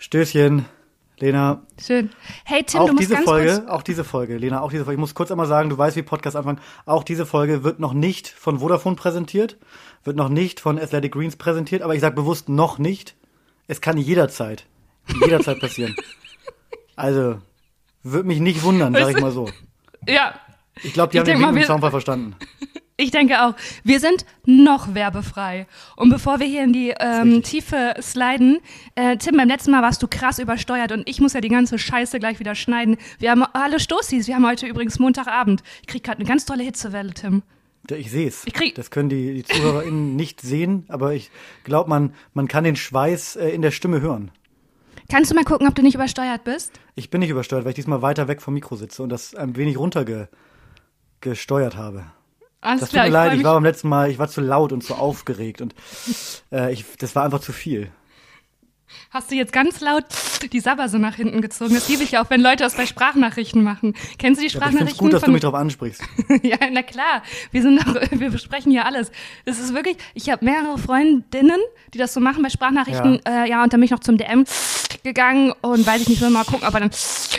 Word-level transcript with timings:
Stößchen, 0.00 0.64
Lena. 1.18 1.60
Schön. 1.78 2.08
Hey 2.44 2.64
Tim, 2.64 2.80
auch 2.80 2.86
du 2.86 2.92
musst 2.94 3.02
diese 3.02 3.14
ganz 3.14 3.26
Folge, 3.26 3.52
kurz. 3.58 3.68
auch 3.68 3.82
diese 3.82 4.02
Folge, 4.02 4.38
Lena, 4.38 4.62
auch 4.62 4.70
diese 4.70 4.84
Folge. 4.84 4.94
Ich 4.94 5.00
muss 5.00 5.14
kurz 5.14 5.30
einmal 5.30 5.46
sagen, 5.46 5.68
du 5.68 5.76
weißt, 5.76 5.94
wie 5.96 6.02
Podcast 6.02 6.36
anfangen. 6.36 6.58
Auch 6.86 7.04
diese 7.04 7.26
Folge 7.26 7.64
wird 7.64 7.80
noch 7.80 7.92
nicht 7.92 8.26
von 8.26 8.60
Vodafone 8.60 8.96
präsentiert, 8.96 9.58
wird 10.02 10.16
noch 10.16 10.30
nicht 10.30 10.58
von 10.58 10.78
Athletic 10.78 11.12
Greens 11.12 11.36
präsentiert, 11.36 11.82
aber 11.82 11.94
ich 11.94 12.00
sage 12.00 12.14
bewusst 12.16 12.48
noch 12.48 12.78
nicht. 12.78 13.14
Es 13.68 13.82
kann 13.82 13.98
jederzeit, 13.98 14.64
jederzeit 15.22 15.60
passieren. 15.60 15.94
Also, 16.96 17.38
würde 18.02 18.26
mich 18.26 18.40
nicht 18.40 18.62
wundern, 18.62 18.94
sag 18.94 19.10
ich 19.10 19.20
mal 19.20 19.32
so. 19.32 19.50
Ja, 20.08 20.34
Ich 20.82 20.94
glaube, 20.94 21.12
die 21.12 21.18
Ich 21.18 21.28
haben 21.30 21.40
den 21.42 21.54
mal, 21.54 21.64
Zaunfall 21.66 21.90
verstanden. 21.90 22.36
ich 23.00 23.10
denke 23.10 23.42
auch. 23.42 23.54
Wir 23.82 24.00
sind 24.00 24.24
noch 24.44 24.94
werbefrei. 24.94 25.66
Und 25.96 26.10
bevor 26.10 26.40
wir 26.40 26.46
hier 26.46 26.64
in 26.64 26.72
die 26.72 26.94
ähm, 26.98 27.42
Tiefe 27.42 27.94
sliden, 28.00 28.58
äh, 28.94 29.16
Tim, 29.16 29.36
beim 29.36 29.48
letzten 29.48 29.70
Mal 29.70 29.82
warst 29.82 30.02
du 30.02 30.08
krass 30.08 30.38
übersteuert 30.38 30.92
und 30.92 31.08
ich 31.08 31.20
muss 31.20 31.32
ja 31.32 31.40
die 31.40 31.48
ganze 31.48 31.78
Scheiße 31.78 32.18
gleich 32.18 32.40
wieder 32.40 32.54
schneiden. 32.54 32.96
Wir 33.18 33.30
haben 33.30 33.44
alle 33.52 33.80
Stoßis. 33.80 34.26
Wir 34.26 34.34
haben 34.34 34.46
heute 34.46 34.66
übrigens 34.66 34.98
Montagabend. 34.98 35.62
Ich 35.82 35.86
krieg 35.86 36.04
gerade 36.04 36.18
eine 36.18 36.28
ganz 36.28 36.44
tolle 36.44 36.62
Hitzewelle, 36.62 37.14
Tim. 37.14 37.42
Ich 37.90 38.10
sehe 38.10 38.28
es. 38.28 38.44
Das 38.74 38.90
können 38.90 39.08
die, 39.08 39.34
die 39.34 39.44
ZuhörerInnen 39.44 40.14
nicht 40.16 40.40
sehen, 40.40 40.84
aber 40.88 41.14
ich 41.14 41.30
glaube, 41.64 41.88
man, 41.88 42.14
man 42.34 42.46
kann 42.46 42.64
den 42.64 42.76
Schweiß 42.76 43.36
äh, 43.36 43.48
in 43.48 43.62
der 43.62 43.70
Stimme 43.70 44.00
hören. 44.00 44.30
Kannst 45.10 45.30
du 45.30 45.34
mal 45.34 45.44
gucken, 45.44 45.66
ob 45.66 45.74
du 45.74 45.82
nicht 45.82 45.94
übersteuert 45.94 46.44
bist? 46.44 46.78
Ich 46.94 47.10
bin 47.10 47.20
nicht 47.20 47.30
übersteuert, 47.30 47.64
weil 47.64 47.70
ich 47.70 47.76
diesmal 47.76 48.02
weiter 48.02 48.28
weg 48.28 48.42
vom 48.42 48.54
Mikro 48.54 48.76
sitze 48.76 49.02
und 49.02 49.08
das 49.08 49.34
ein 49.34 49.56
wenig 49.56 49.76
runtergesteuert 49.76 51.76
habe. 51.76 52.04
Alles 52.60 52.80
Das 52.80 52.88
tut 52.90 52.94
klar, 52.94 53.04
mir 53.04 53.08
ich 53.08 53.12
leid, 53.14 53.30
ich 53.32 53.36
mich. 53.38 53.44
war 53.44 53.54
beim 53.54 53.64
letzten 53.64 53.88
Mal, 53.88 54.10
ich 54.10 54.18
war 54.18 54.28
zu 54.28 54.40
laut 54.40 54.72
und 54.72 54.82
zu 54.84 54.94
aufgeregt 54.94 55.60
und 55.60 55.74
äh, 56.52 56.72
ich, 56.72 56.84
das 56.98 57.14
war 57.14 57.24
einfach 57.24 57.40
zu 57.40 57.52
viel. 57.52 57.90
Hast 59.10 59.30
du 59.30 59.34
jetzt 59.36 59.52
ganz 59.52 59.80
laut 59.80 60.04
die 60.52 60.60
Sabberse 60.60 60.98
nach 60.98 61.14
hinten 61.14 61.40
gezogen? 61.42 61.74
Das 61.74 61.88
liebe 61.88 62.02
ich 62.02 62.12
ja 62.12 62.22
auch, 62.24 62.30
wenn 62.30 62.40
Leute 62.40 62.64
das 62.64 62.74
bei 62.74 62.86
Sprachnachrichten 62.86 63.62
machen. 63.62 63.94
Kennst 64.18 64.40
du 64.42 64.46
die 64.46 64.54
Aber 64.56 64.66
ich 64.66 64.76
finde 64.76 64.90
es 64.90 64.96
Sprachnachrichten 64.96 65.06
gut, 65.06 65.12
dass 65.12 65.22
du 65.22 65.30
mich 65.30 65.40
darauf 65.42 65.54
ansprichst. 65.56 66.02
ja, 66.42 66.56
na 66.72 66.82
klar. 66.82 67.22
Wir 67.52 67.62
sind 67.62 67.80
doch, 67.80 67.94
wir 68.10 68.30
besprechen 68.30 68.70
hier 68.72 68.84
alles. 68.86 69.10
Das 69.44 69.58
ist 69.60 69.74
wirklich, 69.74 69.96
ich 70.14 70.28
habe 70.28 70.44
mehrere 70.44 70.76
Freundinnen, 70.78 71.58
die 71.94 71.98
das 71.98 72.12
so 72.14 72.20
machen 72.20 72.42
bei 72.42 72.50
Sprachnachrichten. 72.50 73.20
Ja, 73.26 73.44
äh, 73.44 73.50
ja 73.50 73.62
und 73.62 73.72
dann 73.72 73.80
bin 73.80 73.84
ich 73.86 73.90
noch 73.92 74.00
zum 74.00 74.16
DM 74.18 74.44
gegangen 75.04 75.52
und 75.60 75.86
weiß 75.86 76.02
ich 76.02 76.08
nicht, 76.08 76.20
will 76.20 76.30
mal 76.30 76.44
gucken, 76.44 76.64
aber 76.66 76.80
dann, 76.80 76.90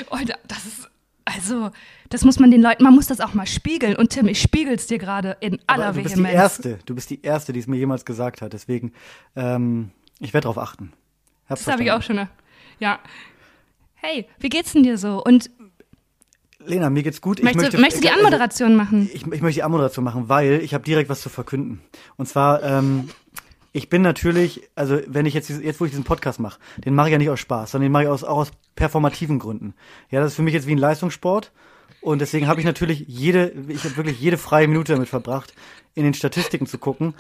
oh, 0.10 0.18
da- 0.26 0.36
das 0.48 0.66
ist, 0.66 0.90
also, 1.26 1.72
das 2.12 2.26
muss 2.26 2.40
man 2.40 2.52
den 2.52 2.62
Leuten, 2.62 2.84
man 2.84 2.94
muss 2.94 3.08
das 3.08 3.22
auch 3.22 3.34
mal 3.34 3.48
spiegeln. 3.48 3.96
Und 3.96 4.10
Tim, 4.10 4.28
ich 4.28 4.42
spiegel's 4.42 4.86
dir 4.86 4.98
gerade 4.98 5.38
in 5.40 5.60
aller 5.66 5.88
Aber 5.88 5.98
du 5.98 6.04
bist 6.04 6.18
die. 6.18 6.24
Erste, 6.24 6.80
du 6.86 6.94
bist 6.94 7.10
die 7.10 7.22
Erste, 7.22 7.54
die 7.54 7.60
es 7.60 7.68
mir 7.68 7.78
jemals 7.78 8.06
gesagt 8.06 8.42
hat. 8.42 8.54
Deswegen, 8.54 8.94
ähm, 9.36 9.92
ich 10.20 10.34
werde 10.34 10.44
darauf 10.44 10.58
achten. 10.58 10.94
Hab's 11.50 11.64
Das 11.64 11.74
habe 11.74 11.84
ich 11.84 11.92
auch 11.92 12.02
schon. 12.02 12.28
Ja. 12.80 13.00
Hey, 13.96 14.28
wie 14.40 14.50
geht's 14.50 14.74
denn 14.74 14.84
dir 14.84 14.98
so? 14.98 15.24
Und 15.24 15.50
Lena, 16.66 16.90
mir 16.90 17.02
geht's 17.04 17.22
gut. 17.22 17.40
Ich 17.40 17.44
möchtest, 17.44 17.64
möchte, 17.64 17.78
du- 17.78 17.82
möchtest 17.82 18.04
du 18.04 18.08
die 18.08 18.14
also, 18.14 18.26
Anmoderation 18.26 18.76
machen? 18.76 19.10
Ich, 19.14 19.22
ich 19.22 19.42
möchte 19.42 19.54
die 19.54 19.64
Anmoderation 19.64 20.04
machen, 20.04 20.30
weil 20.30 20.62
ich 20.62 20.74
habe 20.74 20.84
direkt 20.84 21.10
was 21.10 21.22
zu 21.22 21.30
verkünden. 21.30 21.82
Und 22.18 22.28
zwar, 22.28 22.62
ähm, 22.62 23.10
ich 23.72 23.90
bin 23.90 24.02
natürlich, 24.02 24.70
also 24.76 25.00
wenn 25.08 25.26
ich 25.26 25.34
jetzt, 25.34 25.50
jetzt 25.50 25.80
wo 25.80 25.86
ich 25.86 25.92
diesen 25.92 26.04
Podcast 26.04 26.40
mache, 26.40 26.60
den 26.84 26.94
mache 26.94 27.08
ich 27.08 27.12
ja 27.14 27.18
nicht 27.18 27.30
aus 27.30 27.40
Spaß, 27.40 27.72
sondern 27.72 27.86
den 27.86 27.92
mache 27.94 28.04
ich 28.04 28.10
aus, 28.10 28.24
auch 28.24 28.38
aus 28.38 28.52
performativen 28.76 29.40
Gründen. 29.40 29.74
Ja, 30.10 30.20
das 30.20 30.32
ist 30.32 30.36
für 30.36 30.42
mich 30.42 30.54
jetzt 30.54 30.68
wie 30.68 30.74
ein 30.74 30.78
Leistungssport. 30.78 31.52
Und 32.02 32.20
deswegen 32.20 32.48
habe 32.48 32.60
ich 32.60 32.66
natürlich 32.66 33.06
jede, 33.08 33.54
ich 33.68 33.84
habe 33.84 33.96
wirklich 33.98 34.20
jede 34.20 34.38
freie 34.38 34.68
Minute 34.68 34.94
damit 34.94 35.10
verbracht, 35.10 35.54
in 35.94 36.04
den 36.04 36.14
Statistiken 36.14 36.66
zu 36.66 36.78
gucken, 36.80 37.14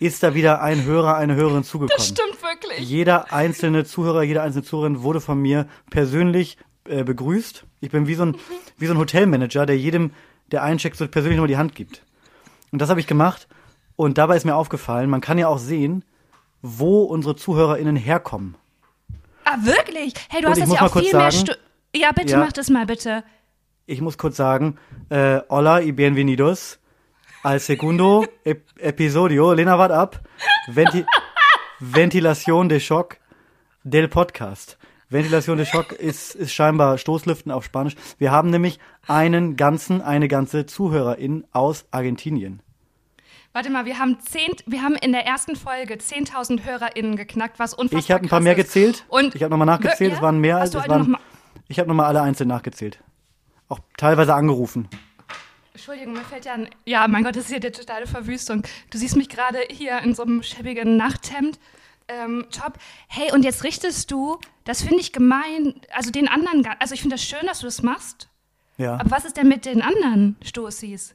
ist 0.00 0.22
da 0.24 0.34
wieder 0.34 0.60
ein 0.60 0.84
Hörer, 0.84 1.16
eine 1.16 1.36
Hörerin 1.36 1.62
zugekommen. 1.62 1.96
Das 1.96 2.08
stimmt 2.08 2.42
wirklich. 2.42 2.80
Jeder 2.80 3.32
einzelne 3.32 3.84
Zuhörer, 3.84 4.22
jede 4.24 4.42
einzelne 4.42 4.64
Zuhörerin 4.64 5.02
wurde 5.02 5.20
von 5.20 5.40
mir 5.40 5.68
persönlich 5.90 6.58
äh, 6.88 7.04
begrüßt. 7.04 7.64
Ich 7.80 7.90
bin 7.90 8.08
wie 8.08 8.14
so 8.14 8.24
ein, 8.26 8.36
wie 8.76 8.86
so 8.86 8.92
ein 8.94 8.98
Hotelmanager, 8.98 9.66
der 9.66 9.78
jedem, 9.78 10.10
der 10.50 10.64
eincheckt, 10.64 10.96
so 10.96 11.06
persönlich 11.06 11.36
nochmal 11.36 11.48
die 11.48 11.56
Hand 11.56 11.74
gibt. 11.76 12.02
Und 12.72 12.80
das 12.80 12.90
habe 12.90 12.98
ich 12.98 13.06
gemacht. 13.06 13.46
Und 13.94 14.18
dabei 14.18 14.36
ist 14.36 14.44
mir 14.44 14.56
aufgefallen, 14.56 15.08
man 15.08 15.20
kann 15.20 15.38
ja 15.38 15.46
auch 15.46 15.58
sehen, 15.58 16.04
wo 16.60 17.04
unsere 17.04 17.36
ZuhörerInnen 17.36 17.94
herkommen. 17.94 18.56
Ah, 19.44 19.58
wirklich? 19.60 20.14
Hey, 20.28 20.40
du 20.40 20.48
Und 20.48 20.52
hast 20.54 20.62
das 20.62 20.72
ja 20.74 20.82
auch 20.82 20.92
viel 20.92 21.02
mehr 21.02 21.30
sagen- 21.30 21.36
Stu 21.46 21.52
Ja, 21.94 22.10
bitte 22.10 22.32
Ja. 22.32 22.38
mach 22.40 22.52
das 22.52 22.68
mal, 22.70 22.86
bitte. 22.86 23.22
Ich 23.86 24.00
muss 24.00 24.16
kurz 24.16 24.36
sagen, 24.36 24.78
äh, 25.10 25.40
hola 25.50 25.82
y 25.82 25.92
bienvenidos 25.92 26.78
al 27.42 27.60
segundo 27.60 28.24
ep 28.44 28.62
episodio, 28.78 29.52
Lena, 29.52 29.78
wart 29.78 29.92
ab, 29.92 30.20
Venti 30.68 31.04
Ventilation 31.80 32.68
de 32.68 32.80
Choc 32.80 33.18
del 33.82 34.08
Podcast. 34.08 34.78
Ventilation 35.10 35.58
de 35.58 35.66
Choc 35.66 35.92
ist, 35.92 36.34
ist 36.34 36.54
scheinbar 36.54 36.96
Stoßlüften 36.96 37.52
auf 37.52 37.64
Spanisch. 37.64 37.94
Wir 38.18 38.30
haben 38.32 38.48
nämlich 38.48 38.78
einen 39.06 39.56
ganzen, 39.56 40.00
eine 40.00 40.28
ganze 40.28 40.64
Zuhörerin 40.64 41.44
aus 41.52 41.84
Argentinien. 41.90 42.60
Warte 43.52 43.68
mal, 43.70 43.84
wir 43.84 43.98
haben 43.98 44.18
zehn, 44.20 44.50
wir 44.66 44.82
haben 44.82 44.96
in 44.96 45.12
der 45.12 45.26
ersten 45.26 45.56
Folge 45.56 45.94
10.000 45.94 46.64
HörerInnen 46.64 47.16
geknackt, 47.16 47.58
was 47.58 47.74
unfassbar 47.74 48.00
Ich 48.00 48.10
habe 48.10 48.24
ein 48.24 48.28
paar 48.30 48.40
mehr 48.40 48.54
gezählt. 48.54 49.04
Und 49.08 49.34
ich 49.34 49.42
habe 49.42 49.50
nochmal 49.50 49.66
nachgezählt, 49.66 50.12
Ja? 50.12 50.16
es 50.16 50.22
waren 50.22 50.38
mehr 50.40 50.56
als 50.56 50.74
es 50.74 50.88
waren. 50.88 51.16
Ich 51.68 51.78
habe 51.78 51.88
nochmal 51.88 52.06
alle 52.06 52.22
einzeln 52.22 52.48
nachgezählt. 52.48 52.98
Auch 53.68 53.80
teilweise 53.96 54.34
angerufen. 54.34 54.88
Entschuldigung, 55.72 56.12
mir 56.14 56.20
fällt 56.20 56.44
ja 56.44 56.54
ein, 56.54 56.68
ja, 56.84 57.08
mein 57.08 57.24
Gott, 57.24 57.34
das 57.34 57.44
ist 57.44 57.50
hier 57.50 57.60
die 57.60 57.70
totale 57.72 58.06
Verwüstung. 58.06 58.62
Du 58.90 58.98
siehst 58.98 59.16
mich 59.16 59.28
gerade 59.28 59.58
hier 59.70 59.98
in 60.00 60.14
so 60.14 60.22
einem 60.22 60.42
schäbigen 60.42 60.96
Nachthemd. 60.96 61.58
Ähm, 62.06 62.44
top. 62.50 62.74
Hey, 63.08 63.32
und 63.32 63.44
jetzt 63.44 63.64
richtest 63.64 64.10
du, 64.10 64.38
das 64.64 64.82
finde 64.82 65.00
ich 65.00 65.12
gemein, 65.12 65.74
also 65.92 66.10
den 66.10 66.28
anderen, 66.28 66.64
also 66.78 66.92
ich 66.94 67.00
finde 67.00 67.16
das 67.16 67.24
schön, 67.24 67.46
dass 67.46 67.60
du 67.60 67.66
das 67.66 67.82
machst, 67.82 68.28
Ja. 68.76 68.96
aber 69.00 69.10
was 69.10 69.24
ist 69.24 69.38
denn 69.38 69.48
mit 69.48 69.64
den 69.64 69.80
anderen 69.80 70.36
Stoßis? 70.44 71.14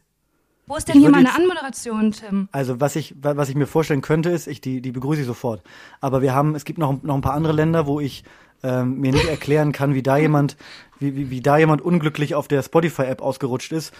Wo 0.66 0.76
ist 0.76 0.88
denn 0.88 0.96
Ich 0.98 1.02
hier 1.04 1.12
meine 1.12 1.28
jetzt- 1.30 1.38
Anmoderation, 1.38 2.12
Tim? 2.12 2.50
Also 2.52 2.80
was 2.82 2.96
ich, 2.96 3.14
wa- 3.22 3.38
was 3.38 3.50
ich 3.50 3.56
mir 3.56 3.68
vorstellen 3.68 4.02
könnte, 4.02 4.30
ist, 4.32 4.48
ich, 4.48 4.62
die, 4.62 4.82
die 4.82 4.92
begrüße 4.92 5.22
ich 5.22 5.28
sofort. 5.28 5.62
Aber 6.02 6.22
wir 6.24 6.34
haben, 6.34 6.56
es 6.56 6.66
gibt 6.66 6.80
noch, 6.80 7.02
noch 7.04 7.16
ein 7.16 7.22
paar 7.22 7.34
andere 7.34 7.54
Länder, 7.54 7.86
wo 7.86 8.00
ich 8.00 8.24
ähm, 8.64 9.00
mir 9.00 9.12
nicht 9.12 9.28
erklären 9.28 9.72
kann, 9.72 9.94
wie 9.94 10.03
da 10.03 10.18
jemand, 10.18 10.58
wie, 11.00 11.16
wie, 11.16 11.30
wie 11.30 11.42
da 11.42 11.58
jemand 11.58 11.81
unglücklich 11.81 12.36
auf 12.36 12.47
der 12.47 12.62
Spotify-App 12.64 13.22
ausgerutscht 13.22 13.72
ist 13.72 13.94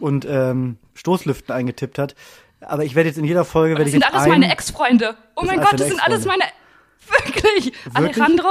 und 0.00 0.26
ähm, 0.28 0.78
Stoßlüften 0.94 1.54
eingetippt 1.54 1.98
hat. 1.98 2.14
Aber 2.60 2.84
ich 2.84 2.94
werde 2.94 3.08
jetzt 3.08 3.18
in 3.18 3.24
jeder 3.24 3.44
Folge 3.44 3.74
werde 3.74 3.84
Das 3.84 3.94
ich 3.94 4.00
sind 4.00 4.04
alles 4.10 4.24
ein, 4.24 4.30
meine 4.30 4.50
Ex-Freunde. 4.50 5.14
Oh 5.36 5.42
mein 5.44 5.60
Gott, 5.60 5.74
das 5.74 5.88
sind 5.88 6.02
alles 6.02 6.24
meine. 6.24 6.42
Ex-Freunde. 6.44 7.34
Wirklich? 7.34 7.72
Alejandro? 7.94 8.48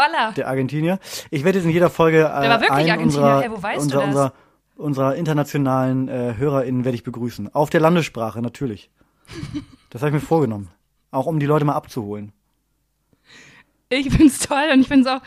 Hola. 0.00 0.32
der 0.32 0.48
Argentinier. 0.48 0.98
Ich 1.30 1.44
werde 1.44 1.58
jetzt 1.58 1.64
in 1.66 1.70
jeder 1.70 1.90
Folge 1.90 2.20
äh, 2.20 2.24
war 2.24 2.60
wirklich 2.60 2.70
einen 2.70 2.90
Argentinier. 2.90 3.04
unserer, 3.04 3.40
Hey, 3.42 3.50
wo 3.50 3.62
weißt 3.62 3.78
du 3.78 3.82
unserer, 3.82 4.00
das? 4.00 4.08
unserer, 4.08 4.32
unserer 4.76 5.14
internationalen 5.16 6.08
äh, 6.08 6.34
HörerInnen 6.36 6.84
werde 6.84 6.96
ich 6.96 7.04
begrüßen. 7.04 7.54
Auf 7.54 7.70
der 7.70 7.80
Landessprache, 7.80 8.40
natürlich. 8.42 8.90
Das 9.90 10.02
habe 10.02 10.08
ich 10.10 10.14
mir 10.14 10.26
vorgenommen. 10.26 10.70
Auch 11.10 11.26
um 11.26 11.38
die 11.38 11.46
Leute 11.46 11.64
mal 11.64 11.74
abzuholen. 11.74 12.32
Ich 13.94 14.10
find's 14.10 14.38
toll 14.38 14.70
und 14.72 14.80
ich 14.80 14.88
find's 14.88 15.06
auch, 15.06 15.20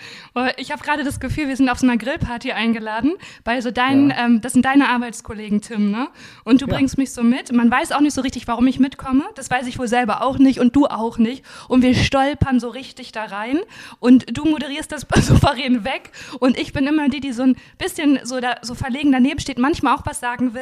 ich 0.58 0.72
habe 0.72 0.84
gerade 0.84 1.04
das 1.04 1.20
Gefühl, 1.20 1.48
wir 1.48 1.56
sind 1.56 1.70
auf 1.70 1.78
so 1.78 1.86
einer 1.86 1.98
Grillparty 1.98 2.52
eingeladen, 2.52 3.14
bei 3.44 3.62
so 3.62 3.70
deinen, 3.70 4.10
Ja. 4.10 4.26
ähm, 4.26 4.42
das 4.42 4.54
sind 4.54 4.66
deine 4.66 4.90
Arbeitskollegen, 4.90 5.62
Tim, 5.62 5.92
ne? 5.92 6.08
Und 6.46 6.62
du 6.62 6.66
Ja. 6.68 6.74
bringst 6.76 6.98
mich 6.98 7.12
so 7.12 7.22
mit. 7.22 7.52
Man 7.52 7.70
weiß 7.70 7.92
auch 7.92 8.00
nicht 8.02 8.14
so 8.16 8.22
richtig, 8.22 8.48
warum 8.48 8.66
ich 8.66 8.80
mitkomme. 8.80 9.24
Das 9.36 9.52
weiß 9.52 9.68
ich 9.68 9.78
wohl 9.78 9.88
selber 9.88 10.24
auch 10.24 10.40
nicht 10.40 10.60
und 10.60 10.76
du 10.76 10.88
auch 10.88 11.20
nicht. 11.20 11.46
Und 11.68 11.84
wir 11.84 11.94
stolpern 11.94 12.60
so 12.60 12.70
richtig 12.70 13.12
da 13.12 13.26
rein 13.26 13.60
und 14.00 14.26
du 14.36 14.46
moderierst 14.46 14.92
das 14.92 15.06
souverän 15.22 15.84
weg 15.84 16.12
und 16.40 16.58
ich 16.58 16.74
bin 16.74 16.88
immer 16.88 17.08
die, 17.08 17.20
die 17.20 17.34
so 17.34 17.44
ein 17.44 17.56
bisschen 17.78 18.20
so, 18.24 18.40
da, 18.40 18.56
so 18.64 18.74
verlegen 18.74 19.12
daneben 19.12 19.40
steht, 19.40 19.60
manchmal 19.60 19.96
auch 19.96 20.06
was 20.08 20.20
sagen 20.20 20.56
will, 20.56 20.62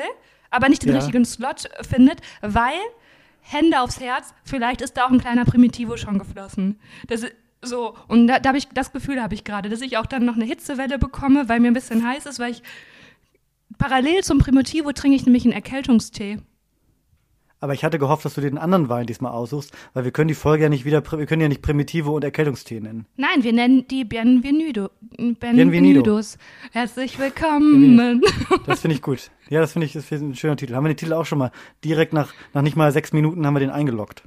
aber 0.51 0.67
nicht 0.67 0.83
den 0.83 0.89
Ja. 0.89 0.97
richtigen 0.97 1.23
Slot 1.23 1.69
findet, 1.89 2.19
weil 2.41 2.73
Hände 3.45 3.79
aufs 3.81 3.99
Herz, 3.99 4.33
vielleicht 4.45 4.81
ist 4.81 4.95
da 4.97 5.05
auch 5.05 5.11
ein 5.11 5.19
kleiner 5.19 5.43
Primitivo 5.45 5.97
schon 5.97 6.17
geflossen. 6.19 6.79
Das 7.07 7.25
so, 7.63 7.95
und 8.07 8.27
da, 8.27 8.39
da 8.39 8.49
habe 8.49 8.57
ich 8.57 8.67
das 8.69 8.91
Gefühl 8.91 9.21
habe 9.21 9.33
ich 9.33 9.43
gerade, 9.43 9.69
dass 9.69 9.81
ich 9.81 9.97
auch 9.97 10.05
dann 10.05 10.25
noch 10.25 10.35
eine 10.35 10.45
Hitzewelle 10.45 10.99
bekomme, 10.99 11.49
weil 11.49 11.59
mir 11.59 11.69
ein 11.69 11.73
bisschen 11.73 12.07
heiß 12.07 12.25
ist, 12.25 12.39
weil 12.39 12.51
ich 12.51 12.63
parallel 13.77 14.23
zum 14.23 14.37
Primitivo 14.37 14.91
trinke 14.91 15.15
ich 15.15 15.25
nämlich 15.25 15.45
einen 15.45 15.53
Erkältungstee. 15.53 16.39
Aber 17.63 17.73
ich 17.73 17.85
hatte 17.85 17.97
gehofft, 17.97 18.25
dass 18.25 18.33
du 18.33 18.41
den 18.41 18.57
anderen 18.57 18.89
Wein 18.89 19.07
diesmal 19.07 19.31
aussuchst, 19.31 19.71
weil 19.93 20.03
wir 20.03 20.11
können 20.11 20.27
die 20.27 20.33
Folge 20.33 20.63
ja 20.63 20.69
nicht 20.69 20.83
wieder, 20.83 21.01
wir 21.01 21.25
können 21.25 21.41
ja 21.41 21.47
nicht 21.47 21.61
Primitive 21.61 22.11
und 22.11 22.21
Erkältungstee 22.21 22.81
nennen. 22.81 23.05
Nein, 23.15 23.41
wir 23.41 23.53
nennen 23.53 23.87
die 23.87 24.03
Bienvenido. 24.03 24.89
Bienvenido. 25.15 25.71
Bienvenidos. 25.71 26.37
Herzlich 26.73 27.17
willkommen. 27.17 28.21
Das 28.65 28.81
finde 28.81 28.95
ich 28.95 29.01
gut. 29.01 29.31
Ja, 29.49 29.61
das 29.61 29.71
finde 29.71 29.85
ich, 29.85 29.93
das 29.93 30.11
ist 30.11 30.21
ein 30.21 30.35
schöner 30.35 30.57
Titel. 30.57 30.75
Haben 30.75 30.83
wir 30.83 30.89
den 30.89 30.97
Titel 30.97 31.13
auch 31.13 31.25
schon 31.25 31.37
mal. 31.37 31.51
Direkt 31.85 32.11
nach, 32.11 32.33
nach 32.53 32.63
nicht 32.63 32.75
mal 32.75 32.91
sechs 32.91 33.13
Minuten 33.13 33.45
haben 33.45 33.53
wir 33.53 33.61
den 33.61 33.69
eingeloggt. 33.69 34.23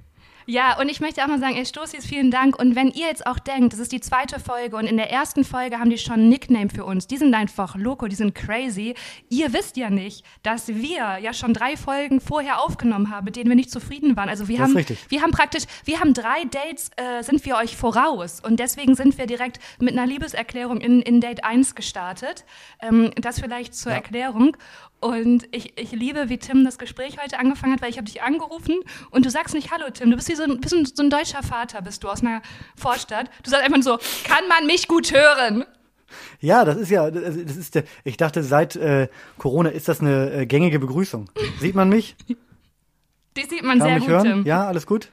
Ja, 0.48 0.78
und 0.78 0.88
ich 0.88 1.00
möchte 1.00 1.22
auch 1.24 1.26
mal 1.26 1.40
sagen, 1.40 1.56
ey, 1.56 1.66
Stoßis, 1.66 2.06
vielen 2.06 2.30
Dank. 2.30 2.56
Und 2.56 2.76
wenn 2.76 2.92
ihr 2.92 3.08
jetzt 3.08 3.26
auch 3.26 3.40
denkt, 3.40 3.72
das 3.72 3.80
ist 3.80 3.90
die 3.90 4.00
zweite 4.00 4.38
Folge 4.38 4.76
und 4.76 4.86
in 4.86 4.96
der 4.96 5.10
ersten 5.10 5.44
Folge 5.44 5.80
haben 5.80 5.90
die 5.90 5.98
schon 5.98 6.14
einen 6.14 6.28
Nickname 6.28 6.68
für 6.70 6.84
uns. 6.84 7.08
Die 7.08 7.16
sind 7.16 7.34
einfach 7.34 7.74
loco, 7.74 8.06
die 8.06 8.14
sind 8.14 8.32
crazy. 8.34 8.94
Ihr 9.28 9.52
wisst 9.52 9.76
ja 9.76 9.90
nicht, 9.90 10.24
dass 10.44 10.68
wir 10.68 11.18
ja 11.18 11.32
schon 11.32 11.52
drei 11.52 11.76
Folgen 11.76 12.20
vorher 12.20 12.60
aufgenommen 12.60 13.10
haben, 13.10 13.24
mit 13.24 13.34
denen 13.34 13.48
wir 13.48 13.56
nicht 13.56 13.72
zufrieden 13.72 14.16
waren. 14.16 14.28
Also 14.28 14.46
wir 14.46 14.58
Das 14.58 14.68
haben, 14.68 14.86
wir 15.08 15.22
haben 15.22 15.32
praktisch, 15.32 15.64
wir 15.84 15.98
haben 15.98 16.14
drei 16.14 16.44
Dates, 16.44 16.90
äh, 16.96 17.22
sind 17.24 17.44
wir 17.44 17.56
euch 17.56 17.76
voraus. 17.76 18.40
Und 18.40 18.60
deswegen 18.60 18.94
sind 18.94 19.18
wir 19.18 19.26
direkt 19.26 19.58
mit 19.80 19.92
einer 19.98 20.06
Liebeserklärung 20.06 20.80
in, 20.80 21.02
in 21.02 21.20
Date 21.20 21.42
1 21.42 21.74
gestartet. 21.74 22.44
Ähm, 22.80 23.10
das 23.16 23.40
vielleicht 23.40 23.74
zur 23.74 23.90
Ja. 23.90 23.96
Erklärung. 23.98 24.56
Und 25.00 25.46
ich, 25.52 25.78
ich 25.78 25.92
liebe, 25.92 26.28
wie 26.28 26.38
Tim 26.38 26.64
das 26.64 26.78
Gespräch 26.78 27.18
heute 27.22 27.38
angefangen 27.38 27.74
hat, 27.74 27.82
weil 27.82 27.90
ich 27.90 27.98
habe 27.98 28.06
dich 28.06 28.22
angerufen 28.22 28.80
und 29.10 29.26
du 29.26 29.30
sagst 29.30 29.54
nicht 29.54 29.70
Hallo, 29.70 29.90
Tim. 29.92 30.10
Du 30.10 30.16
bist 30.16 30.28
wie 30.28 30.34
so 30.34 30.44
ein, 30.44 30.60
bist 30.60 30.74
ein, 30.74 30.86
so 30.86 31.02
ein 31.02 31.10
deutscher 31.10 31.42
Vater, 31.42 31.82
bist 31.82 32.02
du 32.02 32.08
aus 32.08 32.22
einer 32.22 32.40
Vorstadt. 32.76 33.30
Du 33.42 33.50
sagst 33.50 33.64
einfach 33.64 33.82
so, 33.82 33.98
kann 34.24 34.48
man 34.48 34.66
mich 34.66 34.88
gut 34.88 35.12
hören? 35.12 35.64
Ja, 36.40 36.64
das 36.64 36.76
ist 36.76 36.90
ja, 36.90 37.10
das 37.10 37.36
das 37.44 37.56
ist 37.56 37.74
der, 37.74 37.84
ich 38.04 38.16
dachte, 38.16 38.42
seit 38.42 38.76
äh, 38.76 39.08
Corona 39.38 39.70
ist 39.70 39.88
das 39.88 40.00
eine 40.00 40.32
äh, 40.32 40.46
gängige 40.46 40.78
Begrüßung. 40.78 41.28
Sieht 41.60 41.74
man 41.74 41.88
mich? 41.88 42.16
Die 43.36 43.42
sieht 43.42 43.64
man 43.64 43.78
Kann 43.78 43.88
sehr 43.88 43.98
gut, 44.00 44.08
hören? 44.08 44.24
Tim. 44.24 44.46
Ja, 44.46 44.66
alles 44.66 44.86
gut? 44.86 45.10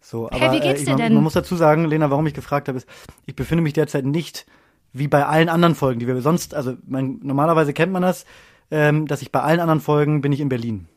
So, 0.00 0.28
Hey, 0.30 0.42
aber 0.42 0.54
wie 0.54 0.60
geht's 0.60 0.80
äh, 0.80 0.90
ich, 0.90 0.96
denn? 0.96 1.14
man 1.14 1.22
muss 1.22 1.34
dazu 1.34 1.56
sagen, 1.56 1.84
Lena, 1.84 2.10
warum 2.10 2.26
ich 2.26 2.34
gefragt 2.34 2.68
habe, 2.68 2.78
ist, 2.78 2.88
ich 3.24 3.36
befinde 3.36 3.62
mich 3.62 3.72
derzeit 3.72 4.04
nicht 4.04 4.46
wie 4.92 5.08
bei 5.08 5.26
allen 5.26 5.48
anderen 5.48 5.74
Folgen, 5.74 6.00
die 6.00 6.06
wir 6.06 6.20
sonst, 6.22 6.54
also 6.54 6.76
man, 6.86 7.20
normalerweise 7.22 7.72
kennt 7.72 7.92
man 7.92 8.02
das, 8.02 8.24
ähm, 8.70 9.06
dass 9.06 9.22
ich 9.22 9.32
bei 9.32 9.40
allen 9.40 9.60
anderen 9.60 9.80
Folgen 9.80 10.20
bin 10.20 10.32
ich 10.32 10.40
in 10.40 10.48
Berlin. 10.48 10.88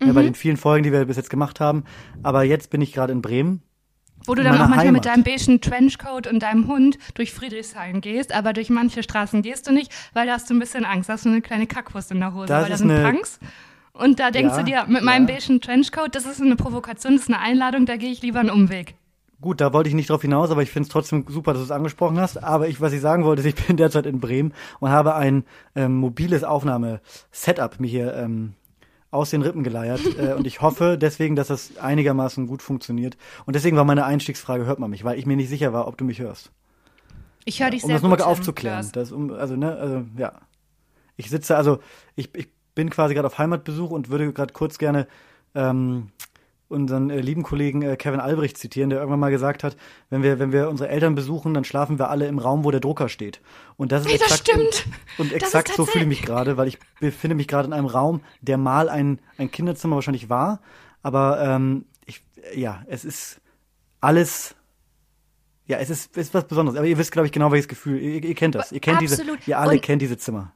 Ja, 0.00 0.08
Mhm. 0.08 0.14
bei 0.14 0.22
den 0.22 0.34
vielen 0.34 0.56
Folgen, 0.56 0.84
die 0.84 0.92
wir 0.92 1.04
bis 1.06 1.16
jetzt 1.16 1.30
gemacht 1.30 1.58
haben. 1.60 1.84
Aber 2.22 2.44
jetzt 2.44 2.70
bin 2.70 2.80
ich 2.80 2.92
gerade 2.92 3.12
in 3.12 3.20
Bremen. 3.22 3.62
Wo 4.26 4.34
du 4.34 4.42
dann 4.42 4.54
auch 4.56 4.68
manchmal 4.68 4.92
mit 4.92 5.06
Heimat. 5.06 5.06
deinem 5.06 5.22
beigen 5.24 5.60
Trenchcoat 5.60 6.26
und 6.26 6.42
deinem 6.42 6.66
Hund 6.66 6.98
durch 7.14 7.32
Friedrichshain 7.32 8.00
gehst, 8.00 8.32
aber 8.34 8.52
durch 8.52 8.68
manche 8.68 9.02
Straßen 9.02 9.42
gehst 9.42 9.66
du 9.68 9.72
nicht, 9.72 9.92
weil 10.12 10.26
da 10.26 10.34
hast 10.34 10.50
du 10.50 10.54
ein 10.54 10.58
bisschen 10.58 10.84
Angst. 10.84 11.08
Da 11.08 11.14
hast 11.14 11.24
du 11.24 11.28
eine 11.30 11.40
kleine 11.40 11.66
Kackwurst 11.66 12.10
in 12.10 12.18
der 12.20 12.34
Hose, 12.34 12.46
Das 12.46 12.62
weil 12.64 12.70
da 12.70 12.76
sind 12.76 12.90
eine- 12.90 13.10
Punks. 13.10 13.38
Und 13.92 14.20
da 14.20 14.30
denkst 14.30 14.54
Ja, 14.56 14.58
du 14.62 14.64
dir, 14.64 14.84
mit 14.86 15.02
meinem 15.02 15.26
ja. 15.28 15.34
beigen 15.34 15.60
Trenchcoat, 15.60 16.14
das 16.14 16.26
ist 16.26 16.40
eine 16.40 16.54
Provokation, 16.56 17.14
das 17.14 17.22
ist 17.22 17.28
eine 17.28 17.40
Einladung, 17.40 17.86
da 17.86 17.96
gehe 17.96 18.10
ich 18.10 18.22
lieber 18.22 18.38
einen 18.40 18.50
Umweg. 18.50 18.94
Gut, 19.40 19.60
da 19.60 19.72
wollte 19.72 19.88
ich 19.88 19.94
nicht 19.94 20.10
drauf 20.10 20.22
hinaus, 20.22 20.50
aber 20.50 20.62
ich 20.62 20.70
finde 20.70 20.88
es 20.88 20.92
trotzdem 20.92 21.24
super, 21.28 21.52
dass 21.52 21.60
du 21.60 21.66
es 21.66 21.70
angesprochen 21.70 22.18
hast. 22.18 22.42
Aber 22.42 22.66
ich, 22.66 22.80
was 22.80 22.92
ich 22.92 23.00
sagen 23.00 23.24
wollte, 23.24 23.40
ist, 23.40 23.46
ich 23.46 23.66
bin 23.66 23.76
derzeit 23.76 24.06
in 24.06 24.18
Bremen 24.18 24.52
und 24.80 24.90
habe 24.90 25.14
ein 25.14 25.44
ähm, 25.76 25.96
mobiles 25.96 26.42
Aufnahme-Setup 26.42 27.78
mir 27.78 27.86
hier 27.86 28.14
ähm, 28.14 28.54
aus 29.12 29.30
den 29.30 29.42
Rippen 29.42 29.62
geleiert. 29.62 30.00
äh, 30.18 30.32
und 30.32 30.46
ich 30.46 30.60
hoffe 30.60 30.98
deswegen, 30.98 31.36
dass 31.36 31.48
das 31.48 31.78
einigermaßen 31.78 32.48
gut 32.48 32.62
funktioniert. 32.62 33.16
Und 33.46 33.54
deswegen 33.54 33.76
war 33.76 33.84
meine 33.84 34.04
Einstiegsfrage, 34.04 34.66
hört 34.66 34.80
man 34.80 34.90
mich? 34.90 35.04
Weil 35.04 35.18
ich 35.18 35.26
mir 35.26 35.36
nicht 35.36 35.48
sicher 35.48 35.72
war, 35.72 35.86
ob 35.86 35.96
du 35.96 36.04
mich 36.04 36.18
hörst. 36.18 36.50
Ich 37.44 37.62
höre 37.62 37.70
dich 37.70 37.84
Um 37.84 37.88
sehr 37.88 37.96
das 37.96 38.02
nur 38.02 38.10
mal 38.10 38.16
gut, 38.16 38.24
Tim. 38.24 38.32
aufzuklären. 38.32 38.90
Das, 38.92 39.12
um, 39.12 39.32
also, 39.32 39.54
ne, 39.54 39.76
also, 39.76 40.04
ja. 40.16 40.32
Ich 41.16 41.30
sitze, 41.30 41.56
also, 41.56 41.78
ich, 42.16 42.34
ich 42.34 42.48
bin 42.74 42.90
quasi 42.90 43.14
gerade 43.14 43.26
auf 43.26 43.38
Heimatbesuch 43.38 43.90
und 43.90 44.08
würde 44.10 44.32
gerade 44.32 44.52
kurz 44.52 44.78
gerne 44.78 45.06
ähm, 45.54 46.10
unseren 46.68 47.10
äh, 47.10 47.20
lieben 47.20 47.42
Kollegen 47.42 47.82
äh, 47.82 47.96
Kevin 47.96 48.20
Albrecht 48.20 48.58
zitieren, 48.58 48.90
der 48.90 48.98
irgendwann 48.98 49.20
mal 49.20 49.30
gesagt 49.30 49.64
hat, 49.64 49.76
wenn 50.10 50.22
wir, 50.22 50.38
wenn 50.38 50.52
wir 50.52 50.68
unsere 50.68 50.88
Eltern 50.90 51.14
besuchen, 51.14 51.54
dann 51.54 51.64
schlafen 51.64 51.98
wir 51.98 52.10
alle 52.10 52.26
im 52.26 52.38
Raum, 52.38 52.64
wo 52.64 52.70
der 52.70 52.80
Drucker 52.80 53.08
steht. 53.08 53.40
Und 53.76 53.92
das 53.92 54.02
ist 54.06 54.12
Ey, 54.12 54.18
das 54.18 54.26
exakt, 54.40 54.48
stimmt. 54.48 54.86
Und, 55.18 55.26
und 55.26 55.32
exakt 55.32 55.72
so 55.74 55.86
fühle 55.86 56.04
ich 56.04 56.08
mich 56.08 56.22
gerade, 56.22 56.56
weil 56.56 56.68
ich 56.68 56.78
befinde 57.00 57.34
mich 57.34 57.48
gerade 57.48 57.66
in 57.66 57.72
einem 57.72 57.86
Raum, 57.86 58.20
der 58.40 58.58
mal 58.58 58.88
ein, 58.88 59.18
ein 59.38 59.50
Kinderzimmer 59.50 59.96
wahrscheinlich 59.96 60.28
war, 60.28 60.60
aber 61.02 61.40
ähm, 61.42 61.86
ich, 62.06 62.22
ja, 62.54 62.82
es 62.88 63.04
ist 63.04 63.40
alles 64.00 64.54
ja, 65.68 65.76
es 65.76 65.90
ist, 65.90 66.16
ist 66.16 66.32
was 66.32 66.46
Besonderes. 66.46 66.78
Aber 66.78 66.86
ihr 66.86 66.96
wisst, 66.96 67.12
glaube 67.12 67.26
ich, 67.26 67.32
genau 67.32 67.52
welches 67.52 67.68
Gefühl. 67.68 68.00
Ihr, 68.00 68.24
ihr 68.24 68.34
kennt 68.34 68.54
das. 68.54 68.72
Ihr 68.72 68.80
kennt 68.80 69.02
Absolut. 69.02 69.40
diese, 69.40 69.50
ihr 69.50 69.58
alle 69.58 69.72
Und- 69.72 69.82
kennt 69.82 70.00
diese 70.00 70.16
Zimmer. 70.16 70.52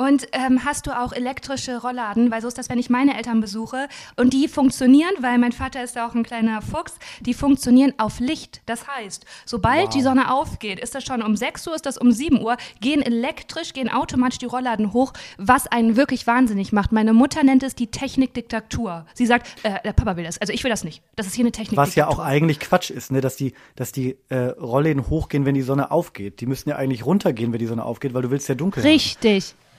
Und 0.00 0.28
ähm, 0.30 0.64
hast 0.64 0.86
du 0.86 0.92
auch 0.96 1.12
elektrische 1.12 1.80
Rollladen? 1.82 2.30
Weil 2.30 2.40
so 2.40 2.46
ist 2.46 2.56
das, 2.56 2.68
wenn 2.68 2.78
ich 2.78 2.88
meine 2.88 3.16
Eltern 3.16 3.40
besuche. 3.40 3.88
Und 4.14 4.32
die 4.32 4.46
funktionieren, 4.46 5.10
weil 5.20 5.38
mein 5.38 5.50
Vater 5.50 5.82
ist 5.82 5.96
ja 5.96 6.06
auch 6.08 6.14
ein 6.14 6.22
kleiner 6.22 6.62
Fuchs, 6.62 6.94
die 7.20 7.34
funktionieren 7.34 7.92
auf 7.98 8.20
Licht. 8.20 8.62
Das 8.66 8.86
heißt, 8.86 9.26
sobald 9.44 9.86
Wow. 9.86 9.94
die 9.94 10.02
Sonne 10.02 10.32
aufgeht, 10.32 10.78
ist 10.78 10.94
das 10.94 11.02
schon 11.04 11.20
um 11.20 11.34
6 11.34 11.66
Uhr, 11.66 11.74
ist 11.74 11.84
das 11.84 11.98
um 11.98 12.12
7 12.12 12.40
Uhr, 12.40 12.56
gehen 12.80 13.02
elektrisch, 13.02 13.72
gehen 13.72 13.90
automatisch 13.90 14.38
die 14.38 14.46
Rollladen 14.46 14.92
hoch, 14.92 15.12
was 15.36 15.66
einen 15.66 15.96
wirklich 15.96 16.28
wahnsinnig 16.28 16.72
macht. 16.72 16.92
Meine 16.92 17.12
Mutter 17.12 17.42
nennt 17.42 17.64
es 17.64 17.74
die 17.74 17.88
Technikdiktatur. 17.88 19.04
Sie 19.14 19.26
sagt, 19.26 19.48
äh, 19.64 19.82
der 19.84 19.94
Papa 19.94 20.16
will 20.16 20.22
das. 20.24 20.38
Also 20.40 20.52
ich 20.52 20.62
will 20.62 20.70
das 20.70 20.84
nicht. 20.84 21.02
Das 21.16 21.26
ist 21.26 21.34
hier 21.34 21.42
eine 21.44 21.50
Technikdiktatur. 21.50 21.86
Was 21.88 21.94
ja 21.96 22.06
auch 22.06 22.20
eigentlich 22.20 22.60
Quatsch 22.60 22.90
ist, 22.90 23.10
ne, 23.10 23.20
dass 23.20 23.34
die, 23.34 23.52
dass 23.74 23.90
die 23.90 24.16
äh, 24.28 24.36
Rollläden 24.50 25.08
hochgehen, 25.08 25.44
wenn 25.44 25.56
die 25.56 25.62
Sonne 25.62 25.90
aufgeht. 25.90 26.40
Die 26.40 26.46
müssten 26.46 26.70
ja 26.70 26.76
eigentlich 26.76 27.04
runtergehen, 27.04 27.52
wenn 27.52 27.58
die 27.58 27.66
Sonne 27.66 27.84
aufgeht, 27.84 28.14
weil 28.14 28.22
du 28.22 28.30
willst 28.30 28.48
ja 28.48 28.54
dunkel. 28.54 28.82
haben. 28.82 28.88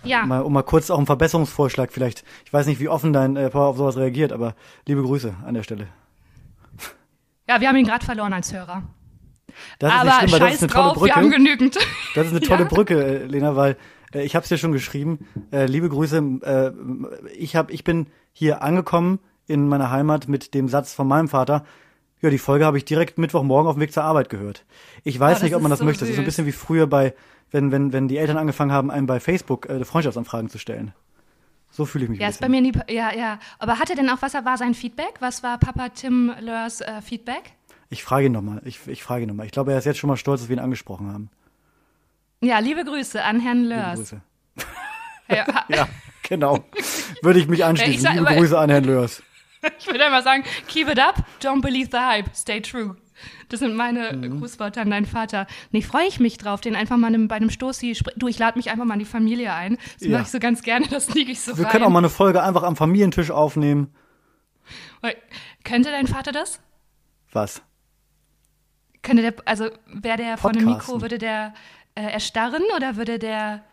Ja. 0.03 0.25
Mal, 0.25 0.41
um 0.41 0.53
mal 0.53 0.63
kurz 0.63 0.89
auch 0.89 0.97
einen 0.97 1.05
Verbesserungsvorschlag 1.05 1.91
vielleicht. 1.91 2.23
Ich 2.45 2.53
weiß 2.53 2.67
nicht, 2.67 2.79
wie 2.79 2.87
offen 2.89 3.11
dein 3.13 3.35
äh, 3.35 3.49
Papa 3.49 3.65
auf 3.67 3.77
sowas 3.77 3.97
reagiert, 3.97 4.31
aber 4.31 4.55
liebe 4.87 5.01
Grüße 5.03 5.33
an 5.45 5.53
der 5.53 5.63
Stelle. 5.63 5.87
Ja, 7.47 7.59
wir 7.59 7.67
haben 7.67 7.75
ihn 7.77 7.85
gerade 7.85 8.05
verloren 8.05 8.33
als 8.33 8.53
Hörer. 8.53 8.83
Das 9.79 9.91
ist 9.91 9.99
Aber 9.99 10.05
nicht 10.05 10.19
schlimm, 10.19 10.31
weil 10.31 10.39
das 10.39 10.47
scheiß 10.49 10.55
ist 10.55 10.63
eine 10.63 10.71
tolle 10.71 10.93
drauf, 10.93 11.03
wir 11.03 11.15
haben 11.15 11.23
Brücke. 11.29 11.37
genügend. 11.37 11.77
Das 12.15 12.25
ist 12.27 12.31
eine 12.31 12.41
tolle 12.41 12.61
Ja. 12.63 12.67
Brücke, 12.67 13.03
äh, 13.03 13.25
Lena, 13.25 13.55
weil 13.55 13.77
äh, 14.13 14.21
ich 14.23 14.35
habe 14.35 14.43
es 14.43 14.49
dir 14.49 14.57
schon 14.57 14.71
geschrieben. 14.71 15.27
Äh, 15.51 15.65
liebe 15.65 15.89
Grüße. 15.89 16.17
Äh, 16.43 16.71
ich 17.35 17.55
hab, 17.55 17.71
ich 17.71 17.83
bin 17.83 18.07
hier 18.31 18.61
angekommen 18.61 19.19
in 19.47 19.67
meiner 19.67 19.89
Heimat 19.91 20.27
mit 20.27 20.53
dem 20.53 20.69
Satz 20.69 20.93
von 20.93 21.07
meinem 21.07 21.27
Vater. 21.27 21.65
Ja, 22.21 22.29
die 22.29 22.37
Folge 22.37 22.65
habe 22.65 22.77
ich 22.77 22.85
direkt 22.85 23.17
Mittwochmorgen 23.17 23.67
auf 23.67 23.75
dem 23.75 23.81
Weg 23.81 23.93
zur 23.93 24.03
Arbeit 24.03 24.29
gehört. 24.29 24.65
Ich 25.03 25.19
weiß 25.19 25.31
Oh, 25.31 25.33
das 25.35 25.43
nicht, 25.43 25.55
ob 25.55 25.61
man 25.61 25.71
ist 25.71 25.77
das 25.77 25.79
so 25.79 25.85
möchte. 25.85 26.01
Das 26.01 26.09
ist 26.09 26.15
so 26.15 26.21
ein 26.21 26.25
süß. 26.25 26.35
bisschen 26.35 26.45
wie 26.47 26.51
früher 26.51 26.85
bei, 26.85 27.13
wenn 27.51 27.71
wenn 27.71 27.93
wenn 27.93 28.07
die 28.07 28.17
Eltern 28.17 28.37
angefangen 28.37 28.71
haben, 28.71 28.91
einem 28.91 29.07
bei 29.07 29.19
Facebook 29.19 29.69
äh, 29.69 29.83
Freundschaftsanfragen 29.85 30.49
zu 30.49 30.57
stellen. 30.57 30.93
So 31.71 31.85
fühle 31.85 32.05
ich 32.05 32.09
mich. 32.09 32.19
Ja, 32.19 32.29
ist 32.29 32.41
bei 32.41 32.49
mir 32.49 32.61
nie, 32.61 32.71
ja, 32.89 33.13
ja. 33.13 33.39
Aber 33.59 33.77
hat 33.77 33.89
er 33.89 33.95
denn 33.95 34.09
auch, 34.09 34.21
was 34.21 34.33
war 34.33 34.57
sein 34.57 34.73
Feedback? 34.73 35.15
Was 35.19 35.43
war 35.43 35.59
Papa 35.59 35.89
Tim 35.89 36.33
Lörs 36.39 36.81
äh, 36.81 37.01
Feedback? 37.01 37.53
Ich 37.89 38.03
frage 38.03 38.27
ihn 38.27 38.31
nochmal. 38.31 38.61
Ich, 38.65 38.87
ich 38.87 39.03
frage 39.03 39.23
ihn 39.23 39.29
nochmal. 39.29 39.45
Ich 39.45 39.51
glaube, 39.51 39.71
er 39.71 39.77
ist 39.77 39.85
jetzt 39.85 39.97
schon 39.97 40.07
mal 40.07 40.17
stolz, 40.17 40.41
dass 40.41 40.49
wir 40.49 40.55
ihn 40.55 40.61
angesprochen 40.63 41.11
haben. 41.11 41.29
Ja, 42.41 42.59
liebe 42.59 42.85
Grüße 42.85 43.23
an 43.23 43.39
Herrn 43.39 43.63
Liebe 43.63 43.75
Lörs. 43.75 43.99
Grüße. 43.99 44.21
Ja, 45.29 45.45
Ja, 45.69 45.87
genau. 46.23 46.65
Würde 47.21 47.39
ich 47.39 47.47
mich 47.47 47.63
anschließen. 47.63 48.01
sag 48.01 48.15
Liebe 48.15 48.33
Grüße 48.33 48.57
an 48.57 48.71
Herrn 48.71 48.83
Lörs. 48.83 49.21
ich 49.79 49.85
würde 49.85 50.05
einmal 50.05 50.23
sagen, 50.23 50.43
keep 50.67 50.89
it 50.89 50.97
up, 50.97 51.23
don't 51.39 51.61
believe 51.61 51.89
the 51.91 51.99
hype, 51.99 52.35
stay 52.35 52.61
true. 52.61 52.95
Das 53.50 53.60
sind 53.60 53.75
meine 53.75 54.13
Mhm. 54.13 54.39
Grußworte 54.39 54.81
an 54.81 54.89
deinen 54.89 55.06
Vater. 55.06 55.48
Nee, 55.71 55.81
freue 55.81 56.07
ich 56.07 56.19
mich 56.19 56.38
drauf, 56.38 56.62
den 56.62 56.75
einfach 56.75 56.98
mal 56.98 57.12
bei 57.27 57.36
einem 57.36 57.50
Stoßi, 57.50 57.92
spr- 57.92 58.13
du, 58.16 58.27
ich 58.27 58.39
lade 58.39 58.57
mich 58.57 58.69
einfach 58.69 58.86
mal 58.86 58.94
in 58.94 59.00
die 59.00 59.06
Familie 59.06 59.54
ein. 59.54 59.77
Das 60.00 60.07
Ja. 60.07 60.12
mache 60.12 60.24
ich 60.24 60.30
so 60.30 60.39
ganz 60.39 60.62
gerne, 60.62 60.88
das 60.89 61.13
liege 61.13 61.31
ich 61.31 61.42
so 61.42 61.57
Wir 61.57 61.66
rein. 61.66 61.71
können 61.71 61.83
auch 61.86 61.89
mal 61.89 62.00
eine 62.00 62.10
Folge 62.10 62.42
einfach 62.44 62.63
am 62.63 62.75
Familientisch 62.75 63.31
aufnehmen. 63.31 63.94
Könnte 65.63 65.92
dein 65.92 66.07
Vater 66.07 66.31
das? 66.31 66.60
Was? 67.31 67.62
Könnte 69.01 69.21
der, 69.24 69.33
also 69.45 69.69
wäre 69.88 70.18
der 70.18 70.38
vor 70.38 70.51
dem. 70.51 70.66
Mikro, 70.66 71.01
würde 71.01 71.18
der 71.18 71.54
äh, 71.95 72.01
erstarren 72.04 72.64
oder 72.76 72.95
würde 72.97 73.18
der 73.19 73.64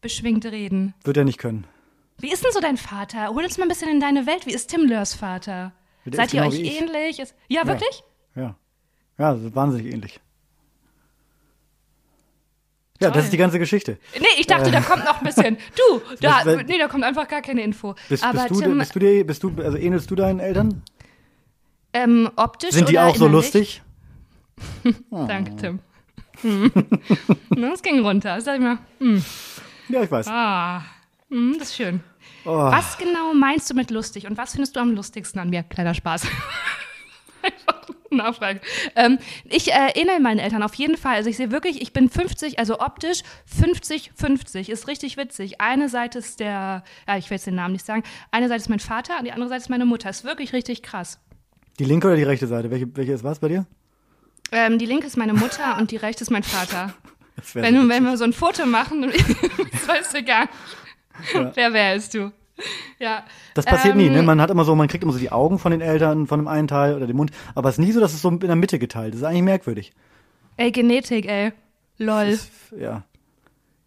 beschwingt 0.00 0.44
reden? 0.46 0.94
Wird 1.04 1.16
er 1.16 1.24
nicht 1.24 1.38
können. 1.38 1.66
Wie 2.18 2.32
ist 2.32 2.44
denn 2.44 2.52
so 2.52 2.60
dein 2.60 2.76
Vater? 2.76 3.28
Hol 3.28 3.44
uns 3.44 3.58
mal 3.58 3.64
ein 3.64 3.68
bisschen 3.68 3.88
in 3.90 4.00
deine 4.00 4.26
Welt. 4.26 4.46
Wie 4.46 4.52
ist 4.52 4.68
Tim 4.68 4.86
Lörs 4.86 5.14
Vater? 5.14 5.72
Der 6.04 6.14
Seid 6.16 6.34
ihr 6.34 6.42
genau 6.42 6.52
euch 6.52 6.60
ähnlich? 6.60 7.20
Ist, 7.20 7.34
ja, 7.48 7.66
wirklich? 7.66 8.02
Ja. 8.34 8.42
Ja, 8.42 8.56
das 9.34 9.42
ist 9.42 9.54
wahnsinnig 9.54 9.92
ähnlich. 9.92 10.20
Ja, 13.00 13.08
Toll. 13.08 13.16
das 13.16 13.24
ist 13.24 13.32
die 13.32 13.36
ganze 13.36 13.58
Geschichte. 13.58 13.98
Nee, 14.18 14.26
ich 14.38 14.46
dachte, 14.46 14.70
da 14.70 14.80
kommt 14.80 15.04
noch 15.04 15.18
ein 15.20 15.24
bisschen. 15.26 15.56
Du, 15.76 16.00
da, 16.20 16.42
Was- 16.44 16.64
nee, 16.66 16.78
da 16.78 16.86
kommt 16.88 17.02
einfach 17.04 17.26
gar 17.26 17.42
keine 17.42 17.62
Info. 17.62 17.94
Bist, 18.08 18.22
Aber 18.24 18.44
bist, 18.46 18.50
du, 18.50 18.60
Tim, 18.60 18.78
bist 18.78 18.94
du 18.94 18.98
dir, 19.00 19.26
bist 19.26 19.42
du, 19.42 19.52
also 19.62 19.76
ähnelst 19.76 20.10
du 20.10 20.14
deinen 20.14 20.38
Eltern? 20.40 20.82
ähm, 21.94 22.30
optisch 22.36 22.70
Sind 22.70 22.88
die 22.88 22.98
auch 22.98 23.14
so 23.16 23.26
innerlich? 23.26 23.52
lustig? 23.52 23.82
Danke, 25.10 25.56
Tim. 25.56 25.78
Hm. 26.42 26.72
Das 27.50 27.82
ging 27.82 28.00
runter. 28.00 28.40
Sag 28.40 28.56
ich 28.56 28.60
mal, 28.62 28.78
hm, 28.98 29.22
Ja, 29.88 30.02
ich 30.02 30.10
weiß. 30.10 30.26
ah, 30.28 30.82
hm, 31.28 31.56
das 31.58 31.68
ist 31.70 31.76
schön. 31.76 32.00
Oh. 32.44 32.50
Was 32.56 32.96
genau 32.98 33.34
meinst 33.34 33.68
du 33.70 33.74
mit 33.74 33.90
lustig 33.90 34.26
und 34.26 34.36
was 34.38 34.52
findest 34.52 34.74
du 34.76 34.80
am 34.80 34.94
lustigsten 34.94 35.40
an 35.40 35.50
mir? 35.50 35.62
Kleiner 35.64 35.94
Spaß. 35.94 36.26
Einfach 37.42 37.80
Nachfrage. 38.16 38.60
Ähm, 38.96 39.18
ich 39.44 39.72
äh, 39.72 39.92
ähnle 39.94 40.20
meinen 40.20 40.38
Eltern 40.38 40.62
auf 40.62 40.74
jeden 40.74 40.96
Fall. 40.96 41.16
Also 41.16 41.30
ich 41.30 41.36
sehe 41.36 41.50
wirklich, 41.50 41.80
ich 41.80 41.92
bin 41.92 42.08
50, 42.08 42.58
also 42.58 42.80
optisch 42.80 43.22
50-50. 43.60 44.70
Ist 44.70 44.88
richtig 44.88 45.16
witzig. 45.16 45.60
Eine 45.60 45.88
Seite 45.88 46.18
ist 46.18 46.40
der, 46.40 46.84
ja, 47.06 47.16
ich 47.16 47.30
will 47.30 47.36
jetzt 47.36 47.46
den 47.46 47.54
Namen 47.54 47.72
nicht 47.72 47.86
sagen, 47.86 48.02
eine 48.30 48.48
Seite 48.48 48.62
ist 48.62 48.68
mein 48.68 48.80
Vater 48.80 49.18
und 49.18 49.24
die 49.24 49.32
andere 49.32 49.48
Seite 49.48 49.62
ist 49.62 49.70
meine 49.70 49.86
Mutter. 49.86 50.10
Ist 50.10 50.24
wirklich 50.24 50.52
richtig 50.52 50.82
krass. 50.82 51.18
Die 51.78 51.84
linke 51.84 52.06
oder 52.06 52.16
die 52.16 52.22
rechte 52.22 52.46
Seite? 52.46 52.70
Welche, 52.70 52.94
welche 52.96 53.12
ist 53.12 53.24
was 53.24 53.38
bei 53.38 53.48
dir? 53.48 53.66
Ähm, 54.50 54.78
die 54.78 54.86
linke 54.86 55.06
ist 55.06 55.16
meine 55.16 55.32
Mutter 55.32 55.78
und 55.78 55.90
die 55.90 55.96
rechte 55.96 56.22
ist 56.22 56.30
mein 56.30 56.42
Vater. 56.42 56.94
Wenn, 57.54 57.88
wenn 57.88 58.04
wir 58.04 58.18
so 58.18 58.24
ein 58.24 58.34
Foto 58.34 58.66
machen, 58.66 59.02
das 59.72 59.88
weißt 59.88 60.14
du 60.14 60.22
gar 60.22 60.42
nicht. 60.42 60.52
Ja. 61.32 61.50
Wer 61.54 61.72
wärst 61.72 62.12
du? 62.14 62.30
Ja. 62.98 63.24
Das 63.54 63.64
passiert 63.64 63.96
nie, 63.96 64.08
ne? 64.08 64.20
Ähm, 64.20 64.24
Man 64.24 64.40
hat 64.40 64.50
immer 64.50 64.64
so, 64.64 64.74
man 64.74 64.88
kriegt 64.88 65.02
immer 65.02 65.12
so 65.12 65.18
die 65.18 65.32
Augen 65.32 65.58
von 65.58 65.72
den 65.72 65.80
Eltern, 65.80 66.26
von 66.26 66.38
dem 66.38 66.48
einen 66.48 66.68
Teil 66.68 66.94
oder 66.94 67.06
den 67.06 67.16
Mund, 67.16 67.30
aber 67.54 67.68
es 67.68 67.78
ist 67.78 67.84
nie 67.84 67.92
so, 67.92 68.00
dass 68.00 68.14
es 68.14 68.22
so 68.22 68.28
in 68.28 68.38
der 68.38 68.56
Mitte 68.56 68.78
geteilt 68.78 69.14
ist. 69.14 69.20
Das 69.20 69.28
ist 69.28 69.28
eigentlich 69.28 69.42
merkwürdig. 69.44 69.92
Ey, 70.56 70.70
Genetik, 70.70 71.26
ey. 71.26 71.52
Lol. 71.98 72.30
Das, 72.30 72.48
ja, 72.78 73.04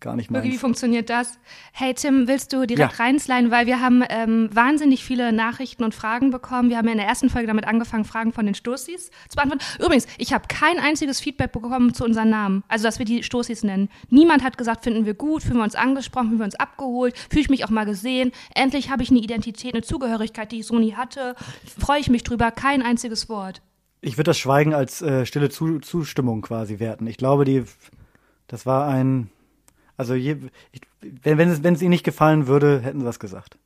gar 0.05 0.15
nicht 0.15 0.31
Wirklich, 0.31 0.45
wie 0.45 0.49
meins. 0.55 0.61
funktioniert 0.61 1.09
das? 1.09 1.37
Hey 1.73 1.93
Tim, 1.93 2.29
willst 2.29 2.53
du 2.53 2.65
direkt 2.65 2.93
Ja. 2.97 3.03
reinsliden, 3.03 3.51
weil 3.51 3.65
wir 3.65 3.81
haben 3.81 4.03
ähm, 4.07 4.49
wahnsinnig 4.53 5.03
viele 5.03 5.33
Nachrichten 5.33 5.83
und 5.83 5.93
Fragen 5.93 6.31
bekommen. 6.31 6.69
Wir 6.69 6.77
haben 6.77 6.85
ja 6.85 6.93
in 6.93 6.97
der 6.99 7.07
ersten 7.07 7.29
Folge 7.29 7.47
damit 7.47 7.65
angefangen, 7.67 8.05
Fragen 8.05 8.31
von 8.31 8.45
den 8.45 8.55
Stoßis 8.55 9.09
zu 9.27 9.35
beantworten. 9.35 9.65
Übrigens, 9.83 10.07
ich 10.17 10.31
habe 10.31 10.45
kein 10.47 10.79
einziges 10.79 11.19
Feedback 11.19 11.51
bekommen 11.51 11.93
zu 11.93 12.05
unseren 12.05 12.29
Namen, 12.29 12.63
also 12.69 12.83
dass 12.85 12.99
wir 12.99 13.05
die 13.05 13.23
Stoßis 13.23 13.63
nennen. 13.63 13.89
Niemand 14.09 14.43
hat 14.43 14.57
gesagt, 14.57 14.83
finden 14.85 15.05
wir 15.05 15.15
gut, 15.15 15.43
fühlen 15.43 15.57
wir 15.57 15.63
uns 15.63 15.75
angesprochen, 15.75 16.27
fühlen 16.27 16.39
wir 16.39 16.45
uns 16.45 16.55
abgeholt, 16.55 17.17
fühle 17.29 17.41
ich 17.41 17.49
mich 17.49 17.65
auch 17.65 17.69
mal 17.69 17.85
gesehen. 17.85 18.31
Endlich 18.53 18.89
habe 18.91 19.03
ich 19.03 19.09
eine 19.09 19.19
Identität, 19.19 19.73
eine 19.73 19.83
Zugehörigkeit, 19.83 20.51
die 20.51 20.59
ich 20.59 20.67
so 20.67 20.79
nie 20.79 20.93
hatte. 20.93 21.35
Freue 21.77 21.99
ich 21.99 22.09
mich 22.09 22.23
drüber, 22.23 22.51
kein 22.51 22.81
einziges 22.81 23.27
Wort. 23.27 23.61
Ich 24.01 24.17
würde 24.17 24.25
das 24.29 24.37
Schweigen 24.37 24.75
als 24.75 25.01
äh, 25.01 25.25
stille 25.25 25.49
Zu 25.49 25.79
Zustimmung 25.79 26.43
quasi 26.43 26.77
werten. 26.79 27.07
Ich 27.07 27.17
glaube, 27.17 27.43
die, 27.43 27.63
das 28.47 28.67
war 28.67 28.87
ein, 28.87 29.31
also 29.97 30.13
je, 30.15 30.37
ich, 30.71 30.81
wenn, 31.23 31.37
wenn, 31.37 31.49
es, 31.49 31.63
wenn 31.63 31.73
es 31.75 31.81
ihnen 31.81 31.89
nicht 31.91 32.03
gefallen 32.03 32.47
würde, 32.47 32.81
hätten 32.81 32.99
sie 32.99 33.05
was 33.05 33.19
gesagt. 33.19 33.57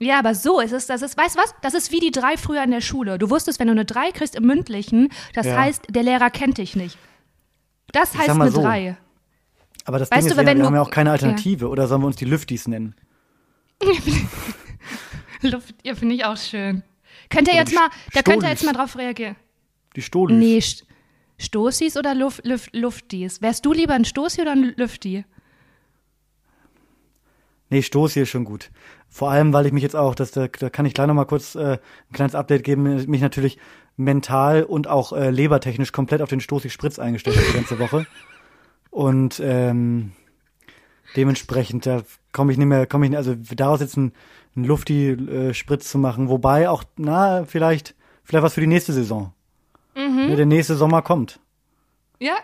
Ja, 0.00 0.18
aber 0.18 0.34
so 0.34 0.60
ist 0.60 0.72
es. 0.72 0.86
Das 0.86 1.02
ist, 1.02 1.16
weißt 1.16 1.36
du 1.36 1.40
was? 1.40 1.54
Das 1.62 1.72
ist 1.74 1.92
wie 1.92 2.00
die 2.00 2.10
drei 2.10 2.36
früher 2.36 2.62
in 2.64 2.70
der 2.72 2.80
Schule. 2.80 3.16
Du 3.18 3.30
wusstest, 3.30 3.60
wenn 3.60 3.68
du 3.68 3.72
eine 3.72 3.84
drei 3.84 4.10
kriegst 4.10 4.34
im 4.34 4.44
Mündlichen, 4.44 5.08
das 5.34 5.46
Ja. 5.46 5.56
heißt, 5.56 5.84
der 5.88 6.02
Lehrer 6.02 6.30
kennt 6.30 6.58
dich 6.58 6.74
nicht. 6.76 6.98
Das 7.92 8.12
sag 8.12 8.22
heißt 8.22 8.30
eine 8.30 8.50
so. 8.50 8.60
drei. 8.62 8.96
Aber 9.84 9.98
das 9.98 10.10
Weißt 10.10 10.22
Ding 10.22 10.28
du, 10.28 10.32
ist, 10.32 10.36
ja, 10.40 10.46
wenn 10.46 10.56
wir 10.58 10.62
du- 10.62 10.66
haben 10.66 10.74
ja 10.74 10.82
auch 10.82 10.90
keine 10.90 11.10
ja. 11.10 11.12
Alternative. 11.12 11.68
Oder 11.68 11.86
sollen 11.86 12.00
wir 12.02 12.06
uns 12.08 12.16
die 12.16 12.24
Lüftis 12.24 12.66
nennen? 12.66 12.94
Luft, 15.42 15.74
ihr 15.82 15.94
finde 15.96 16.14
ich 16.14 16.24
auch 16.24 16.36
schön. 16.36 16.82
Könnt 17.30 17.48
ihr 17.48 17.54
Oder 17.54 17.60
jetzt 17.62 17.74
mal, 17.74 17.88
da 18.12 18.22
könnt 18.22 18.42
ihr 18.42 18.48
jetzt 18.48 18.64
mal 18.64 18.72
drauf 18.72 18.96
reagieren. 18.96 19.36
Die 19.96 20.02
Stolis. 20.02 20.36
Nee, 20.38 20.60
St 20.60 20.86
Stoßis 21.36 21.96
oder 21.96 22.14
Luf 22.14 22.40
Luf 22.44 22.68
Luftis? 22.72 23.42
Wärst 23.42 23.66
du 23.66 23.72
lieber 23.72 23.94
ein 23.94 24.04
Stoßi 24.04 24.40
oder 24.40 24.52
ein 24.52 24.72
Lüfti? 24.76 25.24
Nee, 27.70 27.82
Stoß 27.82 28.12
hier 28.12 28.26
schon 28.26 28.44
gut. 28.44 28.70
Vor 29.08 29.30
allem, 29.30 29.52
weil 29.52 29.66
ich 29.66 29.72
mich 29.72 29.82
jetzt 29.82 29.96
auch, 29.96 30.14
das, 30.14 30.32
da, 30.32 30.48
da 30.48 30.70
kann 30.70 30.86
ich 30.86 30.94
gleich 30.94 31.06
noch 31.06 31.14
mal 31.14 31.24
kurz 31.24 31.54
äh, 31.54 31.78
ein 31.78 32.12
kleines 32.12 32.34
Update 32.34 32.64
geben, 32.64 32.82
mich 32.82 33.20
natürlich 33.20 33.58
mental 33.96 34.64
und 34.64 34.88
auch 34.88 35.12
äh, 35.12 35.30
lebertechnisch 35.30 35.92
komplett 35.92 36.20
auf 36.20 36.28
den 36.28 36.40
Stoßig 36.40 36.72
Spritz 36.72 36.98
eingestellt 36.98 37.36
habe 37.36 37.46
die 37.46 37.54
ganze 37.54 37.78
Woche. 37.78 38.06
Und 38.90 39.40
ähm, 39.44 40.12
dementsprechend, 41.16 41.86
da 41.86 42.02
komme 42.32 42.52
ich 42.52 42.58
nicht 42.58 42.66
mehr, 42.66 42.86
komme 42.86 43.06
ich 43.06 43.10
nicht, 43.10 43.18
also 43.18 43.34
daraus 43.54 43.80
jetzt 43.80 43.96
einen, 43.96 44.12
einen 44.56 44.64
Lufti-Spritz 44.64 45.90
zu 45.90 45.98
machen, 45.98 46.28
wobei 46.28 46.68
auch, 46.68 46.84
na, 46.96 47.44
vielleicht, 47.44 47.94
vielleicht 48.24 48.44
was 48.44 48.54
für 48.54 48.60
die 48.60 48.66
nächste 48.66 48.92
Saison. 48.92 49.32
Mhm. 49.96 50.26
Ne, 50.28 50.36
der 50.36 50.46
nächste 50.46 50.74
Sommer 50.74 51.02
kommt. 51.02 51.40
Ja. 52.24 52.36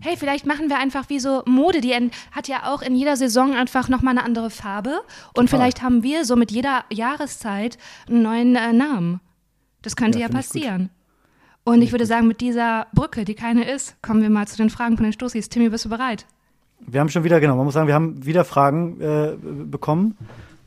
Hey, 0.00 0.16
vielleicht 0.16 0.46
machen 0.46 0.70
wir 0.70 0.78
einfach 0.78 1.10
wie 1.10 1.18
so 1.18 1.42
Mode, 1.44 1.82
die 1.82 1.92
hat 2.32 2.48
ja 2.48 2.72
auch 2.72 2.80
in 2.80 2.94
jeder 2.94 3.14
Saison 3.14 3.54
einfach 3.54 3.90
nochmal 3.90 4.16
eine 4.16 4.24
andere 4.24 4.48
Farbe. 4.48 5.00
Und 5.34 5.34
Total. 5.34 5.48
vielleicht 5.48 5.82
haben 5.82 6.02
wir 6.02 6.24
so 6.24 6.34
mit 6.34 6.50
jeder 6.50 6.84
Jahreszeit 6.90 7.76
einen 8.08 8.22
neuen 8.22 8.56
äh, 8.56 8.72
Namen. 8.72 9.20
Das 9.82 9.96
könnte 9.96 10.18
Ja, 10.18 10.28
ja, 10.28 10.28
find 10.28 10.40
ich 10.40 10.48
gut. 10.48 10.62
passieren. 10.62 10.90
Und 11.64 11.82
ich 11.82 11.92
würde 11.92 12.06
sagen, 12.06 12.26
mit 12.26 12.40
dieser 12.40 12.86
Brücke, 12.94 13.26
die 13.26 13.34
keine 13.34 13.70
ist, 13.70 14.00
kommen 14.00 14.22
wir 14.22 14.30
mal 14.30 14.48
zu 14.48 14.56
den 14.56 14.70
Fragen 14.70 14.96
von 14.96 15.04
den 15.04 15.12
Stoßis. 15.12 15.50
Timmy, 15.50 15.68
bist 15.68 15.84
du 15.84 15.90
bereit? 15.90 16.24
Wir 16.80 17.00
haben 17.00 17.10
schon 17.10 17.24
wieder, 17.24 17.38
genau, 17.38 17.56
man 17.56 17.66
muss 17.66 17.74
sagen, 17.74 17.86
wir 17.86 17.94
haben 17.94 18.24
wieder 18.24 18.46
Fragen 18.46 18.98
äh, 19.02 19.36
bekommen, 19.66 20.16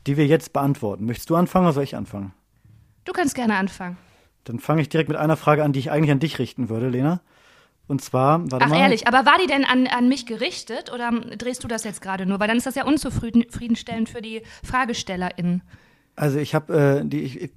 die 0.06 0.16
wir 0.16 0.26
jetzt 0.28 0.52
beantworten. 0.52 1.04
Möchtest 1.04 1.30
du 1.30 1.34
anfangen 1.34 1.64
oder 1.64 1.72
soll 1.72 1.82
ich 1.82 1.96
anfangen? 1.96 2.32
Du 3.04 3.12
kannst 3.12 3.34
gerne 3.34 3.56
anfangen. 3.56 3.96
Dann 4.44 4.60
fange 4.60 4.82
ich 4.82 4.88
direkt 4.88 5.08
mit 5.08 5.18
einer 5.18 5.36
Frage 5.36 5.64
an, 5.64 5.72
die 5.72 5.80
ich 5.80 5.90
eigentlich 5.90 6.12
an 6.12 6.20
dich 6.20 6.38
richten 6.38 6.68
würde, 6.68 6.88
Lena. 6.88 7.22
Und 7.88 8.00
zwar, 8.00 8.40
warte 8.50 8.64
Ach, 8.64 8.70
mal. 8.70 8.78
ehrlich, 8.78 9.06
aber 9.06 9.26
war 9.26 9.38
die 9.40 9.46
denn 9.46 9.64
an, 9.64 9.86
an 9.86 10.08
mich 10.08 10.26
gerichtet 10.26 10.92
oder 10.92 11.10
drehst 11.10 11.64
du 11.64 11.68
das 11.68 11.84
jetzt 11.84 12.00
gerade 12.00 12.26
nur? 12.26 12.40
Weil 12.40 12.48
dann 12.48 12.56
ist 12.56 12.66
das 12.66 12.74
ja 12.74 12.84
unzufriedenstellend 12.84 14.08
für 14.08 14.22
die 14.22 14.42
FragestellerInnen. 14.62 15.62
Also 16.14 16.38
ich 16.38 16.54
habe 16.54 17.00
äh, 17.02 17.06
die, 17.06 17.20
ich, 17.20 17.40
ich, 17.40 17.50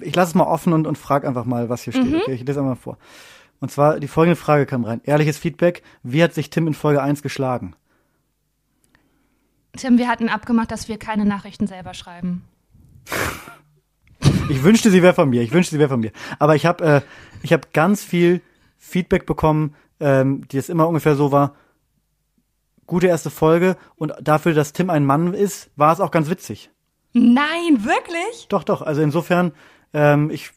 ich 0.00 0.14
lasse 0.14 0.30
es 0.30 0.34
mal 0.34 0.44
offen 0.44 0.72
und, 0.72 0.86
und 0.86 0.96
frage 0.96 1.26
einfach 1.26 1.44
mal, 1.44 1.68
was 1.68 1.82
hier 1.82 1.92
steht. 1.92 2.06
Mhm. 2.06 2.20
Okay, 2.22 2.34
ich 2.34 2.46
lese 2.46 2.60
einmal 2.60 2.76
vor. 2.76 2.98
Und 3.58 3.70
zwar 3.70 3.98
die 4.00 4.08
folgende 4.08 4.36
Frage 4.36 4.66
kam 4.66 4.84
rein. 4.84 5.00
Ehrliches 5.04 5.38
Feedback: 5.38 5.82
Wie 6.02 6.22
hat 6.22 6.34
sich 6.34 6.50
Tim 6.50 6.66
in 6.66 6.74
Folge 6.74 7.02
1 7.02 7.22
geschlagen? 7.22 7.74
Tim, 9.76 9.98
wir 9.98 10.08
hatten 10.08 10.28
abgemacht, 10.28 10.70
dass 10.70 10.88
wir 10.88 10.98
keine 10.98 11.24
Nachrichten 11.24 11.66
selber 11.66 11.94
schreiben. 11.94 12.44
Ich 14.48 14.62
wünschte, 14.62 14.92
sie 14.92 15.02
wäre 15.02 15.12
von 15.12 15.28
mir. 15.28 15.42
Ich 15.42 15.50
wünschte, 15.50 15.74
sie 15.74 15.80
wäre 15.80 15.88
von 15.88 15.98
mir. 15.98 16.12
Aber 16.38 16.54
ich 16.54 16.66
habe 16.66 16.84
äh, 16.84 17.00
ich 17.42 17.52
habe 17.52 17.66
ganz 17.72 18.04
viel 18.04 18.40
Feedback 18.86 19.26
bekommen, 19.26 19.74
ähm, 20.00 20.46
die 20.48 20.58
es 20.58 20.68
immer 20.68 20.86
ungefähr 20.86 21.16
so 21.16 21.32
war. 21.32 21.54
Gute 22.86 23.08
erste 23.08 23.30
Folge 23.30 23.76
und 23.96 24.12
dafür, 24.22 24.54
dass 24.54 24.72
Tim 24.72 24.90
ein 24.90 25.04
Mann 25.04 25.34
ist, 25.34 25.70
war 25.74 25.92
es 25.92 26.00
auch 26.00 26.12
ganz 26.12 26.30
witzig. 26.30 26.70
Nein, 27.12 27.84
wirklich? 27.84 28.46
Doch, 28.48 28.62
doch. 28.62 28.82
Also 28.82 29.02
insofern, 29.02 29.52
ähm, 29.92 30.30
ich, 30.30 30.50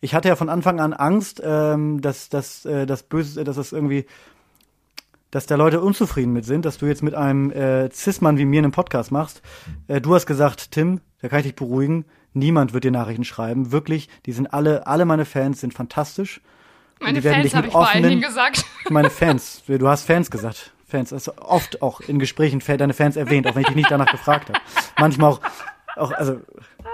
ich 0.00 0.14
hatte 0.14 0.28
ja 0.28 0.34
von 0.36 0.48
Anfang 0.48 0.80
an 0.80 0.94
Angst, 0.94 1.40
ähm, 1.44 2.00
dass, 2.00 2.28
dass, 2.28 2.64
äh, 2.64 2.86
das 2.86 3.04
Böse, 3.04 3.44
dass 3.44 3.56
das 3.56 3.70
irgendwie, 3.70 4.06
dass 5.30 5.46
da 5.46 5.54
Leute 5.54 5.80
unzufrieden 5.80 6.32
mit 6.32 6.44
sind, 6.44 6.64
dass 6.64 6.78
du 6.78 6.86
jetzt 6.86 7.02
mit 7.02 7.14
einem 7.14 7.52
äh, 7.52 7.88
Cis-Mann 7.90 8.38
wie 8.38 8.46
mir 8.46 8.58
einen 8.58 8.72
Podcast 8.72 9.12
machst. 9.12 9.42
Äh, 9.86 10.00
du 10.00 10.14
hast 10.14 10.26
gesagt, 10.26 10.72
Tim, 10.72 11.00
da 11.20 11.28
kann 11.28 11.40
ich 11.40 11.46
dich 11.46 11.56
beruhigen, 11.56 12.04
niemand 12.32 12.72
wird 12.72 12.82
dir 12.82 12.90
Nachrichten 12.90 13.24
schreiben. 13.24 13.70
Wirklich, 13.70 14.08
die 14.24 14.32
sind 14.32 14.52
alle, 14.52 14.86
alle 14.88 15.04
meine 15.04 15.24
Fans 15.24 15.60
sind 15.60 15.72
fantastisch. 15.72 16.40
Meine 17.00 17.18
die 17.18 17.24
werden 17.24 17.42
Fans 17.42 17.54
habe 17.54 17.66
ich 17.66 17.72
vor 17.72 17.88
allen 17.88 18.02
Dingen 18.02 18.22
gesagt. 18.22 18.64
Meine 18.88 19.10
Fans, 19.10 19.62
du 19.66 19.88
hast 19.88 20.04
Fans 20.04 20.30
gesagt. 20.30 20.72
Fans, 20.88 21.12
also 21.12 21.32
oft 21.38 21.82
auch 21.82 22.00
in 22.00 22.18
Gesprächen 22.18 22.62
deine 22.78 22.94
Fans 22.94 23.16
erwähnt, 23.16 23.46
auch 23.46 23.54
wenn 23.54 23.62
ich 23.62 23.68
dich 23.68 23.76
nicht 23.76 23.90
danach 23.90 24.10
gefragt 24.10 24.48
habe. 24.48 24.60
Manchmal 24.98 25.32
auch, 25.32 25.40
auch 25.96 26.12
also, 26.12 26.40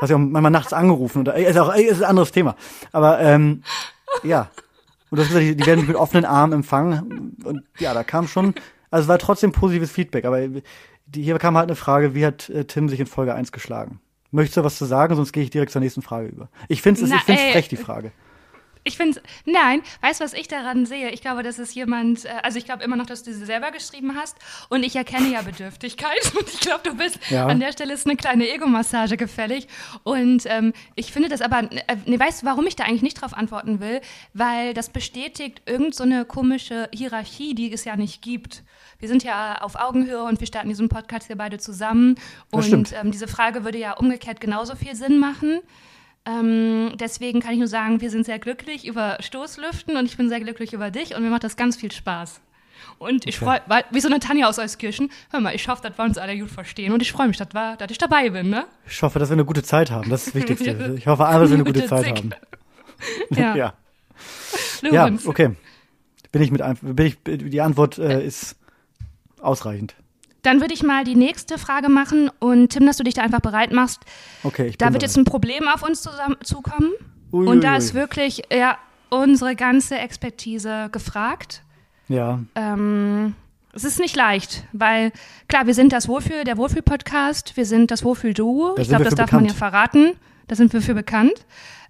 was 0.00 0.11
ich 0.11 0.16
auch 0.16 0.18
manchmal 0.21 0.50
nachts 0.50 0.73
angerufen 0.73 1.21
oder 1.21 1.35
ist 1.37 1.59
auch 1.59 1.75
ist 1.75 2.02
ein 2.02 2.09
anderes 2.09 2.32
Thema. 2.32 2.56
Aber 2.90 3.21
ähm, 3.21 3.62
ja. 4.23 4.50
Und 5.11 5.18
du 5.18 5.23
hast 5.23 5.28
gesagt, 5.28 5.61
die, 5.61 5.66
werden 5.66 5.80
mich 5.80 5.88
mit 5.88 5.97
offenen 5.97 6.25
Armen 6.25 6.54
empfangen. 6.54 7.37
Und 7.44 7.64
ja, 7.78 7.92
da 7.92 8.02
kam 8.02 8.26
schon, 8.26 8.54
also 8.90 9.02
es 9.02 9.09
war 9.09 9.18
trotzdem 9.18 9.52
positives 9.52 9.92
Feedback, 9.92 10.25
aber 10.25 10.49
die, 11.06 11.23
hier 11.23 11.38
kam 11.38 11.56
halt 11.56 11.68
eine 11.68 11.76
Frage, 11.76 12.14
wie 12.14 12.25
hat 12.25 12.49
äh, 12.49 12.64
Tim 12.64 12.88
sich 12.88 12.99
in 12.99 13.06
Folge 13.06 13.35
1 13.35 13.52
geschlagen? 13.52 14.00
Möchtest 14.30 14.56
du 14.56 14.64
was 14.64 14.78
zu 14.78 14.87
sagen, 14.87 15.14
sonst 15.14 15.32
gehe 15.32 15.42
ich 15.42 15.50
direkt 15.50 15.71
zur 15.71 15.82
nächsten 15.82 16.00
Frage 16.00 16.28
über. 16.28 16.49
Ich 16.68 16.80
finde 16.80 17.04
es 17.04 17.11
ey. 17.11 17.52
frech, 17.52 17.68
die 17.68 17.76
Frage. 17.76 18.12
Ich 18.84 18.96
finde, 18.96 19.22
nein, 19.44 19.82
weißt 20.00 20.20
du, 20.20 20.24
was 20.24 20.32
ich 20.32 20.48
daran 20.48 20.86
sehe? 20.86 21.10
Ich 21.10 21.20
glaube, 21.20 21.42
das 21.42 21.58
ist 21.58 21.74
jemand, 21.74 22.24
äh, 22.24 22.30
also 22.42 22.58
ich 22.58 22.64
glaube 22.64 22.82
immer 22.82 22.96
noch, 22.96 23.06
dass 23.06 23.22
du 23.22 23.32
sie 23.32 23.44
selber 23.44 23.70
geschrieben 23.70 24.16
hast 24.16 24.36
und 24.70 24.82
ich 24.82 24.96
erkenne 24.96 25.28
ja 25.28 25.42
Bedürftigkeit 25.42 26.32
und 26.38 26.48
ich 26.48 26.60
glaube, 26.60 26.80
du 26.84 26.94
bist, 26.96 27.18
Ja. 27.30 27.46
an 27.46 27.60
der 27.60 27.72
Stelle 27.72 27.94
ist 27.94 28.06
eine 28.06 28.16
kleine 28.16 28.48
Ego-Massage 28.52 29.16
gefällig 29.16 29.68
und 30.02 30.44
ähm, 30.46 30.72
ich 30.96 31.12
finde 31.12 31.28
das 31.28 31.42
aber, 31.42 31.62
nee, 31.62 32.18
weißt 32.18 32.42
du, 32.42 32.46
warum 32.46 32.66
ich 32.66 32.74
da 32.76 32.84
eigentlich 32.84 33.02
nicht 33.02 33.20
drauf 33.20 33.34
antworten 33.34 33.80
will? 33.80 34.00
Weil 34.34 34.74
das 34.74 34.90
bestätigt 34.90 35.62
irgend 35.66 35.94
so 35.94 36.02
eine 36.04 36.24
komische 36.24 36.88
Hierarchie, 36.92 37.54
die 37.54 37.72
es 37.72 37.84
ja 37.84 37.96
nicht 37.96 38.22
gibt. 38.22 38.62
Wir 38.98 39.08
sind 39.08 39.22
ja 39.24 39.60
auf 39.62 39.74
Augenhöhe 39.76 40.22
und 40.24 40.40
wir 40.40 40.46
starten 40.46 40.68
diesen 40.68 40.88
Podcast 40.88 41.26
hier 41.28 41.36
beide 41.36 41.58
zusammen 41.58 42.16
und 42.50 42.92
ähm, 42.92 43.10
diese 43.12 43.26
Frage 43.28 43.64
würde 43.64 43.78
ja 43.78 43.92
umgekehrt 43.94 44.40
genauso 44.40 44.74
viel 44.76 44.94
Sinn 44.94 45.18
machen. 45.18 45.60
Ähm, 46.25 46.93
deswegen 47.00 47.41
kann 47.41 47.52
ich 47.52 47.59
nur 47.59 47.69
sagen, 47.69 48.00
wir 48.00 48.11
sind 48.11 48.25
sehr 48.26 48.38
glücklich 48.38 48.87
über 48.87 49.19
Stoßlüften 49.21 49.97
und 49.97 50.05
ich 50.07 50.17
bin 50.17 50.29
sehr 50.29 50.41
glücklich 50.41 50.73
über 50.73 50.91
dich 50.91 51.14
und 51.17 51.23
mir 51.23 51.31
macht 51.31 51.43
das 51.45 51.57
ganz 51.57 51.76
viel 51.76 51.91
Spaß. 51.91 52.41
Und 52.99 53.26
ich 53.26 53.43
Okay. 53.43 53.61
freue, 53.67 53.85
wie 53.91 54.00
so 54.00 54.09
eine 54.09 54.21
Tanja 54.21 54.49
aus 54.49 54.59
Euskirchen, 54.59 55.11
hör 55.31 55.41
mal, 55.41 55.55
ich 55.55 55.67
hoffe, 55.67 55.83
dass 55.83 55.99
wir 55.99 56.05
uns 56.05 56.19
alle 56.19 56.38
gut 56.38 56.50
verstehen 56.50 56.93
und 56.93 57.02
ich 57.02 57.11
freue 57.11 57.26
mich, 57.26 57.37
dass, 57.37 57.49
wir, 57.52 57.76
dass 57.76 57.91
ich 57.91 57.99
dabei 57.99 58.31
bin, 58.31 58.50
ne? 58.50 58.67
Ich 58.87 59.02
hoffe, 59.02 59.19
dass 59.19 59.31
wir 59.31 59.35
eine 59.35 59.45
gute 59.45 59.62
Zeit 59.64 59.91
haben. 59.91 60.09
Das 60.11 60.26
ist 60.26 60.29
das 60.29 60.35
Wichtigste. 60.43 60.95
Ich 60.97 61.07
hoffe, 61.09 61.26
alle, 61.26 61.41
dass 61.41 61.50
wir 61.50 61.55
eine 61.57 61.64
gute 61.64 61.87
Zeit 61.87 62.07
haben. 62.07 62.31
Ja, 63.31 63.57
Ja. 63.57 63.75
Ja, 64.83 65.11
okay. 65.25 65.57
Bin 66.31 66.43
ich 66.43 66.52
mit 66.52 66.62
bin 66.83 67.07
ich, 67.07 67.19
die 67.25 67.61
Antwort 67.61 67.99
äh, 67.99 68.25
ist 68.25 68.57
ausreichend. 69.41 69.97
Dann 70.42 70.61
würde 70.61 70.75
ich 70.75 70.82
mal 70.82 71.04
die 71.04 71.14
nächste 71.14 71.56
Frage 71.58 71.88
machen 71.88 72.30
und 72.40 72.70
Tim, 72.70 72.87
dass 72.87 72.96
du 72.96 73.04
dich 73.04 73.14
da 73.14 73.22
einfach 73.22 73.40
bereit 73.40 73.72
machst. 73.72 74.00
Okay, 74.42 74.66
ich 74.66 74.76
Da 74.78 74.87
wird 74.87 74.94
bereit. 74.94 75.02
jetzt 75.02 75.16
ein 75.16 75.25
Problem 75.25 75.68
auf 75.68 75.82
uns 75.82 76.02
zusammen, 76.02 76.37
zukommen 76.42 76.90
Ui, 77.32 77.46
und 77.46 77.62
da 77.62 77.72
ui. 77.72 77.78
ist 77.78 77.94
wirklich 77.94 78.42
ja, 78.52 78.76
unsere 79.11 79.54
ganze 79.56 79.96
Expertise 79.99 80.88
gefragt. 80.90 81.62
Ja, 82.08 82.40
Ähm, 82.56 83.34
es 83.72 83.84
ist 83.84 84.00
nicht 84.00 84.16
leicht, 84.16 84.64
weil 84.72 85.12
klar, 85.49 85.66
wir 85.66 85.72
sind 85.75 85.92
das 85.94 86.06
Wohlfühl, 86.08 86.44
der 86.44 86.58
Wohlfühl-Podcast, 86.58 87.56
wir 87.56 87.64
sind 87.64 87.90
das 87.90 88.04
Wohlfühl-Duo. 88.04 88.75
Da 88.76 88.82
Ich 88.82 88.88
glaube, 88.88 89.04
das 89.04 89.14
darf 89.14 89.32
man 89.32 89.44
ja 89.46 89.52
bekannt. 89.52 89.58
verraten. 89.72 90.12
Da 90.49 90.56
sind 90.56 90.72
wir 90.75 90.82
für 90.82 90.94
bekannt. 90.94 91.46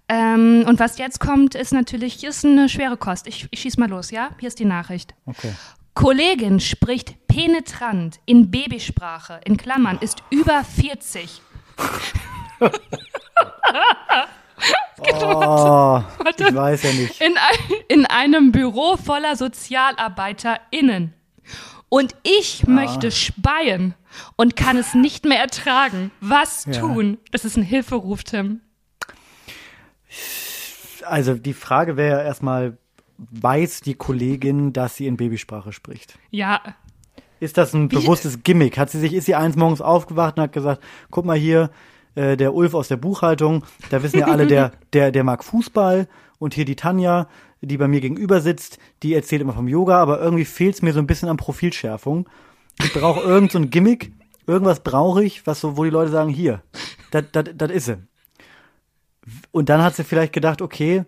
Ähm, 0.07 0.63
und 0.67 0.79
was 0.79 0.97
jetzt 0.97 1.19
kommt, 1.19 1.55
ist 1.55 1.73
natürlich, 1.73 2.13
hier 2.13 2.29
ist 2.29 2.45
eine 2.45 2.69
schwere 2.69 2.95
Kost. 2.97 3.25
Ich, 3.27 3.47
ich 3.51 3.59
schieß 3.61 3.77
mal 3.77 3.89
los, 3.89 4.11
ja? 4.11 4.29
Hier 4.39 4.47
ist 4.47 4.59
die 4.59 4.65
Nachricht. 4.65 5.13
okay. 5.25 5.51
Kollegin 5.93 6.59
spricht 6.59 7.27
penetrant 7.27 8.19
in 8.25 8.49
Babysprache, 8.51 9.39
in 9.45 9.57
Klammern, 9.57 9.97
ist 9.99 10.23
über 10.29 10.63
40. 10.63 11.41
Oh, 15.05 16.01
ich 16.29 16.55
weiß 16.55 16.83
ja 16.83 16.93
nicht. 16.93 17.19
In, 17.19 17.35
ein, 17.35 17.75
in 17.89 18.05
einem 18.05 18.51
Büro 18.53 18.95
voller 18.95 19.35
SozialarbeiterInnen. 19.35 21.13
Und 21.89 22.15
ich 22.23 22.65
möchte 22.67 23.11
speien 23.11 23.95
und 24.37 24.55
kann 24.55 24.77
es 24.77 24.93
nicht 24.93 25.25
mehr 25.25 25.39
ertragen. 25.39 26.11
Was 26.21 26.65
Ja. 26.65 26.79
tun? 26.79 27.17
Das 27.31 27.43
ist 27.43 27.57
ein 27.57 27.63
Hilferuf, 27.63 28.23
Tim. 28.23 28.61
Also 31.03 31.33
die 31.35 31.53
Frage 31.53 31.97
wäre 31.97 32.19
ja 32.19 32.23
erstmal, 32.23 32.77
weiß 33.17 33.81
die 33.81 33.95
Kollegin, 33.95 34.73
dass 34.73 34.95
sie 34.95 35.07
in 35.07 35.17
Babysprache 35.17 35.71
spricht? 35.71 36.17
Ja, 36.31 36.61
Ist 37.39 37.57
das 37.57 37.73
ein 37.73 37.89
bewusstes 37.89 38.43
Gimmick? 38.43 38.77
Hat 38.77 38.89
sie 38.89 38.99
sich, 38.99 39.13
ist 39.13 39.25
sie 39.25 39.35
eins 39.35 39.55
morgens 39.55 39.81
aufgewacht 39.81 40.37
und 40.37 40.43
hat 40.43 40.53
gesagt, 40.53 40.81
guck 41.11 41.25
mal 41.25 41.37
hier, 41.37 41.71
äh, 42.15 42.37
der 42.37 42.53
Ulf 42.53 42.73
aus 42.73 42.87
der 42.87 42.97
Buchhaltung, 42.97 43.65
da 43.89 44.03
wissen 44.03 44.19
ja 44.19 44.27
alle, 44.27 44.47
der, 44.47 44.71
der, 44.93 45.11
der 45.11 45.23
mag 45.23 45.43
Fußball 45.43 46.07
und 46.39 46.53
hier 46.53 46.65
die 46.65 46.75
Tanja, 46.75 47.27
die 47.61 47.77
bei 47.77 47.87
mir 47.87 48.01
gegenüber 48.01 48.41
sitzt, 48.41 48.77
die 49.03 49.13
erzählt 49.13 49.41
immer 49.41 49.53
vom 49.53 49.67
Yoga, 49.67 49.97
aber 49.97 50.21
irgendwie 50.21 50.45
fehlt 50.45 50.75
es 50.75 50.81
mir 50.81 50.93
so 50.93 50.99
ein 50.99 51.07
bisschen 51.07 51.29
an 51.29 51.37
Profilschärfung. 51.37 52.27
Ich 52.81 52.93
brauche 52.93 53.21
irgend 53.21 53.51
so 53.51 53.59
ein 53.59 53.69
Gimmick, 53.69 54.11
irgendwas 54.47 54.81
brauche 54.81 55.23
ich, 55.23 55.45
was 55.47 55.59
so, 55.59 55.77
wo 55.77 55.83
die 55.83 55.89
Leute 55.89 56.11
sagen, 56.11 56.29
hier, 56.29 56.61
das 57.11 57.69
ist 57.71 57.85
sie. 57.85 57.97
Und 59.51 59.69
dann 59.69 59.81
hat 59.81 59.95
sie 59.95 60.03
vielleicht 60.03 60.33
gedacht, 60.33 60.61
okay, 60.61 61.05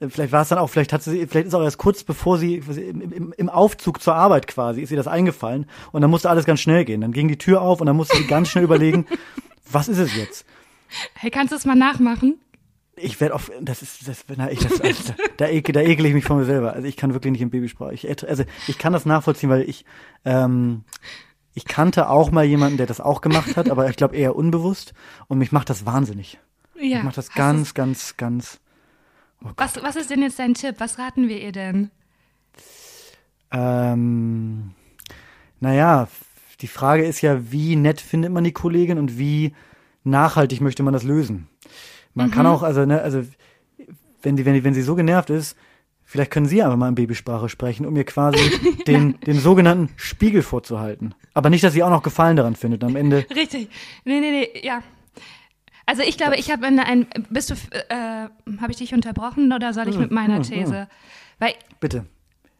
vielleicht 0.00 0.32
war 0.32 0.42
es 0.42 0.48
dann 0.48 0.58
auch, 0.58 0.68
vielleicht 0.68 0.92
hat 0.92 1.02
sie, 1.02 1.26
vielleicht 1.26 1.48
ist 1.48 1.54
auch 1.54 1.62
erst 1.62 1.78
kurz 1.78 2.04
bevor 2.04 2.38
sie, 2.38 2.56
im, 2.56 3.12
im, 3.12 3.34
im 3.36 3.48
Aufzug 3.48 4.00
zur 4.00 4.14
Arbeit 4.14 4.46
quasi, 4.46 4.82
ist 4.82 4.90
ihr 4.90 4.96
das 4.96 5.08
eingefallen 5.08 5.66
und 5.92 6.02
dann 6.02 6.10
musste 6.10 6.30
alles 6.30 6.44
ganz 6.44 6.60
schnell 6.60 6.84
gehen. 6.84 7.00
Dann 7.00 7.12
ging 7.12 7.28
die 7.28 7.38
Tür 7.38 7.62
auf 7.62 7.80
und 7.80 7.86
dann 7.86 7.96
musste 7.96 8.16
sie 8.16 8.26
ganz 8.26 8.48
schnell 8.48 8.64
überlegen, 8.64 9.06
was 9.70 9.88
ist 9.88 9.98
es 9.98 10.16
jetzt? 10.16 10.46
hey, 11.14 11.30
kannst 11.30 11.52
du 11.52 11.56
es 11.56 11.64
mal 11.64 11.74
nachmachen? 11.74 12.38
Ich 12.96 13.20
werde 13.20 13.34
auf, 13.34 13.52
das 13.60 13.82
ist, 13.82 14.08
das, 14.08 14.24
na, 14.36 14.50
ich, 14.50 14.58
das, 14.58 14.80
also, 14.80 15.12
da, 15.36 15.46
da, 15.46 15.48
ekel, 15.48 15.72
da 15.72 15.80
ekel 15.80 16.06
ich 16.06 16.14
mich 16.14 16.24
von 16.24 16.38
mir 16.38 16.44
selber. 16.44 16.72
Also 16.72 16.88
ich 16.88 16.96
kann 16.96 17.12
wirklich 17.14 17.32
nicht 17.32 17.42
in 17.42 17.50
Babysprache. 17.50 17.94
Ich, 17.94 18.08
also 18.26 18.44
ich 18.66 18.78
kann 18.78 18.92
das 18.92 19.06
nachvollziehen, 19.06 19.50
weil 19.50 19.62
ich, 19.68 19.84
ähm, 20.24 20.84
ich 21.54 21.64
kannte 21.64 22.08
auch 22.08 22.30
mal 22.30 22.44
jemanden, 22.44 22.76
der 22.76 22.86
das 22.86 23.00
auch 23.00 23.20
gemacht 23.20 23.56
hat, 23.56 23.70
aber 23.70 23.88
ich 23.88 23.96
glaube 23.96 24.16
eher 24.16 24.34
unbewusst 24.34 24.94
und 25.28 25.38
mich 25.38 25.52
macht 25.52 25.70
das 25.70 25.86
wahnsinnig. 25.86 26.38
Ja. 26.80 26.98
Ich 26.98 27.02
macht 27.04 27.18
das 27.18 27.32
ganz, 27.32 27.74
ganz, 27.74 28.16
ganz. 28.16 28.60
Du's- 29.40 29.52
Was, 29.56 29.82
was 29.82 29.96
ist 29.96 30.10
denn 30.10 30.22
jetzt 30.22 30.38
dein 30.38 30.54
Tipp? 30.54 30.76
Was 30.78 30.98
raten 30.98 31.28
wir 31.28 31.40
ihr 31.40 31.52
denn? 31.52 31.90
Ähm, 33.50 34.72
naja, 35.60 36.08
die 36.60 36.66
Frage 36.66 37.04
ist 37.04 37.20
ja, 37.20 37.50
wie 37.52 37.76
nett 37.76 38.00
findet 38.00 38.32
man 38.32 38.44
die 38.44 38.52
Kollegin 38.52 38.98
und 38.98 39.18
wie 39.18 39.54
nachhaltig 40.04 40.60
möchte 40.60 40.82
man 40.82 40.92
das 40.92 41.02
lösen? 41.02 41.48
Man 42.14 42.30
kann 42.30 42.46
auch, 42.46 42.62
also, 42.62 42.84
ne, 42.84 43.00
also, 43.00 43.22
wenn 44.22 44.36
die, 44.36 44.44
wenn 44.44 44.54
die, 44.54 44.64
wenn 44.64 44.74
sie 44.74 44.82
so 44.82 44.96
genervt 44.96 45.30
ist, 45.30 45.56
vielleicht 46.04 46.32
können 46.32 46.46
Sie 46.46 46.62
einfach 46.62 46.76
mal 46.76 46.88
in 46.88 46.94
Babysprache 46.96 47.48
sprechen, 47.48 47.86
um 47.86 47.94
ihr 47.96 48.04
quasi 48.04 48.38
den, 48.88 49.20
den 49.20 49.38
sogenannten 49.38 49.90
Spiegel 49.96 50.42
vorzuhalten. 50.42 51.14
Aber 51.34 51.48
nicht, 51.48 51.62
dass 51.62 51.74
sie 51.74 51.82
auch 51.84 51.90
noch 51.90 52.02
Gefallen 52.02 52.36
daran 52.36 52.56
findet. 52.56 52.82
Am 52.82 52.96
Ende, 52.96 53.24
Richtig. 53.34 53.68
Nee, 54.04 54.18
nee, 54.20 54.30
nee, 54.52 54.66
ja. 54.66 54.82
Also 55.88 56.02
ich 56.02 56.18
glaube, 56.18 56.36
ich 56.36 56.50
habe 56.50 56.66
ein 56.66 57.06
bist 57.30 57.48
du 57.48 57.54
äh, 57.54 58.28
habe 58.60 58.70
ich 58.70 58.76
dich 58.76 58.92
unterbrochen 58.92 59.50
oder 59.54 59.72
soll 59.72 59.88
ich 59.88 59.96
mit 59.96 60.10
meiner 60.10 60.42
These? 60.42 60.86
Weil 61.38 61.54
bitte. 61.80 62.04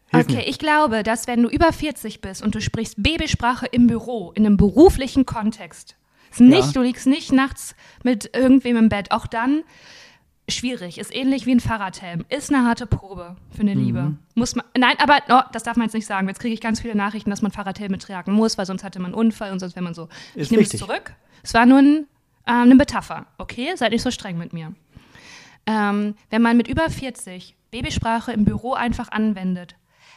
Hilf 0.07 0.25
okay, 0.25 0.37
mir. 0.37 0.49
ich 0.49 0.59
glaube, 0.59 1.03
dass 1.03 1.27
wenn 1.27 1.43
du 1.43 1.51
über 1.51 1.71
40 1.71 2.23
bist 2.23 2.43
und 2.43 2.55
du 2.55 2.63
sprichst 2.63 2.95
Babysprache 2.97 3.67
im 3.67 3.87
Büro, 3.87 4.33
in 4.35 4.47
einem 4.47 4.57
beruflichen 4.57 5.27
Kontext, 5.27 5.97
ist 6.31 6.41
nicht, 6.41 6.69
Ja. 6.69 6.73
du 6.73 6.81
liegst 6.81 7.07
nicht 7.07 7.31
nachts 7.31 7.75
mit 8.03 8.35
irgendwem 8.35 8.79
im 8.79 8.89
Bett, 8.89 9.11
auch 9.11 9.27
dann 9.27 9.63
schwierig, 10.49 10.97
ist 10.97 11.15
ähnlich 11.15 11.45
wie 11.45 11.55
ein 11.55 11.61
Fahrradhelm, 11.61 12.25
ist 12.31 12.51
eine 12.51 12.65
harte 12.65 12.87
Probe 12.87 13.37
für 13.51 13.61
eine 13.61 13.75
Liebe. 13.75 14.01
Mhm. 14.01 14.19
Muss 14.37 14.57
man, 14.57 14.65
nein, 14.75 14.95
aber 15.01 15.19
oh, 15.29 15.43
das 15.53 15.65
darf 15.65 15.77
man 15.77 15.89
jetzt 15.89 15.95
nicht 15.95 16.07
sagen. 16.07 16.29
Jetzt 16.29 16.41
kriege 16.41 16.55
ich 16.55 16.63
ganz 16.63 16.81
viele 16.81 16.95
Nachrichten, 16.95 17.29
dass 17.29 17.43
man 17.43 17.53
Fahrradhelme 17.53 17.99
tragen 17.99 18.33
muss, 18.33 18.57
weil 18.57 18.65
sonst 18.65 18.85
hatte 18.85 19.01
man 19.01 19.13
einen 19.13 19.21
Unfall 19.21 19.53
und 19.53 19.59
sonst 19.59 19.77
wäre 19.77 19.85
man 19.85 19.93
so. 19.93 20.09
Ist 20.35 20.47
ich 20.47 20.51
nehme 20.51 20.63
es 20.63 20.71
zurück. 20.71 21.13
Es 21.43 21.53
war 21.53 21.67
nur 21.67 21.79
ein, 21.79 22.07
äh, 22.49 22.53
eine 22.53 22.75
Metapher, 22.75 23.27
okay? 23.37 23.77
Seid 23.77 23.93
nicht 23.93 24.03
so 24.03 24.11
streng 24.11 24.39
mit 24.39 24.53
mir. 24.53 24.73
Ähm, 25.67 26.15
wenn 26.31 26.43
man 26.43 26.57
mit 26.57 26.67
über 26.67 26.89
40 26.89 27.55
Babysprache 27.71 28.33
im 28.33 28.45
Büro 28.45 28.73
einfach 28.73 29.11
anwendet, 29.13 29.77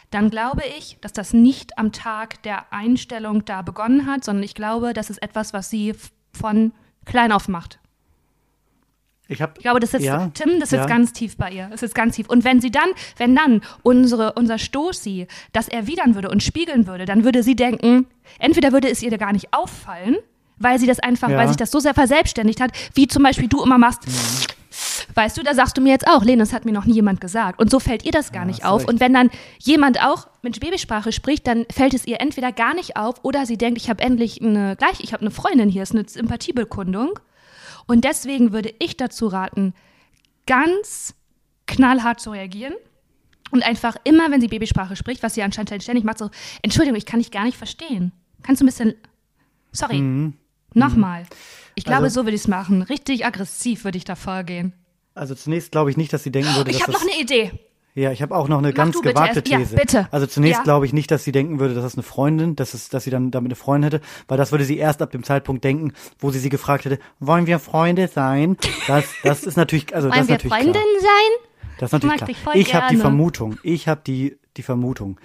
dann 0.09 0.29
glaube 0.29 0.63
ich, 0.77 0.97
dass 1.01 1.13
das 1.13 1.33
nicht 1.33 1.77
am 1.77 1.91
Tag 1.91 2.41
der 2.43 2.71
Einstellung 2.71 3.45
da 3.45 3.61
begonnen 3.61 4.05
hat, 4.05 4.23
sondern 4.23 4.43
ich 4.43 4.55
glaube, 4.55 4.93
das 4.93 5.09
ist 5.09 5.21
etwas, 5.21 5.53
was 5.53 5.69
sie 5.69 5.93
von 6.31 6.73
klein 7.05 7.31
auf 7.31 7.47
macht. 7.47 7.79
Ich 9.27 9.41
habe 9.41 9.53
Ich 9.57 9.63
glaube, 9.63 9.79
das 9.79 9.93
ist 9.93 10.03
Ja, 10.03 10.29
Tim, 10.33 10.59
das 10.59 10.73
ist 10.73 10.79
ja. 10.79 10.85
ganz 10.85 11.13
tief 11.13 11.37
bei 11.37 11.51
ihr. 11.51 11.67
Das 11.69 11.83
ist 11.83 11.95
ganz 11.95 12.15
tief. 12.15 12.29
Und 12.29 12.43
wenn 12.43 12.59
sie 12.59 12.71
dann, 12.71 12.89
wenn 13.17 13.35
dann 13.35 13.61
unsere, 13.83 14.33
unser 14.33 14.57
Stoßi 14.57 15.27
das 15.53 15.69
erwidern 15.69 16.15
würde 16.15 16.29
und 16.29 16.43
spiegeln 16.43 16.87
würde, 16.87 17.05
dann 17.05 17.23
würde 17.23 17.41
sie 17.43 17.55
denken, 17.55 18.07
entweder 18.39 18.73
würde 18.73 18.89
es 18.89 19.01
ihr 19.01 19.17
gar 19.17 19.31
nicht 19.31 19.53
auffallen, 19.53 20.17
weil 20.63 20.79
sie 20.79 20.87
das 20.87 20.99
einfach, 20.99 21.29
Ja. 21.29 21.37
weil 21.37 21.47
sich 21.47 21.57
das 21.57 21.71
so 21.71 21.79
sehr 21.79 21.93
verselbstständigt 21.93 22.61
hat, 22.61 22.71
wie 22.93 23.07
zum 23.07 23.23
Beispiel 23.23 23.47
du 23.47 23.63
immer 23.63 23.77
machst. 23.77 24.01
Weißt 25.13 25.37
du, 25.37 25.43
da 25.43 25.53
sagst 25.53 25.77
du 25.77 25.81
mir 25.81 25.89
jetzt 25.89 26.07
auch, 26.07 26.23
Lene, 26.23 26.41
das 26.43 26.53
hat 26.53 26.63
mir 26.63 26.71
noch 26.71 26.85
nie 26.85 26.93
jemand 26.93 27.19
gesagt. 27.19 27.59
Und 27.59 27.69
so 27.69 27.79
fällt 27.79 28.05
ihr 28.05 28.11
das 28.13 28.31
gar 28.31 28.45
nicht 28.45 28.63
hast 28.63 28.69
auf. 28.69 28.79
recht. 28.81 28.89
Und 28.89 28.99
wenn 29.01 29.13
dann 29.13 29.29
jemand 29.59 30.01
auch 30.01 30.27
mit 30.41 30.59
Babysprache 30.59 31.11
spricht, 31.11 31.45
dann 31.47 31.65
fällt 31.71 31.93
es 31.93 32.05
ihr 32.07 32.21
entweder 32.21 32.51
gar 32.53 32.73
nicht 32.73 32.95
auf 32.95 33.15
oder 33.23 33.45
sie 33.45 33.57
denkt, 33.57 33.81
ich 33.81 33.89
habe 33.89 34.01
endlich 34.03 34.41
eine, 34.41 34.75
gleich, 34.77 35.01
ich 35.01 35.11
habe 35.11 35.21
eine 35.21 35.31
Freundin 35.31 35.67
hier, 35.69 35.83
ist 35.83 35.93
eine 35.93 36.07
Sympathiebekundung. 36.07 37.19
Und 37.87 38.05
deswegen 38.05 38.53
würde 38.53 38.73
ich 38.79 38.95
dazu 38.95 39.27
raten, 39.27 39.73
ganz 40.47 41.13
knallhart 41.67 42.19
zu 42.21 42.31
reagieren 42.31 42.73
und 43.51 43.63
einfach 43.63 43.97
immer, 44.05 44.31
wenn 44.31 44.39
sie 44.41 44.47
Babysprache 44.47 44.95
spricht, 44.95 45.23
was 45.23 45.33
sie 45.35 45.43
anscheinend 45.43 45.83
ständig 45.83 46.05
macht, 46.05 46.17
so, 46.19 46.29
Entschuldigung, 46.61 46.97
ich 46.97 47.05
kann 47.05 47.19
dich 47.19 47.31
gar 47.31 47.43
nicht 47.43 47.57
verstehen. 47.57 48.13
Kannst 48.43 48.61
du 48.61 48.65
ein 48.65 48.67
bisschen, 48.67 48.93
sorry, 49.71 50.33
nochmal. 50.73 51.23
Ich 51.75 51.83
glaube, 51.85 51.99
Mhm. 52.01 52.03
Also- 52.05 52.21
so 52.21 52.25
würde 52.25 52.35
ich 52.35 52.41
es 52.41 52.47
machen. 52.47 52.81
Richtig 52.81 53.25
aggressiv 53.25 53.83
würde 53.83 53.97
ich 53.97 54.03
da 54.05 54.15
vorgehen. 54.15 54.73
also 55.13 55.35
zunächst 55.35 55.71
glaube 55.71 55.89
ich 55.91 55.97
nicht, 55.97 56.11
dass 56.13 56.23
sie 56.23 56.31
denken 56.31 56.55
würde, 56.55 56.71
Ich 56.71 56.77
dass 56.77 56.83
habe 56.87 56.93
das 56.93 57.03
noch 57.03 57.11
eine 57.11 57.21
Idee. 57.21 57.51
Ja, 57.93 58.13
ich 58.13 58.21
habe 58.21 58.33
auch 58.33 58.47
noch 58.47 58.59
eine 58.59 58.71
ganz 58.71 58.95
du 58.95 59.01
bitte 59.01 59.13
gewagte 59.15 59.39
erst- 59.39 59.49
ja, 59.49 59.57
These. 59.57 59.75
bitte. 59.75 60.07
Also 60.11 60.25
zunächst 60.25 60.59
Ja. 60.59 60.63
glaube 60.63 60.85
ich 60.85 60.93
nicht, 60.93 61.11
dass 61.11 61.25
sie 61.25 61.33
denken 61.33 61.59
würde, 61.59 61.73
dass 61.73 61.83
das 61.83 61.95
eine 61.95 62.03
Freundin, 62.03 62.55
dass, 62.55 62.73
es, 62.73 62.87
dass 62.87 63.03
sie 63.03 63.09
dann 63.09 63.31
damit 63.31 63.49
eine 63.49 63.55
Freundin 63.57 63.91
hätte, 63.91 64.05
weil 64.29 64.37
das 64.37 64.51
würde 64.51 64.63
sie 64.63 64.77
erst 64.77 65.01
ab 65.01 65.11
dem 65.11 65.23
Zeitpunkt 65.23 65.65
denken, 65.65 65.91
wo 66.17 66.31
sie 66.31 66.39
sie 66.39 66.47
gefragt 66.47 66.85
hätte, 66.85 66.99
wollen 67.19 67.47
wir 67.47 67.59
Freunde 67.59 68.07
sein? 68.07 68.55
Das, 68.87 69.03
das 69.23 69.43
ist 69.43 69.57
natürlich, 69.57 69.93
also 69.93 70.07
das 70.07 70.15
Wollen 70.15 70.21
ist 70.23 70.27
wir 70.29 70.33
natürlich 70.35 70.53
Freundin 70.53 70.73
klar. 70.73 71.01
sein? 71.01 71.47
Das 71.79 71.87
ist 71.89 71.91
natürlich 71.93 72.21
mag 72.21 72.29
klar. 72.43 72.55
Ich 72.55 72.73
habe 72.75 72.85
die. 72.91 72.97
Vermutung, 72.97 73.57
ich 73.63 73.87
habe 73.89 74.01
die, 74.07 74.37
die 74.55 74.63
Vermutung. 74.63 75.19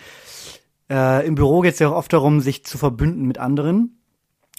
Äh, 0.91 1.25
Im 1.27 1.35
Büro 1.37 1.61
geht 1.61 1.75
es 1.75 1.79
ja 1.81 1.89
auch 1.91 1.95
oft 1.97 2.13
darum, 2.13 2.41
sich 2.41 2.65
zu 2.65 2.79
verbünden 2.79 3.27
mit 3.27 3.39
anderen. 3.39 3.99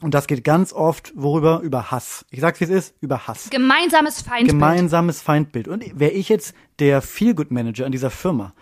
Und 0.01 0.13
das 0.13 0.27
geht 0.27 0.43
ganz 0.43 0.73
oft, 0.73 1.11
worüber? 1.15 1.61
Über 1.61 1.89
Hass. 1.89 2.23
Ich 2.29 2.39
sag's 2.39 2.59
wie 2.59 2.65
es 2.65 2.69
ist, 2.69 2.95
über 3.01 3.27
Hass. 3.27 3.49
Gemeinsames 3.49 4.21
Feindbild. 4.21 4.51
Gemeinsames 4.51 5.21
Feindbild. 5.21 5.67
Und 5.67 5.99
wäre 5.99 6.11
ich 6.11 6.29
jetzt 6.29 6.53
der 6.77 7.01
Feelgood-Manager 7.01 7.85
in 7.85 7.91
dieser 7.91 8.11
Firma, 8.11 8.53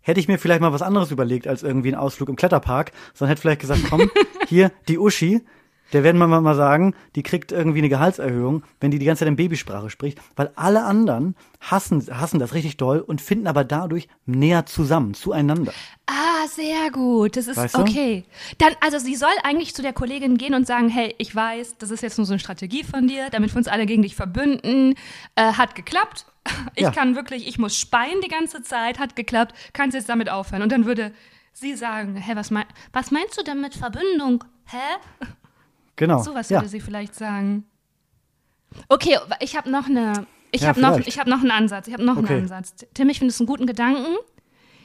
hätte 0.00 0.18
ich 0.18 0.26
mir 0.26 0.38
vielleicht 0.38 0.60
mal 0.60 0.72
was 0.72 0.82
anderes 0.82 1.12
überlegt 1.12 1.46
als 1.46 1.62
irgendwie 1.62 1.88
einen 1.88 2.00
Ausflug 2.00 2.28
im 2.28 2.36
Kletterpark, 2.36 2.90
sondern 3.14 3.30
hätte 3.30 3.42
vielleicht 3.42 3.60
gesagt, 3.60 3.82
komm, 3.88 4.10
hier, 4.48 4.72
die 4.88 4.98
Uschi, 4.98 5.42
der 5.92 6.04
werden 6.04 6.18
wir 6.18 6.26
mal 6.28 6.54
sagen, 6.54 6.94
die 7.16 7.22
kriegt 7.22 7.52
irgendwie 7.52 7.78
eine 7.78 7.88
Gehaltserhöhung, 7.88 8.62
wenn 8.80 8.90
die 8.90 8.98
die 8.98 9.06
ganze 9.06 9.20
Zeit 9.20 9.28
in 9.28 9.36
Babysprache 9.36 9.90
spricht, 9.90 10.18
weil 10.36 10.50
alle 10.56 10.84
anderen 10.84 11.34
hassen, 11.60 12.06
hassen 12.10 12.38
das 12.38 12.54
richtig 12.54 12.76
doll 12.76 13.00
und 13.00 13.20
finden 13.20 13.46
aber 13.46 13.64
dadurch 13.64 14.08
näher 14.26 14.66
zusammen, 14.66 15.14
zueinander. 15.14 15.72
Ah, 16.06 16.46
sehr 16.48 16.90
gut. 16.90 17.36
Das 17.36 17.46
ist 17.48 17.56
Weißt 17.56 17.74
du? 17.76 17.80
okay. 17.80 18.24
Dann, 18.58 18.72
also 18.80 18.98
sie 18.98 19.14
soll 19.16 19.28
eigentlich 19.44 19.74
zu 19.74 19.82
der 19.82 19.92
Kollegin 19.92 20.38
gehen 20.38 20.54
und 20.54 20.66
sagen, 20.66 20.88
hey, 20.88 21.14
ich 21.18 21.34
weiß, 21.34 21.76
das 21.78 21.90
ist 21.90 22.02
jetzt 22.02 22.18
nur 22.18 22.26
so 22.26 22.32
eine 22.32 22.40
Strategie 22.40 22.82
von 22.84 23.06
dir, 23.06 23.28
damit 23.30 23.52
wir 23.52 23.58
uns 23.58 23.68
alle 23.68 23.86
gegen 23.86 24.02
dich 24.02 24.16
verbünden. 24.16 24.94
Äh, 25.34 25.52
hat 25.52 25.74
geklappt. 25.74 26.26
Ich 26.74 26.82
Ja. 26.84 26.90
kann 26.90 27.14
wirklich, 27.16 27.46
ich 27.46 27.58
muss 27.58 27.76
speien 27.78 28.20
die 28.24 28.28
ganze 28.28 28.62
Zeit, 28.62 28.98
hat 28.98 29.14
geklappt, 29.14 29.54
kannst 29.74 29.94
jetzt 29.94 30.08
damit 30.08 30.30
aufhören. 30.30 30.62
Und 30.62 30.72
dann 30.72 30.86
würde 30.86 31.12
sie 31.52 31.74
sagen, 31.76 32.16
hä, 32.16 32.32
was, 32.34 32.50
mein, 32.50 32.64
was 32.92 33.10
meinst 33.10 33.38
du 33.38 33.42
denn 33.44 33.60
mit 33.60 33.74
Verbindung? 33.74 34.44
Hä? 34.66 35.26
Genau. 36.00 36.22
Sowas 36.22 36.48
ja. 36.48 36.58
würde 36.60 36.68
sie 36.68 36.80
vielleicht 36.80 37.14
sagen. 37.14 37.64
Okay, 38.88 39.18
ich 39.40 39.56
habe 39.56 39.70
noch 39.70 39.86
eine. 39.86 40.26
Ich 40.52 40.62
Ja, 40.62 40.68
habe 40.68 40.80
noch, 40.80 40.98
ich 40.98 41.18
habe 41.18 41.30
noch 41.30 41.40
einen 41.40 41.50
Ansatz. 41.52 41.86
Ich 41.86 41.92
habe 41.92 42.04
noch 42.04 42.16
Okay. 42.16 42.32
einen 42.32 42.42
Ansatz. 42.42 42.74
Tim, 42.94 43.08
ich 43.08 43.18
finde 43.18 43.30
es 43.32 43.38
einen 43.40 43.46
guten 43.46 43.66
Gedanken. 43.66 44.16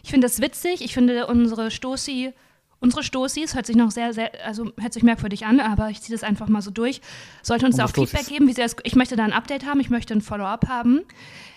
Ich 0.03 0.11
finde 0.11 0.27
es 0.27 0.39
witzig. 0.41 0.81
Ich 0.83 0.93
finde 0.93 1.25
unsere 1.25 1.71
Stoßi, 1.71 2.31
unsere 2.79 3.01
Stoßis 3.01 3.55
hört 3.55 3.65
sich 3.65 3.75
noch 3.75 3.89
sehr, 3.89 4.13
sehr, 4.13 4.29
also 4.45 4.71
hört 4.77 4.93
sich 4.93 5.01
merkwürdig 5.01 5.45
an, 5.47 5.59
aber 5.59 5.89
ich 5.89 6.01
ziehe 6.01 6.15
das 6.15 6.23
einfach 6.23 6.47
mal 6.49 6.61
so 6.61 6.69
durch. 6.69 7.01
Sollte 7.41 7.65
uns 7.65 7.77
da 7.77 7.85
auch 7.85 7.87
Unsere 7.87 8.05
Feedback 8.05 8.21
Stoßis. 8.25 8.33
geben, 8.37 8.47
wie 8.47 8.53
sie 8.53 8.61
das, 8.61 8.75
ich 8.83 8.95
möchte 8.95 9.15
da 9.15 9.23
ein 9.23 9.33
Update 9.33 9.65
haben, 9.65 9.79
ich 9.79 9.89
möchte 9.89 10.13
ein 10.13 10.21
Follow-up 10.21 10.67
haben. 10.67 11.01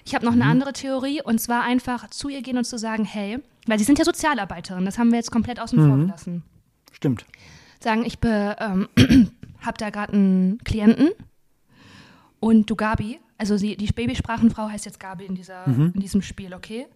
Ich 0.07 0.15
habe 0.15 0.25
noch 0.25 0.35
Mhm. 0.35 0.41
eine 0.43 0.51
andere 0.53 0.73
Theorie 0.73 1.21
und 1.23 1.39
zwar 1.41 1.65
einfach 1.65 2.09
zu 2.09 2.31
ihr 2.31 2.41
gehen 2.41 2.57
und 2.57 2.65
zu 2.65 2.79
sagen, 2.79 3.05
hey, 3.05 3.41
weil 3.67 3.79
sie 3.79 3.85
sind 3.85 3.99
ja 3.99 4.07
Sozialarbeiterin, 4.07 4.87
das 4.87 4.97
haben 4.99 5.11
wir 5.11 5.19
jetzt 5.19 5.31
komplett 5.33 5.61
außen 5.61 5.79
Mhm. 5.83 5.89
vor 5.89 5.99
gelassen 5.99 6.43
Stimmt. 6.93 7.27
sagen, 7.81 8.07
ich 8.07 8.19
ähm, 8.25 8.89
habe 9.61 9.79
da 9.79 9.91
gerade 9.91 10.13
einen 10.13 10.59
Klienten 10.65 11.11
und 12.41 12.69
du 12.71 12.77
Gabi, 12.77 13.19
also 13.37 13.57
sie, 13.57 13.77
die 13.77 13.87
Babysprachenfrau 13.93 14.69
heißt 14.69 14.85
jetzt 14.87 15.01
Gabi 15.01 15.25
in, 15.27 15.35
dieser, 15.35 15.69
Mhm. 15.69 15.93
in 15.95 16.01
diesem 16.01 16.23
Spiel, 16.23 16.55
okay? 16.55 16.87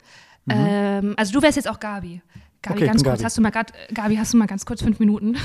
Ähm, 0.49 1.15
also 1.17 1.33
du 1.33 1.43
wärst 1.43 1.57
jetzt 1.57 1.69
auch 1.69 1.79
Gabi. 1.81 2.21
Gabi, 2.63 2.77
Okay, 2.79 2.87
ganz 2.87 3.03
kurz, 3.03 3.15
Gabi. 3.15 3.25
hast 3.25 3.39
du 3.39 3.43
mal 3.43 3.51
grad, 3.51 3.73
Gabi, 3.95 4.17
hast 4.17 4.33
du 4.33 4.37
mal 4.39 4.47
ganz 4.47 4.65
kurz 4.67 4.83
fünf 4.83 4.99
Minuten? 4.99 5.37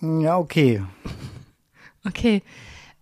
Ja, 0.00 0.36
okay. 0.38 0.82
Okay. 2.06 2.44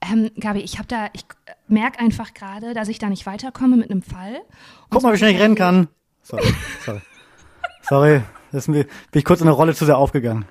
Ähm, 0.00 0.30
Gabi, 0.40 0.60
ich 0.60 0.78
habe 0.78 0.88
da, 0.88 1.08
ich 1.12 1.26
merke 1.68 1.98
einfach 2.00 2.32
gerade, 2.32 2.72
dass 2.72 2.88
ich 2.88 2.98
da 2.98 3.10
nicht 3.10 3.26
weiterkomme 3.26 3.76
mit 3.76 3.90
einem 3.90 4.00
Fall. 4.00 4.40
Guck 4.88 5.02
mal, 5.02 5.12
wie 5.12 5.18
schnell 5.18 5.32
ich 5.34 5.40
rennen 5.40 5.56
kann. 5.56 5.88
Sorry, 6.22 6.42
sorry. 6.82 7.00
Sorry, 7.82 8.22
das 8.50 8.64
ist 8.64 8.68
mir, 8.68 8.84
bin 8.84 9.18
ich 9.18 9.24
kurz 9.26 9.40
in 9.40 9.46
der 9.46 9.54
Rolle 9.54 9.74
zu 9.74 9.84
sehr 9.84 9.98
aufgegangen. 9.98 10.46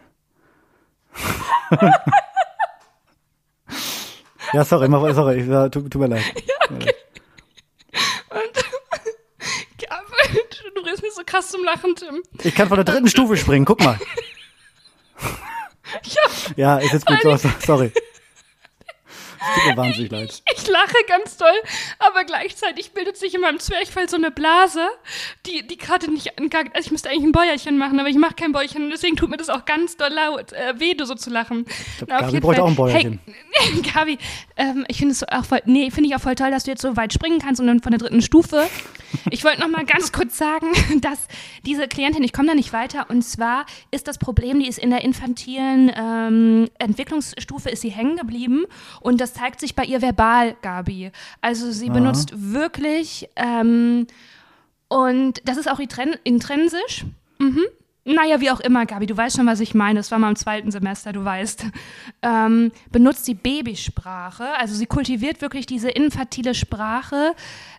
ja, 4.54 4.66
sorry, 4.66 4.88
mach, 4.88 5.14
sorry, 5.14 5.42
ich, 5.42 5.48
ja, 5.48 5.70
tut, 5.70 5.92
tut 5.92 6.02
mir 6.02 6.08
leid. 6.08 6.24
Gabi, 9.78 10.40
du 10.76 10.82
redest 10.82 11.04
mir 11.04 11.12
so 11.12 11.22
krass 11.26 11.50
zum 11.50 11.64
Lachen, 11.64 11.96
Tim. 11.96 12.24
Ich 12.44 12.56
kann 12.56 12.68
von 12.68 12.78
der 12.78 12.86
dritten 12.86 13.08
Stufe 13.08 13.38
springen, 13.38 13.66
guck 13.66 13.84
mal. 13.84 14.00
Ich, 16.04 16.18
hab, 16.18 16.58
Ja, 16.58 16.78
ist 16.78 16.94
jetzt 16.94 17.06
gut, 17.06 17.22
so, 17.22 17.50
sorry. 17.60 17.92
Tut 19.56 19.65
mir 19.65 19.77
wahnsinnig 19.77 20.12
leid. 20.12 20.43
ich 20.56 20.67
lache 20.67 20.95
ganz 21.08 21.38
doll, 21.38 21.47
aber 21.99 22.23
gleichzeitig 22.23 22.91
bildet 22.91 23.17
sich 23.17 23.36
in 23.36 23.41
meinem 23.41 23.60
Zwerchfell 23.60 24.10
so 24.10 24.17
eine 24.17 24.32
Blase, 24.32 24.88
die, 25.45 25.65
die 25.65 25.77
gerade 25.77 26.12
nicht 26.12 26.38
angegangen 26.38 26.71
Also 26.73 26.88
ich 26.88 26.91
müsste 26.91 27.10
eigentlich 27.10 27.23
ein 27.23 27.32
Bäuerchen 27.32 27.77
machen, 27.77 27.99
aber 27.99 28.10
ich 28.10 28.17
mache 28.17 28.36
kein 28.36 28.51
Bäuerchen 28.51 28.86
und 28.86 28.89
deswegen 28.89 29.15
tut 29.15 29.29
mir 29.29 29.38
das 29.38 29.49
auch 29.49 29.65
ganz 29.65 29.97
doll 29.97 30.12
laut, 30.12 30.53
äh, 30.53 30.79
weh, 30.79 30.95
so 31.03 31.15
zu 31.15 31.29
lachen. 31.29 31.65
Na, 32.08 32.17
auf 32.17 32.21
Gabi 32.27 32.39
bräuchte 32.39 32.63
auch 32.63 32.67
ein 32.67 32.75
Bäuerchen. 32.75 33.19
Hey, 33.51 33.82
Gabi, 33.93 34.17
ähm, 34.58 34.86
ich 34.88 34.97
finde 34.97 35.12
es 35.12 35.23
auch 35.27 35.45
voll, 35.45 35.62
nee, 35.65 35.91
finde 35.91 36.10
ich 36.10 36.15
auch 36.15 36.21
voll 36.21 36.36
toll, 36.36 36.51
dass 36.51 36.63
du 36.63 36.71
jetzt 36.71 36.82
so 36.82 36.95
weit 36.95 37.13
springen 37.13 37.39
kannst 37.39 37.60
und 37.60 37.67
dann 37.67 37.82
von 37.82 37.91
der 37.91 37.99
dritten 37.99 38.21
Stufe. 38.21 38.69
Ich 39.30 39.43
wollte 39.43 39.62
noch 39.62 39.69
mal 39.69 39.86
ganz 39.86 40.12
kurz 40.12 40.38
sagen, 40.38 40.67
dass 41.02 41.28
diese 41.65 41.88
Klientin, 41.88 42.23
ich 42.23 42.34
komme 42.34 42.47
da 42.47 42.56
nicht 42.56 42.73
weiter, 42.73 43.10
und 43.10 43.23
zwar 43.23 43.65
ist 43.91 44.08
das 44.08 44.17
Problem, 44.17 44.60
die 44.60 44.67
ist 44.67 44.80
in 44.80 44.89
der 44.89 45.04
infantilen 45.04 45.91
ähm, 45.95 46.69
Entwicklungsstufe, 46.80 47.69
ist 47.69 47.82
sie 47.82 47.89
hängen 47.89 48.17
geblieben 48.17 48.65
und 49.02 49.21
das 49.21 49.34
zeigt 49.34 49.60
sich 49.60 49.76
bei 49.76 49.86
ihr 49.86 50.02
verbal, 50.02 50.56
Gabi. 50.62 51.12
Also 51.41 51.71
sie 51.71 51.89
Aha. 51.89 51.93
benutzt 51.93 52.32
wirklich, 52.36 53.30
ähm, 53.36 54.08
und 54.88 55.41
das 55.45 55.58
ist 55.58 55.69
auch 55.69 55.80
intrinsisch. 55.80 57.06
Mhm. 57.39 57.63
Naja, 58.06 58.42
wie 58.42 58.52
auch 58.52 58.60
immer, 58.60 58.86
Gabi, 58.86 59.06
du 59.06 59.16
weißt 59.16 59.38
schon, 59.38 59.48
was 59.48 59.62
ich 59.62 59.74
meine. 59.74 60.00
Das 60.00 60.12
war 60.12 60.20
mal 60.20 60.30
im 60.30 60.36
zweiten 60.36 60.72
Semester, 60.72 61.13
du 61.13 61.24
weißt. 61.24 61.66
Ähm, 62.22 62.72
benutzt 62.92 63.28
die 63.28 63.34
Babysprache. 63.34 64.46
Also 64.58 64.76
sie 64.76 64.86
kultiviert 64.88 65.42
wirklich 65.42 65.66
diese 65.66 65.89
infantile 65.89 66.54
Sprache. 66.54 67.34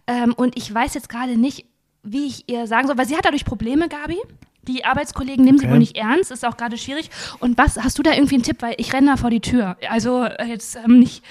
Ähm, 0.07 0.33
und 0.33 0.57
ich 0.57 0.73
weiß 0.73 0.95
jetzt 0.95 1.09
gerade 1.11 1.37
nicht, 1.37 1.67
wie 2.03 2.27
ich 2.27 2.49
ihr 2.49 2.67
sagen 2.67 2.87
soll, 2.87 2.97
weil 2.97 3.07
sie 3.07 3.17
hat 3.17 3.25
dadurch 3.27 3.45
Probleme, 3.45 3.89
Gabi. 3.89 4.17
Die 4.67 4.87
Arbeitskollegen 4.87 5.45
nehmen 5.45 5.59
sie 5.59 5.67
Okay. 5.67 5.73
wohl 5.75 5.79
nicht 5.79 5.97
ernst, 5.99 6.31
ist 6.31 6.43
auch 6.47 6.57
gerade 6.57 6.79
schwierig. 6.79 7.11
Und 7.39 7.59
was, 7.59 7.77
hast 7.77 7.99
du 7.99 8.03
da 8.03 8.15
irgendwie 8.15 8.37
einen 8.37 8.45
Tipp? 8.45 8.63
Weil 8.63 8.75
ich 8.79 8.95
renne 8.95 9.09
da 9.09 9.17
vor 9.19 9.29
die 9.29 9.41
Tür. 9.41 9.77
Also 9.91 10.25
äh, 10.25 10.47
jetzt 10.47 10.77
ähm, 10.77 11.01
nicht, 11.01 11.23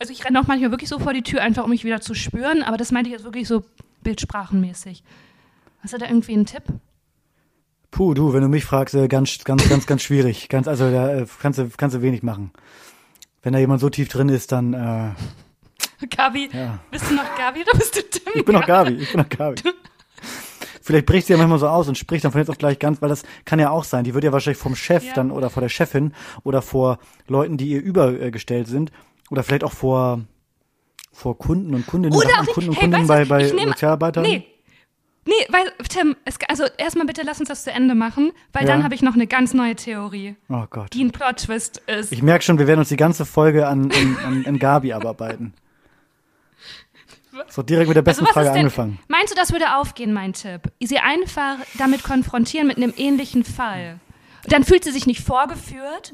also 0.00 0.12
ich 0.12 0.24
renne 0.24 0.40
auch 0.40 0.48
manchmal 0.48 0.72
wirklich 0.72 0.90
so 0.90 0.98
vor 0.98 1.12
die 1.12 1.22
Tür, 1.22 1.40
einfach 1.42 1.62
um 1.62 1.70
mich 1.70 1.84
wieder 1.84 2.00
zu 2.00 2.14
spüren. 2.14 2.64
Aber 2.64 2.76
das 2.76 2.90
meinte 2.90 3.08
ich 3.08 3.12
jetzt 3.12 3.24
wirklich 3.24 3.46
so 3.46 3.62
bildsprachenmäßig. 4.02 5.04
Hast 5.82 5.94
du 5.94 5.98
da 5.98 6.06
irgendwie 6.06 6.32
einen 6.32 6.46
Tipp? 6.46 6.64
Puh, 7.90 8.14
du, 8.14 8.32
wenn 8.32 8.42
du 8.42 8.48
mich 8.48 8.64
fragst, 8.64 8.94
äh, 8.94 9.08
ganz, 9.08 9.42
ganz, 9.44 9.68
ganz, 9.68 9.86
ganz 9.86 10.02
schwierig. 10.02 10.48
Ganz, 10.48 10.68
also 10.68 10.90
da 10.90 11.12
äh, 11.14 11.26
kannst 11.40 11.58
du, 11.58 11.68
kannst 11.76 11.96
du 11.96 12.02
wenig 12.02 12.22
machen. 12.22 12.52
Wenn 13.42 13.52
da 13.52 13.58
jemand 13.58 13.80
so 13.80 13.90
tief 13.90 14.08
drin 14.08 14.28
ist, 14.28 14.52
dann, 14.52 14.74
äh, 14.74 16.06
Gabi, 16.16 16.48
Ja. 16.52 16.78
bist 16.90 17.10
du 17.10 17.14
noch 17.14 17.36
Gabi 17.36 17.60
oder 17.62 17.76
bist 17.78 17.96
du 17.96 18.02
Tim? 18.02 18.32
ich 18.34 18.44
bin 18.44 18.54
noch 18.54 18.66
Gabi, 18.66 18.92
ich 18.94 19.12
bin 19.12 19.20
noch 19.20 19.28
Gabi. 19.28 19.62
Vielleicht 20.82 21.06
bricht 21.06 21.26
sie 21.26 21.34
ja 21.34 21.38
manchmal 21.38 21.58
so 21.58 21.68
aus 21.68 21.88
und 21.88 21.98
spricht 21.98 22.24
dann 22.24 22.32
von 22.32 22.40
jetzt 22.40 22.48
auf 22.48 22.58
gleich 22.58 22.78
ganz, 22.78 23.00
weil 23.02 23.08
das 23.10 23.22
kann 23.44 23.58
ja 23.60 23.70
auch 23.70 23.84
sein. 23.84 24.02
Die 24.04 24.14
wird 24.14 24.24
ja 24.24 24.32
wahrscheinlich 24.32 24.58
vom 24.60 24.74
Chef 24.74 25.04
Ja. 25.04 25.12
dann 25.14 25.30
oder 25.30 25.50
vor 25.50 25.60
der 25.60 25.68
Chefin 25.68 26.14
oder 26.42 26.62
vor 26.62 26.98
Leuten, 27.28 27.56
die 27.58 27.68
ihr 27.68 27.82
übergestellt 27.82 28.66
sind 28.66 28.90
oder 29.30 29.42
vielleicht 29.42 29.62
auch 29.62 29.72
vor, 29.72 30.20
vor 31.12 31.36
Kunden 31.38 31.74
und 31.74 31.86
Kundinnen, 31.86 32.16
Oder 32.16 32.28
auch. 32.40 32.46
Kunden 32.46 32.70
und 32.70 32.76
Hey, 32.76 32.82
Kundinnen 32.90 33.08
weißt 33.08 33.26
du, 33.26 33.34
bei, 33.34 33.44
bei 33.44 33.52
nehm- 33.52 33.68
Sozialarbeitern. 33.68 34.22
Nee. 34.24 34.46
Nee, 35.30 35.46
weil, 35.52 35.70
Tim, 35.88 36.16
es, 36.24 36.38
also 36.48 36.64
erstmal 36.76 37.06
bitte 37.06 37.22
lass 37.24 37.38
uns 37.38 37.48
das 37.48 37.62
zu 37.62 37.70
Ende 37.70 37.94
machen, 37.94 38.32
weil 38.52 38.62
Ja. 38.66 38.72
dann 38.72 38.82
habe 38.82 38.96
ich 38.96 39.02
noch 39.02 39.14
eine 39.14 39.28
ganz 39.28 39.54
neue 39.54 39.76
Theorie, 39.76 40.34
Oh 40.48 40.64
Gott. 40.68 40.92
die 40.92 41.04
ein 41.04 41.12
Plot-Twist 41.12 41.78
ist. 41.86 42.10
Ich 42.10 42.22
merke 42.22 42.44
schon, 42.44 42.58
wir 42.58 42.66
werden 42.66 42.80
uns 42.80 42.88
die 42.88 42.96
ganze 42.96 43.24
Folge 43.24 43.68
an, 43.68 43.92
an, 43.92 44.16
an, 44.26 44.46
an 44.46 44.58
Gabi 44.58 44.92
abarbeiten. 44.92 45.54
So 47.48 47.62
direkt 47.62 47.88
mit 47.88 47.96
der 47.96 48.02
besten 48.02 48.22
Also 48.24 48.32
Frage 48.34 48.48
denn, 48.50 48.58
angefangen. 48.58 48.98
Meinst 49.08 49.30
du, 49.32 49.36
das 49.36 49.52
würde 49.52 49.76
aufgehen, 49.76 50.12
mein 50.12 50.32
Tipp? 50.32 50.62
Sie 50.80 50.98
einfach 50.98 51.56
damit 51.78 52.02
konfrontieren 52.02 52.66
mit 52.66 52.76
einem 52.76 52.92
ähnlichen 52.96 53.44
Fall. 53.44 54.00
Dann 54.48 54.64
fühlt 54.64 54.82
sie 54.84 54.90
sich 54.90 55.06
nicht 55.06 55.20
vorgeführt. 55.22 56.12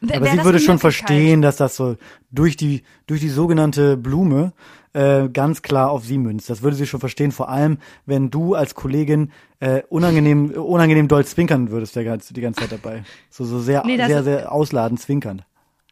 Wär- 0.00 0.16
Aber 0.16 0.26
wär 0.26 0.32
sie 0.32 0.44
würde 0.44 0.58
schon 0.58 0.78
verstehen, 0.78 1.40
dass 1.40 1.56
das 1.56 1.76
so 1.76 1.96
durch 2.30 2.56
die, 2.56 2.82
durch 3.06 3.20
die 3.20 3.28
sogenannte 3.28 3.96
Blume 3.96 4.52
äh, 4.94 5.28
ganz 5.28 5.62
klar 5.62 5.90
auf 5.90 6.04
sie 6.04 6.18
münzt. 6.18 6.48
Das 6.50 6.62
würde 6.62 6.76
sie 6.76 6.86
schon 6.86 7.00
verstehen, 7.00 7.32
vor 7.32 7.48
allem, 7.48 7.78
wenn 8.06 8.30
du 8.30 8.54
als 8.54 8.74
Kollegin 8.74 9.30
äh, 9.60 9.82
unangenehm, 9.88 10.50
unangenehm 10.50 11.08
doll 11.08 11.24
zwinkern 11.24 11.70
würdest 11.70 11.94
der 11.96 12.04
die 12.34 12.40
ganze 12.40 12.60
Zeit 12.60 12.72
dabei. 12.72 13.02
So, 13.30 13.44
so 13.44 13.60
sehr, 13.60 13.84
Nee, 13.84 13.96
sehr, 13.96 14.22
sehr 14.22 14.52
ausladend 14.52 15.00
zwinkernd. 15.00 15.44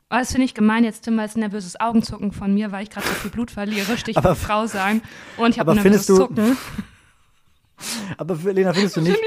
Oh, 0.09 0.15
das 0.19 0.31
finde 0.31 0.45
ich 0.45 0.55
gemein 0.55 0.85
jetzt, 0.85 1.03
Tim, 1.03 1.19
ein 1.37 1.41
nervöses 1.41 1.81
Augenzucken 1.81 2.31
von 2.31 2.55
mir, 2.55 2.71
weil 2.71 2.85
ich 2.85 2.91
gerade 2.91 3.07
so 3.09 3.15
viel 3.15 3.31
Blut 3.33 3.51
verliere, 3.51 3.97
Stichwort 3.99 4.25
Aber- 4.25 4.35
Frau 4.37 4.67
sein. 4.67 5.03
Und 5.37 5.51
ich 5.51 5.59
habe 5.59 5.75
nervöses 5.75 6.07
du- 6.07 6.17
Zucken. 6.17 6.57
Aber 8.17 8.37
Lena, 8.53 8.73
findest 8.73 8.97
du 8.97 9.01
nicht, 9.03 9.19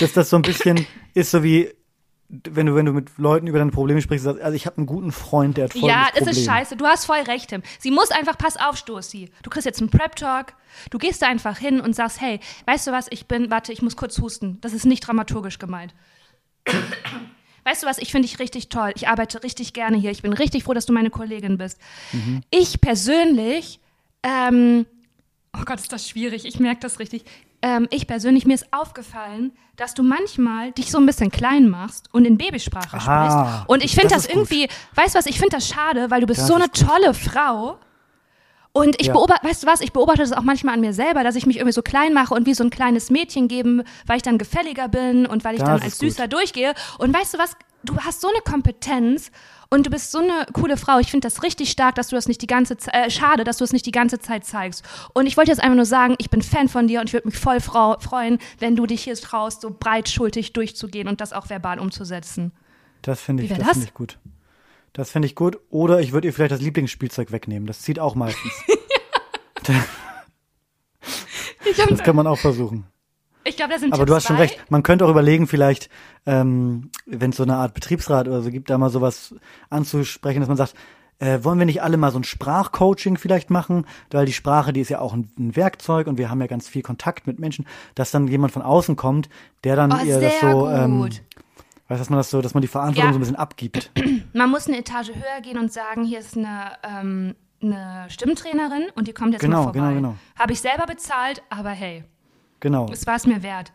dass 0.00 0.12
das 0.12 0.30
so 0.30 0.36
ein 0.36 0.42
bisschen 0.42 0.84
ist 1.14 1.30
so 1.30 1.42
wie, 1.42 1.70
wenn 2.30 2.66
du, 2.66 2.74
wenn 2.76 2.86
du 2.86 2.92
mit 2.92 3.18
Leuten 3.18 3.46
über 3.48 3.58
deine 3.58 3.72
Probleme 3.72 4.00
sprichst, 4.00 4.24
sagst, 4.24 4.40
also 4.40 4.54
ich 4.54 4.66
habe 4.66 4.76
einen 4.76 4.86
guten 4.86 5.10
Freund, 5.10 5.56
der 5.56 5.64
hat 5.64 5.72
folgendes 5.72 5.94
Ja, 5.94 6.04
das 6.04 6.24
Problem. 6.24 6.36
ist 6.36 6.44
scheiße. 6.44 6.76
Du 6.76 6.86
hast 6.86 7.04
voll 7.04 7.18
recht, 7.20 7.50
Tim. 7.50 7.62
Sie 7.80 7.90
muss 7.90 8.10
einfach, 8.12 8.38
pass 8.38 8.56
auf, 8.56 8.76
Stoßi. 8.76 9.30
Du 9.42 9.50
kriegst 9.50 9.66
jetzt 9.66 9.80
einen 9.80 9.90
Prep-Talk. 9.90 10.54
Du 10.90 10.98
gehst 10.98 11.22
da 11.22 11.26
einfach 11.26 11.58
hin 11.58 11.80
und 11.80 11.96
sagst, 11.96 12.20
hey, 12.20 12.38
weißt 12.66 12.86
du 12.86 12.92
was, 12.92 13.06
ich 13.10 13.26
bin, 13.26 13.50
warte, 13.50 13.72
ich 13.72 13.82
muss 13.82 13.96
kurz 13.96 14.18
husten. 14.18 14.58
Das 14.60 14.72
ist 14.72 14.86
nicht 14.86 15.06
dramaturgisch 15.06 15.58
gemeint. 15.58 15.94
Weißt 17.62 17.82
du 17.82 17.86
was, 17.86 17.98
ich 17.98 18.10
finde 18.10 18.26
dich 18.26 18.38
richtig 18.38 18.70
toll. 18.70 18.90
Ich 18.94 19.06
arbeite 19.08 19.42
richtig 19.44 19.74
gerne 19.74 19.98
hier. 19.98 20.10
Ich 20.10 20.22
bin 20.22 20.32
richtig 20.32 20.64
froh, 20.64 20.72
dass 20.72 20.86
du 20.86 20.94
meine 20.94 21.10
Kollegin 21.10 21.58
bist. 21.58 21.78
Mhm. 22.12 22.40
Ich 22.50 22.80
persönlich, 22.80 23.80
ähm, 24.22 24.86
oh 25.54 25.62
Gott, 25.66 25.78
ist 25.78 25.92
das 25.92 26.08
schwierig. 26.08 26.46
Ich 26.46 26.58
merke 26.58 26.80
das 26.80 26.98
richtig. 27.00 27.24
Ähm, 27.62 27.86
ich 27.90 28.06
persönlich, 28.06 28.46
mir 28.46 28.54
ist 28.54 28.72
aufgefallen, 28.72 29.52
dass 29.76 29.92
du 29.94 30.02
manchmal 30.02 30.72
dich 30.72 30.90
so 30.90 30.98
ein 30.98 31.04
bisschen 31.06 31.30
klein 31.30 31.68
machst 31.68 32.08
und 32.12 32.24
in 32.24 32.38
Babysprache 32.38 32.96
Aha, 32.96 33.26
sprichst. 33.58 33.68
Und 33.68 33.84
ich 33.84 33.94
finde 33.94 34.08
das 34.14 34.22
das, 34.22 34.28
gut. 34.28 34.36
irgendwie, 34.36 34.68
weißt 34.94 35.14
du 35.14 35.18
was, 35.18 35.26
ich 35.26 35.38
finde 35.38 35.56
das 35.56 35.68
schade, 35.68 36.10
weil 36.10 36.20
du 36.22 36.26
bist 36.26 36.40
Das 36.40 36.46
so 36.48 36.54
eine 36.54 36.68
gut. 36.68 36.86
tolle 36.88 37.12
Frau. 37.14 37.78
Und 38.72 39.00
ich 39.00 39.08
Ja. 39.08 39.14
beobachte, 39.14 39.46
weißt 39.46 39.64
du 39.64 39.66
was, 39.66 39.80
ich 39.80 39.92
beobachte 39.92 40.20
das 40.22 40.32
auch 40.32 40.42
manchmal 40.42 40.74
an 40.74 40.80
mir 40.80 40.92
selber, 40.92 41.24
dass 41.24 41.34
ich 41.34 41.44
mich 41.44 41.56
irgendwie 41.56 41.72
so 41.72 41.82
klein 41.82 42.14
mache 42.14 42.32
und 42.34 42.46
wie 42.46 42.54
so 42.54 42.62
ein 42.62 42.70
kleines 42.70 43.10
Mädchen 43.10 43.48
geben, 43.48 43.82
weil 44.06 44.16
ich 44.18 44.22
dann 44.22 44.38
gefälliger 44.38 44.88
bin 44.88 45.26
und 45.26 45.44
weil 45.44 45.54
ich 45.54 45.60
Das 45.60 45.68
dann 45.68 45.82
als 45.82 45.98
gut. 45.98 46.08
süßer 46.10 46.28
durchgehe. 46.28 46.72
Und 46.98 47.12
weißt 47.12 47.34
du 47.34 47.38
was, 47.38 47.56
du 47.82 47.98
hast 47.98 48.20
so 48.20 48.28
eine 48.28 48.40
Kompetenz 48.42 49.32
und 49.70 49.86
du 49.86 49.90
bist 49.90 50.10
so 50.10 50.18
eine 50.18 50.46
coole 50.52 50.76
Frau. 50.76 50.98
Ich 50.98 51.10
finde 51.10 51.26
das 51.26 51.42
richtig 51.42 51.70
stark, 51.70 51.94
dass 51.94 52.08
du 52.08 52.16
das 52.16 52.26
nicht 52.26 52.42
die 52.42 52.46
ganze 52.46 52.76
Zeit, 52.76 52.94
äh, 52.94 53.10
schade, 53.10 53.44
dass 53.44 53.58
du 53.58 53.64
es 53.64 53.72
nicht 53.72 53.86
die 53.86 53.92
ganze 53.92 54.18
Zeit 54.18 54.44
zeigst. 54.44 54.84
Und 55.14 55.26
ich 55.26 55.36
wollte 55.36 55.50
jetzt 55.50 55.60
einfach 55.62 55.76
nur 55.76 55.84
sagen, 55.84 56.16
ich 56.18 56.28
bin 56.28 56.42
Fan 56.42 56.68
von 56.68 56.88
dir 56.88 57.00
und 57.00 57.08
ich 57.08 57.12
würde 57.12 57.28
mich 57.28 57.38
voll 57.38 57.60
freuen, 57.60 58.38
wenn 58.58 58.76
du 58.76 58.86
dich 58.86 59.04
hier 59.04 59.14
traust, 59.14 59.62
so 59.62 59.70
breitschultig 59.70 60.52
durchzugehen 60.52 61.08
und 61.08 61.20
das 61.20 61.32
auch 61.32 61.48
verbal 61.48 61.78
umzusetzen. 61.78 62.52
Das 63.02 63.20
finde 63.20 63.44
ich, 63.44 63.50
das 63.50 63.58
das? 63.58 63.70
finde 63.70 63.86
ich 63.86 63.94
gut. 63.94 64.18
Das 64.92 65.10
finde 65.10 65.26
ich 65.26 65.36
gut. 65.36 65.58
Oder 65.70 66.00
ich 66.00 66.12
würde 66.12 66.26
ihr 66.26 66.34
vielleicht 66.34 66.52
das 66.52 66.60
Lieblingsspielzeug 66.60 67.30
wegnehmen. 67.30 67.66
Das 67.66 67.80
zieht 67.80 67.98
auch 67.98 68.14
meistens. 68.14 68.52
Das 71.88 72.02
kann 72.02 72.16
man 72.16 72.26
auch 72.26 72.38
versuchen. 72.38 72.86
Ich 73.44 73.56
glaube, 73.56 73.72
da 73.72 73.78
sind 73.78 73.92
Aber 73.92 74.00
Tipps 74.02 74.08
du 74.10 74.14
hast 74.16 74.26
schon 74.26 74.36
recht. 74.36 74.62
Man 74.70 74.82
könnte 74.82 75.04
auch 75.04 75.10
überlegen, 75.10 75.46
vielleicht, 75.46 75.88
ähm, 76.26 76.90
wenn 77.06 77.30
es 77.30 77.36
so 77.36 77.42
eine 77.42 77.56
Art 77.56 77.74
Betriebsrat 77.74 78.28
oder 78.28 78.42
so 78.42 78.50
gibt, 78.50 78.70
da 78.70 78.78
mal 78.78 78.90
sowas 78.90 79.34
anzusprechen, 79.70 80.40
dass 80.40 80.48
man 80.48 80.56
sagt, 80.56 80.74
äh, 81.18 81.44
wollen 81.44 81.58
wir 81.58 81.66
nicht 81.66 81.82
alle 81.82 81.96
mal 81.98 82.10
so 82.12 82.18
ein 82.18 82.24
Sprachcoaching 82.24 83.16
vielleicht 83.18 83.50
machen? 83.50 83.86
Weil 84.10 84.24
die 84.26 84.32
Sprache, 84.32 84.72
die 84.72 84.80
ist 84.80 84.88
ja 84.88 85.00
auch 85.00 85.12
ein, 85.12 85.30
ein 85.38 85.54
Werkzeug 85.56 86.06
und 86.06 86.16
wir 86.18 86.30
haben 86.30 86.40
ja 86.40 86.46
ganz 86.46 86.66
viel 86.68 86.82
Kontakt 86.82 87.26
mit 87.26 87.38
Menschen, 87.38 87.66
dass 87.94 88.10
dann 88.10 88.26
jemand 88.26 88.52
von 88.52 88.62
außen 88.62 88.96
kommt, 88.96 89.28
der 89.64 89.76
dann 89.76 89.92
Oh, 89.92 90.04
ihr 90.04 90.18
das 90.20 90.40
so, 90.40 90.68
ähm, 90.68 91.02
gut. 91.02 91.22
weiß, 91.88 91.98
dass 91.98 92.08
man 92.10 92.16
das 92.18 92.30
so, 92.30 92.40
dass 92.40 92.54
man 92.54 92.62
die 92.62 92.68
Verantwortung 92.68 93.08
Ja. 93.08 93.12
so 93.12 93.18
ein 93.18 93.20
bisschen 93.20 93.36
abgibt. 93.36 93.90
Man 94.32 94.48
muss 94.50 94.66
eine 94.68 94.78
Etage 94.78 95.08
höher 95.08 95.40
gehen 95.42 95.58
und 95.58 95.72
sagen, 95.72 96.04
hier 96.04 96.20
ist 96.20 96.36
eine, 96.38 96.72
ähm, 96.84 97.34
eine 97.62 98.06
Stimmtrainerin 98.08 98.84
und 98.94 99.06
die 99.08 99.12
kommt 99.12 99.32
jetzt 99.32 99.42
Genau, 99.42 99.58
mal 99.58 99.62
vorbei. 99.64 99.78
genau, 99.80 99.94
genau. 99.94 100.14
Habe 100.38 100.52
ich 100.52 100.60
selber 100.60 100.86
bezahlt, 100.86 101.42
aber 101.50 101.70
hey, 101.70 102.04
Genau. 102.60 102.88
es 102.92 103.06
war 103.06 103.16
es 103.16 103.26
mir 103.26 103.42
wert. 103.42 103.72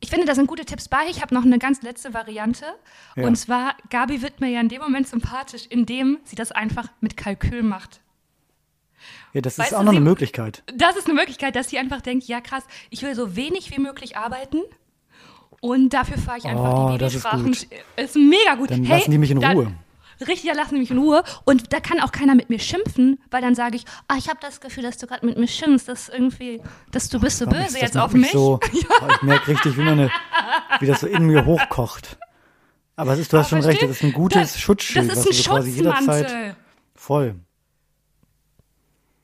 Ich 0.00 0.10
finde, 0.10 0.26
da 0.26 0.34
sind 0.34 0.46
gute 0.46 0.64
Tipps 0.64 0.88
bei. 0.88 1.08
Ich 1.10 1.20
habe 1.22 1.34
noch 1.34 1.44
eine 1.44 1.58
ganz 1.58 1.82
letzte 1.82 2.14
Variante. 2.14 2.64
Ja. 3.16 3.26
Und 3.26 3.34
zwar, 3.36 3.74
Gabi 3.90 4.22
wird 4.22 4.40
mir 4.40 4.48
ja 4.48 4.60
in 4.60 4.68
dem 4.68 4.80
Moment 4.80 5.08
sympathisch, 5.08 5.66
indem 5.68 6.18
sie 6.24 6.36
das 6.36 6.52
einfach 6.52 6.88
mit 7.00 7.16
Kalkül 7.16 7.62
macht. 7.64 8.00
Ja, 9.32 9.40
das 9.40 9.58
Weißt 9.58 9.70
ist 9.70 9.74
auch 9.74 9.80
du, 9.80 9.86
noch 9.86 9.92
eine 9.92 10.00
sie- 10.00 10.04
Möglichkeit. 10.04 10.62
Das 10.74 10.96
ist 10.96 11.06
eine 11.06 11.14
Möglichkeit, 11.14 11.56
dass 11.56 11.68
sie 11.68 11.78
einfach 11.78 12.00
denkt, 12.00 12.24
ja 12.28 12.40
krass, 12.40 12.64
ich 12.90 13.02
will 13.02 13.14
so 13.14 13.34
wenig 13.36 13.70
wie 13.76 13.80
möglich 13.80 14.16
arbeiten 14.16 14.60
und 15.60 15.92
dafür 15.92 16.18
fahre 16.18 16.38
ich 16.38 16.44
einfach 16.44 16.86
Oh, 16.86 16.92
die 16.92 16.98
das 16.98 17.14
ist 17.14 17.22
Babysprachen. 17.24 17.46
gut. 17.52 18.04
Ist 18.04 18.16
mega 18.16 18.54
gut. 18.56 18.70
Dann 18.70 18.84
hey, 18.84 18.98
lassen 18.98 19.10
die 19.10 19.18
mich 19.18 19.30
in 19.32 19.40
dann- 19.40 19.56
Ruhe. 19.56 19.72
Richtig, 20.26 20.50
da 20.50 20.56
lassen 20.56 20.74
die 20.74 20.80
mich 20.80 20.90
in 20.90 20.98
Ruhe. 20.98 21.22
Und 21.44 21.72
da 21.72 21.80
kann 21.80 22.00
auch 22.00 22.12
keiner 22.12 22.34
mit 22.34 22.50
mir 22.50 22.58
schimpfen, 22.58 23.20
weil 23.30 23.40
dann 23.42 23.54
sage 23.54 23.76
ich, 23.76 23.84
ah, 24.08 24.16
ich 24.18 24.28
habe 24.28 24.38
das 24.40 24.60
Gefühl, 24.60 24.82
dass 24.82 24.98
du 24.98 25.06
gerade 25.06 25.24
mit 25.24 25.38
mir 25.38 25.46
schimpfst, 25.48 25.86
dass 25.88 26.08
irgendwie, 26.08 26.60
dass 26.90 27.08
du 27.08 27.20
bist 27.20 27.38
so 27.38 27.46
böse 27.46 27.78
jetzt 27.78 27.96
auf 27.96 28.12
mich. 28.12 28.32
So, 28.32 28.58
oh, 29.00 29.08
ich 29.12 29.22
merke 29.22 29.48
richtig, 29.52 29.76
wie, 29.76 29.82
meine, 29.82 30.10
wie 30.80 30.86
das 30.86 31.00
so 31.00 31.06
in 31.06 31.26
mir 31.26 31.44
hochkocht. 31.44 32.18
Aber 32.96 33.12
es 33.12 33.20
ist, 33.20 33.32
du 33.32 33.38
hast 33.38 33.50
schon 33.50 33.58
Aber 33.58 33.68
recht, 33.68 33.82
das 33.82 33.90
ist 33.90 34.02
ein 34.02 34.12
gutes 34.12 34.52
das, 34.54 34.60
Schutzschild, 34.60 35.08
Das 35.08 35.18
was 35.18 35.26
ist 35.26 35.26
du 35.26 35.30
ein 35.30 35.44
so 35.44 35.50
quasi 35.50 35.70
jederzeit 35.70 36.24
Schutzmantel. 36.30 36.56
voll. 36.96 37.34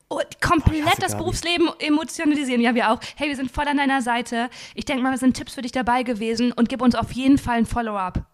Und 0.08 0.40
komplett 0.40 0.86
hasse 0.86 1.00
das. 1.00 1.16
Berufsleben 1.16 1.68
emotionalisieren. 1.80 2.60
Ja, 2.60 2.74
wir 2.76 2.90
auch. 2.92 3.00
Hey, 3.16 3.28
wir 3.28 3.36
sind 3.36 3.50
voll 3.50 3.66
an 3.66 3.78
deiner 3.78 4.00
Seite. 4.00 4.48
Ich 4.76 4.84
denke 4.84 5.02
mal, 5.02 5.12
es 5.12 5.20
sind 5.20 5.34
Tipps 5.36 5.54
für 5.54 5.62
dich 5.62 5.72
dabei 5.72 6.04
gewesen 6.04 6.52
und 6.52 6.68
gib 6.68 6.82
uns 6.82 6.94
auf 6.94 7.10
jeden 7.12 7.38
Fall 7.38 7.56
ein 7.58 7.66
Follow-up. 7.66 8.24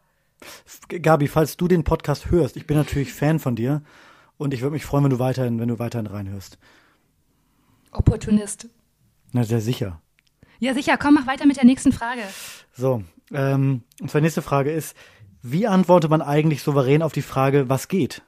Gabi, 0.88 1.28
falls 1.28 1.56
du 1.56 1.68
den 1.68 1.84
Podcast 1.84 2.30
hörst, 2.30 2.56
ich 2.56 2.66
bin 2.66 2.76
natürlich 2.76 3.12
Fan 3.12 3.38
von 3.38 3.56
dir 3.56 3.82
und 4.36 4.54
ich 4.54 4.62
würde 4.62 4.72
mich 4.72 4.84
freuen, 4.84 5.04
wenn 5.04 5.10
du 5.10 5.18
weiterhin, 5.18 5.60
wenn 5.60 5.68
du 5.68 5.78
weiterhin 5.78 6.06
reinhörst. 6.06 6.58
Opportunist. 7.92 8.68
Na, 9.32 9.44
sehr 9.44 9.60
sicher. 9.60 10.00
Ja, 10.58 10.74
sicher. 10.74 10.96
Komm, 10.96 11.14
mach 11.14 11.26
weiter 11.26 11.46
mit 11.46 11.56
der 11.56 11.64
nächsten 11.64 11.92
Frage. 11.92 12.22
So, 12.72 13.02
ähm, 13.32 13.82
und 14.00 14.10
zwar 14.10 14.20
die 14.20 14.24
nächste 14.26 14.42
Frage 14.42 14.70
ist, 14.70 14.96
wie 15.42 15.66
antwortet 15.66 16.10
man 16.10 16.22
eigentlich 16.22 16.62
souverän 16.62 17.02
auf 17.02 17.12
die 17.12 17.22
Frage, 17.22 17.68
was 17.68 17.88
geht? 17.88 18.22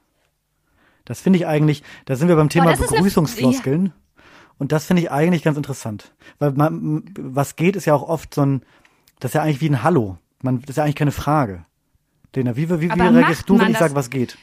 Das 1.04 1.20
finde 1.20 1.38
ich 1.38 1.46
eigentlich, 1.46 1.82
da 2.06 2.16
sind 2.16 2.28
wir 2.28 2.36
beim 2.36 2.48
Thema 2.48 2.70
eine- 2.70 2.78
Begrüßungsfloskeln. 2.78 3.92
Und 4.58 4.70
das 4.72 4.84
finde 4.86 5.02
ich 5.02 5.10
eigentlich 5.10 5.42
ganz 5.42 5.56
interessant. 5.56 6.14
Weil 6.38 6.52
man, 6.52 7.04
was 7.18 7.56
geht, 7.56 7.74
ist 7.74 7.86
ja 7.86 7.94
auch 7.94 8.08
oft 8.08 8.34
so 8.34 8.42
ein, 8.42 8.62
das 9.18 9.30
ist 9.30 9.34
ja 9.34 9.42
eigentlich 9.42 9.60
wie 9.60 9.68
ein 9.68 9.82
Hallo. 9.82 10.18
Man, 10.40 10.60
das 10.60 10.70
ist 10.70 10.76
ja 10.76 10.84
eigentlich 10.84 10.94
keine 10.96 11.10
Frage. 11.12 11.64
Lena, 12.34 12.56
wie, 12.56 12.68
wie, 12.68 12.80
wie 12.80 12.88
reagierst 12.88 13.48
du, 13.48 13.58
wenn 13.58 13.66
ich 13.68 13.72
das- 13.72 13.80
sage, 13.80 13.94
was 13.94 14.10
geht? 14.10 14.38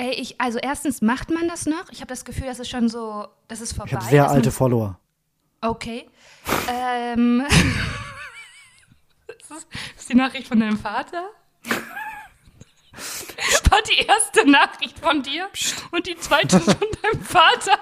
Ey, 0.00 0.10
ich, 0.12 0.40
also 0.40 0.58
erstens 0.58 1.02
macht 1.02 1.30
man 1.30 1.48
das 1.48 1.66
noch. 1.66 1.88
Ich 1.90 2.00
habe 2.00 2.06
das 2.08 2.24
Gefühl, 2.24 2.46
das 2.46 2.60
ist 2.60 2.68
schon 2.70 2.88
so, 2.88 3.26
das 3.48 3.60
ist 3.60 3.72
vorbei. 3.72 3.90
Ich 3.90 3.96
habe 3.96 4.04
sehr 4.04 4.30
alte 4.30 4.52
Follower. 4.52 4.96
Okay. 5.60 6.08
ähm. 6.68 7.42
ist, 9.28 9.50
das, 9.50 9.66
ist 9.96 10.08
die 10.08 10.14
Nachricht 10.14 10.46
von 10.46 10.60
deinem 10.60 10.78
Vater? 10.78 11.24
War 13.70 13.82
die 13.82 14.06
erste 14.06 14.48
Nachricht 14.48 14.98
von 14.98 15.22
dir 15.22 15.48
und 15.90 16.06
die 16.06 16.16
zweite 16.16 16.60
von 16.60 16.74
deinem 17.02 17.22
Vater. 17.22 17.78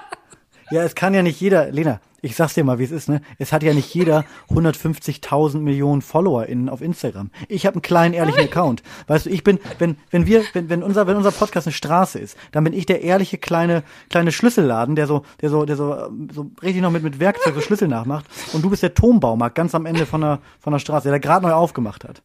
Ja, 0.70 0.82
es 0.84 0.94
kann 0.94 1.12
ja 1.14 1.22
nicht 1.22 1.40
jeder, 1.40 1.70
Lena, 1.70 2.00
ich 2.22 2.34
sag's 2.34 2.54
dir 2.54 2.64
mal, 2.64 2.78
wie 2.78 2.84
es 2.84 2.90
ist, 2.90 3.08
ne? 3.08 3.20
Es 3.38 3.52
hat 3.52 3.62
ja 3.62 3.74
nicht 3.74 3.94
jeder 3.94 4.24
150.000 4.50 5.58
Millionen 5.58 6.02
FollowerInnen 6.02 6.68
auf 6.68 6.80
Instagram. 6.80 7.30
Ich 7.48 7.66
habe 7.66 7.74
einen 7.74 7.82
kleinen, 7.82 8.14
ehrlichen 8.14 8.40
Account. 8.40 8.82
Weißt 9.06 9.26
du, 9.26 9.30
ich 9.30 9.44
bin, 9.44 9.58
wenn, 9.78 9.96
wenn 10.10 10.26
wir, 10.26 10.42
wenn, 10.52 10.68
wenn 10.68 10.82
unser, 10.82 11.06
wenn 11.06 11.16
unser 11.16 11.30
Podcast 11.30 11.66
eine 11.66 11.74
Straße 11.74 12.18
ist, 12.18 12.36
dann 12.52 12.64
bin 12.64 12.72
ich 12.72 12.86
der 12.86 13.02
ehrliche 13.02 13.38
kleine, 13.38 13.82
kleine 14.08 14.32
Schlüsselladen, 14.32 14.96
der 14.96 15.06
so, 15.06 15.24
der 15.40 15.50
so, 15.50 15.64
der 15.64 15.76
so, 15.76 16.10
so 16.32 16.50
richtig 16.62 16.82
noch 16.82 16.90
mit, 16.90 17.02
mit 17.02 17.20
Werkzeug 17.20 17.54
so 17.54 17.60
Schlüssel 17.60 17.88
nachmacht. 17.88 18.26
Und 18.52 18.64
du 18.64 18.70
bist 18.70 18.82
der 18.82 18.94
Turmbaumarkt 18.94 19.54
ganz 19.54 19.74
am 19.74 19.86
Ende 19.86 20.06
von 20.06 20.20
der, 20.20 20.40
von 20.58 20.72
der 20.72 20.80
Straße, 20.80 21.08
der 21.08 21.20
gerade 21.20 21.46
neu 21.46 21.52
aufgemacht 21.52 22.04
hat. 22.04 22.22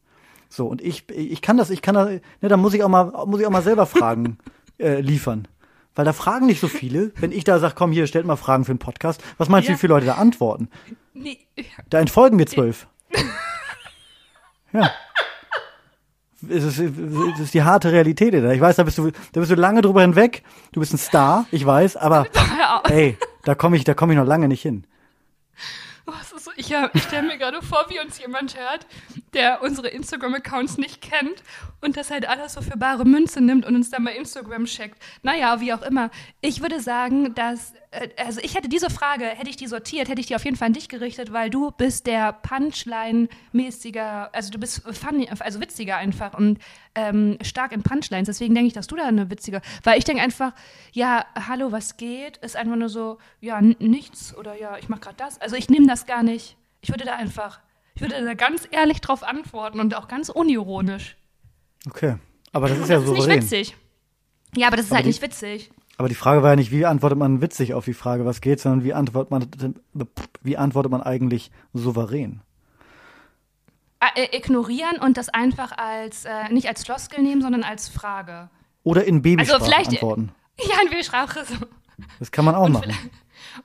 So, 0.49 0.67
und 0.67 0.81
ich, 0.81 1.09
ich 1.09 1.41
kann 1.41 1.57
das, 1.57 1.69
ich 1.69 1.81
kann 1.81 1.95
da, 1.95 2.05
ne, 2.05 2.21
da 2.41 2.57
muss 2.57 2.73
ich 2.73 2.83
auch 2.83 2.89
mal, 2.89 3.11
muss 3.25 3.39
ich 3.39 3.45
auch 3.45 3.51
mal 3.51 3.61
selber 3.61 3.85
Fragen 3.85 4.37
äh, 4.79 4.99
liefern. 4.99 5.47
Weil 5.95 6.05
da 6.05 6.13
fragen 6.13 6.45
nicht 6.45 6.61
so 6.61 6.67
viele. 6.67 7.11
Wenn 7.19 7.31
ich 7.31 7.43
da 7.43 7.59
sage, 7.59 7.73
komm 7.77 7.91
hier, 7.91 8.07
stellt 8.07 8.25
mal 8.25 8.37
Fragen 8.37 8.63
für 8.65 8.71
einen 8.71 8.79
Podcast, 8.79 9.21
was 9.37 9.49
meinst 9.49 9.67
du, 9.67 9.71
Ja. 9.73 9.77
wie 9.77 9.79
viele 9.81 9.93
Leute 9.93 10.05
da 10.05 10.15
antworten? 10.15 10.69
Nee, 11.13 11.39
Da 11.89 11.99
entfolgen 11.99 12.37
mir 12.37 12.45
zwölf. 12.47 12.87
Ja. 14.73 14.89
Es 16.49 16.63
ist, 16.63 16.79
es 16.79 17.39
ist 17.39 17.53
die 17.53 17.61
harte 17.63 17.91
Realität. 17.91 18.33
Alter. 18.33 18.53
Ich 18.53 18.61
weiß, 18.61 18.77
da 18.77 18.83
bist 18.83 18.97
du, 18.97 19.11
da 19.11 19.39
bist 19.41 19.51
du 19.51 19.55
lange 19.55 19.81
drüber 19.81 20.01
hinweg. 20.01 20.43
Du 20.71 20.79
bist 20.79 20.93
ein 20.93 20.97
Star, 20.97 21.45
ich 21.51 21.65
weiß, 21.65 21.97
aber 21.97 22.25
ey, 22.89 23.17
da 23.43 23.53
komme 23.53 23.75
ich, 23.75 23.83
da 23.83 23.93
komme 23.93 24.13
ich 24.13 24.17
noch 24.19 24.25
lange 24.25 24.47
nicht 24.47 24.61
hin. 24.61 24.87
Oh, 26.13 26.37
so, 26.37 26.51
ich 26.57 26.73
hab- 26.73 26.93
ich 26.93 27.03
stelle 27.03 27.25
mir 27.27 27.37
gerade 27.37 27.61
vor, 27.61 27.85
wie 27.89 27.99
uns 27.99 28.19
jemand 28.19 28.57
hört, 28.57 28.85
der 29.33 29.61
unsere 29.61 29.87
Instagram-Accounts 29.87 30.77
nicht 30.77 31.01
kennt 31.01 31.41
und 31.79 31.95
das 31.95 32.11
halt 32.11 32.27
alles 32.27 32.53
so 32.53 32.61
für 32.61 32.77
bare 32.77 33.05
Münze 33.05 33.39
nimmt 33.39 33.65
und 33.65 33.75
uns 33.75 33.89
dann 33.91 34.03
bei 34.03 34.13
Instagram 34.15 34.65
checkt. 34.65 35.01
Naja, 35.23 35.61
wie 35.61 35.71
auch 35.73 35.81
immer. 35.83 36.09
Ich 36.41 36.61
würde 36.61 36.81
sagen, 36.81 37.33
dass, 37.35 37.71
äh, 37.71 37.77
also 38.17 38.39
ich 38.41 38.55
hätte 38.55 38.69
diese 38.69 38.89
Frage, 38.89 39.25
hätte 39.25 39.49
ich 39.49 39.57
die 39.57 39.67
sortiert, 39.67 40.07
hätte 40.07 40.21
ich 40.21 40.27
die 40.27 40.35
auf 40.35 40.45
jeden 40.45 40.55
Fall 40.55 40.67
an 40.67 40.73
dich 40.73 40.87
gerichtet, 40.87 41.33
weil 41.33 41.49
du 41.49 41.71
bist 41.71 42.07
der 42.07 42.31
Punchline-mäßiger, 42.31 44.29
also 44.31 44.49
du 44.51 44.59
bist 44.59 44.81
funny, 44.95 45.27
also 45.27 45.59
witziger 45.59 45.97
einfach 45.97 46.33
und 46.33 46.59
ähm, 46.95 47.37
stark 47.41 47.73
in 47.73 47.83
Punchlines. 47.83 48.27
Deswegen 48.27 48.55
denke 48.55 48.67
ich, 48.67 48.73
dass 48.73 48.87
du 48.87 48.95
da 48.95 49.07
eine 49.07 49.29
witzige, 49.29 49.61
weil 49.83 49.99
ich 49.99 50.05
denke 50.05 50.23
einfach, 50.23 50.53
ja, 50.93 51.25
hallo, 51.35 51.73
was 51.73 51.97
geht? 51.97 52.37
Ist 52.37 52.55
einfach 52.55 52.77
nur 52.77 52.89
so, 52.89 53.17
ja, 53.41 53.61
nichts 53.61 54.35
oder 54.37 54.57
ja, 54.57 54.77
ich 54.77 54.87
mache 54.87 55.01
gerade 55.01 55.17
das. 55.17 55.41
Also 55.41 55.57
ich 55.57 55.69
nehme 55.69 55.87
das 55.87 56.05
gar 56.05 56.23
nicht. 56.23 56.55
Ich 56.79 56.89
würde 56.89 57.03
da 57.03 57.15
einfach, 57.15 57.59
ich 57.95 58.01
würde 58.01 58.23
da 58.23 58.33
ganz 58.35 58.67
ehrlich 58.71 59.01
drauf 59.01 59.21
antworten 59.23 59.81
und 59.81 59.95
auch 59.95 60.07
ganz 60.07 60.29
unironisch. 60.29 61.17
Okay. 61.87 62.15
Aber 62.53 62.69
das 62.69 62.79
ist 62.79 62.89
ja 62.89 62.99
das 62.99 63.09
ist 63.09 63.13
nicht 63.13 63.27
witzig. 63.27 63.75
Ja, 64.55 64.67
aber 64.67 64.77
das 64.77 64.85
ist 64.85 64.91
Aber 64.91 64.97
halt 64.97 65.07
nicht 65.07 65.21
witzig. 65.21 65.71
Aber 66.01 66.09
die 66.09 66.15
Frage 66.15 66.41
war 66.41 66.49
ja 66.49 66.55
nicht, 66.55 66.71
wie 66.71 66.83
antwortet 66.87 67.19
man 67.19 67.41
witzig 67.41 67.75
auf 67.75 67.85
die 67.85 67.93
Frage, 67.93 68.25
was 68.25 68.41
geht, 68.41 68.59
sondern 68.59 68.83
wie 68.83 68.91
antwortet 68.95 69.29
man, 69.29 69.47
wie 70.41 70.57
antwortet 70.57 70.91
man 70.91 71.03
eigentlich 71.03 71.51
souverän? 71.73 72.41
Äh, 74.15 74.35
ignorieren 74.35 74.97
und 74.99 75.17
das 75.17 75.29
einfach 75.29 75.77
als, 75.77 76.25
äh, 76.25 76.49
nicht 76.51 76.67
als 76.67 76.83
Floskel 76.83 77.21
nehmen, 77.21 77.43
sondern 77.43 77.61
als 77.63 77.87
Frage. 77.87 78.49
Oder 78.81 79.03
in 79.05 79.21
Babysprache 79.21 79.53
Also 79.61 79.65
vielleicht- 79.65 79.91
antworten. 79.91 80.31
Ja, 80.57 80.75
in 80.83 80.91
Wildsprache 80.91 81.45
so. 81.45 81.55
Das 82.17 82.31
kann 82.31 82.45
man 82.45 82.55
auch 82.55 82.67
machen. 82.67 82.95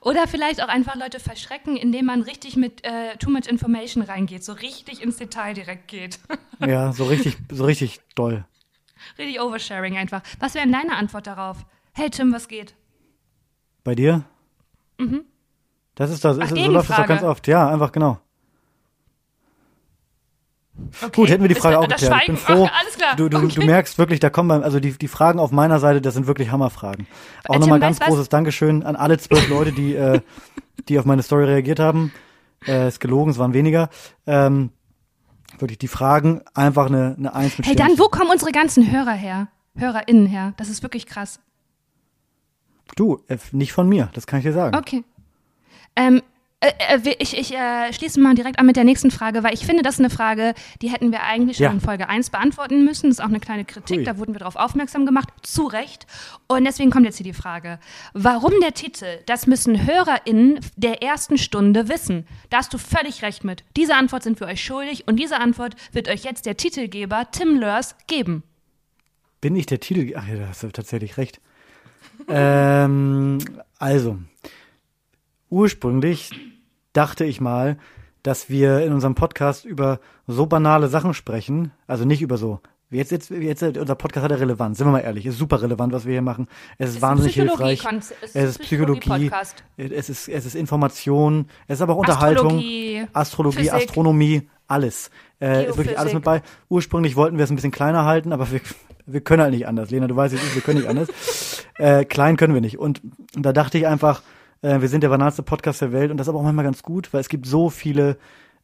Oder 0.01 0.27
vielleicht 0.27 0.61
auch 0.63 0.67
einfach 0.67 0.93
Leute 0.95 1.19
verschrecken, 1.19 1.75
indem 1.75 2.05
man 2.05 2.21
richtig 2.21 2.55
mit 2.55 2.83
äh, 2.85 3.17
too 3.17 3.31
much 3.31 3.47
information 3.47 4.03
reingeht, 4.03 4.43
so 4.43 4.53
richtig 4.53 5.01
ins 5.01 5.17
Detail 5.17 5.55
direkt 5.55 5.87
geht. 5.87 6.19
Ja, 6.59 6.93
so 6.93 7.05
richtig, 7.05 7.35
so 7.51 7.65
richtig 7.65 7.99
doll. 8.13 8.45
richtig 9.17 9.41
Oversharing 9.41 9.97
einfach. 9.97 10.21
Was 10.39 10.53
wäre 10.53 10.65
denn 10.65 10.73
deine 10.73 10.95
Antwort 10.95 11.25
darauf? 11.25 11.57
Hey 11.97 12.11
Tim, 12.11 12.31
was 12.31 12.47
geht? 12.47 12.75
Bei 13.83 13.95
dir? 13.95 14.23
Mhm. 14.99 15.23
Das 15.95 16.11
ist 16.11 16.23
das, 16.23 16.37
Ach, 16.39 16.43
ist, 16.43 16.49
so 16.51 16.71
läuft 16.71 16.91
das 16.91 16.97
doch 16.97 17.07
ganz 17.07 17.23
oft. 17.23 17.47
Ja, 17.47 17.67
einfach 17.67 17.91
genau. 17.91 18.19
Okay. 21.01 21.11
Gut, 21.15 21.29
hätten 21.29 21.41
wir 21.41 21.49
die 21.49 21.55
Frage 21.55 21.79
auch 21.79 21.87
geklärt. 21.87 22.13
Ich 22.21 22.27
bin 22.27 22.37
froh. 22.37 22.69
Klar. 22.97 23.15
Du, 23.15 23.29
du, 23.29 23.37
okay. 23.37 23.47
du 23.55 23.65
merkst 23.65 23.97
wirklich, 23.97 24.19
da 24.19 24.29
kommen 24.29 24.61
also 24.63 24.79
die, 24.79 24.91
die 24.91 25.07
Fragen 25.07 25.39
auf 25.39 25.49
meiner 25.51 25.79
Seite, 25.79 25.99
das 25.99 26.13
sind 26.13 26.27
wirklich 26.27 26.51
Hammerfragen. 26.51 27.07
Auch 27.47 27.55
Äh, 27.55 27.59
nochmal 27.59 27.79
ganz 27.79 27.99
was? 27.99 28.09
großes 28.09 28.29
Dankeschön 28.29 28.83
an 28.83 28.95
alle 28.95 29.17
zwölf 29.17 29.49
Leute, 29.49 29.71
die, 29.71 29.95
äh, 29.95 30.21
die 30.87 30.99
auf 30.99 31.05
meine 31.05 31.23
Story 31.23 31.45
reagiert 31.45 31.79
haben. 31.79 32.13
Äh, 32.67 32.89
ist 32.89 32.99
gelogen, 32.99 33.31
es 33.31 33.39
waren 33.39 33.53
weniger. 33.53 33.89
Ähm, 34.27 34.69
wirklich 35.57 35.79
die 35.79 35.87
Fragen, 35.87 36.43
einfach 36.53 36.85
eine, 36.85 37.15
eine 37.17 37.33
Eins 37.33 37.57
mit 37.57 37.65
Hey, 37.65 37.75
dann, 37.75 37.87
Sternchen. 37.87 38.05
wo 38.05 38.09
kommen 38.09 38.29
unsere 38.29 38.51
ganzen 38.51 38.91
Hörer 38.91 39.13
her? 39.13 39.47
HörerInnen 39.75 40.27
her? 40.27 40.53
Das 40.57 40.69
ist 40.69 40.83
wirklich 40.83 41.07
krass. 41.07 41.39
Du, 42.95 43.21
äh, 43.27 43.37
nicht 43.51 43.73
von 43.73 43.87
mir, 43.89 44.09
das 44.13 44.27
kann 44.27 44.39
ich 44.39 44.45
dir 44.45 44.53
sagen. 44.53 44.75
Okay. 44.77 45.03
Ähm, 45.95 46.21
äh, 46.59 46.71
äh, 46.95 47.15
ich 47.19 47.37
ich 47.37 47.53
äh, 47.53 47.93
schließe 47.93 48.19
mal 48.19 48.33
direkt 48.33 48.57
an 48.57 48.65
mit 48.65 48.75
der 48.77 48.83
nächsten 48.83 49.11
Frage, 49.11 49.43
weil 49.43 49.53
ich 49.53 49.63
finde, 49.65 49.83
das 49.83 49.95
ist 49.95 49.99
eine 49.99 50.09
Frage, 50.09 50.55
die 50.81 50.89
hätten 50.89 51.11
wir 51.11 51.21
eigentlich 51.21 51.57
schon 51.57 51.65
Ja. 51.65 51.71
in 51.71 51.81
Folge 51.81 52.09
1 52.09 52.31
beantworten 52.31 52.83
müssen. 52.83 53.09
Das 53.09 53.19
ist 53.19 53.23
auch 53.23 53.29
eine 53.29 53.39
kleine 53.39 53.63
Kritik, 53.63 53.99
Ui. 53.99 54.03
da 54.03 54.17
wurden 54.17 54.33
wir 54.33 54.39
darauf 54.39 54.55
aufmerksam 54.55 55.05
gemacht, 55.05 55.29
zu 55.43 55.65
Recht. 55.67 56.07
Und 56.47 56.65
deswegen 56.65 56.89
kommt 56.89 57.05
jetzt 57.05 57.17
hier 57.17 57.25
die 57.25 57.33
Frage, 57.33 57.77
warum 58.13 58.53
der 58.61 58.73
Titel, 58.73 59.05
das 59.27 59.45
müssen 59.45 59.85
HörerInnen 59.85 60.59
der 60.75 61.03
ersten 61.03 61.37
Stunde 61.37 61.89
wissen. 61.89 62.25
Da 62.49 62.57
hast 62.57 62.73
du 62.73 62.79
völlig 62.79 63.21
recht 63.21 63.43
mit. 63.43 63.63
Diese 63.75 63.93
Antwort 63.95 64.23
sind 64.23 64.39
wir 64.39 64.47
euch 64.47 64.63
schuldig 64.63 65.07
und 65.07 65.17
diese 65.17 65.39
Antwort 65.39 65.75
wird 65.91 66.07
euch 66.09 66.23
jetzt 66.23 66.47
der 66.47 66.57
Titelgeber 66.57 67.27
Tim 67.31 67.59
Lörs 67.59 67.95
geben. 68.07 68.41
Bin 69.41 69.55
ich 69.55 69.67
der 69.67 69.79
Titel? 69.79 70.11
Ach 70.17 70.27
ja, 70.27 70.37
da 70.37 70.47
hast 70.47 70.63
du 70.63 70.69
tatsächlich 70.69 71.17
recht. 71.17 71.39
Ähm, 72.27 73.39
also, 73.79 74.17
ursprünglich 75.49 76.31
dachte 76.93 77.25
ich 77.25 77.41
mal, 77.41 77.77
dass 78.23 78.49
wir 78.49 78.81
in 78.81 78.93
unserem 78.93 79.15
Podcast 79.15 79.65
über 79.65 79.99
so 80.25 80.45
banale 80.45 80.87
Sachen 80.87 81.13
sprechen, 81.13 81.71
also 81.87 82.05
nicht 82.05 82.21
über 82.21 82.37
so 82.37 82.59
Jetzt, 82.89 83.11
jetzt, 83.11 83.29
jetzt, 83.31 83.63
unser 83.63 83.95
Podcast 83.95 84.23
hat 84.23 84.31
ja 84.31 84.37
Relevanz, 84.37 84.77
sind 84.77 84.87
wir 84.87 84.91
mal 84.93 84.99
ehrlich, 84.99 85.25
ist 85.25 85.37
super 85.37 85.61
relevant, 85.61 85.91
was 85.91 86.05
wir 86.05 86.13
hier 86.13 86.21
machen. 86.21 86.47
Es 86.77 86.91
ist, 86.91 86.95
Ist 86.95 87.01
wahnsinnig 87.01 87.33
hilfreich. 87.33 87.83
Es 87.85 88.11
ist 88.11 88.35
Es 88.35 88.49
ist 88.51 88.59
Psychologie, 88.61 89.01
Psychologie-Podcast. 89.01 89.63
es 89.75 90.09
ist, 90.09 90.29
es 90.29 90.45
ist 90.45 90.55
Information, 90.55 91.47
es 91.67 91.79
ist 91.79 91.81
aber 91.81 91.95
auch 91.95 91.97
Unterhaltung, 91.97 92.53
Astrologie, 92.53 93.07
Astrologie. 93.11 93.71
Astronomie, 93.71 94.49
alles. 94.69 95.11
Äh, 95.41 95.67
ist 95.67 95.77
wirklich 95.77 95.99
alles 95.99 96.13
mit 96.13 96.23
bei. 96.23 96.41
Ursprünglich 96.69 97.17
wollten 97.17 97.37
wir 97.37 97.43
es 97.43 97.51
ein 97.51 97.55
bisschen 97.55 97.71
kleiner 97.71 98.05
halten, 98.05 98.31
aber 98.31 98.49
wir, 98.51 98.61
wir 99.07 99.21
können 99.21 99.41
halt 99.41 99.53
nicht 99.53 99.67
anders. 99.67 99.89
Lena, 99.89 100.07
du 100.07 100.15
weißt, 100.15 100.35
es 100.35 100.55
wir 100.55 100.61
können 100.61 100.79
nicht 100.79 100.89
anders. 100.89 101.65
äh, 101.77 102.05
klein 102.05 102.37
können 102.37 102.53
wir 102.53 102.61
nicht. 102.61 102.77
Und, 102.77 103.01
da 103.33 103.53
dachte 103.53 103.77
ich 103.77 103.87
einfach, 103.87 104.21
äh, 104.61 104.81
wir 104.81 104.89
sind 104.89 105.01
der 105.01 105.09
banalste 105.09 105.43
Podcast 105.43 105.81
der 105.81 105.91
Welt 105.91 106.11
und 106.11 106.17
das 106.17 106.27
ist 106.27 106.29
aber 106.29 106.39
auch 106.39 106.43
manchmal 106.43 106.65
ganz 106.65 106.83
gut, 106.83 107.13
weil 107.13 107.21
es 107.21 107.29
gibt 107.29 107.45
so 107.45 107.69
viele 107.69 108.17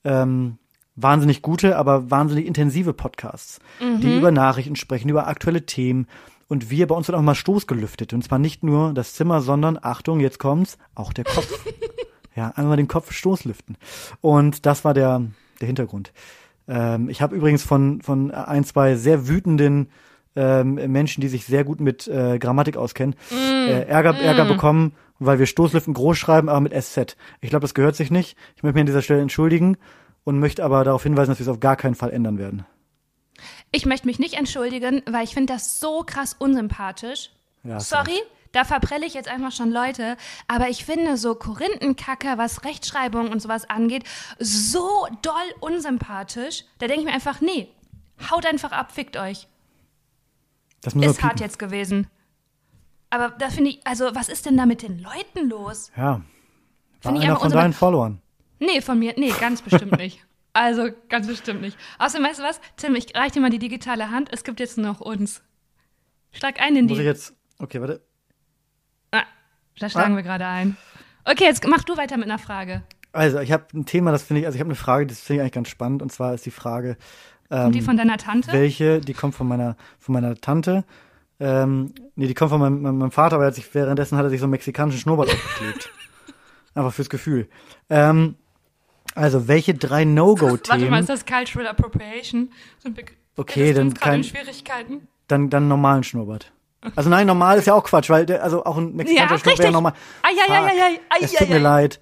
ähm, 0.04 0.58
wahnsinnig 0.96 1.42
gute, 1.42 1.78
aber 1.78 2.12
wahnsinnig 2.12 2.46
intensive 2.46 2.94
Podcasts, 2.94 3.60
die 3.80 4.18
über 4.18 4.32
Nachrichten 4.32 4.76
sprechen, 4.76 5.10
über 5.10 5.28
aktuelle 5.28 5.66
Themen. 5.66 6.08
Und 6.48 6.70
wir 6.70 6.86
bei 6.88 6.94
uns 6.94 7.08
wird 7.08 7.18
auch 7.18 7.24
mal 7.24 7.34
Stoß 7.34 7.66
gelüftet. 7.66 8.14
Und 8.14 8.24
zwar 8.24 8.38
nicht 8.38 8.64
nur 8.64 8.94
das 8.94 9.14
Zimmer, 9.14 9.42
sondern, 9.42 9.80
Achtung, 9.82 10.20
jetzt 10.20 10.38
kommt's, 10.38 10.78
auch 10.94 11.14
der 11.14 11.24
Kopf. 11.24 11.48
ja, 12.36 12.50
einmal 12.56 12.78
den 12.78 12.88
Kopf 12.88 13.12
Stoß 13.12 13.46
lüften. 13.46 13.76
Und 14.22 14.66
das 14.66 14.86
war 14.86 14.94
der, 14.94 15.24
der 15.62 15.68
Hintergrund. 15.68 16.14
Ähm, 16.68 17.10
ich 17.10 17.22
habe 17.22 17.36
übrigens 17.36 17.64
von, 17.64 18.02
von 18.02 18.30
ein, 18.32 18.64
zwei 18.66 18.96
sehr 18.96 19.28
wütenden 19.28 19.90
ähm, 20.36 20.76
Menschen, 20.92 21.22
die 21.22 21.28
sich 21.28 21.46
sehr 21.46 21.64
gut 21.64 21.80
mit 21.80 22.08
äh, 22.08 22.40
Grammatik 22.40 22.78
auskennen, 22.78 23.16
äh, 23.32 23.84
Ärger, 23.84 24.16
Ärger 24.18 24.46
bekommen, 24.46 24.94
weil 25.20 25.40
wir 25.40 25.46
Stoßlüften 25.46 25.94
groß 25.94 26.18
schreiben, 26.18 26.50
aber 26.50 26.62
mit 26.62 26.74
SZ. 26.74 27.16
Ich 27.42 27.50
glaube, 27.50 27.62
das 27.62 27.74
gehört 27.74 27.96
sich 27.96 28.12
nicht. 28.12 28.38
Ich 28.56 28.64
möchte 28.64 28.76
mich 28.76 28.82
an 28.82 28.88
dieser 28.88 29.02
Stelle 29.02 29.22
entschuldigen 29.22 29.78
und 30.24 30.40
möchte 30.40 30.64
aber 30.64 30.84
darauf 30.84 31.04
hinweisen, 31.04 31.32
dass 31.32 31.40
wir 31.40 31.44
es 31.46 31.52
auf 31.52 31.60
gar 31.60 31.76
keinen 31.76 31.96
Fall 31.96 32.12
ändern 32.12 32.38
werden. 32.38 32.66
Ich 33.72 33.86
möchte 33.86 34.08
mich 34.08 34.20
nicht 34.20 34.36
entschuldigen, 34.36 35.02
weil 35.10 35.24
ich 35.24 35.34
finde 35.34 35.54
das 35.54 35.80
so 35.80 36.04
krass 36.06 36.36
unsympathisch. 36.38 37.32
Ja, 37.64 37.80
Sorry, 37.80 38.22
da 38.52 38.64
verprelle 38.66 39.06
ich 39.06 39.14
jetzt 39.14 39.28
einfach 39.28 39.52
schon 39.52 39.72
Leute. 39.72 40.16
Aber 40.48 40.70
ich 40.70 40.86
finde 40.86 41.18
so 41.18 41.36
Korinthenkacke, 41.36 42.38
was 42.38 42.64
Rechtschreibung 42.64 43.30
und 43.32 43.42
sowas 43.42 43.70
angeht, 43.70 44.04
so 44.40 45.08
doll 45.22 45.34
unsympathisch. 45.60 46.66
Da 46.78 46.88
denke 46.88 47.02
ich 47.02 47.08
mir 47.08 47.14
einfach, 47.14 47.42
nee, 47.42 47.68
haut 48.30 48.46
einfach 48.46 48.72
ab, 48.72 48.92
fickt 48.92 49.18
euch. 49.18 49.48
Das 50.84 50.94
Ist 50.94 51.24
hart 51.24 51.40
jetzt 51.40 51.58
gewesen. 51.60 52.08
Aber 53.10 53.30
da 53.30 53.50
finde 53.50 53.72
ich, 53.72 53.86
also 53.86 54.10
was 54.14 54.30
ist 54.30 54.46
denn 54.46 54.58
da 54.58 54.66
mit 54.66 54.82
den 54.82 55.00
Leuten 55.00 55.50
los? 55.50 55.92
Ja. 55.96 56.22
War 57.04 57.14
einer 57.20 57.38
von 57.38 57.52
deinen 57.52 57.74
Followern. 57.74 58.22
Nee, 58.60 58.82
von 58.82 58.98
mir, 59.00 59.14
nee, 59.18 59.32
ganz 59.40 59.62
bestimmt 59.62 59.98
nicht. 59.98 60.20
Also, 60.56 60.90
ganz 61.10 61.26
bestimmt 61.26 61.62
nicht. 61.62 61.76
Außerdem, 61.98 62.28
weißt 62.28 62.38
du 62.38 62.44
was? 62.44 62.62
Tim, 62.78 62.94
ich 62.94 63.16
reich 63.16 63.32
dir 63.32 63.40
mal 63.40 63.50
die 63.50 63.58
digitale 63.58 64.12
Hand. 64.12 64.30
Es 64.32 64.44
gibt 64.44 64.60
jetzt 64.60 64.78
nur 64.78 64.86
noch 64.86 65.02
uns. 65.02 65.42
Schlag 66.32 66.62
ein 66.62 66.76
in 66.76 66.86
Muss 66.86 66.92
ich 66.92 66.98
die. 67.00 67.06
jetzt. 67.06 67.34
Okay, 67.58 67.82
warte. 67.82 68.04
Ah, 69.10 69.24
da 69.80 69.90
schlagen 69.90 70.14
Ah. 70.14 70.18
wir 70.18 70.22
gerade 70.22 70.46
ein. 70.46 70.78
Okay, 71.26 71.46
jetzt 71.46 71.66
mach 71.68 71.84
du 71.84 71.98
weiter 71.98 72.18
mit 72.18 72.26
einer 72.30 72.38
Frage. 72.38 72.84
Also, 73.14 73.40
ich 73.40 73.52
habe 73.52 73.66
ein 73.74 73.88
Thema, 73.88 74.12
das 74.12 74.22
finde 74.22 74.42
ich, 74.42 74.46
also 74.46 74.56
ich 74.56 74.60
habe 74.60 74.68
eine 74.68 74.76
Frage, 74.76 75.08
das 75.08 75.22
finde 75.22 75.38
ich 75.38 75.42
eigentlich 75.42 75.54
ganz 75.54 75.70
spannend. 75.70 76.04
Und 76.04 76.12
zwar 76.12 76.36
ist 76.36 76.46
die 76.46 76.52
Frage, 76.52 76.98
Und 77.66 77.76
die 77.76 77.82
von 77.82 77.98
deiner 77.98 78.18
Tante? 78.18 78.52
welche, 78.52 79.00
die 79.02 79.14
kommt 79.14 79.36
von 79.36 79.48
meiner, 79.48 79.76
von 80.00 80.14
meiner 80.14 80.36
Tante. 80.36 80.84
Ähm, 81.40 81.94
nee, 82.16 82.28
die 82.28 82.34
kommt 82.34 82.50
von 82.52 82.60
meinem, 82.60 82.82
meinem, 82.82 83.12
Vater, 83.12 83.36
aber 83.36 83.46
er 83.46 83.52
sich, 83.54 83.74
währenddessen 83.74 84.18
hat 84.18 84.26
er 84.26 84.30
sich 84.30 84.40
so 84.40 84.46
einen 84.46 84.52
mexikanischen 84.52 85.00
Schnurrbart 85.00 85.30
aufgeklebt. 85.34 85.90
Einfach 86.76 86.94
fürs 86.94 87.10
Gefühl. 87.10 87.48
Ähm, 87.90 88.36
also, 89.16 89.48
welche 89.48 89.74
drei 89.74 89.90
Warte 90.06 90.06
mal, 90.08 90.14
No-Go-Themen, 90.16 90.94
ist 91.00 91.10
das 91.10 91.26
Cultural 91.26 91.68
Appropriation? 91.68 92.52
So 92.80 92.90
ein 92.90 92.94
Be 92.94 93.04
Okay, 93.36 93.74
dann 93.74 93.94
kein- 93.96 94.16
in 94.22 94.24
Schwierigkeiten. 94.24 95.08
dann, 95.28 95.50
dann 95.50 95.68
normalen 95.68 96.04
Schnurrbart. 96.04 96.52
Also 96.96 97.10
nein, 97.10 97.26
normal 97.28 97.58
ist 97.58 97.66
ja 97.66 97.74
auch 97.74 97.84
Quatsch, 97.84 98.10
weil 98.10 98.26
der, 98.26 98.44
also 98.44 98.64
auch 98.66 98.78
ein 98.78 98.94
mexikanischer 98.96 99.34
Ja, 99.36 99.40
Schnurrbart 99.40 99.60
wäre 99.60 99.72
normal. 99.72 99.94
Ai, 100.22 100.30
ai, 100.50 100.54
ai, 100.58 100.66
ai, 100.68 101.00
ai, 101.10 101.18
es 101.22 101.34
tut 101.34 101.50
mir 101.50 101.60
leid. 101.60 102.00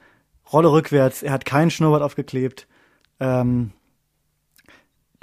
Rolle 0.51 0.71
rückwärts. 0.71 1.23
Er 1.23 1.31
hat 1.31 1.45
keinen 1.45 1.69
Schnurrbart 1.71 2.01
aufgeklebt. 2.01 2.67
Ähm, 3.19 3.71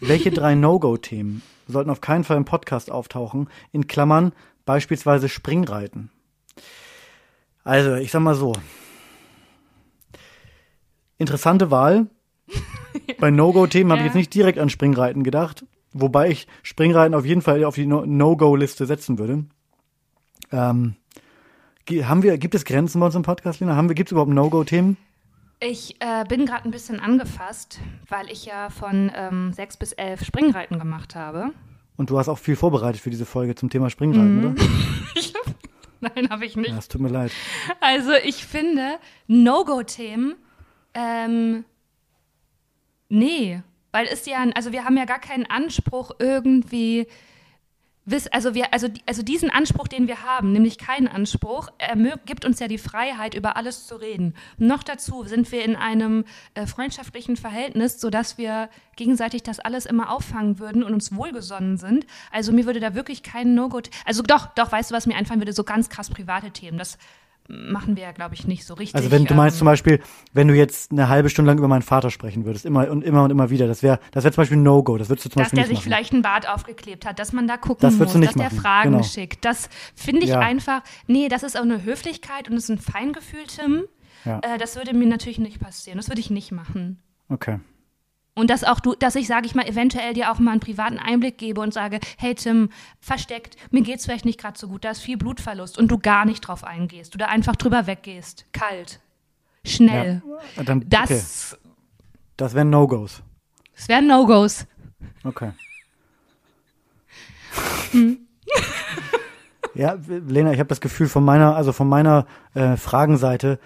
welche 0.00 0.30
drei 0.30 0.54
No-Go-Themen 0.54 1.42
sollten 1.66 1.90
auf 1.90 2.00
keinen 2.00 2.24
Fall 2.24 2.36
im 2.36 2.44
Podcast 2.44 2.90
auftauchen? 2.90 3.48
In 3.72 3.86
Klammern 3.86 4.32
beispielsweise 4.64 5.28
Springreiten. 5.28 6.10
Also, 7.64 7.94
ich 7.96 8.10
sag 8.10 8.20
mal 8.20 8.34
so. 8.34 8.52
Interessante 11.18 11.70
Wahl. 11.70 12.06
Bei 13.20 13.30
No-Go-Themen 13.30 13.90
habe 13.90 14.00
ich 14.00 14.04
Ja. 14.04 14.06
jetzt 14.08 14.14
nicht 14.16 14.34
direkt 14.34 14.58
an 14.58 14.70
Springreiten 14.70 15.24
gedacht. 15.24 15.64
Wobei 15.92 16.30
ich 16.30 16.46
Springreiten 16.62 17.14
auf 17.14 17.24
jeden 17.24 17.42
Fall 17.42 17.64
auf 17.64 17.74
die 17.74 17.86
No- 17.86 18.06
No-Go-Liste 18.06 18.86
setzen 18.86 19.18
würde. 19.18 19.44
Ähm, 20.52 20.94
haben 21.90 22.22
wir, 22.22 22.38
gibt 22.38 22.54
es 22.54 22.64
Grenzen 22.64 23.00
bei 23.00 23.06
uns 23.06 23.14
im 23.14 23.22
Podcast, 23.22 23.60
Lena? 23.60 23.74
Haben 23.74 23.88
wir, 23.88 23.94
gibt 23.94 24.08
es 24.08 24.12
überhaupt 24.12 24.30
No-Go-Themen? 24.30 24.96
Ich 25.60 25.96
äh, 26.00 26.24
bin 26.28 26.46
gerade 26.46 26.68
ein 26.68 26.70
bisschen 26.70 27.00
angefasst, 27.00 27.80
weil 28.08 28.30
ich 28.30 28.44
ja 28.44 28.70
von 28.70 29.10
ähm, 29.14 29.52
sechs 29.52 29.76
bis 29.76 29.92
elf 29.92 30.24
Springreiten 30.24 30.78
gemacht 30.78 31.16
habe. 31.16 31.50
Und 31.96 32.10
du 32.10 32.18
hast 32.18 32.28
auch 32.28 32.38
viel 32.38 32.54
vorbereitet 32.54 33.00
für 33.00 33.10
diese 33.10 33.26
Folge 33.26 33.56
zum 33.56 33.68
Thema 33.68 33.90
Springreiten, 33.90 34.52
oder? 34.52 34.54
Nein, 36.00 36.30
habe 36.30 36.46
ich 36.46 36.56
nicht. 36.56 36.70
Ja, 36.70 36.78
es 36.78 36.86
tut 36.86 37.00
mir 37.00 37.08
leid. 37.08 37.32
Also 37.80 38.12
ich 38.24 38.44
finde 38.44 38.98
No-Go-Themen, 39.26 40.36
ähm, 40.94 41.64
nee, 43.08 43.60
weil 43.90 44.06
es 44.06 44.26
ja, 44.26 44.44
also 44.54 44.70
wir 44.70 44.84
haben 44.84 44.96
ja 44.96 45.06
gar 45.06 45.18
keinen 45.18 45.46
Anspruch 45.46 46.12
irgendwie, 46.20 47.08
also 48.30 48.54
wir, 48.54 48.72
also, 48.72 48.88
also 49.06 49.22
diesen 49.22 49.50
Anspruch, 49.50 49.88
den 49.88 50.08
wir 50.08 50.22
haben, 50.22 50.52
nämlich 50.52 50.78
keinen 50.78 51.08
Anspruch, 51.08 51.68
gibt 52.26 52.44
uns 52.44 52.60
ja 52.60 52.68
die 52.68 52.78
Freiheit, 52.78 53.34
über 53.34 53.56
alles 53.56 53.86
zu 53.86 53.96
reden. 53.96 54.34
Noch 54.56 54.82
dazu 54.82 55.24
sind 55.24 55.50
wir 55.52 55.64
in 55.64 55.76
einem 55.76 56.24
äh, 56.54 56.66
freundschaftlichen 56.66 57.36
Verhältnis, 57.36 58.00
sodass 58.00 58.38
wir 58.38 58.68
gegenseitig 58.96 59.42
das 59.42 59.60
alles 59.60 59.86
immer 59.86 60.10
auffangen 60.10 60.58
würden 60.58 60.82
und 60.82 60.94
uns 60.94 61.14
wohlgesonnen 61.14 61.76
sind. 61.76 62.06
Also 62.32 62.52
mir 62.52 62.66
würde 62.66 62.80
da 62.80 62.94
wirklich 62.94 63.22
kein 63.22 63.54
No-Go, 63.54 63.80
also 64.04 64.22
doch, 64.22 64.46
doch, 64.54 64.72
weißt 64.72 64.90
du, 64.90 64.94
was 64.94 65.06
mir 65.06 65.16
einfallen 65.16 65.40
würde, 65.40 65.52
so 65.52 65.64
ganz 65.64 65.88
krass 65.88 66.10
private 66.10 66.50
Themen, 66.50 66.78
das 66.78 66.98
machen 67.48 67.96
wir 67.96 68.02
ja, 68.04 68.12
glaube 68.12 68.34
ich, 68.34 68.46
nicht 68.46 68.64
so 68.64 68.74
richtig. 68.74 68.94
Also 68.94 69.10
wenn 69.10 69.24
du 69.24 69.34
meinst 69.34 69.56
ähm, 69.56 69.58
zum 69.60 69.64
Beispiel, 69.66 70.00
wenn 70.32 70.48
du 70.48 70.54
jetzt 70.54 70.92
eine 70.92 71.08
halbe 71.08 71.30
Stunde 71.30 71.50
lang 71.50 71.58
über 71.58 71.66
meinen 71.68 71.82
Vater 71.82 72.10
sprechen 72.10 72.44
würdest, 72.44 72.66
immer 72.66 72.90
und 72.90 73.02
immer 73.02 73.24
und 73.24 73.30
immer 73.30 73.48
wieder, 73.50 73.66
das 73.66 73.82
wäre, 73.82 73.98
das 74.12 74.22
wäre 74.24 74.32
zum 74.34 74.42
Beispiel 74.42 74.58
ein 74.58 74.62
No-Go. 74.62 74.98
Das 74.98 75.08
würdest 75.08 75.24
du 75.26 75.30
zum 75.30 75.40
dass 75.40 75.46
Beispiel 75.50 75.56
der 75.62 75.68
nicht 75.68 75.76
sich 75.78 75.78
machen. 75.86 75.96
vielleicht 75.96 76.12
einen 76.12 76.22
Bart 76.22 76.48
aufgeklebt 76.48 77.06
hat, 77.06 77.18
dass 77.18 77.32
man 77.32 77.48
da 77.48 77.56
gucken 77.56 77.80
Das 77.80 77.94
muss, 77.96 78.12
dass 78.12 78.34
der 78.34 78.44
machen, 78.44 78.58
Fragen 78.60 78.90
genau. 78.92 79.02
schickt. 79.02 79.44
Das 79.44 79.68
finde 79.94 80.22
ich 80.24 80.30
Ja. 80.30 80.40
einfach, 80.40 80.82
nee, 81.06 81.28
das 81.28 81.42
ist 81.42 81.56
auch 81.58 81.62
eine 81.62 81.82
Höflichkeit 81.84 82.48
und 82.50 82.56
ist 82.56 82.68
ein 82.68 82.78
Feingefühl, 82.78 83.44
Tim. 83.46 83.84
Ja. 84.24 84.40
Äh, 84.40 84.58
das 84.58 84.76
würde 84.76 84.94
mir 84.94 85.06
natürlich 85.06 85.38
nicht 85.38 85.58
passieren. 85.60 85.96
Das 85.96 86.08
würde 86.08 86.20
ich 86.20 86.30
nicht 86.30 86.52
machen. 86.52 86.98
Okay. 87.30 87.58
Und 88.38 88.50
dass 88.50 88.62
auch 88.62 88.78
du, 88.78 88.94
dass 88.94 89.16
ich, 89.16 89.26
sage 89.26 89.46
ich 89.46 89.56
mal, 89.56 89.66
eventuell 89.66 90.14
dir 90.14 90.30
auch 90.30 90.38
mal 90.38 90.52
einen 90.52 90.60
privaten 90.60 90.98
Einblick 90.98 91.38
gebe 91.38 91.60
und 91.60 91.74
sage, 91.74 91.98
hey 92.18 92.36
Tim, 92.36 92.70
versteckt, 93.00 93.56
mir 93.72 93.82
geht's 93.82 94.04
vielleicht 94.04 94.24
nicht 94.24 94.40
gerade 94.40 94.56
so 94.56 94.68
gut, 94.68 94.84
da 94.84 94.90
ist 94.90 95.00
viel 95.00 95.16
Blutverlust 95.16 95.76
und 95.76 95.88
du 95.88 95.98
gar 95.98 96.24
nicht 96.24 96.42
drauf 96.42 96.62
eingehst, 96.62 97.14
du 97.14 97.18
da 97.18 97.26
einfach 97.26 97.56
drüber 97.56 97.88
weggehst, 97.88 98.46
kalt, 98.52 99.00
schnell. 99.64 100.22
Ja. 100.56 100.62
Dann, 100.62 100.78
okay. 100.78 100.86
Das, 100.88 101.58
Das 102.36 102.54
wären 102.54 102.70
No-Gos. 102.70 103.22
das 103.74 103.88
wären 103.88 104.06
No-Gos. 104.06 104.66
Okay. 105.24 105.52
Hm. 107.92 108.18
ja, 109.74 109.96
Lena, 110.06 110.52
ich 110.52 110.58
habe 110.58 110.68
das 110.68 110.80
Gefühl 110.80 111.08
von 111.08 111.24
meiner, 111.24 111.56
also 111.56 111.72
von 111.72 111.88
meiner 111.88 112.26
äh, 112.54 112.76
Fragenseite, 112.76 113.58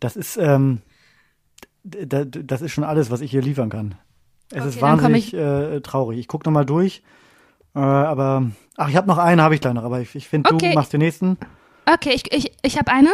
das 0.00 0.16
ist, 0.16 0.36
ähm, 0.36 0.82
das 1.84 2.62
ist 2.62 2.72
schon 2.72 2.84
alles, 2.84 3.10
was 3.10 3.20
ich 3.20 3.30
hier 3.30 3.42
liefern 3.42 3.68
kann. 3.70 3.94
Es 4.50 4.60
Okay, 4.60 4.68
ist 4.68 4.80
wahnsinnig 4.82 5.34
äh, 5.34 5.80
traurig. 5.80 6.18
Ich 6.18 6.28
gucke 6.28 6.48
nochmal 6.48 6.66
durch. 6.66 7.02
Äh, 7.74 7.78
aber, 7.80 8.50
ach, 8.76 8.88
ich 8.88 8.96
habe 8.96 9.08
noch 9.08 9.18
einen, 9.18 9.40
habe 9.40 9.54
ich 9.54 9.60
gleich 9.60 9.72
noch, 9.74 9.84
aber 9.84 10.00
ich, 10.00 10.14
ich 10.14 10.28
finde, 10.28 10.52
Okay. 10.54 10.68
du 10.70 10.74
machst 10.74 10.92
den 10.92 11.00
nächsten. 11.00 11.38
Okay, 11.84 12.12
ich, 12.14 12.32
ich, 12.32 12.52
ich 12.62 12.78
habe 12.78 12.92
eine. 12.92 13.10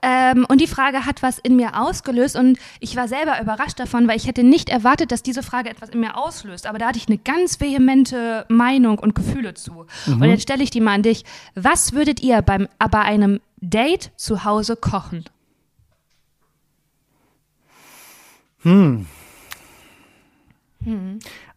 Ähm, 0.00 0.46
und 0.48 0.60
die 0.62 0.66
Frage 0.66 1.04
hat 1.04 1.22
was 1.22 1.38
in 1.38 1.56
mir 1.56 1.78
ausgelöst. 1.78 2.34
Und 2.36 2.58
ich 2.80 2.96
war 2.96 3.08
selber 3.08 3.38
überrascht 3.42 3.78
davon, 3.78 4.08
weil 4.08 4.16
ich 4.16 4.26
hätte 4.26 4.42
nicht 4.42 4.70
erwartet, 4.70 5.12
dass 5.12 5.22
diese 5.22 5.42
Frage 5.42 5.68
etwas 5.68 5.90
in 5.90 6.00
mir 6.00 6.16
auslöst. 6.16 6.66
Aber 6.66 6.78
da 6.78 6.86
hatte 6.86 6.98
ich 6.98 7.08
eine 7.08 7.18
ganz 7.18 7.60
vehemente 7.60 8.46
Meinung 8.48 8.98
und 8.98 9.14
Gefühle 9.14 9.52
zu. 9.52 9.84
Und 10.06 10.22
jetzt 10.24 10.42
stelle 10.44 10.62
ich 10.62 10.70
die 10.70 10.80
mal 10.80 10.94
an 10.94 11.02
dich. 11.02 11.24
Was 11.56 11.92
würdet 11.92 12.22
ihr 12.22 12.40
beim, 12.40 12.68
bei 12.90 13.00
einem 13.00 13.40
Date 13.60 14.12
zu 14.16 14.44
Hause 14.44 14.76
kochen? 14.76 15.24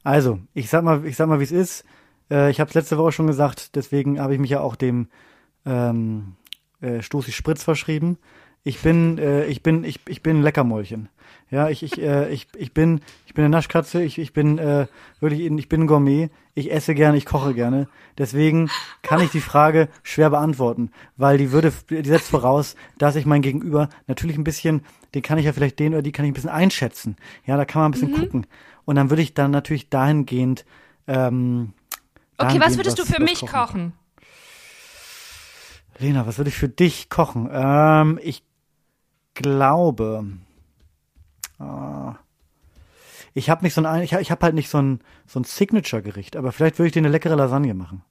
Also, 0.04 0.40
ich 0.54 0.70
sag 0.70 0.84
mal, 0.84 1.06
ich 1.06 1.16
sag 1.16 1.28
mal, 1.28 1.40
wie 1.40 1.44
es 1.44 1.52
ist. 1.52 1.86
Äh, 2.32 2.52
ich 2.52 2.60
habe 2.60 2.70
es 2.70 2.76
letzte 2.76 2.98
Woche 2.98 3.12
schon 3.12 3.28
gesagt, 3.28 3.76
deswegen 3.76 4.20
habe 4.20 4.34
ich 4.34 4.40
mich 4.40 4.52
ja 4.52 4.60
auch 4.62 4.76
dem 4.76 5.08
ähm, 5.66 6.36
äh, 6.82 7.02
Stoßi 7.02 7.32
Spritz 7.32 7.64
verschrieben. 7.64 8.18
Ich 8.64 8.82
bin, 8.82 9.18
äh, 9.18 9.46
ich 9.46 9.64
bin, 9.64 9.84
ich, 9.84 10.00
ich 10.08 10.22
bin 10.22 10.38
ein 10.38 10.44
Leckermäulchen. 10.44 11.10
Ja, 11.50 11.70
ich, 11.70 11.82
ich, 11.82 12.00
äh, 12.00 12.32
ich, 12.32 12.48
ich 12.56 12.74
bin, 12.74 13.02
ich 13.26 13.34
bin 13.34 13.44
eine 13.44 13.52
Naschkatze, 13.52 14.04
ich, 14.04 14.20
ich 14.20 14.34
bin 14.34 14.60
äh, 14.60 14.86
wirklich, 15.20 15.42
ich 15.42 15.70
bin 15.70 15.82
ein 15.82 15.88
Gourmet, 15.88 16.30
ich 16.54 16.72
esse 16.72 16.94
gerne, 16.94 17.18
ich 17.18 17.26
koche 17.26 17.54
gerne. 17.54 17.88
Deswegen 18.18 18.70
kann 19.02 19.22
ich 19.22 19.32
die 19.32 19.40
Frage 19.40 19.88
schwer 20.04 20.30
beantworten, 20.30 20.92
weil 21.18 21.38
die 21.38 21.52
würde, 21.52 21.74
die 21.90 22.04
setzt 22.04 22.30
voraus, 22.30 22.76
dass 22.98 23.16
ich 23.16 23.26
mein 23.26 23.42
Gegenüber 23.42 23.90
natürlich 24.08 24.38
ein 24.38 24.44
bisschen, 24.44 24.82
den 25.14 25.22
kann 25.22 25.38
ich 25.38 25.46
ja 25.46 25.54
vielleicht 25.54 25.80
den 25.80 25.94
oder 25.94 26.02
die 26.02 26.12
kann 26.12 26.26
ich 26.26 26.32
ein 26.32 26.34
bisschen 26.34 26.50
einschätzen. 26.50 27.16
Ja, 27.46 27.58
da 27.58 27.66
kann 27.66 27.82
man 27.82 27.90
ein 27.90 27.94
bisschen 27.94 28.12
mhm. 28.12 28.16
gucken. 28.16 28.48
Und 28.86 28.96
dann 28.96 29.10
würde 29.10 29.22
ich 29.22 29.34
dann 29.34 29.52
natürlich 29.52 29.90
dahingehend. 29.90 30.66
Ähm, 31.08 31.74
okay, 32.38 32.60
was 32.60 32.78
würdest 32.78 32.98
was, 33.00 33.08
du 33.08 33.14
für 33.14 33.22
mich 33.22 33.42
kochen? 33.42 33.52
kochen? 33.52 33.94
Lena, 36.00 36.26
was 36.26 36.38
würde 36.38 36.50
ich 36.50 36.56
für 36.56 36.70
dich 36.70 37.10
kochen? 37.10 37.50
Ähm, 37.52 38.20
ich 38.24 38.44
glaube, 39.34 40.26
äh, 41.60 42.14
ich 43.34 43.50
habe 43.50 43.64
nicht 43.64 43.74
so 43.74 43.84
ein, 43.84 44.04
ich, 44.04 44.14
habe 44.14 44.46
halt 44.46 44.56
nicht 44.56 44.70
so 44.70 44.82
ein 44.82 45.02
so 45.26 45.40
ein 45.40 45.44
Signature-Gericht, 45.44 46.36
aber 46.36 46.52
vielleicht 46.52 46.80
würde 46.80 46.88
ich 46.88 46.94
dir 46.94 47.00
eine 47.00 47.10
leckere 47.10 47.36
Lasagne 47.36 47.74
machen. 47.74 48.04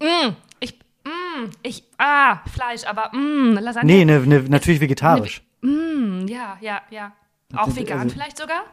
Mm, 0.00 0.32
ich, 0.60 0.78
mm, 1.04 1.50
ich, 1.62 1.84
ah, 1.98 2.40
Fleisch, 2.52 2.84
aber 2.84 3.14
mm, 3.14 3.58
Lasagne. 3.58 3.92
Nee, 3.92 4.04
ne, 4.04 4.20
ne, 4.20 4.40
natürlich 4.48 4.80
vegetarisch. 4.80 5.42
Mm, 5.64 6.26
ja, 6.28 6.58
ja, 6.60 6.82
ja. 6.90 7.12
Auch 7.54 7.66
also, 7.66 7.76
vegan 7.76 8.00
also, 8.00 8.14
vielleicht 8.14 8.36
sogar? 8.36 8.64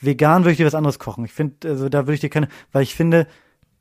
Vegan 0.00 0.42
würde 0.42 0.52
ich 0.52 0.56
dir 0.56 0.66
was 0.66 0.74
anderes 0.74 0.98
kochen. 0.98 1.24
Ich 1.24 1.32
finde, 1.32 1.68
also 1.68 1.88
da 1.88 2.00
würde 2.00 2.14
ich 2.14 2.20
dir 2.20 2.30
keine, 2.30 2.48
weil 2.72 2.82
ich 2.82 2.94
finde, 2.94 3.26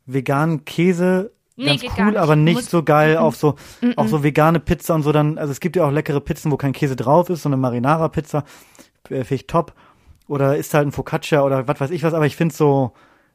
vegan 0.05 0.65
Käse 0.65 1.31
Nee, 1.55 1.77
ganz 1.77 1.83
cool, 1.99 2.17
aber 2.17 2.35
nicht 2.35 2.55
Muss, 2.55 2.71
so 2.71 2.81
geil 2.81 3.15
mm 3.15 3.19
auf 3.19 3.35
so, 3.35 3.55
mm 3.81 3.91
auch 3.95 4.07
so 4.07 4.23
vegane 4.23 4.59
Pizza 4.59 4.95
und 4.95 5.03
so 5.03 5.11
dann, 5.11 5.37
also 5.37 5.51
es 5.51 5.59
gibt 5.59 5.75
ja 5.75 5.85
auch 5.85 5.91
leckere 5.91 6.19
Pizzen, 6.19 6.51
wo 6.51 6.57
kein 6.57 6.73
Käse 6.73 6.95
drauf 6.95 7.29
ist, 7.29 7.43
so 7.43 7.49
eine 7.49 7.57
Marinara-Pizza, 7.57 8.43
äh, 9.09 9.23
finde 9.23 9.35
ich 9.35 9.47
top. 9.47 9.73
Oder 10.27 10.57
ist 10.57 10.73
halt 10.73 10.87
ein 10.87 10.91
Focaccia 10.91 11.43
oder 11.43 11.67
was 11.67 11.79
weiß 11.79 11.91
ich 11.91 12.01
was, 12.01 12.15
aber 12.15 12.25
ich 12.25 12.35
finde 12.35 12.55
so 12.55 12.93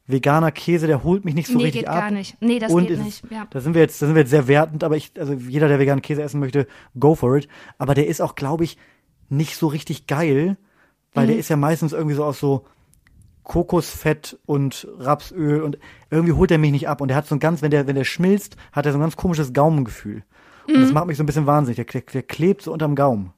veganer 0.08 0.50
Käse, 0.50 0.86
der 0.86 1.04
holt 1.04 1.24
mich 1.24 1.34
nicht 1.34 1.46
so 1.46 1.58
nee, 1.58 1.64
richtig 1.64 1.82
geht 1.82 1.88
ab. 1.88 2.00
gar 2.00 2.10
nicht. 2.10 2.40
Nee, 2.40 2.58
das 2.58 2.72
und 2.72 2.88
geht 2.88 2.98
nicht. 2.98 3.22
Ja. 3.30 3.46
Da 3.50 3.60
sind 3.60 3.74
wir 3.74 3.82
jetzt, 3.82 4.00
da 4.02 4.06
sind 4.06 4.14
wir 4.14 4.22
jetzt 4.22 4.30
sehr 4.30 4.48
wertend, 4.48 4.82
aber 4.82 4.96
ich, 4.96 5.12
also 5.18 5.34
jeder, 5.34 5.68
der 5.68 5.78
veganen 5.78 6.02
Käse 6.02 6.22
essen 6.22 6.40
möchte, 6.40 6.66
go 6.98 7.14
for 7.14 7.36
it. 7.36 7.46
Aber 7.76 7.94
der 7.94 8.08
ist 8.08 8.20
auch, 8.20 8.34
glaube 8.34 8.64
ich, 8.64 8.78
nicht 9.28 9.56
so 9.56 9.66
richtig 9.66 10.06
geil, 10.06 10.56
weil 11.12 11.24
mhm. 11.24 11.28
der 11.28 11.38
ist 11.38 11.50
ja 11.50 11.56
meistens 11.56 11.92
irgendwie 11.92 12.16
so 12.16 12.24
aus 12.24 12.40
so 12.40 12.64
Kokosfett 13.44 14.38
und 14.46 14.88
Rapsöl 14.98 15.62
und 15.62 15.78
irgendwie 16.10 16.32
holt 16.32 16.50
er 16.50 16.58
mich 16.58 16.72
nicht 16.72 16.88
ab 16.88 17.00
und 17.00 17.08
der 17.08 17.16
hat 17.16 17.26
so 17.26 17.34
ein 17.34 17.40
ganz, 17.40 17.62
wenn 17.62 17.70
der, 17.70 17.86
wenn 17.86 17.96
der 17.96 18.04
schmilzt, 18.04 18.56
hat 18.72 18.86
er 18.86 18.92
so 18.92 18.98
ein 18.98 19.02
ganz 19.02 19.16
komisches 19.16 19.52
Gaumengefühl. 19.52 20.24
Und 20.66 20.80
das 20.80 20.88
mhm. 20.88 20.94
macht 20.94 21.06
mich 21.06 21.16
so 21.16 21.22
ein 21.22 21.26
bisschen 21.26 21.46
wahnsinnig. 21.46 21.76
Der, 21.76 21.86
der, 21.86 22.02
der 22.02 22.22
klebt 22.22 22.62
so 22.62 22.72
unterm 22.72 22.94
Gaumen. 22.94 23.32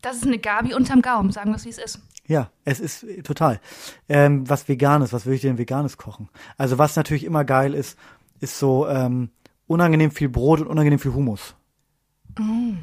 Das 0.00 0.16
ist 0.16 0.26
eine 0.26 0.38
Gabi 0.38 0.74
unterm 0.74 1.02
Gaumen, 1.02 1.30
sagen 1.32 1.50
wir 1.50 1.56
es, 1.56 1.64
wie 1.64 1.70
es 1.70 1.78
ist. 1.78 2.00
Ja, 2.26 2.50
es 2.64 2.80
ist 2.80 3.02
äh, 3.02 3.22
total. 3.22 3.60
Ähm, 4.08 4.48
was 4.48 4.68
Veganes, 4.68 5.12
was 5.12 5.26
würde 5.26 5.36
ich 5.36 5.42
denn 5.42 5.58
Veganes 5.58 5.96
kochen? 5.96 6.28
Also 6.56 6.78
was 6.78 6.96
natürlich 6.96 7.24
immer 7.24 7.44
geil 7.44 7.74
ist, 7.74 7.98
ist 8.40 8.58
so 8.58 8.86
ähm, 8.88 9.30
unangenehm 9.66 10.10
viel 10.10 10.28
Brot 10.28 10.60
und 10.60 10.68
unangenehm 10.68 10.98
viel 10.98 11.12
Humus. 11.12 11.54
Mm. 12.38 12.74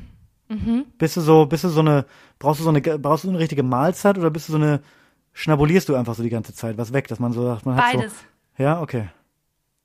Mhm. 0.49 0.86
Bist 0.97 1.18
du 1.18 1.22
so, 1.22 1.45
bist 1.45 1.63
du 1.63 1.70
so 1.70 1.82
eine, 1.82 2.05
brauchst 2.39 2.59
du 2.59 2.63
so 2.63 2.70
eine, 2.70 2.82
brauchst 2.82 3.24
du 3.24 3.28
so 3.28 3.32
eine 3.32 3.39
richtige 3.39 3.63
Mahlzeit 3.63 4.18
oder 4.18 4.30
bist 4.30 4.47
du 4.47 4.53
so 4.53 4.57
eine 4.57 4.82
schnabulierst 5.34 5.88
du 5.88 5.95
einfach 5.95 6.15
so 6.15 6.24
die 6.24 6.30
ganze 6.30 6.53
Zeit 6.53 6.78
was 6.78 6.93
weg, 6.93 7.07
dass 7.07 7.20
man 7.20 7.32
so 7.32 7.43
sagt, 7.43 7.65
man 7.65 7.76
hat 7.76 7.93
Beides. 7.93 8.13
So, 8.57 8.63
ja, 8.63 8.82
okay. 8.82 9.09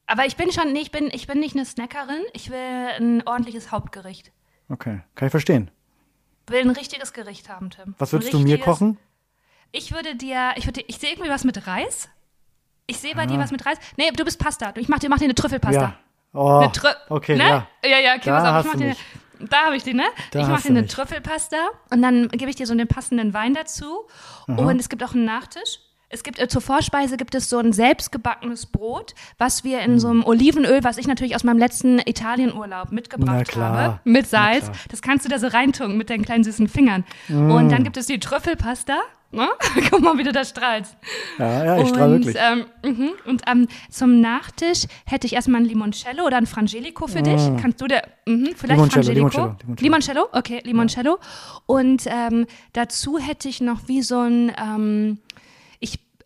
Aber 0.06 0.26
ich 0.26 0.36
bin 0.36 0.50
schon, 0.50 0.72
nee, 0.72 0.80
ich 0.80 0.90
bin, 0.90 1.08
ich 1.12 1.26
bin 1.26 1.40
nicht 1.40 1.54
eine 1.54 1.64
Snackerin, 1.64 2.22
ich 2.32 2.50
will 2.50 2.56
ein 2.56 3.22
ordentliches 3.26 3.70
Hauptgericht. 3.70 4.32
Okay, 4.68 5.00
kann 5.14 5.26
ich 5.26 5.30
verstehen. 5.30 5.70
Will 6.48 6.60
ein 6.60 6.70
richtiges 6.70 7.12
Gericht 7.12 7.48
haben, 7.48 7.70
Tim. 7.70 7.94
Was 7.98 8.12
würdest 8.12 8.32
du 8.32 8.38
mir 8.38 8.58
kochen? 8.58 8.98
Ich 9.70 9.92
würde 9.92 10.16
dir, 10.16 10.52
ich 10.56 10.66
würde, 10.66 10.82
ich 10.86 10.98
sehe 10.98 11.10
irgendwie 11.10 11.30
was 11.30 11.44
mit 11.44 11.66
Reis. 11.66 12.08
Ich 12.86 12.98
sehe 12.98 13.14
bei 13.14 13.22
ah. 13.22 13.26
dir 13.26 13.38
was 13.38 13.50
mit 13.50 13.64
Reis. 13.64 13.78
Nee, 13.96 14.10
du 14.10 14.24
bist 14.24 14.38
Pasta. 14.38 14.74
Ich 14.76 14.88
mach 14.88 14.98
dir, 14.98 15.08
mach 15.08 15.18
dir 15.18 15.24
eine 15.24 15.34
Trüffelpasta. 15.34 15.80
Ja. 15.80 15.98
Oh, 16.34 16.58
eine 16.58 16.72
Trü 16.72 16.88
okay, 17.08 17.36
ne? 17.36 17.44
ja. 17.44 17.66
Ja, 17.84 17.98
ja, 17.98 18.14
okay, 18.14 18.30
da 18.30 18.40
pass 18.40 18.66
auf. 18.66 18.74
Ich 18.74 18.80
mach 18.80 18.80
dir, 18.80 18.96
da 19.48 19.66
habe 19.66 19.76
ich 19.76 19.82
die, 19.82 19.94
ne? 19.94 20.04
Da 20.30 20.40
ich 20.40 20.46
mache 20.46 20.62
dir 20.62 20.70
eine 20.70 20.86
Trüffelpasta 20.86 21.56
und 21.90 22.02
dann 22.02 22.28
gebe 22.28 22.50
ich 22.50 22.56
dir 22.56 22.66
so 22.66 22.72
einen 22.72 22.88
passenden 22.88 23.34
Wein 23.34 23.54
dazu. 23.54 24.06
Aha. 24.46 24.56
Und 24.56 24.78
es 24.78 24.88
gibt 24.88 25.02
auch 25.04 25.14
einen 25.14 25.24
Nachtisch. 25.24 25.80
Es 26.12 26.22
gibt 26.22 26.38
äh, 26.38 26.46
zur 26.46 26.60
Vorspeise 26.60 27.16
gibt 27.16 27.34
es 27.34 27.48
so 27.48 27.58
ein 27.58 27.72
selbstgebackenes 27.72 28.66
Brot, 28.66 29.14
was 29.38 29.64
wir 29.64 29.80
in 29.80 29.98
so 29.98 30.08
einem 30.08 30.24
Olivenöl, 30.24 30.84
was 30.84 30.98
ich 30.98 31.06
natürlich 31.06 31.34
aus 31.34 31.42
meinem 31.42 31.58
letzten 31.58 31.98
Italienurlaub 32.00 32.92
mitgebracht 32.92 33.56
habe, 33.56 33.98
mit 34.04 34.26
Salz. 34.26 34.70
Das 34.90 35.00
kannst 35.00 35.24
du 35.24 35.30
da 35.30 35.38
so 35.38 35.46
reintunken 35.46 35.96
mit 35.96 36.10
deinen 36.10 36.24
kleinen 36.24 36.44
süßen 36.44 36.68
Fingern. 36.68 37.04
Mm. 37.28 37.50
Und 37.50 37.72
dann 37.72 37.82
gibt 37.82 37.96
es 37.96 38.06
die 38.06 38.20
Trüffelpasta. 38.20 38.98
Ne? 39.34 39.48
Guck 39.90 40.02
mal, 40.02 40.18
wie 40.18 40.24
du 40.24 40.32
da 40.32 40.44
strahlst. 40.44 40.94
Ja, 41.38 41.64
ja, 41.64 41.78
ich 41.78 41.88
strahle 41.88 42.18
wirklich. 42.18 42.36
Ähm, 42.38 42.66
mhm. 42.84 43.10
Und 43.24 43.42
ähm, 43.50 43.66
zum 43.88 44.20
Nachtisch 44.20 44.84
hätte 45.06 45.26
ich 45.26 45.32
erstmal 45.32 45.62
ein 45.62 45.64
Limoncello 45.64 46.26
oder 46.26 46.36
ein 46.36 46.46
Frangelico 46.46 47.06
für 47.06 47.20
mm. 47.20 47.24
dich. 47.24 47.40
Kannst 47.62 47.80
du 47.80 47.86
der, 47.86 48.02
mh, 48.26 48.50
vielleicht 48.56 48.78
Limoncello, 48.78 49.30
Frangelico? 49.30 49.56
Limoncello, 49.80 49.80
Limoncello. 49.80 49.80
Limoncello? 49.80 50.28
Okay, 50.32 50.60
Limoncello. 50.64 51.18
Ja. 51.18 51.62
Und 51.64 52.02
ähm, 52.06 52.46
dazu 52.74 53.18
hätte 53.18 53.48
ich 53.48 53.62
noch 53.62 53.88
wie 53.88 54.02
so 54.02 54.18
ein 54.18 54.52
ähm, 54.62 55.18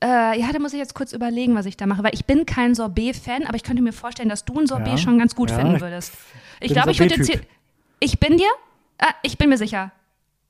äh, 0.02 0.38
ja, 0.38 0.52
da 0.52 0.58
muss 0.58 0.72
ich 0.72 0.78
jetzt 0.78 0.94
kurz 0.94 1.12
überlegen, 1.12 1.54
was 1.54 1.66
ich 1.66 1.76
da 1.76 1.86
mache, 1.86 2.02
weil 2.02 2.14
ich 2.14 2.24
bin 2.24 2.46
kein 2.46 2.74
Sorbet-Fan, 2.74 3.44
aber 3.46 3.56
ich 3.56 3.62
könnte 3.62 3.82
mir 3.82 3.92
vorstellen, 3.92 4.28
dass 4.28 4.44
du 4.44 4.58
ein 4.58 4.66
Sorbet 4.66 4.88
ja, 4.88 4.98
schon 4.98 5.18
ganz 5.18 5.34
gut 5.34 5.50
ja, 5.50 5.58
finden 5.58 5.80
würdest. 5.80 6.12
Ich 6.60 6.72
glaube, 6.72 6.90
ich 6.90 7.00
würde 7.00 7.14
jetzt 7.14 7.30
hier, 7.30 7.40
ich 8.00 8.18
bin 8.18 8.36
dir, 8.36 8.50
ah, 8.98 9.14
ich 9.22 9.38
bin 9.38 9.48
mir 9.48 9.58
sicher, 9.58 9.92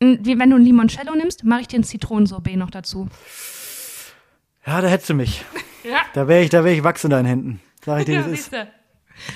wenn 0.01 0.51
du 0.51 0.57
ein 0.57 0.63
Limoncello 0.63 1.15
nimmst, 1.15 1.45
mache 1.45 1.63
ich 1.63 1.69
dir 1.69 1.81
ein 1.81 1.85
Zitronensorbet 1.85 2.57
noch 2.57 2.71
dazu. 2.71 3.09
Ja, 4.67 4.81
da 4.81 4.89
hättest 4.89 5.11
du 5.11 5.15
mich. 5.15 5.45
Ja. 5.85 6.01
Da 6.15 6.27
wäre 6.27 6.43
ich, 6.43 6.51
da 6.51 6.65
wäre 6.65 6.75
ich 6.75 6.83
wachs 6.83 7.05
in 7.05 7.11
deinen 7.11 7.27
Händen. 7.27 7.61
Sag 7.85 8.01
ich 8.01 8.07
dir, 8.07 8.15
ja, 8.15 8.21
ist. 8.23 8.53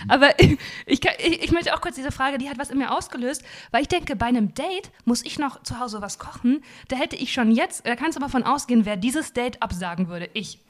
Aber 0.09 0.31
ich, 0.39 0.59
ich, 0.87 1.43
ich, 1.43 1.53
möchte 1.53 1.75
auch 1.75 1.81
kurz 1.81 1.97
diese 1.97 2.13
Frage, 2.13 2.39
die 2.39 2.49
hat 2.49 2.59
was 2.59 2.71
in 2.71 2.79
mir 2.79 2.93
ausgelöst, 2.93 3.43
weil 3.71 3.83
ich 3.83 3.89
denke, 3.89 4.17
bei 4.17 4.27
einem 4.27 4.55
Date 4.55 4.91
muss 5.05 5.25
ich 5.25 5.39
noch 5.39 5.63
zu 5.63 5.79
Hause 5.79 6.03
was 6.03 6.19
kochen. 6.19 6.63
Da 6.89 6.97
hätte 6.97 7.17
ich 7.17 7.33
schon 7.33 7.51
jetzt, 7.51 7.87
da 7.87 7.97
kannst 7.97 8.17
du 8.17 8.21
mal 8.21 8.29
von 8.29 8.43
ausgehen, 8.43 8.85
wer 8.85 8.97
dieses 8.97 9.33
Date 9.33 9.63
absagen 9.63 10.09
würde. 10.09 10.29
Ich. 10.35 10.61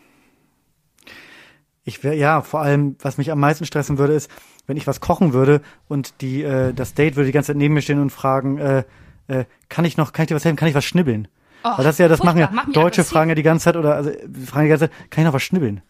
Ich 1.84 2.04
wäre, 2.04 2.14
ja, 2.14 2.42
vor 2.42 2.60
allem, 2.60 2.96
was 3.00 3.16
mich 3.16 3.32
am 3.32 3.40
meisten 3.40 3.64
stressen 3.64 3.98
würde, 3.98 4.12
ist, 4.12 4.30
wenn 4.66 4.76
ich 4.76 4.86
was 4.86 5.00
kochen 5.00 5.32
würde 5.32 5.62
und 5.88 6.20
die, 6.20 6.42
äh, 6.42 6.72
das 6.74 6.94
Date 6.94 7.16
würde 7.16 7.26
die 7.26 7.32
ganze 7.32 7.48
Zeit 7.48 7.56
neben 7.56 7.74
mir 7.74 7.82
stehen 7.82 8.00
und 8.00 8.10
fragen, 8.10 8.58
äh, 8.58 8.84
äh, 9.28 9.44
kann 9.68 9.84
ich 9.84 9.96
noch, 9.96 10.12
kann 10.12 10.24
ich 10.24 10.28
dir 10.28 10.34
was 10.34 10.44
helfen, 10.44 10.56
kann 10.56 10.68
ich 10.68 10.74
was 10.74 10.84
schnibbeln? 10.84 11.28
Oh, 11.64 11.76
Weil 11.76 11.84
das 11.84 11.98
ja, 11.98 12.08
das 12.08 12.22
machen 12.22 12.38
ja, 12.38 12.50
Deutsche 12.72 13.04
fragen 13.04 13.30
ja 13.30 13.34
die 13.34 13.42
ganze 13.42 13.64
Zeit 13.64 13.76
oder, 13.76 13.94
also, 13.94 14.10
fragen 14.46 14.64
die 14.64 14.70
ganze 14.70 14.88
Zeit, 14.88 15.10
kann 15.10 15.22
ich 15.22 15.26
noch 15.26 15.34
was 15.34 15.42
schnibbeln? 15.42 15.82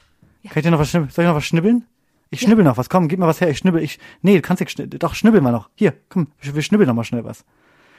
Ja. 0.42 0.50
Kann 0.50 0.60
ich 0.60 0.64
dir 0.64 0.70
noch 0.70 0.78
was 0.78 0.90
schnibbeln? 0.90 1.10
Soll 1.10 1.24
ich 1.24 1.28
noch 1.28 1.36
was 1.36 1.44
schnibbeln? 1.44 1.84
Ich 2.30 2.40
schnibbel 2.40 2.64
ja. 2.64 2.70
noch 2.70 2.76
was. 2.76 2.88
Komm, 2.88 3.08
gib 3.08 3.18
mal 3.18 3.26
was 3.26 3.40
her. 3.40 3.50
Ich 3.50 3.58
schnibbel. 3.58 3.82
Ich, 3.82 3.98
nee, 4.22 4.36
du 4.36 4.42
kannst 4.42 4.60
nicht, 4.60 5.02
doch, 5.02 5.14
schnibbeln 5.14 5.42
wir 5.42 5.50
noch. 5.50 5.68
Hier, 5.74 5.94
komm, 6.08 6.28
wir 6.40 6.62
schnibbeln 6.62 6.86
noch 6.86 6.94
mal 6.94 7.04
schnell 7.04 7.24
was. 7.24 7.44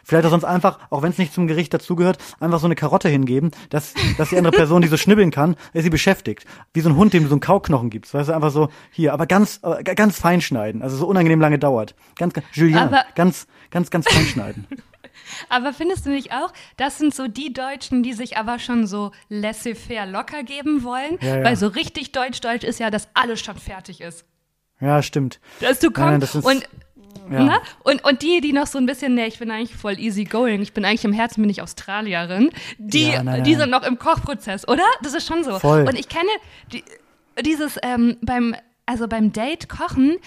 Vielleicht 0.04 0.26
auch 0.26 0.32
sonst 0.32 0.46
einfach, 0.46 0.80
auch 0.90 1.04
wenn 1.04 1.12
es 1.12 1.18
nicht 1.18 1.34
zum 1.34 1.48
Gericht 1.48 1.74
dazugehört, 1.74 2.18
einfach 2.40 2.60
so 2.60 2.66
eine 2.66 2.76
Karotte 2.76 3.08
hingeben, 3.08 3.52
dass, 3.70 3.94
dass 4.18 4.30
die 4.30 4.38
andere 4.38 4.56
Person, 4.56 4.82
die 4.82 4.88
so 4.88 4.98
schnibbeln 4.98 5.30
kann, 5.30 5.56
sie 5.74 5.90
beschäftigt. 5.90 6.46
Wie 6.74 6.82
so 6.82 6.90
ein 6.90 6.96
Hund, 6.96 7.14
dem 7.14 7.24
du 7.24 7.30
so 7.30 7.36
einen 7.36 7.42
Kauknochen 7.42 7.90
gibst. 7.90 8.14
Weißt 8.14 8.30
du, 8.30 8.34
einfach 8.34 8.52
so, 8.52 8.70
hier, 8.92 9.14
aber 9.14 9.28
ganz, 9.28 9.60
äh, 9.64 9.84
ganz 9.84 10.20
fein 10.20 10.42
schneiden. 10.42 10.82
Also 10.82 10.98
so 10.98 11.08
unangenehm 11.08 11.40
lange 11.40 11.60
dauert. 11.60 11.96
Ganz, 12.18 12.34
ganz 12.34 12.48
Julien, 12.54 12.96
ganz, 13.16 13.48
ganz, 13.70 13.90
ganz 13.92 14.12
fein 14.12 14.26
schneiden. 14.26 14.68
Aber 15.50 15.74
findest 15.74 16.06
du 16.06 16.10
nicht 16.10 16.32
auch, 16.32 16.54
das 16.78 16.98
sind 16.98 17.14
so 17.14 17.28
die 17.28 17.54
Deutschen, 17.54 18.04
die 18.04 18.14
sich 18.14 18.38
aber 18.38 18.60
schon 18.60 18.88
so 18.88 19.12
laissez-faire 19.30 20.06
locker 20.06 20.44
geben 20.44 20.84
wollen? 20.84 21.18
Ja, 21.22 21.38
ja. 21.38 21.44
Weil 21.44 21.56
so 21.56 21.68
richtig 21.68 22.12
deutsch-deutsch 22.12 22.64
ist 22.64 22.80
ja, 22.80 22.90
dass 22.90 23.10
alles 23.14 23.40
schon 23.42 23.58
fertig 23.58 24.02
ist. 24.02 24.26
Ja, 24.80 25.02
stimmt. 25.04 25.40
Dass 25.60 25.80
du 25.80 25.92
kommst 25.92 26.34
ja, 26.34 26.42
und 26.42 26.68
ja. 27.30 27.44
Ne? 27.44 27.58
Und, 27.84 28.04
und 28.04 28.22
die, 28.22 28.42
die 28.42 28.52
noch 28.52 28.68
so 28.68 28.78
ein 28.78 28.86
bisschen, 28.86 29.16
ne, 29.16 29.28
ich 29.28 29.40
bin 29.40 29.52
eigentlich 29.52 29.76
voll 29.76 30.00
easy 30.00 30.26
going, 30.26 30.62
ich 30.62 30.74
bin 30.74 30.84
eigentlich 30.84 31.06
im 31.06 31.14
Herzen 31.14 31.42
bin 31.42 31.50
ich 31.50 31.62
Australierin, 31.62 32.52
die, 32.78 33.10
ja, 33.10 33.24
nein, 33.24 33.26
nein. 33.26 33.44
die 33.44 33.56
sind 33.56 33.70
noch 33.70 33.84
im 33.84 33.98
Kochprozess, 34.00 34.68
oder? 34.68 34.84
Das 35.02 35.14
ist 35.14 35.28
schon 35.28 35.44
so. 35.44 35.60
Voll. 35.60 35.88
Und 35.88 35.98
ich 35.98 36.10
kenne 36.10 36.30
die, 36.74 36.84
dieses 37.42 37.78
ähm, 37.84 38.18
beim 38.22 38.56
also 38.86 39.08
beim 39.08 39.32
Date 39.32 39.70
kochen, 39.70 40.18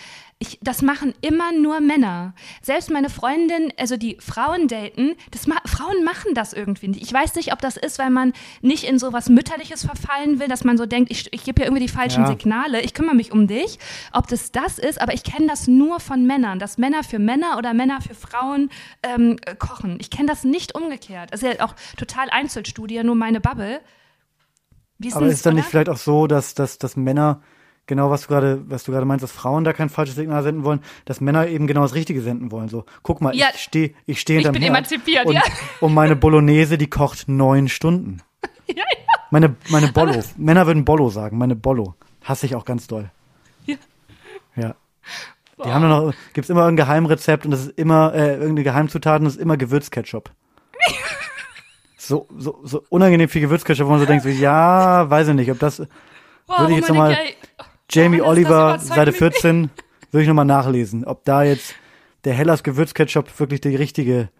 ich, 0.46 0.58
das 0.62 0.82
machen 0.82 1.14
immer 1.20 1.52
nur 1.52 1.80
Männer. 1.80 2.34
Selbst 2.62 2.90
meine 2.90 3.08
Freundin, 3.08 3.72
also 3.78 3.96
die 3.96 4.16
Frauen 4.20 4.68
daten, 4.68 5.14
das 5.30 5.46
ma 5.46 5.56
Frauen 5.64 6.04
machen 6.04 6.34
das 6.34 6.52
irgendwie 6.52 6.88
nicht. 6.88 7.02
Ich 7.02 7.12
weiß 7.12 7.34
nicht, 7.36 7.52
ob 7.52 7.60
das 7.60 7.76
ist, 7.76 7.98
weil 7.98 8.10
man 8.10 8.32
nicht 8.60 8.84
in 8.84 8.98
so 8.98 9.12
was 9.12 9.28
Mütterliches 9.28 9.84
verfallen 9.84 10.38
will, 10.38 10.48
dass 10.48 10.64
man 10.64 10.76
so 10.76 10.86
denkt, 10.86 11.10
ich, 11.10 11.32
ich 11.32 11.44
gebe 11.44 11.62
hier 11.62 11.66
irgendwie 11.66 11.86
die 11.86 11.92
falschen 11.92 12.22
ja. 12.22 12.28
Signale, 12.28 12.82
ich 12.82 12.94
kümmere 12.94 13.14
mich 13.14 13.32
um 13.32 13.46
dich. 13.46 13.78
Ob 14.12 14.28
das 14.28 14.52
das 14.52 14.78
ist, 14.78 15.00
aber 15.00 15.14
ich 15.14 15.24
kenne 15.24 15.46
das 15.46 15.66
nur 15.66 16.00
von 16.00 16.26
Männern, 16.26 16.58
dass 16.58 16.78
Männer 16.78 17.02
für 17.02 17.18
Männer 17.18 17.56
oder 17.58 17.74
Männer 17.74 18.00
für 18.00 18.14
Frauen 18.14 18.70
ähm, 19.02 19.36
kochen. 19.58 19.96
Ich 20.00 20.10
kenne 20.10 20.28
das 20.28 20.44
nicht 20.44 20.74
umgekehrt. 20.74 21.32
Das 21.32 21.42
ist 21.42 21.58
ja 21.58 21.64
auch 21.64 21.74
total 21.96 22.28
Einzelstudie, 22.30 23.02
nur 23.02 23.14
meine 23.14 23.40
Bubble. 23.40 23.80
aber 25.12 25.26
ist 25.26 25.46
dann 25.46 25.54
nicht 25.56 25.68
vielleicht 25.68 25.88
auch 25.88 25.96
so, 25.96 26.26
dass, 26.26 26.54
dass, 26.54 26.78
dass 26.78 26.96
Männer 26.96 27.42
genau 27.86 28.10
was 28.10 28.22
du 28.22 28.28
gerade, 28.28 28.62
was 28.68 28.84
du 28.84 28.92
gerade 28.92 29.06
meinst, 29.06 29.22
dass 29.22 29.32
Frauen 29.32 29.64
da 29.64 29.72
kein 29.72 29.88
falsches 29.88 30.14
Signal 30.16 30.42
senden 30.42 30.64
wollen, 30.64 30.80
dass 31.04 31.20
Männer 31.20 31.46
eben 31.48 31.66
genau 31.66 31.82
das 31.82 31.94
Richtige 31.94 32.20
senden 32.22 32.50
wollen. 32.52 32.68
So, 32.68 32.84
guck 33.02 33.20
mal, 33.20 33.34
Ja. 33.34 33.48
ich 33.54 33.60
stehe, 33.60 33.92
ich 34.06 34.20
stehe 34.20 34.38
Ich 34.40 34.46
hinterm 34.46 34.52
bin 34.54 34.62
Herd 34.62 34.70
emanzipiert, 34.76 35.26
und, 35.26 35.34
ja. 35.34 35.42
und 35.80 35.94
meine 35.94 36.16
Bolognese, 36.16 36.78
die 36.78 36.88
kocht 36.88 37.28
neun 37.28 37.68
Stunden. 37.68 38.20
Ja, 38.66 38.76
ja. 38.76 38.84
Meine, 39.30 39.56
meine 39.68 39.88
Bollo. 39.88 40.14
Männer 40.38 40.66
würden 40.66 40.86
Bollo 40.86 41.10
sagen, 41.10 41.36
meine 41.36 41.54
Bollo. 41.54 41.94
Hasse 42.22 42.46
ich 42.46 42.54
auch 42.56 42.64
ganz 42.64 42.86
doll. 42.86 43.10
Ja. 43.66 43.76
Ja. 44.56 44.74
Die 45.62 45.70
haben 45.70 45.86
noch, 45.88 46.14
gibt's 46.32 46.48
immer 46.48 46.62
irgendein 46.62 46.86
Geheimrezept 46.86 47.44
und 47.44 47.50
das 47.50 47.66
ist 47.66 47.78
immer, 47.78 48.14
äh, 48.14 48.32
irgendeine 48.34 48.62
Geheimzutat 48.64 49.18
und 49.20 49.26
das 49.26 49.34
ist 49.36 49.40
immer 49.42 49.56
Gewürzketchup. 49.58 50.30
so, 51.98 52.26
so, 52.36 52.60
so 52.64 52.82
unangenehm 52.88 53.28
viel 53.28 53.42
Gewürzketchup, 53.42 53.86
wo 53.86 53.90
man 53.92 54.00
so 54.00 54.06
denkt, 54.06 54.22
so, 54.24 54.28
ja, 54.30 55.08
weiß 55.08 55.28
ich 55.28 55.34
nicht, 55.34 55.50
ob 55.50 55.58
das, 55.58 55.80
Wow, 56.46 56.58
Würde 56.60 56.72
ich 56.72 56.78
jetzt 56.78 56.88
Dominik, 56.90 57.08
noch 57.10 57.16
mal- 57.16 57.26
ey. 57.26 57.34
Jamie 57.90 58.20
Oh, 58.20 58.26
Oliver, 58.26 58.78
Seite 58.78 59.10
mich 59.10 59.18
14, 59.18 59.70
würde 60.10 60.22
ich 60.22 60.28
nochmal 60.28 60.44
nachlesen, 60.44 61.04
ob 61.04 61.24
da 61.24 61.42
jetzt 61.42 61.74
der 62.24 62.34
Hellas 62.34 62.62
Gewürzketchup 62.62 63.38
wirklich 63.38 63.60
die 63.60 63.76
richtige, 63.76 64.30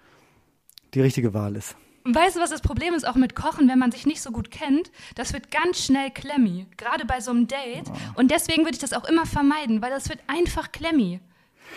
die 0.95 1.01
richtige 1.01 1.35
Wahl 1.35 1.57
ist. 1.57 1.77
Und 2.05 2.15
weißt 2.15 2.37
du, 2.37 2.41
was 2.41 2.51
das 2.51 2.61
Problem 2.61 2.93
ist 2.93 3.07
auch 3.07 3.15
mit 3.15 3.35
Kochen, 3.35 3.67
wenn 3.69 3.79
man 3.79 3.91
sich 3.91 4.05
nicht 4.05 4.21
so 4.21 4.31
gut 4.31 4.51
kennt? 4.51 4.91
Das 5.15 5.33
wird 5.33 5.51
ganz 5.51 5.83
schnell 5.83 6.11
klemmi, 6.11 6.67
gerade 6.77 7.07
bei 7.07 7.21
so 7.21 7.31
einem 7.31 7.47
Date. 7.47 7.91
Und 8.15 8.31
deswegen 8.31 8.63
würde 8.65 8.75
ich 8.75 8.79
das 8.79 8.93
auch 8.93 9.05
immer 9.05 9.25
vermeiden, 9.25 9.81
weil 9.81 9.91
das 9.91 10.11
wird 10.11 10.19
einfach 10.27 10.71
klemmi. 10.71 11.21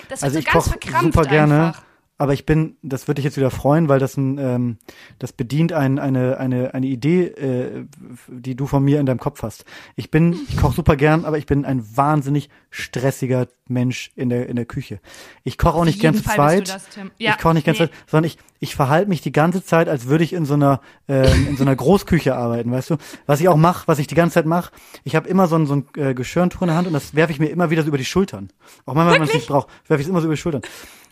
Das 0.09 0.21
wird 0.21 0.23
Also 0.23 0.33
so 0.33 0.39
ich 0.39 0.45
ganz 0.45 0.65
koche 0.65 0.69
verkrampft 0.71 1.13
super 1.13 1.29
gerne, 1.29 1.67
einfach. 1.67 1.83
Aber 2.17 2.33
ich 2.33 2.45
bin, 2.45 2.77
das 2.81 3.07
würde 3.07 3.15
dich 3.15 3.25
jetzt 3.25 3.37
wieder 3.37 3.51
freuen, 3.51 3.89
weil 3.89 3.99
das 3.99 4.17
ein, 4.17 4.37
ähm, 4.39 4.77
das 5.19 5.33
bedient 5.33 5.71
ein, 5.71 5.99
eine, 5.99 6.37
eine, 6.37 6.73
eine 6.73 6.87
Idee, 6.87 7.25
äh, 7.25 7.85
die 8.27 8.55
du 8.55 8.65
von 8.65 8.83
mir 8.83 8.99
in 8.99 9.05
deinem 9.05 9.19
Kopf 9.19 9.43
hast. 9.43 9.65
Ich 9.95 10.09
bin, 10.09 10.35
ich 10.49 10.57
koche 10.57 10.75
super 10.75 10.95
gern, 10.95 11.25
aber 11.25 11.37
ich 11.37 11.45
bin 11.45 11.63
ein 11.63 11.85
wahnsinnig 11.95 12.49
stressiger 12.71 13.47
Mensch 13.67 14.11
in 14.15 14.29
der, 14.29 14.49
in 14.49 14.55
der 14.55 14.65
Küche. 14.65 14.99
Ich 15.43 15.59
koche 15.59 15.75
auch 15.75 15.85
nicht 15.85 15.99
gern 15.99 16.15
zu 16.15 16.23
zweit. 16.23 16.69
das. 16.69 16.87
Ja, 17.19 17.31
ich 17.31 17.37
koche 17.37 17.53
nicht 17.53 17.65
ganz 17.65 17.79
nee. 17.79 17.87
zweit, 17.87 17.97
sondern 18.07 18.25
ich, 18.25 18.37
ich 18.59 18.75
verhalte 18.75 19.09
mich 19.09 19.21
die 19.21 19.31
ganze 19.31 19.63
Zeit, 19.63 19.87
als 19.87 20.07
würde 20.07 20.23
ich 20.23 20.33
in 20.33 20.45
so 20.45 20.55
einer, 20.55 20.81
ähm, 21.07 21.47
in 21.49 21.57
so 21.57 21.63
einer 21.63 21.75
Großküche 21.75 22.35
arbeiten, 22.35 22.71
weißt 22.71 22.91
du? 22.91 22.97
Was 23.27 23.41
ich 23.41 23.47
auch 23.47 23.57
mache, 23.57 23.87
was 23.87 23.99
ich 23.99 24.07
die 24.07 24.15
ganze 24.15 24.35
Zeit 24.35 24.47
mache, 24.47 24.71
ich 25.03 25.15
habe 25.15 25.29
immer 25.29 25.47
so 25.47 25.55
ein, 25.55 25.67
so 25.67 25.75
ein 25.75 25.85
äh, 25.95 26.15
Geschirrtuch 26.15 26.61
in 26.63 26.69
der 26.69 26.77
Hand 26.77 26.87
und 26.87 26.93
das 26.93 27.13
werfe 27.13 27.31
ich 27.31 27.39
mir 27.39 27.47
immer 27.47 27.69
wieder 27.69 27.83
so 27.83 27.89
über 27.89 27.99
die 27.99 28.05
Schultern. 28.05 28.49
Auch 28.85 28.95
manchmal, 28.95 29.13
wenn 29.13 29.21
man 29.21 29.27
es 29.27 29.35
nicht 29.35 29.47
braucht, 29.47 29.67
werfe 29.87 30.01
ich 30.01 30.07
es 30.07 30.09
immer 30.09 30.21
so 30.21 30.25
über 30.25 30.35
die 30.35 30.41
Schultern. 30.41 30.63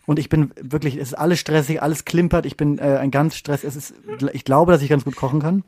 Und 0.06 0.20
ich 0.20 0.30
bin 0.30 0.52
wirklich, 0.62 0.96
es 0.96 1.10
ist 1.10 1.14
alles 1.16 1.40
stressig, 1.40 1.82
alles 1.82 2.06
klimpert, 2.06 2.46
ich 2.46 2.58
bin 2.58 2.78
äh, 2.78 2.98
ein 2.98 3.12
ganz 3.12 3.36
Stress. 3.36 3.64
Es 3.64 3.76
ist, 3.76 3.94
ich 4.34 4.44
glaube, 4.46 4.72
dass 4.72 4.82
ich 4.82 4.90
ganz 4.90 5.04
gut 5.04 5.16
kochen 5.16 5.40
kann. 5.42 5.64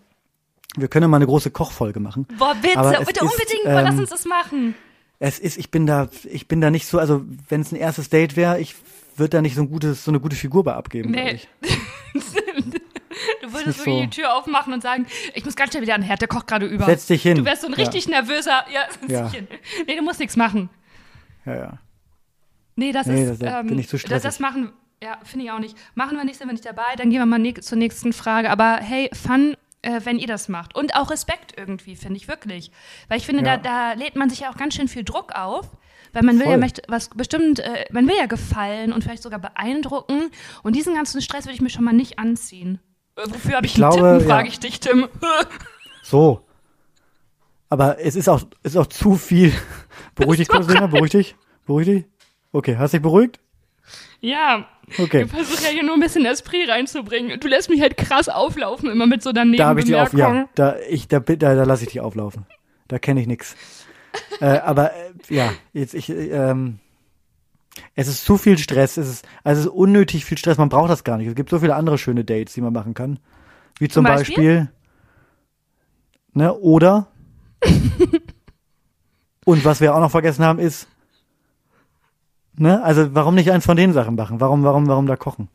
Wir 0.76 0.88
können 0.88 1.10
mal 1.10 1.18
eine 1.18 1.26
große 1.26 1.50
Kochfolge 1.50 2.00
machen. 2.00 2.28
Boah, 2.38 2.56
bitte, 2.62 2.78
Aber 2.78 2.92
bitte 3.00 3.26
ist, 3.26 3.32
unbedingt, 3.32 3.64
boah, 3.64 3.82
lass 3.82 3.94
ähm, 3.96 4.00
uns 4.02 4.10
das 4.12 4.26
machen. 4.26 4.76
Es 5.20 5.40
ist, 5.40 5.58
ich 5.58 5.72
bin 5.72 5.88
da, 5.88 6.10
ich 6.26 6.48
bin 6.48 6.62
da 6.62 6.70
nicht 6.70 6.86
so, 6.86 7.00
also 7.00 7.24
wenn 7.50 7.62
es 7.62 7.72
ein 7.72 7.78
erstes 7.78 8.10
Date 8.10 8.36
wäre, 8.36 8.60
ich 8.60 8.76
würde 9.16 9.30
da 9.32 9.42
nicht 9.42 9.56
so 9.56 9.62
ein 9.62 9.70
gutes, 9.72 10.04
so 10.04 10.12
eine 10.12 10.20
gute 10.20 10.36
Figur 10.36 10.64
bei 10.64 10.74
abgeben. 10.74 11.12
Nee. 11.12 11.40
Du 13.42 13.52
würdest 13.54 13.80
wirklich 13.80 13.96
so. 13.96 14.02
die 14.02 14.10
Tür 14.10 14.36
aufmachen 14.36 14.74
und 14.74 14.84
sagen, 14.84 15.08
ich 15.34 15.44
muss 15.44 15.56
ganz 15.56 15.72
schnell 15.72 15.82
wieder 15.82 15.96
an 15.96 16.02
den 16.02 16.08
Herd, 16.08 16.22
der 16.22 16.28
kocht 16.28 16.48
gerade 16.48 16.66
über. 16.66 16.86
Setz 16.86 17.08
dich 17.08 17.24
hin. 17.24 17.38
Du 17.38 17.46
wärst 17.46 17.62
so 17.62 17.68
ein 17.68 17.74
Ja. 17.74 17.80
richtig 17.80 18.08
nervöser. 18.08 18.64
Ja, 18.72 18.82
setz 19.02 19.12
Ja. 19.12 19.24
dich 19.24 19.34
hin. 19.34 19.48
Nee, 19.88 19.96
du 19.96 20.04
musst 20.04 20.20
nichts 20.20 20.36
machen. 20.36 20.70
Ja, 21.46 21.56
ja. 21.56 21.80
Nee, 22.78 22.92
das 22.94 23.08
Nee, 23.08 23.24
ist. 23.24 23.30
das- 23.30 23.40
da 23.40 23.60
ähm, 23.60 23.68
bin 23.68 23.80
ich 23.80 23.88
zu 23.90 23.96
das, 23.98 24.02
stressig. 24.02 24.24
das 24.24 24.40
machen. 24.40 24.72
Ja, 25.04 25.18
finde 25.24 25.46
ich 25.46 25.52
auch 25.52 25.60
nicht. 25.60 25.78
Machen 25.96 26.16
wir 26.18 26.24
nicht, 26.24 26.38
sind 26.38 26.48
wir 26.48 26.54
nicht 26.54 26.66
dabei. 26.66 26.96
Dann 26.98 27.10
gehen 27.10 27.20
wir 27.20 27.26
mal 27.26 27.54
zur 27.62 27.78
nächsten 27.78 28.14
Frage. 28.14 28.50
Aber 28.50 28.78
hey, 28.78 29.10
Fun, 29.14 29.56
äh, 29.84 30.00
wenn 30.06 30.18
ihr 30.18 30.26
das 30.28 30.48
macht. 30.50 30.76
Und 30.76 30.96
auch 30.96 31.12
Respekt 31.12 31.54
irgendwie, 31.58 31.96
finde 31.96 32.16
ich 32.18 32.28
wirklich. 32.28 32.72
Weil 33.10 33.18
ich 33.18 33.26
finde, 33.26 33.44
Ja. 33.46 33.58
da, 33.58 33.92
da 33.92 33.94
lädt 33.94 34.16
man 34.16 34.30
sich 34.30 34.40
ja 34.40 34.50
auch 34.52 34.58
ganz 34.58 34.74
schön 34.76 34.88
viel 34.88 35.04
Druck 35.04 35.34
auf. 35.34 35.70
Weil 36.14 36.24
man 36.24 36.38
will 36.40 36.46
ja 36.46 36.52
Voll. 36.54 36.60
möchte 36.60 36.82
was 36.88 37.10
bestimmt, 37.10 37.60
äh, 37.60 37.86
man 37.92 38.08
will 38.08 38.16
ja 38.18 38.26
gefallen 38.28 38.94
und 38.94 39.04
vielleicht 39.04 39.22
sogar 39.22 39.40
beeindrucken. 39.40 40.32
Und 40.64 40.76
diesen 40.76 40.96
ganzen 40.96 41.22
Stress 41.22 41.46
würde 41.46 41.54
ich 41.56 41.62
mir 41.62 41.70
schon 41.70 41.84
mal 41.84 41.94
nicht 41.94 42.18
anziehen. 42.18 42.80
Äh, 43.18 43.24
wofür 43.30 43.58
habe 43.58 43.66
ich, 43.66 43.76
Ich 43.78 43.84
einen 43.84 43.92
glaube, 43.92 44.14
Tippen, 44.14 44.28
frage 44.30 44.48
ja. 44.48 44.52
ich 44.54 44.60
dich, 44.60 44.80
Tim. 44.80 45.08
So. 46.04 46.42
Aber 47.70 48.00
es 48.00 48.16
ist 48.16 48.30
auch, 48.30 48.42
es 48.64 48.72
ist 48.74 48.78
auch 48.78 48.88
zu 48.88 49.16
viel. 49.16 49.54
Beruhig 50.16 50.38
dich 50.40 50.48
kurz, 50.48 50.68
Lena, 50.68 50.88
beruhig 50.88 51.12
dich. 51.12 51.36
Beruhig 51.66 51.86
dich. 51.86 52.06
Okay, 52.58 52.76
hast 52.78 52.94
dich 52.96 53.04
beruhigt? 53.04 53.40
ja, 54.20 54.66
Okay. 54.98 55.24
ich 55.24 55.32
versuche 55.32 55.64
ja 55.64 55.70
hier 55.70 55.84
nur 55.84 55.94
ein 55.94 56.00
bisschen 56.00 56.26
Esprit 56.26 56.68
reinzubringen. 56.68 57.40
Du 57.40 57.48
lässt 57.48 57.70
mich 57.70 57.82
halt 57.82 57.98
krass 57.98 58.30
auflaufen, 58.30 58.90
immer 58.90 59.06
mit 59.06 59.22
so 59.22 59.32
daneben 59.32 59.58
Da 59.58 59.68
habe 59.68 59.82
ich 59.82 59.86
die 59.86 59.96
auf, 59.96 60.12
ja. 60.14 60.48
Da, 60.56 60.78
ich, 60.90 61.08
da, 61.08 61.20
da, 61.20 61.36
da 61.36 61.64
lasse 61.64 61.84
ich 61.84 61.90
dich 61.90 62.00
auflaufen. 62.02 62.48
Da 62.88 62.98
kenne 62.98 63.22
ich 63.22 63.28
nix. 63.28 63.56
äh, 64.42 64.46
aber 64.46 64.92
äh, 64.94 65.12
ja, 65.30 65.54
jetzt 65.74 65.94
ich, 65.94 66.10
äh, 66.10 66.30
ähm, 66.30 66.80
es 67.94 68.08
ist 68.08 68.26
zu 68.26 68.38
viel 68.38 68.58
Stress. 68.58 68.98
Es 68.98 69.08
ist, 69.08 69.28
also 69.44 69.60
es 69.60 69.66
ist 69.68 69.72
unnötig 69.72 70.26
viel 70.26 70.38
Stress. 70.40 70.58
Man 70.58 70.70
braucht 70.70 70.90
das 70.90 71.04
gar 71.04 71.18
nicht. 71.18 71.28
Es 71.28 71.36
gibt 71.36 71.52
so 71.52 71.60
viele 71.60 71.76
andere 71.76 72.00
schöne 72.00 72.26
Dates, 72.26 72.56
die 72.56 72.62
man 72.62 72.74
machen 72.74 72.96
kann. 72.96 73.20
Wie 73.78 73.88
zum, 73.88 74.06
Zum 74.06 74.16
Beispiel, 74.16 74.36
Beispiel? 74.36 74.72
ne, 76.34 76.54
oder 76.56 77.08
und 79.46 79.64
was 79.64 79.80
wir 79.80 79.94
auch 79.94 80.00
noch 80.00 80.12
vergessen 80.12 80.44
haben 80.44 80.58
ist, 80.58 80.88
ne, 82.58 82.84
also 82.84 83.14
warum 83.16 83.36
nicht 83.36 83.52
eins 83.52 83.66
von 83.66 83.78
den 83.78 83.94
Sachen 83.94 84.16
machen? 84.16 84.40
Warum, 84.40 84.64
warum, 84.64 84.88
warum 84.88 85.06
da 85.08 85.16
kochen? 85.16 85.50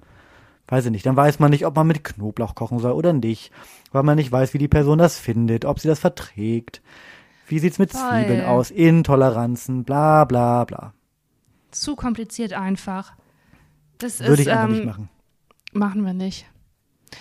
Weiß 0.68 0.84
ich 0.86 0.90
nicht. 0.90 1.04
Dann 1.04 1.16
weiß 1.16 1.38
man 1.38 1.50
nicht, 1.50 1.66
ob 1.66 1.76
man 1.76 1.86
mit 1.86 2.02
Knoblauch 2.04 2.54
kochen 2.54 2.78
soll 2.78 2.92
oder 2.92 3.12
nicht. 3.12 3.50
Weil 3.90 4.04
man 4.04 4.16
nicht 4.16 4.32
weiß, 4.32 4.54
wie 4.54 4.58
die 4.58 4.68
Person 4.68 4.98
das 4.98 5.18
findet, 5.18 5.64
ob 5.64 5.80
sie 5.80 5.88
das 5.88 5.98
verträgt. 5.98 6.80
Wie 7.46 7.58
sieht's 7.58 7.78
mit 7.78 7.90
Voll. 7.92 8.00
Zwiebeln 8.00 8.44
aus? 8.46 8.70
Intoleranzen, 8.70 9.84
bla 9.84 10.24
bla 10.24 10.64
bla. 10.64 10.94
Zu 11.70 11.96
kompliziert 11.96 12.52
einfach. 12.52 13.12
Das 13.98 14.20
Würde 14.20 14.34
ist, 14.34 14.40
ich 14.40 14.50
einfach 14.50 14.64
ähm, 14.68 14.72
nicht 14.72 14.84
machen. 14.86 15.08
Machen 15.72 16.04
wir 16.04 16.14
nicht. 16.14 16.46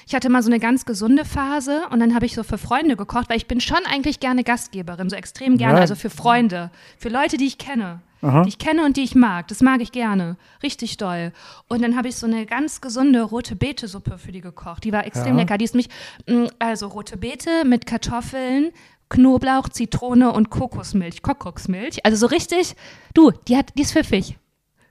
Ich 0.08 0.16
hatte 0.16 0.30
mal 0.30 0.42
so 0.42 0.50
eine 0.50 0.60
ganz 0.60 0.86
gesunde 0.86 1.26
Phase 1.26 1.82
und 1.90 2.00
dann 2.00 2.16
habe 2.16 2.26
ich 2.26 2.34
so 2.34 2.44
für 2.44 2.58
Freunde 2.58 2.96
gekocht, 2.96 3.30
weil 3.30 3.38
ich 3.38 3.48
bin 3.48 3.60
schon 3.60 3.80
eigentlich 3.86 4.22
gerne 4.22 4.44
Gastgeberin, 4.44 5.10
so 5.10 5.16
extrem 5.18 5.58
gerne, 5.58 5.76
Ja. 5.76 5.82
also 5.82 5.96
für 5.96 6.10
Freunde, 6.10 6.72
für 6.98 7.10
Leute, 7.10 7.36
die 7.36 7.46
ich 7.48 7.58
kenne. 7.58 8.02
Aha. 8.22 8.44
Die 8.44 8.50
ich 8.50 8.58
kenne 8.60 8.86
und 8.86 8.98
die 8.98 9.04
ich 9.04 9.16
mag. 9.16 9.48
Das 9.48 9.62
mag 9.62 9.82
ich 9.82 9.92
gerne. 9.92 10.38
Richtig 10.62 10.98
doll. 10.98 11.32
Und 11.68 11.82
dann 11.82 11.98
habe 11.98 12.08
ich 12.08 12.16
so 12.16 12.28
eine 12.28 12.46
ganz 12.46 12.80
gesunde 12.82 13.22
rote 13.24 13.56
Beete-Suppe 13.56 14.18
für 14.18 14.32
die 14.32 14.42
gekocht. 14.42 14.84
Die 14.84 14.92
war 14.94 15.06
extrem 15.06 15.36
Ja. 15.36 15.42
lecker. 15.42 15.58
Die 15.58 15.66
ist 15.66 15.74
nämlich, 15.74 15.90
mh, 16.28 16.50
also 16.60 16.88
rote 16.88 17.18
Beete 17.18 17.66
mit 17.66 17.86
Kartoffeln, 17.86 18.72
Knoblauch, 19.10 19.70
Zitrone 19.70 20.32
und 20.32 20.50
Kokosmilch, 20.50 21.22
Kokoksmilch. 21.22 22.06
Also 22.06 22.18
so 22.18 22.28
richtig, 22.28 22.76
du, 23.14 23.32
die 23.48 23.58
hat, 23.58 23.72
die 23.76 23.82
ist 23.82 23.92
pfiffig. 23.94 24.38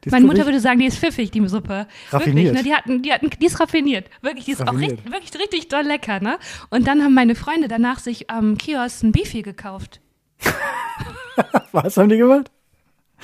Ist 0.05 0.13
Meine 0.13 0.27
Mutter 0.27 0.47
würde 0.47 0.61
sagen, 0.61 0.81
die 0.81 0.87
ist 0.87 0.99
pfiffig, 0.99 1.31
die 1.31 1.47
Suppe. 1.47 1.87
Raffiniert. 2.11 2.47
Wirklich, 2.47 2.53
ne? 2.53 2.63
Die 2.63 2.75
hatten, 2.75 3.03
die 3.03 3.13
hatten, 3.13 3.31
die 3.31 3.47
ist 3.47 3.61
raffiniert. 3.61 4.09
Wirklich, 4.23 4.47
die 4.47 4.53
ist 4.53 4.63
auch 4.63 4.69
Raffiniert. 4.69 4.93
richtig, 4.93 5.13
wirklich 5.13 5.43
richtig 5.43 5.69
doll 5.69 5.83
lecker, 5.83 6.21
ne? 6.21 6.39
Und 6.71 6.87
dann 6.87 7.03
haben 7.05 7.13
meine 7.13 7.35
Freunde 7.35 7.69
danach 7.69 7.99
sich 7.99 8.31
am 8.31 8.57
Kiosk 8.57 9.03
ein 9.03 9.13
Beefy 9.13 9.43
gekauft. 9.43 10.01
Was 11.73 11.97
haben 11.97 12.09
die 12.09 12.17
gemacht? 12.17 12.51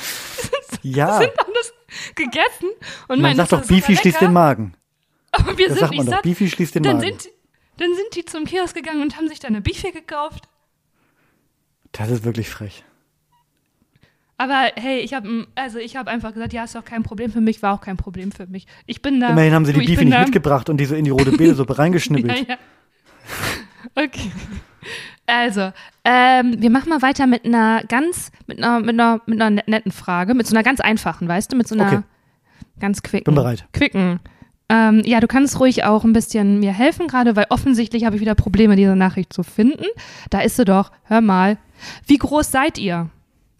ja, 0.82 1.18
Haben 1.20 1.26
das 1.54 1.72
gegessen 2.14 2.68
und 3.08 3.20
man 3.20 3.36
sagt 3.36 3.52
doch, 3.52 3.66
Beefy 3.66 3.96
schließt 3.96 4.20
den 4.20 4.32
Magen. 4.32 4.74
Aber 5.32 5.56
wir 5.58 5.68
Das 5.68 5.78
sind 5.78 5.80
sagt 5.80 5.90
nicht 5.90 5.98
man 5.98 6.06
doch. 6.06 6.12
satt. 6.14 6.22
Beefy 6.22 6.48
schließt 6.50 6.74
den 6.74 6.82
Dann 6.82 6.96
Magen. 6.98 7.08
sind, 7.18 7.28
dann 7.78 7.94
sind 7.94 8.14
die 8.14 8.24
zum 8.24 8.44
Kiosk 8.44 8.74
gegangen 8.74 9.02
und 9.02 9.16
haben 9.16 9.28
sich 9.28 9.38
dann 9.40 9.52
eine 9.54 9.60
Beefy 9.62 9.90
gekauft. 9.92 10.44
Das 11.92 12.10
ist 12.10 12.24
wirklich 12.24 12.48
frech. 12.48 12.84
Aber 14.38 14.70
hey, 14.76 14.98
ich 14.98 15.14
habe 15.14 15.46
also 15.54 15.78
ich 15.78 15.96
habe 15.96 16.10
einfach 16.10 16.34
gesagt, 16.34 16.52
ja, 16.52 16.64
ist 16.64 16.74
doch 16.74 16.84
kein 16.84 17.02
Problem 17.02 17.32
für 17.32 17.40
mich, 17.40 17.62
war 17.62 17.72
auch 17.74 17.80
kein 17.80 17.96
Problem 17.96 18.32
für 18.32 18.46
mich. 18.46 18.66
Ich 18.84 19.00
bin 19.00 19.18
da. 19.20 19.30
Immerhin 19.30 19.54
haben 19.54 19.64
sie 19.64 19.72
die 19.72 19.80
Beefy 19.80 19.96
bin 19.96 20.08
nicht 20.08 20.18
da, 20.18 20.22
mitgebracht 20.24 20.68
und 20.68 20.76
die 20.76 20.84
so 20.84 20.94
in 20.94 21.04
die 21.04 21.10
rote 21.10 21.32
Betesuppe 21.32 21.78
reingeschnippelt. 21.78 22.40
Ja, 22.40 22.54
ja. 22.54 22.58
Okay. 23.94 24.30
Also, 25.26 25.72
ähm, 26.04 26.54
wir 26.58 26.70
machen 26.70 26.88
mal 26.88 27.02
weiter 27.02 27.26
mit 27.26 27.44
einer 27.44 27.82
ganz, 27.84 28.30
mit 28.46 28.58
einer, 28.62 28.80
mit 28.80 28.90
einer, 28.90 29.20
mit 29.26 29.40
einer 29.40 29.62
netten 29.66 29.90
Frage, 29.92 30.34
mit 30.34 30.46
so 30.46 30.54
einer 30.54 30.62
ganz 30.62 30.80
einfachen, 30.80 31.26
weißt 31.28 31.52
du, 31.52 31.56
mit 31.56 31.66
so 31.66 31.74
einer 31.74 31.86
Okay. 31.86 32.00
ganz 32.80 33.02
quicken. 33.02 33.24
Bin 33.24 33.34
bereit. 33.34 33.66
Quicken. 33.72 34.20
Ähm, 34.68 35.02
ja, 35.04 35.20
du 35.20 35.26
kannst 35.28 35.60
ruhig 35.60 35.84
auch 35.84 36.04
ein 36.04 36.12
bisschen 36.12 36.58
mir 36.60 36.72
helfen 36.72 37.06
gerade, 37.06 37.36
weil 37.36 37.46
offensichtlich 37.50 38.04
habe 38.04 38.16
ich 38.16 38.20
wieder 38.20 38.34
Probleme, 38.34 38.74
diese 38.76 38.96
Nachricht 38.96 39.32
zu 39.32 39.42
finden. 39.42 39.84
Da 40.30 40.40
ist 40.40 40.56
sie 40.56 40.64
doch. 40.64 40.90
Hör 41.04 41.20
mal. 41.20 41.56
Wie 42.06 42.18
groß 42.18 42.50
seid 42.50 42.78
ihr? 42.78 43.08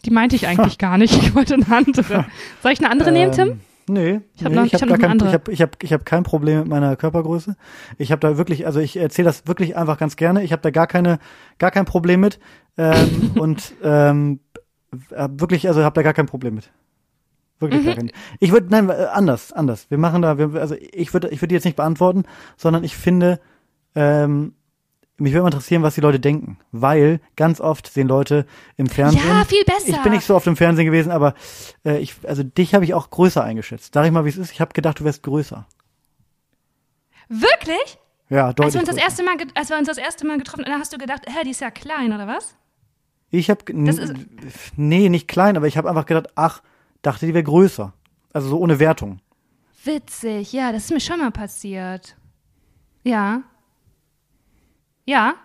Die 0.05 0.11
meinte 0.11 0.35
ich 0.35 0.47
eigentlich 0.47 0.77
gar 0.79 0.97
nicht. 0.97 1.15
Ich 1.21 1.33
wollte 1.35 1.53
eine 1.55 1.65
andere. 1.69 2.25
Soll 2.61 2.71
ich 2.71 2.79
eine 2.79 2.89
andere 2.89 3.11
nehmen, 3.11 3.31
Tim? 3.31 3.59
Nee, 3.89 4.21
Ich 4.35 4.43
hab 4.43 4.49
nee, 4.51 4.57
noch- 4.57 4.65
ich 4.65 4.73
ich 4.73 4.81
habe 4.81 4.91
hab 4.93 4.99
gar 4.99 5.09
kein, 5.09 5.17
ich 5.27 5.33
habe 5.33 5.51
ich 5.51 5.61
hab, 5.61 5.81
ich 5.83 5.93
hab 5.93 6.05
kein 6.05 6.23
Problem 6.23 6.59
mit 6.59 6.67
meiner 6.67 6.95
Körpergröße. 6.97 7.55
Ich 7.97 8.11
habe 8.11 8.19
da 8.19 8.37
wirklich, 8.37 8.65
also 8.65 8.79
ich 8.81 8.97
erzähle 8.97 9.27
das 9.27 9.47
wirklich 9.47 9.77
einfach 9.77 9.97
ganz 9.97 10.15
gerne. 10.17 10.43
Ich 10.43 10.51
habe 10.51 10.61
da 10.61 10.71
gar 10.71 10.87
keine, 10.87 11.19
gar 11.57 11.71
kein 11.71 11.85
Problem 11.85 12.19
mit 12.19 12.39
ähm, 12.77 13.31
und 13.39 13.73
ähm, 13.83 14.39
äh, 15.11 15.29
wirklich, 15.31 15.67
also 15.67 15.83
habe 15.83 15.93
da 15.95 16.01
gar 16.01 16.13
kein 16.13 16.25
Problem 16.25 16.55
mit. 16.55 16.69
Wirklich 17.59 17.81
Mhm. 17.81 17.85
gar 17.85 17.95
kein. 17.95 18.11
Ich 18.39 18.51
würde, 18.51 18.67
nein, 18.69 18.89
anders, 18.91 19.53
anders. 19.53 19.89
Wir 19.89 19.97
machen 19.97 20.21
da, 20.21 20.37
wir, 20.37 20.53
also 20.61 20.75
ich 20.79 21.13
würde, 21.13 21.29
ich 21.29 21.41
würde 21.41 21.55
jetzt 21.55 21.63
nicht 21.65 21.77
beantworten, 21.77 22.23
sondern 22.57 22.83
ich 22.83 22.95
finde, 22.97 23.39
ähm, 23.95 24.53
mich 25.17 25.33
würde 25.33 25.43
mal 25.43 25.47
interessieren, 25.47 25.83
was 25.83 25.95
die 25.95 26.01
Leute 26.01 26.19
denken, 26.19 26.59
weil 26.71 27.19
ganz 27.35 27.59
oft 27.59 27.91
sehen 27.91 28.07
Leute 28.07 28.45
im 28.75 28.87
Fernsehen. 28.87 29.27
Ja, 29.27 29.43
viel 29.45 29.63
besser. 29.63 29.89
Ich 29.89 30.01
bin 30.03 30.11
nicht 30.11 30.25
so 30.25 30.35
oft 30.35 30.47
im 30.47 30.55
Fernsehen 30.55 30.85
gewesen, 30.85 31.11
aber 31.11 31.33
äh, 31.83 31.97
ich, 31.99 32.15
also 32.23 32.43
dich 32.43 32.75
habe 32.75 32.85
ich 32.85 32.93
auch 32.93 33.09
größer 33.09 33.43
eingeschätzt. 33.43 33.93
Sag 33.93 34.05
ich 34.05 34.11
mal, 34.11 34.25
wie 34.25 34.29
es 34.29 34.37
ist. 34.37 34.51
Ich 34.51 34.61
habe 34.61 34.73
gedacht, 34.73 34.99
du 34.99 35.03
wärst 35.03 35.23
größer. 35.23 35.67
Wirklich? 37.29 37.97
Ja, 38.29 38.53
deutlich. 38.53 38.65
Als 38.65 38.73
wir 38.75 38.79
uns 38.81 38.89
das 38.89 38.97
erste 38.97 39.23
Mal, 39.23 39.35
als 39.55 39.69
wir 39.69 39.77
uns 39.77 39.87
das 39.87 39.97
erste 39.97 40.27
Mal 40.27 40.37
getroffen 40.37 40.65
haben, 40.65 40.71
da 40.71 40.79
hast 40.79 40.93
du 40.93 40.97
gedacht, 40.97 41.23
hä, 41.27 41.43
die 41.43 41.51
ist 41.51 41.61
ja 41.61 41.71
klein, 41.71 42.13
oder 42.13 42.27
was? 42.27 42.55
Ich 43.29 43.49
habe 43.49 43.65
nee, 43.73 45.09
nicht 45.09 45.27
klein, 45.27 45.57
aber 45.57 45.67
ich 45.67 45.77
habe 45.77 45.89
einfach 45.89 46.05
gedacht, 46.05 46.29
ach, 46.35 46.61
dachte, 47.01 47.25
die 47.25 47.33
wäre 47.33 47.43
größer. 47.43 47.93
Also 48.33 48.49
so 48.49 48.59
ohne 48.59 48.79
Wertung. 48.79 49.19
Witzig, 49.83 50.53
ja, 50.53 50.71
das 50.71 50.85
ist 50.85 50.91
mir 50.91 50.99
schon 50.99 51.19
mal 51.19 51.31
passiert. 51.31 52.15
Ja. 53.03 53.43
Ja. 55.07 55.35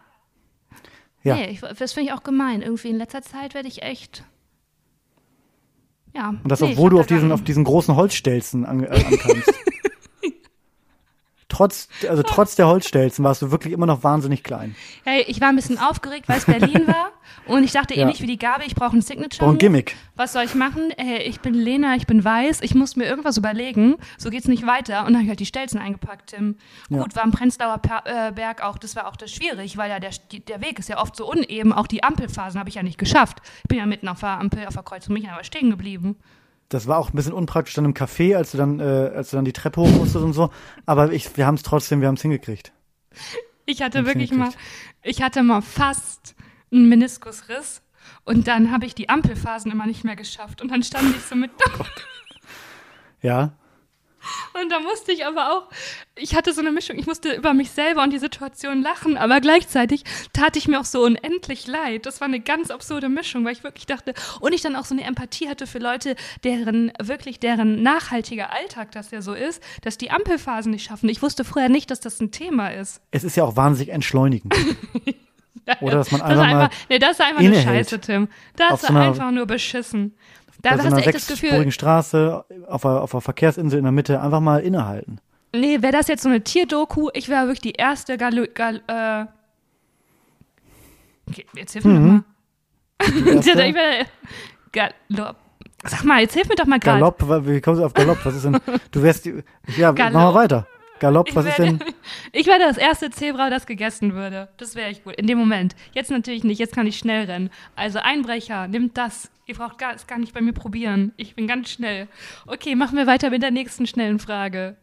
Ja. 1.23 1.37
Nee, 1.37 1.51
ich, 1.51 1.61
das 1.61 1.93
finde 1.93 2.11
ich 2.11 2.13
auch 2.13 2.25
gemein. 2.25 2.63
Irgendwie 2.63 2.91
in 2.91 2.99
letzter 2.99 3.23
Zeit 3.23 3.55
werde 3.55 3.69
ich 3.69 3.83
echt. 3.83 4.25
Ja. 6.15 6.31
Und 6.31 6.49
das, 6.49 6.61
nee, 6.61 6.73
obwohl 6.73 6.91
du 6.91 7.01
auf 7.01 7.07
diesen, 7.07 7.33
auf 7.33 7.43
diesen 7.43 7.65
großen 7.65 7.95
Holzstelzen 7.97 8.67
an, 8.67 8.83
äh, 8.83 8.89
ankamst. 8.89 9.55
trotz, 11.53 11.89
also 12.09 12.23
trotz 12.23 12.57
der 12.57 12.67
Holzstelzen 12.67 13.25
warst 13.25 13.43
du 13.43 13.51
wirklich 13.51 13.73
immer 13.73 13.87
noch 13.87 14.03
wahnsinnig 14.03 14.43
klein. 14.43 14.75
Hey, 15.05 15.25
ich 15.29 15.41
war 15.41 15.49
ein 15.49 15.57
bisschen 15.57 15.79
aufgeregt, 15.79 16.29
weil 16.29 16.39
es 16.39 16.47
Berlin 16.47 16.87
war. 16.87 17.11
Und 17.47 17.65
ich 17.65 17.73
dachte 17.73 17.95
Ja. 17.95 18.03
ähnlich 18.03 18.21
wie 18.23 18.27
die 18.27 18.39
Gabi, 18.39 18.65
ich 18.67 18.75
brauche 18.75 18.97
ein 18.97 19.03
Signature. 19.03 19.45
Brauch 19.45 19.55
ein 19.55 19.59
Gimmick. 19.59 19.97
Was 20.17 20.33
soll 20.33 20.45
ich 20.45 20.55
machen? 20.55 20.93
Hey, 20.97 21.23
ich 21.23 21.41
bin 21.41 21.55
Lena, 21.55 21.97
ich 21.97 22.07
bin 22.07 22.25
weiß, 22.25 22.61
ich 22.63 22.75
muss 22.75 22.97
mir 22.97 23.05
irgendwas 23.05 23.37
überlegen. 23.37 23.97
So 24.19 24.31
geht's 24.31 24.49
nicht 24.49 24.67
weiter. 24.67 25.01
Und 25.01 25.07
dann 25.09 25.15
habe 25.17 25.23
ich 25.25 25.29
halt 25.31 25.41
die 25.41 25.47
Stelzen 25.47 25.81
eingepackt, 25.81 26.31
Tim. 26.31 26.57
Ja. 26.89 27.03
Gut, 27.03 27.15
war 27.17 27.25
am 27.25 27.33
Prenzlauer 27.33 27.81
äh, 28.05 28.33
Berg 28.33 28.63
auch, 28.63 28.79
das 28.79 28.97
war 28.97 29.09
auch 29.09 29.17
das 29.17 29.31
schwierig, 29.31 29.77
weil 29.77 29.91
ja 29.91 29.99
der, 30.01 30.11
der 30.49 30.61
Weg 30.61 30.79
ist 30.79 30.89
ja 30.89 31.01
oft 31.01 31.17
so 31.17 31.31
uneben. 31.31 31.73
Auch 31.73 31.87
die 31.87 32.03
Ampelphasen 32.05 32.59
habe 32.59 32.69
ich 32.69 32.77
ja 32.77 32.83
nicht 32.83 32.99
geschafft. 32.99 33.39
Ich 33.63 33.69
bin 33.69 33.79
ja 33.79 33.87
mitten 33.87 34.09
auf 34.09 34.21
der 34.21 34.39
Ampel, 34.41 34.67
auf 34.67 34.75
der 34.75 34.83
Kreuzung, 34.83 35.15
bin 35.15 35.25
ich 35.25 35.31
aber 35.31 35.45
stehen 35.45 35.71
geblieben. 35.71 36.17
Das 36.73 36.87
war 36.87 36.99
auch 36.99 37.11
ein 37.11 37.17
bisschen 37.17 37.33
unpraktisch 37.33 37.75
dann 37.75 37.85
im 37.85 37.95
Café, 37.95 38.37
als 38.37 38.53
du 38.53 38.59
dann, 38.59 38.81
äh, 38.81 38.83
als 39.15 39.31
du 39.31 39.37
dann 39.37 39.45
die 39.45 39.53
Treppe 39.53 39.81
hoch 39.81 39.91
musstest 39.91 40.25
und 40.25 40.33
so. 40.33 40.51
Aber 40.87 41.13
ich, 41.13 41.37
wir 41.37 41.47
haben 41.47 41.57
es 41.57 41.63
trotzdem, 41.63 42.01
wir 42.01 42.09
haben 42.09 42.15
es 42.15 42.23
hingekriegt. 42.23 42.73
Ich 43.67 43.83
hatte 43.83 44.07
wirklich 44.07 44.33
mal, 44.33 44.51
ich 45.03 45.23
hatte 45.23 45.43
mal 45.43 45.61
fast 45.61 46.35
einen 46.73 46.89
Meniskusriss. 46.89 47.83
Und 48.25 48.49
dann 48.49 48.71
habe 48.71 48.87
ich 48.87 48.95
die 48.95 49.09
Ampelphasen 49.09 49.71
immer 49.71 49.87
nicht 49.87 50.05
mehr 50.05 50.17
geschafft. 50.17 50.63
Und 50.63 50.71
dann 50.71 50.83
stand 50.83 51.15
ich 51.15 51.23
so 51.23 51.35
mit 51.35 51.51
Ja. 53.21 53.53
Und 54.61 54.71
da 54.71 54.81
musste 54.81 55.13
ich 55.13 55.27
aber 55.27 55.53
auch, 55.53 55.69
ich 56.17 56.35
hatte 56.35 56.53
so 56.53 56.61
eine 56.61 56.71
Mischung, 56.71 56.99
ich 56.99 57.07
musste 57.07 57.33
über 57.35 57.55
mich 57.55 57.71
selber 57.71 58.03
und 58.03 58.13
die 58.13 58.19
Situation 58.19 58.83
lachen, 58.83 59.17
aber 59.17 59.41
gleichzeitig 59.41 60.05
tat 60.33 60.57
ich 60.57 60.69
mir 60.69 60.81
auch 60.81 60.85
so 60.85 61.03
unendlich 61.03 61.67
leid. 61.67 62.07
Das 62.07 62.21
war 62.21 62.29
eine 62.29 62.41
ganz 62.41 62.71
absurde 62.71 63.09
Mischung, 63.09 63.45
weil 63.45 63.53
ich 63.53 63.65
wirklich 63.65 63.87
dachte, 63.87 64.15
und 64.41 64.53
ich 64.53 64.61
dann 64.61 64.77
auch 64.77 64.85
so 64.85 64.95
eine 64.95 65.05
Empathie 65.05 65.49
hatte 65.49 65.67
für 65.67 65.79
Leute, 65.79 66.17
deren, 66.45 66.93
wirklich 67.01 67.41
deren 67.41 67.83
nachhaltiger 67.83 68.53
Alltag 68.53 68.93
das 68.93 69.11
ja 69.11 69.23
so 69.23 69.35
ist, 69.35 69.63
dass 69.83 69.99
die 69.99 70.11
Ampelphasen 70.11 70.73
nicht 70.73 70.85
schaffen. 70.85 71.09
Ich 71.09 71.23
wusste 71.23 71.45
vorher 71.45 71.69
nicht, 71.69 71.91
dass 71.91 72.01
das 72.01 72.21
ein 72.21 72.31
Thema 72.31 72.69
ist. 72.69 73.01
Es 73.11 73.25
ist 73.25 73.37
ja 73.37 73.45
auch 73.45 73.57
wahnsinnig 73.57 73.93
entschleunigend. 73.93 74.55
Oder 75.81 75.97
dass 75.97 76.11
man 76.11 76.21
Das 76.21 76.31
einfach 76.31 76.51
mal 76.51 76.61
einfach, 76.65 76.79
nee, 76.89 76.99
das 76.99 77.13
ist 77.13 77.21
einfach 77.21 77.39
eine 77.39 77.49
innehält. 77.49 77.91
Scheiße, 77.91 78.01
Tim. 78.01 78.29
Das 78.57 78.83
ist 78.83 78.89
so 78.89 78.95
einfach 78.95 79.31
nur 79.31 79.47
beschissen. 79.47 80.15
Da 80.63 80.71
hast 80.71 80.91
du 80.91 80.97
echt 80.97 81.15
das 81.15 81.27
Gefühl, 81.27 81.71
Straße 81.73 82.45
auf 82.69 82.87
einer, 82.87 83.03
auf 83.03 83.15
einer 83.15 83.21
Verkehrsinsel 83.21 83.79
in 83.79 83.85
der 83.85 83.93
Mitte 83.93 84.21
einfach 84.21 84.41
mal 84.41 84.61
innehalten. 84.61 85.19
Nee, 85.55 85.83
wäre 85.83 85.93
das 85.93 86.09
jetzt 86.09 86.23
so 86.23 86.29
eine 86.29 86.43
Tierdoku, 86.43 87.11
ich 87.13 87.29
wäre 87.29 87.43
wirklich 87.43 87.61
die 87.61 87.73
erste 87.73 88.17
Gal 88.17 88.47
Gal 88.49 88.81
äh 88.87 89.27
okay, 91.29 91.47
jetzt 91.55 91.73
hilf 91.73 91.85
mir 91.85 91.93
Mhm. 91.93 92.09
Mal. 92.09 92.25
ich 93.39 93.55
wär, 93.55 94.07
Galopp. 94.73 95.37
Sag 95.85 96.05
mal, 96.05 96.21
jetzt 96.21 96.35
hilf 96.35 96.49
mir 96.49 96.55
doch 96.55 96.67
mal 96.67 96.79
gerade. 96.79 97.01
Galopp, 97.01 97.47
wie 97.47 97.61
kommst 97.61 97.81
du 97.81 97.85
auf 97.85 97.93
Galopp? 97.93 98.19
Was 98.25 98.37
ist 98.37 98.45
denn? 98.45 98.57
Du 98.93 99.03
wärst, 99.03 99.25
die- 99.25 99.43
ja, 99.77 99.91
mach 99.93 99.99
mal 99.99 100.11
Galopp. 100.13 100.35
weiter. 100.35 100.67
Galopp, 101.03 101.29
Ich 101.29 101.35
was 101.37 101.47
ist 101.47 101.59
denn? 101.59 101.81
Ich 102.33 102.47
wäre 102.47 102.59
das 102.61 102.77
erste 102.79 103.11
Zebra, 103.11 103.51
das 103.51 103.67
gegessen 103.67 104.15
würde. 104.15 104.49
Das 104.57 104.75
wäre 104.77 104.91
ich 104.91 105.03
gut. 105.05 105.15
In 105.17 105.27
dem 105.27 105.37
Moment. 105.39 105.75
Jetzt 105.93 106.11
natürlich 106.11 106.45
nicht. 106.45 106.59
Jetzt 106.59 106.75
kann 106.75 106.87
ich 106.87 106.97
schnell 106.97 107.25
rennen. 107.27 107.51
Also 107.77 107.99
Einbrecher, 107.99 108.69
nimmt 108.69 108.97
das. 108.97 109.31
Ihr 109.47 109.57
braucht 109.57 109.79
gar, 109.79 109.95
es 109.95 110.07
gar 110.07 110.19
nicht 110.19 110.33
bei 110.33 110.41
mir 110.41 110.53
probieren. 110.53 111.13
Ich 111.17 111.35
bin 111.35 111.47
ganz 111.49 111.71
schnell. 111.71 112.07
Okay, 112.47 112.75
machen 112.77 112.97
wir 112.97 113.07
weiter 113.09 113.31
mit 113.31 113.43
der 113.43 113.51
nächsten 113.51 113.87
schnellen 113.87 114.19
Frage. 114.21 114.77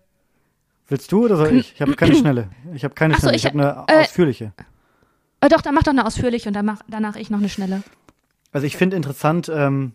Willst 0.90 1.12
du 1.12 1.24
oder 1.26 1.38
soll 1.38 1.56
ich? 1.56 1.74
Ich 1.74 1.82
habe 1.82 1.96
keine 1.96 2.16
schnelle. 2.22 2.50
Ich 2.74 2.84
habe 2.84 2.94
keine 2.96 3.14
so, 3.16 3.22
schnelle. 3.22 3.36
ich- 3.38 3.46
Ich 3.46 3.52
habe 3.52 3.60
eine 3.60 3.86
äh, 3.88 4.02
ausführliche. 4.04 4.54
Äh, 5.42 5.50
doch, 5.50 5.62
dann 5.62 5.74
mach 5.74 5.84
doch 5.84 5.92
eine 5.94 6.06
ausführliche 6.06 6.50
und 6.50 6.54
dann 6.54 6.66
mach 6.66 6.82
danach 6.90 7.16
ich 7.16 7.30
noch 7.30 7.40
eine 7.40 7.48
schnelle. 7.50 7.82
Also 8.52 8.68
ich 8.68 8.76
finde 8.76 8.98
interessant, 8.98 9.50
ähm, 9.54 9.94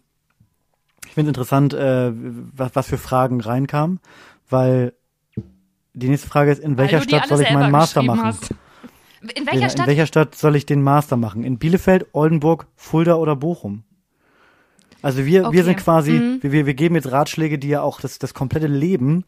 ich 1.06 1.12
finde 1.12 1.28
interessant, 1.30 1.74
äh, 1.74 2.10
was, 2.14 2.74
was 2.74 2.86
für 2.88 2.96
Fragen 2.98 3.40
reinkamen, 3.42 4.00
weil 4.48 4.94
die 5.94 6.08
nächste 6.08 6.28
Frage 6.28 6.50
ist, 6.52 6.58
in 6.62 6.76
welcher 6.76 7.00
Stadt 7.00 7.26
soll 7.28 7.40
ich 7.40 7.50
meinen 7.50 7.70
Master 7.70 8.02
machen? 8.02 8.24
Hast. 8.24 8.50
In 9.34 9.46
welcher 9.46 9.62
in, 9.64 9.70
Stadt? 9.70 9.80
in 9.80 9.86
welcher 9.86 10.06
Stadt 10.06 10.34
soll 10.34 10.54
ich 10.56 10.66
den 10.66 10.82
Master 10.82 11.16
machen? 11.16 11.44
In 11.44 11.58
Bielefeld, 11.58 12.06
Oldenburg, 12.12 12.66
Fulda 12.76 13.14
oder 13.14 13.36
Bochum? 13.36 13.84
Also 15.02 15.24
wir, 15.26 15.46
Okay. 15.46 15.56
wir 15.56 15.64
sind 15.64 15.76
quasi, 15.78 16.12
Mhm. 16.12 16.38
wir, 16.42 16.66
wir 16.66 16.74
geben 16.74 16.94
jetzt 16.94 17.10
Ratschläge, 17.10 17.58
die 17.58 17.68
ja 17.68 17.82
auch 17.82 18.00
das, 18.00 18.18
das 18.18 18.34
komplette 18.34 18.66
Leben 18.66 19.24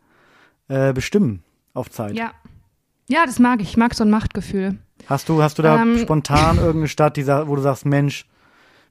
äh, 0.68 0.92
bestimmen 0.92 1.42
auf 1.74 1.90
Zeit. 1.90 2.14
Ja. 2.14 2.32
Ja, 3.08 3.24
das 3.24 3.38
mag 3.38 3.60
ich. 3.62 3.68
Ich 3.70 3.76
mag 3.76 3.94
so 3.94 4.02
ein 4.04 4.10
Machtgefühl. 4.10 4.78
Hast 5.06 5.28
du, 5.28 5.42
hast 5.42 5.58
du 5.58 5.62
da 5.62 5.80
Ähm, 5.80 5.98
spontan 5.98 6.56
irgendeine 6.56 6.88
Stadt, 6.88 7.16
die, 7.16 7.26
wo 7.26 7.54
du 7.54 7.62
sagst, 7.62 7.86
Mensch, 7.86 8.26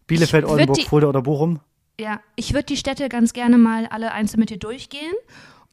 Bielefeld, 0.07 0.45
Oldenburg, 0.45 0.78
die- 0.78 0.86
Fulda 0.86 1.07
oder 1.07 1.21
Bochum? 1.21 1.59
Ja, 1.99 2.19
ich 2.36 2.53
würde 2.53 2.65
die 2.65 2.78
Städte 2.78 3.09
ganz 3.09 3.34
gerne 3.34 3.57
mal 3.57 3.88
alle 3.88 4.11
einzeln 4.11 4.39
mit 4.39 4.49
dir 4.49 4.57
durchgehen. 4.59 5.13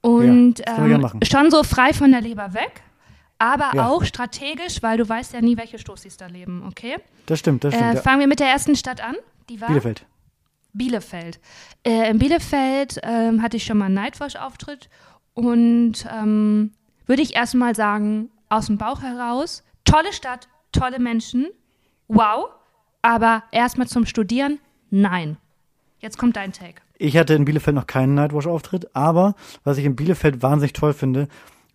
Und 0.03 0.59
Ja, 0.67 0.85
ähm, 0.87 1.21
schon 1.25 1.51
so 1.51 1.63
frei 1.63 1.93
von 1.95 2.11
der 2.13 2.21
Leber 2.21 2.53
weg, 2.55 2.83
aber 3.39 3.71
Ja. 3.75 3.89
auch 3.89 4.05
strategisch, 4.05 4.83
weil 4.83 4.99
du 4.99 5.09
weißt 5.09 5.33
ja 5.33 5.41
nie, 5.41 5.57
welche 5.57 5.79
Stoßis 5.79 6.17
da 6.17 6.27
leben, 6.27 6.65
okay? 6.67 6.97
Das 7.27 7.39
stimmt, 7.39 7.65
das 7.65 7.73
Äh, 7.75 7.79
stimmt. 7.79 7.95
ja. 7.95 8.01
fangen 8.03 8.21
wir 8.21 8.27
mit 8.27 8.41
der 8.41 8.49
ersten 8.49 8.77
Stadt 8.77 9.01
an. 9.03 9.15
Die 9.49 9.61
war 9.61 9.69
Bielefeld. 9.69 10.05
Bielefeld. 10.75 11.39
Äh, 11.87 12.11
in 12.11 12.19
Bielefeld 12.19 12.99
ähm, 13.03 13.43
hatte 13.43 13.57
ich 13.57 13.65
schon 13.65 13.79
mal 13.79 13.87
einen 13.87 13.95
Nightwatch-Auftritt 13.95 14.89
und 15.35 16.07
ähm, 16.11 16.73
würde 17.07 17.23
ich 17.23 17.35
erstmal 17.37 17.75
sagen, 17.75 18.31
aus 18.49 18.67
dem 18.67 18.79
Bauch 18.79 19.03
heraus, 19.03 19.63
tolle 19.85 20.13
Stadt, 20.13 20.49
tolle 20.73 20.99
Menschen, 20.99 21.47
wow, 22.09 22.47
aber 23.03 23.43
erstmal 23.53 23.87
zum 23.87 24.07
Studieren, 24.07 24.59
nein. 24.91 25.37
Jetzt 26.01 26.19
kommt 26.19 26.37
dein 26.37 26.53
Take. 26.53 26.81
Ich 27.03 27.17
hatte 27.17 27.35
in 27.35 27.45
Bielefeld 27.45 27.75
noch 27.75 27.89
keinen 27.89 28.15
Nightwatch-Auftritt, 28.15 28.95
aber 28.95 29.35
was 29.65 29.77
ich 29.77 29.85
in 29.85 29.97
Bielefeld 29.97 30.41
wahnsinnig 30.41 30.73
toll 30.73 30.93
finde, 30.93 31.27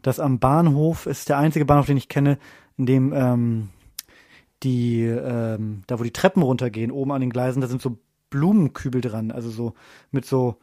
dass 0.01 0.21
am 0.21 0.39
Bahnhof 0.39 1.05
ist 1.05 1.27
der 1.27 1.37
einzige 1.37 1.65
Bahnhof, 1.65 1.87
den 1.87 1.97
ich 1.97 2.07
kenne, 2.07 2.37
in 2.77 2.85
dem 2.85 3.13
ähm, 3.13 3.69
die, 4.63 5.01
ähm, 5.03 5.83
da 5.87 5.99
wo 5.99 6.03
die 6.03 6.13
Treppen 6.13 6.43
runtergehen, 6.43 6.91
oben 6.91 7.11
an 7.11 7.19
den 7.19 7.29
Gleisen, 7.29 7.59
da 7.59 7.67
sind 7.67 7.81
so 7.81 7.97
Blumenkübel 8.29 9.01
dran, 9.01 9.31
also 9.31 9.49
so 9.49 9.73
mit 10.11 10.25
so, 10.25 10.55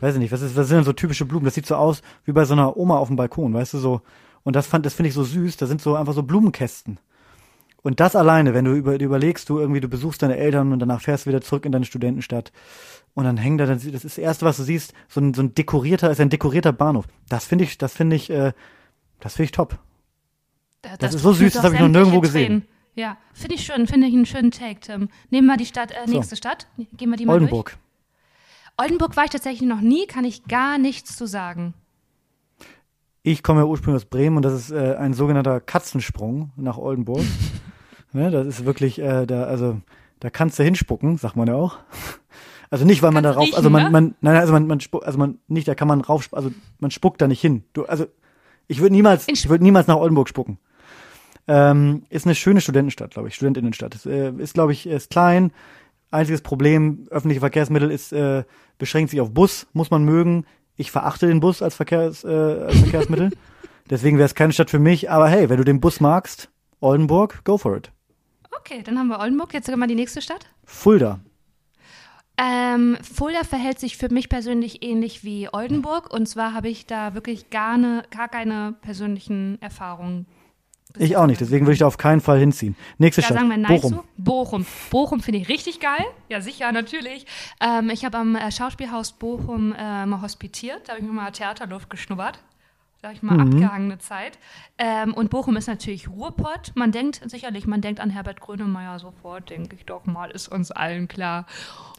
weiß 0.00 0.16
ich 0.16 0.20
nicht, 0.20 0.32
was 0.32 0.42
ist, 0.42 0.54
was 0.54 0.68
sind 0.68 0.76
denn 0.76 0.84
so 0.84 0.92
typische 0.92 1.24
Blumen? 1.24 1.46
Das 1.46 1.54
sieht 1.54 1.64
so 1.64 1.76
aus 1.76 2.02
wie 2.26 2.32
bei 2.32 2.44
so 2.44 2.52
einer 2.52 2.76
Oma 2.76 2.98
auf 2.98 3.08
dem 3.08 3.16
Balkon, 3.16 3.54
weißt 3.54 3.72
du 3.72 3.78
so. 3.78 4.02
Und 4.42 4.54
das 4.54 4.66
fand, 4.66 4.84
das 4.84 4.92
finde 4.92 5.08
ich 5.08 5.14
so 5.14 5.24
süß. 5.24 5.56
Da 5.56 5.66
sind 5.66 5.80
so 5.80 5.94
einfach 5.94 6.12
so 6.12 6.22
Blumenkästen. 6.22 6.98
Und 7.82 8.00
das 8.00 8.14
alleine, 8.14 8.52
wenn 8.52 8.66
du 8.66 8.74
über, 8.74 9.00
überlegst, 9.00 9.48
du 9.48 9.58
irgendwie, 9.58 9.80
du 9.80 9.88
besuchst 9.88 10.22
deine 10.22 10.36
Eltern 10.36 10.72
und 10.72 10.78
danach 10.78 11.00
fährst 11.00 11.24
du 11.24 11.30
wieder 11.30 11.40
zurück 11.40 11.64
in 11.64 11.72
deine 11.72 11.86
Studentenstadt 11.86 12.52
und 13.14 13.24
dann 13.24 13.36
hängt 13.36 13.60
da, 13.60 13.66
das 13.66 13.84
ist 13.84 14.04
das 14.04 14.18
erste, 14.18 14.44
was 14.46 14.56
du 14.56 14.62
siehst, 14.62 14.92
so 15.08 15.20
ein, 15.20 15.34
so 15.34 15.42
ein 15.42 15.54
dekorierter, 15.54 16.10
ist 16.10 16.20
ein 16.20 16.30
dekorierter 16.30 16.72
Bahnhof. 16.72 17.06
Das 17.28 17.44
finde 17.44 17.64
ich, 17.64 17.76
das 17.78 17.92
finde 17.94 18.16
ich, 18.16 18.30
äh, 18.30 18.52
das 19.20 19.34
finde 19.34 19.44
ich 19.46 19.52
top. 19.52 19.78
Da- 20.82 20.96
Das 20.96 21.14
ist 21.14 21.22
so 21.22 21.32
süß, 21.32 21.52
das 21.54 21.64
habe 21.64 21.74
ich 21.74 21.80
noch 21.80 21.88
nirgendwo 21.88 22.20
gesehen. 22.20 22.46
Tränen. 22.46 22.66
Ja, 22.94 23.16
finde 23.34 23.54
ich 23.54 23.64
schön, 23.64 23.86
finde 23.86 24.06
ich 24.08 24.14
einen 24.14 24.26
schönen 24.26 24.50
Take, 24.50 24.80
Tim. 24.80 25.08
Nehmen 25.30 25.46
wir 25.46 25.56
die 25.56 25.66
Stadt, 25.66 25.92
äh, 25.92 26.06
So. 26.06 26.14
nächste 26.14 26.36
Stadt. 26.36 26.66
Gehen 26.96 27.10
wir 27.10 27.16
die 27.16 27.26
mal 27.26 27.34
Oldenburg. 27.34 27.70
durch. 27.70 27.78
Oldenburg 28.86 29.16
war 29.16 29.24
ich 29.24 29.30
tatsächlich 29.30 29.68
noch 29.68 29.80
nie, 29.80 30.06
kann 30.06 30.24
ich 30.24 30.44
gar 30.44 30.78
nichts 30.78 31.16
zu 31.16 31.26
sagen. 31.26 31.74
Ich 33.22 33.42
komme 33.42 33.60
ja 33.60 33.66
ursprünglich 33.66 34.02
aus 34.02 34.08
Bremen 34.08 34.36
und 34.38 34.42
das 34.42 34.54
ist 34.54 34.70
äh, 34.70 34.94
ein 34.96 35.12
sogenannter 35.12 35.60
Katzensprung 35.60 36.50
nach 36.56 36.78
Oldenburg. 36.78 37.22
ne, 38.12 38.30
das 38.30 38.46
ist 38.46 38.64
wirklich, 38.64 38.98
äh, 38.98 39.26
da, 39.26 39.44
also 39.44 39.80
da 40.20 40.30
kannst 40.30 40.58
du 40.58 40.62
hinspucken, 40.64 41.18
sagt 41.18 41.36
man 41.36 41.46
ja 41.48 41.54
auch. 41.54 41.78
Also 42.70 42.84
nicht, 42.84 43.02
weil 43.02 43.10
man 43.10 43.24
Kannst 43.24 43.34
darauf, 43.34 43.46
riechen, 43.46 43.56
also 43.56 43.70
man, 43.70 43.82
ne? 43.84 43.90
man, 43.90 44.14
nein, 44.20 44.36
also 44.36 44.52
man, 44.52 44.66
man 44.68 44.80
spuckt, 44.80 45.04
also 45.04 45.18
man 45.18 45.38
nicht, 45.48 45.66
da 45.66 45.74
kann 45.74 45.88
man 45.88 46.00
rauf, 46.00 46.28
also 46.32 46.52
man 46.78 46.92
spuckt 46.92 47.20
da 47.20 47.26
nicht 47.26 47.40
hin. 47.40 47.64
Du, 47.72 47.84
also 47.84 48.06
ich 48.68 48.80
würde 48.80 48.94
niemals, 48.94 49.26
ich 49.26 49.48
würde 49.48 49.64
niemals 49.64 49.88
nach 49.88 49.96
Oldenburg 49.96 50.28
spucken. 50.28 50.58
Ähm, 51.48 52.04
ist 52.10 52.26
eine 52.26 52.36
schöne 52.36 52.60
Studentenstadt, 52.60 53.10
glaube 53.10 53.26
ich, 53.26 53.34
Studentinnenstadt. 53.34 53.96
Ist, 53.96 54.06
äh, 54.06 54.30
ist 54.38 54.54
glaube 54.54 54.72
ich, 54.72 54.86
ist 54.86 55.10
klein. 55.10 55.52
Einziges 56.12 56.42
Problem, 56.42 57.08
öffentliche 57.10 57.40
Verkehrsmittel 57.40 57.90
ist, 57.90 58.12
äh, 58.12 58.44
beschränkt 58.78 59.10
sich 59.10 59.20
auf 59.20 59.32
Bus, 59.32 59.66
muss 59.72 59.90
man 59.90 60.04
mögen. 60.04 60.44
Ich 60.76 60.92
verachte 60.92 61.26
den 61.26 61.40
Bus 61.40 61.62
als, 61.62 61.74
Verkehrs, 61.74 62.22
äh, 62.22 62.28
als 62.28 62.78
Verkehrsmittel. 62.78 63.30
Deswegen 63.90 64.18
wäre 64.18 64.26
es 64.26 64.36
keine 64.36 64.52
Stadt 64.52 64.70
für 64.70 64.78
mich. 64.78 65.10
Aber 65.10 65.28
hey, 65.28 65.48
wenn 65.48 65.56
du 65.56 65.64
den 65.64 65.80
Bus 65.80 65.98
magst, 65.98 66.50
Oldenburg, 66.78 67.44
go 67.44 67.58
for 67.58 67.76
it. 67.76 67.90
Okay, 68.60 68.82
dann 68.84 68.96
haben 68.96 69.08
wir 69.08 69.18
Oldenburg. 69.18 69.52
Jetzt 69.52 69.66
sogar 69.66 69.78
mal 69.78 69.88
die 69.88 69.96
nächste 69.96 70.22
Stadt. 70.22 70.46
Fulda. 70.64 71.18
Ähm, 72.42 72.96
Fulda 73.02 73.44
verhält 73.44 73.78
sich 73.78 73.96
für 73.96 74.08
mich 74.12 74.28
persönlich 74.28 74.82
ähnlich 74.82 75.24
wie 75.24 75.48
Oldenburg. 75.52 76.12
Und 76.12 76.26
zwar 76.26 76.54
habe 76.54 76.68
ich 76.68 76.86
da 76.86 77.14
wirklich 77.14 77.50
gar, 77.50 77.76
ne, 77.76 78.02
gar 78.10 78.28
keine 78.28 78.74
persönlichen 78.80 79.60
Erfahrungen. 79.60 80.26
Ich 80.98 81.16
auch 81.16 81.26
nicht, 81.26 81.40
deswegen 81.40 81.66
würde 81.66 81.74
ich 81.74 81.78
da 81.80 81.86
auf 81.86 81.98
keinen 81.98 82.20
Fall 82.20 82.40
hinziehen. 82.40 82.74
Nächste 82.98 83.22
Stadt. 83.22 83.36
sagen 83.36 83.48
wir 83.50 83.58
Nein 83.58 83.76
Bochum. 83.80 83.92
zu. 83.94 84.04
Bochum. 84.16 84.66
Bochum 84.90 85.20
finde 85.20 85.38
ich 85.40 85.48
richtig 85.48 85.78
geil. 85.78 86.04
Ja, 86.28 86.40
sicher, 86.40 86.72
natürlich. 86.72 87.26
Ähm, 87.60 87.90
ich 87.90 88.04
habe 88.04 88.18
am 88.18 88.34
äh, 88.34 88.50
Schauspielhaus 88.50 89.12
Bochum 89.12 89.72
äh, 89.78 90.06
mal 90.06 90.20
hospitiert. 90.22 90.80
Da 90.88 90.92
habe 90.94 91.02
ich 91.02 91.06
mir 91.06 91.12
mal 91.12 91.30
Theaterluft 91.30 91.90
geschnuppert. 91.90 92.40
Da 93.02 93.08
habe 93.08 93.14
ich 93.16 93.22
mal 93.22 93.34
Mhm. 93.36 93.40
abgehangene 93.54 93.98
Zeit. 93.98 94.38
Ähm, 94.78 95.14
und 95.14 95.30
Bochum 95.30 95.56
ist 95.56 95.68
natürlich 95.68 96.08
Ruhrpott. 96.08 96.72
Man 96.74 96.90
denkt 96.90 97.20
sicherlich, 97.24 97.66
man 97.68 97.80
denkt 97.82 98.00
an 98.00 98.10
Herbert 98.10 98.40
Grönemeyer 98.40 98.98
sofort, 98.98 99.48
denke 99.48 99.76
ich 99.76 99.86
doch 99.86 100.06
mal, 100.06 100.30
ist 100.32 100.48
uns 100.48 100.70
allen 100.72 101.06
klar. 101.06 101.46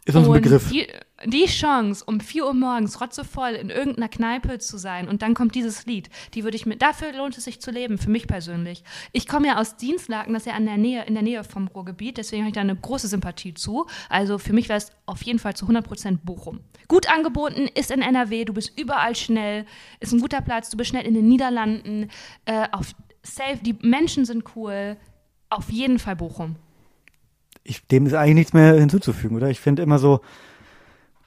Ist 0.06 0.16
uns 0.16 0.26
ein 0.26 0.32
Und 0.32 0.42
Begriff. 0.42 0.70
Die, 0.70 0.88
die 1.26 1.46
Chance, 1.46 2.04
um 2.06 2.20
4 2.20 2.46
Uhr 2.46 2.54
morgens 2.56 3.00
rotzevoll 3.00 3.52
in 3.52 3.70
irgendeiner 3.70 4.10
Kneipe 4.10 4.58
zu 4.58 4.78
sein 4.78 5.08
und 5.08 5.22
dann 5.22 5.36
kommt 5.36 5.54
dieses 5.54 5.86
Lied, 5.86 6.10
die 6.34 6.44
würde 6.44 6.58
ich 6.58 6.66
mir, 6.66 6.76
dafür 6.76 7.14
lohnt 7.14 7.38
es 7.38 7.44
sich 7.44 7.62
zu 7.62 7.70
leben, 7.70 8.00
für 8.00 8.10
mich 8.10 8.26
persönlich. 8.26 8.84
Ich 9.12 9.28
komme 9.28 9.48
ja 9.48 9.60
aus 9.60 9.76
Dienstlaken, 9.78 10.34
das 10.34 10.44
ist 10.44 10.48
ja 10.48 10.54
an 10.54 10.66
der 10.66 10.78
Nähe, 10.78 11.06
in 11.06 11.14
der 11.14 11.22
Nähe 11.22 11.44
vom 11.44 11.68
Ruhrgebiet, 11.68 12.18
deswegen 12.18 12.44
habe 12.44 12.50
ich 12.50 12.56
da 12.56 12.62
eine 12.62 12.76
große 12.76 13.08
Sympathie 13.08 13.54
zu. 13.54 13.86
Also 14.10 14.40
für 14.40 14.54
mich 14.54 14.70
wäre 14.70 14.78
es 14.78 14.92
auf 15.06 15.22
jeden 15.22 15.38
Fall 15.38 15.56
zu 15.56 15.68
100% 15.68 16.20
Bochum. 16.24 16.62
Gut 16.88 17.08
angeboten, 17.08 17.68
ist 17.76 17.92
in 17.92 18.02
NRW, 18.02 18.46
du 18.46 18.54
bist 18.54 18.80
überall 18.80 19.16
schnell, 19.16 19.66
ist 20.00 20.14
ein 20.14 20.20
guter 20.20 20.42
Platz, 20.42 20.72
du 20.72 20.78
bist 20.78 20.90
schnell 20.90 21.06
in 21.06 21.14
den 21.14 21.28
Niederlanden, 21.28 22.10
äh, 22.46 22.68
auf 22.72 22.96
safe, 23.22 23.60
die 23.62 23.76
Menschen 23.82 24.26
sind 24.26 24.56
cool, 24.56 24.98
auf 25.50 25.70
jeden 25.70 26.00
Fall 26.00 26.16
Bochum. 26.16 26.56
Ich, 27.64 27.86
dem 27.88 28.06
ist 28.06 28.14
eigentlich 28.14 28.36
nichts 28.36 28.54
mehr 28.54 28.74
hinzuzufügen, 28.74 29.38
oder? 29.38 29.50
Ich 29.50 29.60
finde 29.60 29.84
immer 29.84 30.00
so, 30.00 30.22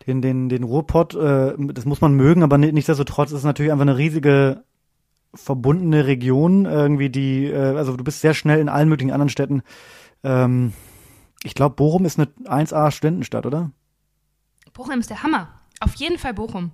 den, 0.06 0.20
den, 0.20 0.48
den 0.48 0.64
Ruhrpott, 0.64 1.14
äh, 1.14 1.54
das 1.58 1.84
muss 1.84 2.00
man 2.00 2.14
mögen, 2.14 2.42
aber 2.42 2.58
ni- 2.58 2.72
nichtsdestotrotz 2.72 3.30
ist 3.30 3.38
es 3.38 3.44
natürlich 3.44 3.72
einfach 3.72 3.82
eine 3.82 3.96
riesige 3.96 4.64
verbundene 5.34 6.06
Region, 6.06 6.66
irgendwie 6.66 7.10
die, 7.10 7.46
äh, 7.46 7.76
also 7.76 7.96
du 7.96 8.04
bist 8.04 8.20
sehr 8.20 8.34
schnell 8.34 8.60
in 8.60 8.68
allen 8.68 8.88
möglichen 8.88 9.12
anderen 9.12 9.30
Städten. 9.30 9.62
Ähm, 10.22 10.72
ich 11.42 11.54
glaube, 11.54 11.76
Bochum 11.76 12.04
ist 12.04 12.18
eine 12.18 12.28
1A-Studentenstadt, 12.44 13.46
oder? 13.46 13.70
Bochum 14.72 14.98
ist 15.00 15.10
der 15.10 15.22
Hammer. 15.22 15.48
Auf 15.80 15.94
jeden 15.94 16.18
Fall 16.18 16.34
Bochum. 16.34 16.70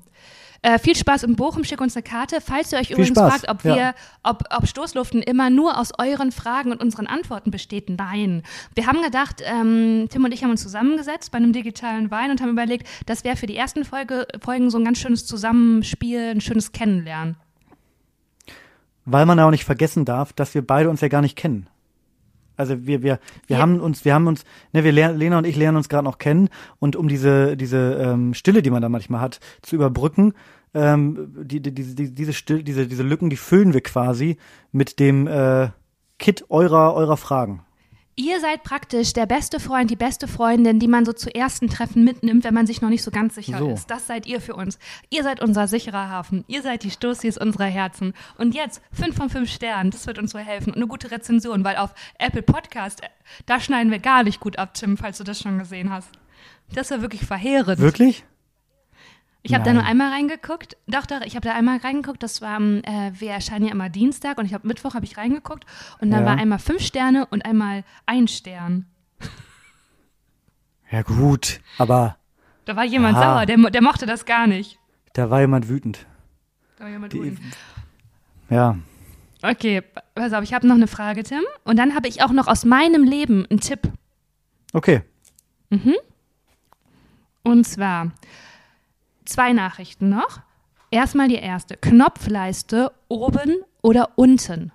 Äh, 0.63 0.79
viel 0.79 0.95
Spaß 0.95 1.23
in 1.23 1.37
Bochum, 1.37 1.65
schick 1.65 1.81
uns 1.81 1.97
eine 1.97 2.03
Karte. 2.03 2.41
Falls 2.43 2.71
ihr 2.73 2.79
euch 2.79 2.91
übrigens 2.91 3.19
Spaß, 3.19 3.33
fragt, 3.33 3.49
ob 3.49 3.65
ja. 3.65 3.75
wir, 3.75 3.95
ob, 4.23 4.45
ob 4.51 4.67
Stoßluften 4.67 5.23
immer 5.23 5.49
nur 5.49 5.79
aus 5.79 5.93
euren 5.99 6.33
Fragen 6.33 6.71
und 6.71 6.83
unseren 6.83 7.07
Antworten 7.07 7.51
besteht, 7.51 7.89
nein. 7.89 8.43
Wir 8.75 8.87
haben 8.87 9.03
gedacht, 9.03 9.43
ähm, 9.43 10.09
Tim 10.11 10.25
und 10.25 10.33
ich 10.33 10.45
haben 10.45 10.51
uns 10.51 10.63
zusammengesetzt 10.63 11.33
bei 11.33 11.39
einem 11.39 11.55
digitalen 11.55 12.11
Wein 12.11 12.31
und 12.31 12.43
haben 12.43 12.51
überlegt, 12.51 12.87
das 13.07 13.25
wäre 13.25 13.37
für 13.37 13.47
die 13.47 13.57
ersten 13.57 13.87
Folge, 13.87 14.27
Folgen 14.43 14.71
so 14.71 14.77
ein 14.77 14.85
ganz 14.85 14.99
schönes 14.99 15.27
Zusammenspiel, 15.27 16.33
ein 16.33 16.43
schönes 16.43 16.73
Kennenlernen. 16.73 17.37
Weil 19.07 19.25
man 19.25 19.39
ja 19.39 19.47
auch 19.47 19.51
nicht 19.51 19.65
vergessen 19.65 20.05
darf, 20.05 20.35
dass 20.35 20.55
wir 20.55 20.67
beide 20.67 20.91
uns 20.91 21.01
ja 21.01 21.09
gar 21.09 21.23
nicht 21.23 21.37
kennen. 21.37 21.69
Also 22.61 22.87
wir, 22.87 23.03
wir, 23.03 23.19
wir 23.47 23.57
Ja. 23.57 23.63
haben 23.63 23.81
uns, 23.81 24.05
wir 24.05 24.15
haben 24.15 24.27
uns, 24.29 24.45
ne, 24.73 24.85
wir 24.85 24.93
lernen, 24.93 25.19
Lena 25.19 25.39
und 25.39 25.47
ich 25.47 25.57
lernen 25.57 25.79
uns 25.79 25.89
gerade 25.89 26.05
noch 26.05 26.19
kennen 26.19 26.49
und 26.79 26.95
um 26.95 27.09
diese, 27.09 27.57
diese 27.57 27.95
ähm, 28.01 28.35
Stille, 28.35 28.63
die 28.63 28.71
man 28.71 28.83
da 28.83 28.89
manchmal 28.89 29.21
hat, 29.21 29.41
zu 29.63 29.75
überbrücken, 29.77 30.35
ähm, 30.75 31.33
die, 31.43 31.61
die, 31.61 31.75
diese, 31.75 31.95
die, 31.97 32.15
diese 32.15 32.33
Still, 32.33 32.63
diese, 32.63 32.87
diese 32.87 33.03
Lücken, 33.03 33.31
die 33.31 33.37
füllen 33.37 33.75
wir 33.75 33.81
quasi 33.81 34.37
mit 34.71 35.01
dem 35.01 35.27
äh, 35.27 35.71
Kit 36.19 36.45
eurer, 36.51 36.95
eurer 36.95 37.17
Fragen. 37.17 37.63
Ihr 38.17 38.41
seid 38.41 38.65
praktisch 38.65 39.13
der 39.15 39.25
beste 39.25 39.61
Freund, 39.61 39.91
die 39.91 39.97
beste 39.97 40.29
Freundin, 40.29 40.79
die 40.79 40.89
man 40.89 41.07
so 41.07 41.13
zu 41.13 41.35
ersten 41.35 41.69
Treffen 41.71 42.05
mitnimmt, 42.05 42.45
wenn 42.45 42.53
man 42.53 42.67
sich 42.67 42.83
noch 42.83 42.91
nicht 42.91 43.03
so 43.03 43.11
ganz 43.11 43.35
sicher 43.35 43.59
So. 43.59 43.71
ist. 43.71 43.91
Das 43.91 44.07
seid 44.07 44.27
ihr 44.27 44.41
für 44.43 44.55
uns. 44.55 44.79
Ihr 45.09 45.23
seid 45.23 45.41
unser 45.41 45.69
sicherer 45.69 46.11
Hafen. 46.11 46.45
Ihr 46.47 46.61
seid 46.61 46.83
die 46.83 46.91
Stoßis 46.91 47.39
unserer 47.39 47.65
Herzen. 47.67 48.13
Und 48.37 48.55
jetzt 48.55 48.83
fünf 48.93 49.17
von 49.17 49.31
fünf 49.31 49.51
Sternen, 49.51 49.91
das 49.91 50.07
wird 50.07 50.19
uns 50.19 50.33
so 50.33 50.39
helfen. 50.39 50.71
Und 50.71 50.77
eine 50.77 50.87
gute 50.87 51.11
Rezension, 51.11 51.65
weil 51.65 51.77
auf 51.77 51.95
Apple 52.19 52.43
Podcast, 52.43 53.03
äh, 53.03 53.09
da 53.47 53.59
schneiden 53.59 53.91
wir 53.91 54.01
gar 54.01 54.23
nicht 54.23 54.41
gut 54.41 54.59
ab, 54.59 54.75
Tim, 54.75 54.97
falls 54.99 55.17
du 55.19 55.25
das 55.25 55.41
schon 55.41 55.59
gesehen 55.59 55.91
hast. 55.91 56.11
Das 56.75 56.91
war 56.91 57.01
wirklich 57.01 57.25
verheerend. 57.25 57.79
Wirklich? 57.79 58.25
Ich 59.43 59.55
habe 59.55 59.64
da 59.64 59.72
nur 59.72 59.84
einmal 59.84 60.12
reingeguckt. 60.12 60.76
Doch, 60.86 61.07
doch, 61.07 61.22
ich 61.22 61.34
habe 61.34 61.47
da 61.49 61.55
einmal 61.55 61.78
reingeguckt. 61.78 62.22
Das 62.22 62.43
war, 62.43 62.57
am, 62.57 62.82
äh, 62.84 63.11
wir 63.14 63.30
erscheinen 63.30 63.64
ja 63.66 63.72
immer 63.72 63.88
Dienstag 63.88 64.36
und 64.38 64.45
ich 64.45 64.53
habe 64.53 64.66
Mittwoch 64.68 64.95
habe 64.95 65.05
ich 65.07 65.16
reingeguckt 65.16 65.64
und 66.01 66.11
da 66.11 66.20
Ja. 66.20 66.26
war 66.26 66.36
einmal 66.36 66.59
fünf 66.59 66.82
Sterne 66.82 67.24
und 67.26 67.45
einmal 67.47 67.84
ein 68.07 68.28
Stern. 68.28 68.86
Ja 70.91 71.03
gut, 71.03 71.61
aber 71.78 72.16
Da 72.66 72.76
war 72.76 72.84
jemand 72.84 73.16
Ja. 73.16 73.22
sauer, 73.22 73.47
der, 73.47 73.57
der 73.70 73.82
mochte 73.82 74.07
das 74.07 74.26
gar 74.26 74.47
nicht. 74.47 74.78
da 75.14 75.30
war 75.30 75.41
jemand 75.41 75.68
wütend. 75.68 76.07
Da 76.76 76.84
war 76.84 76.91
jemand 76.91 77.12
Die, 77.12 77.22
wütend. 77.22 77.57
ja, 78.51 78.76
Okay, 79.43 79.80
pass 80.14 80.34
auf, 80.34 80.43
ich 80.45 80.53
habe 80.53 80.66
noch 80.66 80.74
eine 80.74 80.86
Frage, 80.86 81.22
Tim. 81.22 81.41
Und 81.64 81.78
dann 81.78 81.95
habe 81.95 82.09
ich 82.09 82.22
auch 82.22 82.30
noch 82.30 82.47
aus 82.47 82.66
meinem 82.66 83.05
Leben 83.05 83.47
einen 83.49 83.61
Tipp. 83.61 83.80
okay. 84.74 85.01
Und 87.43 87.64
zwar 87.66 88.12
zwei 89.25 89.53
Nachrichten 89.53 90.09
noch. 90.09 90.41
Erstmal 90.91 91.29
die 91.29 91.37
erste. 91.37 91.77
Knopfleiste 91.77 92.93
oben 93.09 93.62
oder 93.83 94.11
unten? 94.16 94.73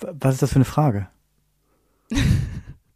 Was 0.00 0.34
ist 0.34 0.42
das 0.42 0.50
für 0.50 0.56
eine 0.56 0.64
Frage? 0.64 1.08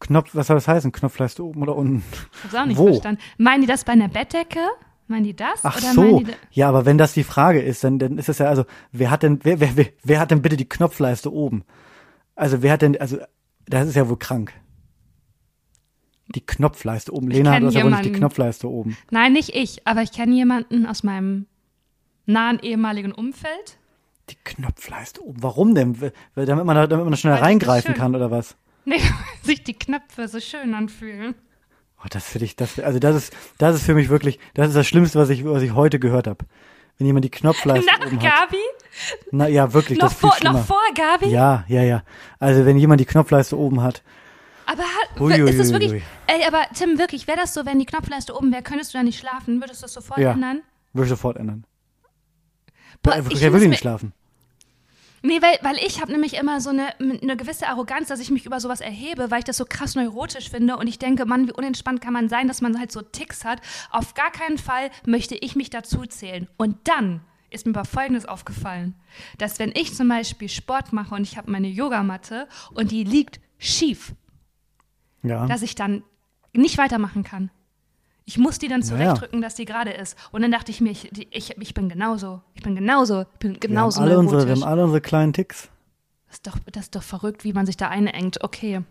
Knopf, 0.00 0.30
was 0.34 0.46
soll 0.46 0.56
das 0.56 0.68
heißen? 0.68 0.90
Knopfleiste 0.90 1.44
oben 1.44 1.62
oder 1.62 1.76
unten? 1.76 2.02
Ich 2.10 2.44
hab's 2.44 2.54
auch 2.54 2.66
nicht 2.66 2.78
Wo? 2.78 2.86
verstanden. 2.88 3.20
Meinen 3.38 3.60
die 3.60 3.66
das 3.66 3.84
bei 3.84 3.92
einer 3.92 4.08
Bettdecke? 4.08 4.60
Meinen 5.06 5.24
die 5.24 5.36
das? 5.36 5.60
Ach 5.62 5.76
oder 5.76 5.92
so, 5.92 6.22
ja, 6.52 6.68
aber 6.68 6.86
wenn 6.86 6.96
das 6.96 7.12
die 7.12 7.24
Frage 7.24 7.60
ist, 7.60 7.84
dann, 7.84 7.98
dann 7.98 8.18
ist 8.18 8.28
es 8.28 8.38
ja, 8.38 8.46
also, 8.46 8.64
wer 8.92 9.10
hat 9.10 9.22
denn, 9.22 9.40
wer, 9.42 9.60
wer, 9.60 9.76
wer, 9.76 9.86
wer 10.02 10.20
hat 10.20 10.30
denn 10.30 10.42
bitte 10.42 10.56
die 10.56 10.68
Knopfleiste 10.68 11.32
oben? 11.32 11.64
Also, 12.34 12.62
wer 12.62 12.72
hat 12.72 12.82
denn, 12.82 13.00
also, 13.00 13.18
das 13.66 13.88
ist 13.88 13.94
ja 13.94 14.08
wohl 14.08 14.18
krank. 14.18 14.52
Die 16.34 16.40
Knopfleiste 16.40 17.12
oben. 17.12 17.28
Lena, 17.28 17.52
kenn 17.52 17.62
du 17.62 17.66
hast 17.68 17.82
wohl 17.82 17.90
nicht 17.90 18.04
die. 18.04 18.12
Knopfleiste 18.12 18.68
oben. 18.68 18.96
Nein, 19.10 19.32
nicht 19.32 19.54
ich, 19.54 19.86
aber 19.86 20.02
ich 20.02 20.12
kenne 20.12 20.34
jemanden 20.34 20.86
aus 20.86 21.02
meinem 21.02 21.46
nahen 22.26 22.58
ehemaligen 22.60 23.12
Umfeld. 23.12 23.78
Die 24.30 24.36
Knopfleiste 24.44 25.22
oben. 25.22 25.42
Warum 25.42 25.74
denn? 25.74 25.96
Damit 26.34 26.64
man 26.64 26.76
da, 26.76 26.86
damit 26.86 27.04
man 27.04 27.16
schneller 27.16 27.42
reingreifen 27.42 27.94
kann, 27.94 28.14
oder 28.14 28.30
was? 28.30 28.56
Nee, 28.84 28.96
weil 28.98 29.44
sich 29.44 29.62
die 29.62 29.74
Knöpfe 29.74 30.28
so 30.28 30.40
schön 30.40 30.74
anfühlen. 30.74 31.34
Oh, 32.04 32.08
das 32.10 32.28
finde 32.28 32.46
ich, 32.46 32.56
das, 32.56 32.80
also 32.80 32.98
das 32.98 33.14
ist, 33.14 33.36
das 33.58 33.76
ist 33.76 33.84
für 33.84 33.94
mich 33.94 34.08
wirklich, 34.08 34.38
das 34.54 34.68
ist 34.68 34.74
das 34.74 34.86
Schlimmste, 34.86 35.18
was 35.18 35.30
ich, 35.30 35.44
was 35.44 35.62
ich 35.62 35.74
heute 35.74 36.00
gehört 36.00 36.26
habe. 36.26 36.44
Wenn 36.98 37.06
jemand 37.06 37.24
die 37.24 37.30
Knopfleiste 37.30 37.86
Nach 37.86 38.06
oben 38.06 38.22
hat. 38.22 38.50
Gabi? 38.50 38.62
Na 39.30 39.48
ja, 39.48 39.72
wirklich, 39.72 39.98
Noch 39.98 40.08
das 40.08 40.14
ist 40.14 40.20
vor, 40.20 40.36
noch 40.42 40.64
vor 40.64 40.80
Gabi? 40.94 41.28
Ja, 41.28 41.64
ja, 41.68 41.82
ja. 41.82 42.02
Also 42.38 42.66
wenn 42.66 42.76
jemand 42.76 43.00
die 43.00 43.04
Knopfleiste 43.06 43.56
oben 43.56 43.82
hat, 43.82 44.02
Aber 44.66 44.84
ist 45.48 45.58
das 45.58 45.72
wirklich. 45.72 46.02
Ey, 46.26 46.44
aber 46.46 46.64
Tim, 46.74 46.98
wirklich, 46.98 47.26
wäre 47.26 47.38
das 47.38 47.54
so, 47.54 47.66
wenn 47.66 47.78
die 47.78 47.86
Knopfleiste 47.86 48.36
oben 48.36 48.52
wäre, 48.52 48.62
könntest 48.62 48.94
du 48.94 48.98
da 48.98 49.02
nicht 49.04 49.18
schlafen? 49.18 49.60
Würdest 49.60 49.82
du 49.82 49.84
das 49.84 49.92
sofort 49.92 50.18
Ja. 50.18 50.32
ändern? 50.32 50.62
würde 50.92 51.06
ich 51.06 51.10
sofort 51.10 51.36
ändern. 51.38 51.64
Boah, 53.02 53.18
ich 53.18 53.32
ich 53.32 53.42
es 53.42 53.66
nicht 53.66 53.80
schlafen. 53.80 54.12
Nee, 55.24 55.40
weil, 55.40 55.56
weil 55.62 55.76
ich 55.76 56.00
habe 56.00 56.10
nämlich 56.10 56.34
immer 56.34 56.60
so 56.60 56.70
eine, 56.70 56.98
eine 56.98 57.36
gewisse 57.36 57.68
Arroganz, 57.68 58.08
dass 58.08 58.18
ich 58.18 58.30
mich 58.30 58.44
über 58.44 58.58
sowas 58.58 58.80
erhebe, 58.80 59.30
weil 59.30 59.38
ich 59.38 59.44
das 59.44 59.56
so 59.56 59.64
krass 59.64 59.94
neurotisch 59.94 60.50
finde 60.50 60.76
und 60.76 60.88
ich 60.88 60.98
denke, 60.98 61.26
Mann, 61.26 61.46
wie 61.46 61.52
unentspannt 61.52 62.00
kann 62.00 62.12
man 62.12 62.28
sein, 62.28 62.48
dass 62.48 62.60
man 62.60 62.78
halt 62.78 62.90
so 62.90 63.02
Ticks 63.02 63.44
hat. 63.44 63.60
Auf 63.90 64.14
gar 64.14 64.32
keinen 64.32 64.58
Fall 64.58 64.90
möchte 65.06 65.36
ich 65.36 65.54
mich 65.54 65.70
dazu 65.70 66.04
zählen. 66.06 66.48
Und 66.56 66.76
dann 66.88 67.20
ist 67.50 67.66
mir 67.66 67.72
aber 67.74 67.84
Folgendes 67.84 68.26
aufgefallen, 68.26 68.94
dass 69.38 69.60
wenn 69.60 69.70
ich 69.76 69.94
zum 69.94 70.08
Beispiel 70.08 70.48
Sport 70.48 70.92
mache 70.92 71.14
und 71.14 71.22
ich 71.22 71.36
habe 71.36 71.50
meine 71.52 71.68
Yogamatte 71.68 72.48
und 72.74 72.90
die 72.90 73.04
liegt 73.04 73.38
schief, 73.58 74.14
Ja. 75.22 75.46
dass 75.46 75.62
ich 75.62 75.74
dann 75.74 76.02
nicht 76.52 76.78
weitermachen 76.78 77.22
kann. 77.24 77.50
Ich 78.24 78.38
muss 78.38 78.58
die 78.58 78.68
dann 78.68 78.82
zurechtdrücken, 78.82 79.42
dass 79.42 79.54
die 79.56 79.64
gerade 79.64 79.90
ist. 79.90 80.16
Und 80.30 80.42
dann 80.42 80.52
dachte 80.52 80.70
ich 80.70 80.80
mir, 80.80 80.90
ich, 80.90 81.10
ich, 81.34 81.56
ich 81.58 81.74
bin 81.74 81.88
genauso. 81.88 82.40
Ich 82.54 82.62
bin 82.62 82.76
genauso. 82.76 83.22
Ich 83.32 83.38
bin 83.40 83.50
wir 83.50 83.54
haben, 83.56 83.60
genauso 83.60 84.00
alle 84.00 84.18
unsere, 84.18 84.46
wir 84.46 84.52
haben 84.54 84.62
alle 84.62 84.84
unsere 84.84 85.00
kleinen 85.00 85.32
Ticks. 85.32 85.68
Das 86.28 86.36
ist, 86.36 86.46
doch, 86.46 86.58
das 86.70 86.84
ist 86.84 86.94
doch 86.94 87.02
verrückt, 87.02 87.42
wie 87.44 87.52
man 87.52 87.66
sich 87.66 87.76
da 87.76 87.88
einengt. 87.88 88.42
Okay. 88.44 88.82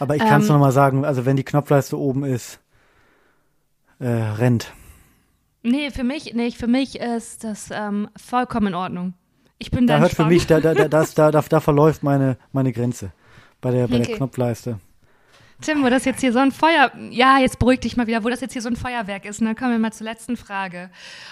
Aber 0.00 0.16
ich 0.16 0.22
kann 0.22 0.40
es 0.42 0.48
Ähm, 0.48 0.54
noch 0.54 0.60
mal 0.60 0.72
sagen, 0.72 1.04
also 1.04 1.24
wenn 1.24 1.36
die 1.36 1.44
Knopfleiste 1.44 1.96
oben 1.98 2.24
ist, 2.24 2.58
äh, 4.00 4.08
rennt. 4.08 4.72
Nee, 5.62 5.90
für 5.90 6.02
mich, 6.04 6.34
nee, 6.34 6.50
für 6.50 6.66
mich 6.66 6.98
ist 6.98 7.44
das 7.44 7.70
ähm, 7.72 8.08
vollkommen 8.16 8.68
in 8.68 8.74
Ordnung. 8.74 9.14
Ich 9.58 9.70
bin 9.70 9.86
da 9.86 9.94
Da 9.94 10.00
hört 10.00 10.10
für 10.14 10.22
entspannt. 10.22 10.30
mich, 10.30 10.46
da, 10.48 10.60
da, 10.60 10.74
da, 10.74 10.88
das, 10.88 11.14
da, 11.14 11.30
da, 11.30 11.40
da 11.40 11.60
verläuft 11.60 12.02
meine, 12.02 12.36
meine 12.50 12.72
Grenze. 12.72 13.12
Bei 13.60 13.70
der, 13.70 13.86
bei 13.86 13.98
Okay. 13.98 14.06
der 14.08 14.16
Knopfleiste. 14.16 14.80
Tim, 15.62 15.82
wo 15.82 15.88
das 15.88 16.04
jetzt 16.04 16.20
hier 16.20 16.32
so 16.32 16.38
ein 16.40 16.52
Feuer, 16.52 16.92
ja, 17.10 17.38
jetzt 17.38 17.58
beruhig 17.58 17.80
dich 17.80 17.96
mal 17.96 18.06
wieder, 18.06 18.22
wo 18.24 18.28
das 18.28 18.40
jetzt 18.40 18.52
hier 18.52 18.62
so 18.62 18.68
ein 18.68 18.76
Feuerwerk 18.76 19.24
ist, 19.24 19.40
und 19.40 19.46
dann 19.46 19.56
kommen 19.56 19.72
wir 19.72 19.78
mal 19.78 19.92
zur 19.92 20.04
letzten 20.04 20.36
Frage. 20.36 20.90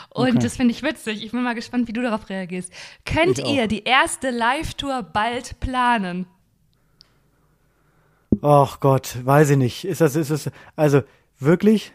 Und 0.09 0.31
Okay. 0.31 0.39
das 0.39 0.57
finde 0.57 0.72
ich 0.72 0.83
witzig. 0.83 1.22
Ich 1.24 1.33
bin 1.33 1.43
mal 1.43 1.55
gespannt, 1.55 1.87
wie 1.89 1.93
du 1.93 2.01
darauf 2.03 2.28
reagierst. 2.31 2.72
Könnt 3.05 3.39
Ich 3.39 3.45
auch. 3.45 3.53
ihr 3.55 3.66
die 3.66 3.85
erste 3.85 4.31
Live-Tour 4.31 5.03
bald 5.03 5.61
planen? 5.61 6.26
Och 8.43 8.81
Gott, 8.81 9.18
weiß 9.24 9.51
ich 9.51 9.57
nicht. 9.59 9.85
Ist 9.85 10.01
das, 10.01 10.16
ist 10.16 10.31
das, 10.31 10.51
also 10.76 11.03
wirklich? 11.39 11.93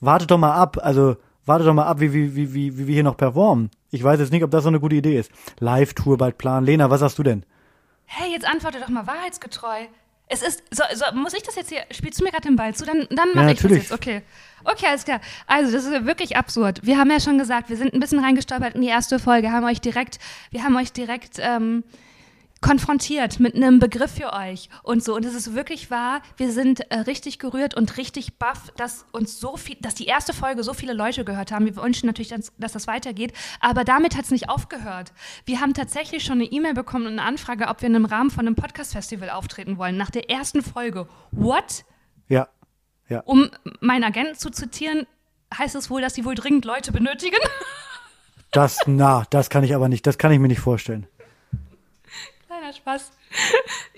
Wartet 0.00 0.30
doch 0.30 0.38
mal 0.38 0.52
ab. 0.54 0.78
Also 0.80 1.16
wartet 1.44 1.66
doch 1.66 1.74
mal 1.74 1.86
ab, 1.86 2.00
wie, 2.00 2.12
wie, 2.12 2.36
wie, 2.36 2.54
wie, 2.54 2.78
wie 2.78 2.86
wir 2.86 2.94
hier 2.94 3.02
noch 3.02 3.16
performen. 3.16 3.70
Ich 3.90 4.02
weiß 4.02 4.20
jetzt 4.20 4.32
nicht, 4.32 4.44
ob 4.44 4.50
das 4.50 4.62
so 4.62 4.68
eine 4.68 4.80
gute 4.80 4.96
Idee 4.96 5.18
ist. 5.18 5.30
Live-Tour 5.58 6.18
bald 6.18 6.38
planen. 6.38 6.66
Lena, 6.66 6.90
was 6.90 7.00
sagst 7.00 7.18
du 7.18 7.22
denn? 7.22 7.44
Hey, 8.04 8.30
jetzt 8.32 8.46
antworte 8.46 8.78
doch 8.80 8.88
mal 8.88 9.06
wahrheitsgetreu. 9.06 9.86
Es 10.32 10.40
ist, 10.40 10.62
so, 10.70 10.82
so, 10.94 11.04
muss 11.14 11.34
ich 11.34 11.42
das 11.42 11.56
jetzt 11.56 11.68
hier, 11.68 11.82
spielst 11.90 12.18
du 12.18 12.24
mir 12.24 12.30
gerade 12.30 12.48
den 12.48 12.56
Ball 12.56 12.74
zu? 12.74 12.86
Dann, 12.86 13.06
dann 13.10 13.28
mache 13.34 13.46
Ja, 13.46 13.52
ich 13.52 13.60
das 13.60 13.70
jetzt, 13.70 13.92
okay. 13.92 14.22
Okay, 14.64 14.86
alles 14.88 15.04
klar. 15.04 15.20
Also, 15.46 15.72
das 15.72 15.84
ist 15.84 16.06
wirklich 16.06 16.36
absurd. 16.36 16.80
Wir 16.82 16.96
haben 16.96 17.10
ja 17.10 17.20
schon 17.20 17.36
gesagt, 17.36 17.68
wir 17.68 17.76
sind 17.76 17.92
ein 17.92 18.00
bisschen 18.00 18.18
reingestolpert 18.18 18.74
in 18.74 18.80
die 18.80 18.88
erste 18.88 19.18
Folge, 19.18 19.52
haben 19.52 19.66
euch 19.66 19.80
direkt, 19.80 20.18
wir 20.50 20.62
haben 20.64 20.74
euch 20.76 20.92
direkt 20.92 21.38
ähm, 21.38 21.84
konfrontiert 22.62 23.40
mit 23.40 23.54
einem 23.54 23.78
Begriff 23.78 24.12
für 24.12 24.32
euch 24.32 24.70
und 24.82 25.04
so. 25.04 25.14
Und 25.14 25.26
es 25.26 25.34
ist 25.34 25.54
wirklich 25.54 25.90
wahr, 25.90 26.22
wir 26.38 26.50
sind 26.50 26.90
äh, 26.90 27.00
richtig 27.00 27.38
gerührt 27.38 27.74
und 27.74 27.98
richtig 27.98 28.38
baff, 28.38 28.72
dass 28.76 29.04
uns 29.12 29.38
so 29.38 29.58
viel, 29.58 29.76
dass 29.80 29.94
die 29.94 30.06
erste 30.06 30.32
Folge 30.32 30.62
so 30.62 30.72
viele 30.72 30.94
Leute 30.94 31.24
gehört 31.24 31.52
haben. 31.52 31.66
Wir 31.66 31.76
wünschen 31.76 32.06
natürlich, 32.06 32.30
dass, 32.30 32.52
dass 32.58 32.72
das 32.72 32.86
weitergeht. 32.86 33.34
Aber 33.60 33.84
damit 33.84 34.16
hat 34.16 34.24
es 34.24 34.30
nicht 34.30 34.48
aufgehört. 34.48 35.12
Wir 35.44 35.60
haben 35.60 35.74
tatsächlich 35.74 36.24
schon 36.24 36.40
eine 36.40 36.44
E-Mail 36.44 36.72
bekommen 36.72 37.06
und 37.06 37.12
eine 37.12 37.22
Anfrage, 37.22 37.66
ob 37.66 37.82
wir 37.82 37.88
in 37.88 37.96
einem 37.96 38.06
Rahmen 38.06 38.30
von 38.30 38.46
einem 38.46 38.56
Podcast-Festival 38.56 39.28
auftreten 39.28 39.76
wollen. 39.76 39.96
Nach 39.98 40.10
der 40.10 40.30
ersten 40.30 40.62
Folge. 40.62 41.08
What? 41.32 41.84
Ja. 42.28 42.48
Ja. 43.08 43.20
Um 43.26 43.50
meinen 43.80 44.04
Agenten 44.04 44.36
zu 44.36 44.50
zitieren, 44.50 45.06
heißt 45.56 45.74
es 45.74 45.90
wohl, 45.90 46.00
dass 46.00 46.14
sie 46.14 46.24
wohl 46.24 46.34
dringend 46.34 46.64
Leute 46.64 46.92
benötigen. 46.92 47.36
Das, 48.54 48.76
na, 48.84 49.24
das 49.30 49.48
kann 49.48 49.64
ich 49.64 49.74
aber 49.74 49.88
nicht, 49.88 50.06
das 50.06 50.18
kann 50.18 50.30
ich 50.30 50.38
mir 50.38 50.48
nicht 50.48 50.60
vorstellen. 50.60 51.06
Kleiner 52.72 52.98
Spaß. 52.98 53.12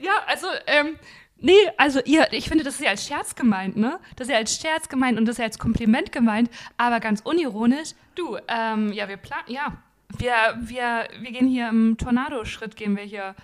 ja, 0.01 0.12
also, 0.27 0.47
ähm, 0.66 0.97
nee, 1.39 1.53
also 1.77 2.01
ihr, 2.05 2.33
ich 2.33 2.49
finde, 2.49 2.64
das 2.64 2.75
ist 2.75 2.83
ja 2.83 2.91
als 2.91 3.07
Scherz 3.07 3.35
gemeint, 3.35 3.77
ne? 3.77 3.99
Das 4.16 4.29
ist 4.29 4.33
ja 4.33 4.39
als 4.39 4.57
Scherz 4.57 4.89
gemeint 4.89 5.18
und 5.18 5.27
das 5.27 5.35
ist 5.35 5.39
ja 5.39 5.45
als 5.45 5.59
Kompliment 5.59 6.12
gemeint, 6.12 6.51
aber 6.77 7.01
ganz 7.01 7.20
unironisch. 7.20 7.91
Du, 8.14 8.37
ähm, 8.49 8.93
ja, 8.93 9.09
wir 9.09 9.16
planen, 9.16 9.45
ja, 9.49 9.77
wir, 10.18 10.33
wir, 10.61 11.09
wir 11.20 11.33
gehen 11.33 11.49
hier 11.49 11.68
im 11.68 11.97
Tornado-Schritt, 11.99 12.77
gehen 12.77 12.97
wir 12.97 13.05
hier 13.05 13.35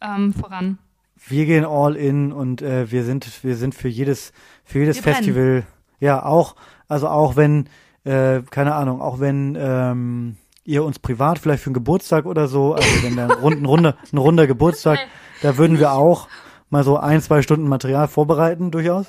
ähm, 0.00 0.32
voran. 0.32 0.78
Wir 1.26 1.44
gehen 1.44 1.66
all 1.66 1.96
in 1.96 2.32
und 2.32 2.62
äh, 2.62 2.90
wir 2.90 3.04
sind, 3.04 3.44
wir 3.44 3.56
sind 3.56 3.74
für 3.74 3.88
jedes, 3.88 4.32
für 4.64 4.78
jedes 4.78 4.96
Wir 4.96 5.02
brennen. 5.02 5.16
Festival, 5.16 5.66
ja, 6.00 6.24
auch, 6.24 6.56
also 6.88 7.08
auch 7.08 7.36
wenn, 7.36 7.68
äh, 8.04 8.40
keine 8.50 8.74
Ahnung, 8.74 9.02
auch 9.02 9.20
wenn 9.20 9.56
ähm, 9.60 10.36
ihr 10.70 10.84
uns 10.84 10.98
privat 10.98 11.38
vielleicht 11.38 11.62
für 11.62 11.68
einen 11.68 11.74
Geburtstag 11.74 12.24
oder 12.26 12.48
so, 12.48 12.74
also 12.74 12.88
wenn 13.02 13.16
da 13.16 13.26
ein, 13.26 13.64
rund, 13.66 13.86
ein 14.12 14.18
runder 14.18 14.46
Geburtstag, 14.46 14.98
da 15.42 15.56
würden 15.56 15.78
wir 15.78 15.92
auch 15.92 16.28
mal 16.70 16.84
so 16.84 16.96
ein, 16.96 17.20
zwei 17.20 17.42
Stunden 17.42 17.68
Material 17.68 18.08
vorbereiten, 18.08 18.70
durchaus. 18.70 19.06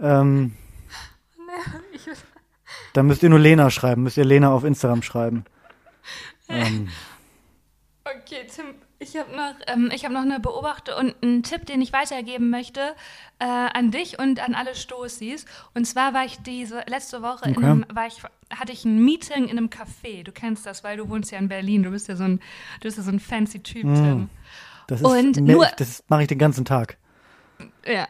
Ähm, 0.00 0.54
da 2.94 3.02
müsst 3.02 3.22
ihr 3.22 3.30
nur 3.30 3.38
Lena 3.38 3.70
schreiben, 3.70 4.02
müsst 4.02 4.16
ihr 4.16 4.24
Lena 4.24 4.50
auf 4.52 4.64
Instagram 4.64 5.02
schreiben. 5.02 5.44
Ähm, 6.48 6.88
Okay, 8.06 8.46
Tim, 8.54 8.66
ich 9.04 9.16
habe 9.16 9.30
noch, 9.36 9.54
ähm, 9.66 9.90
ich 9.94 10.04
hab 10.04 10.12
noch 10.12 10.22
eine 10.22 10.40
Beobachtung 10.40 10.94
und 10.98 11.14
einen 11.22 11.42
Tipp, 11.42 11.66
den 11.66 11.80
ich 11.82 11.92
weitergeben 11.92 12.50
möchte 12.50 12.80
äh, 13.38 13.44
an 13.44 13.90
dich 13.90 14.18
und 14.18 14.40
an 14.40 14.54
alle 14.54 14.74
Stoßis. 14.74 15.44
Und 15.74 15.84
zwar 15.86 16.14
war 16.14 16.24
ich 16.24 16.38
diese 16.40 16.82
letzte 16.86 17.22
Woche 17.22 17.48
in 17.48 17.56
Okay. 17.56 17.66
einem, 17.66 17.86
war 17.92 18.06
ich, 18.06 18.22
hatte 18.50 18.72
ich 18.72 18.84
ein 18.84 19.04
Meeting 19.04 19.44
in 19.44 19.58
einem 19.58 19.68
Café. 19.68 20.22
Du 20.24 20.32
kennst 20.32 20.66
das, 20.66 20.82
weil 20.84 20.96
du 20.96 21.08
wohnst 21.08 21.30
ja 21.30 21.38
in 21.38 21.48
Berlin. 21.48 21.82
Du 21.82 21.90
bist 21.90 22.08
ja 22.08 22.16
so 22.16 22.24
ein, 22.24 22.38
du 22.38 22.82
bist 22.82 22.96
ja 22.96 23.02
so 23.02 23.10
ein 23.10 23.20
fancy 23.20 23.60
Typ, 23.60 23.82
Tim. 23.82 24.28
das 24.86 25.00
ist, 25.00 25.06
Und 25.06 25.36
mehr- 25.40 25.56
nur- 25.56 25.66
das 25.76 26.02
mache 26.08 26.22
ich 26.22 26.28
den 26.28 26.38
ganzen 26.38 26.64
Tag. 26.64 26.96
Ja. 27.86 28.08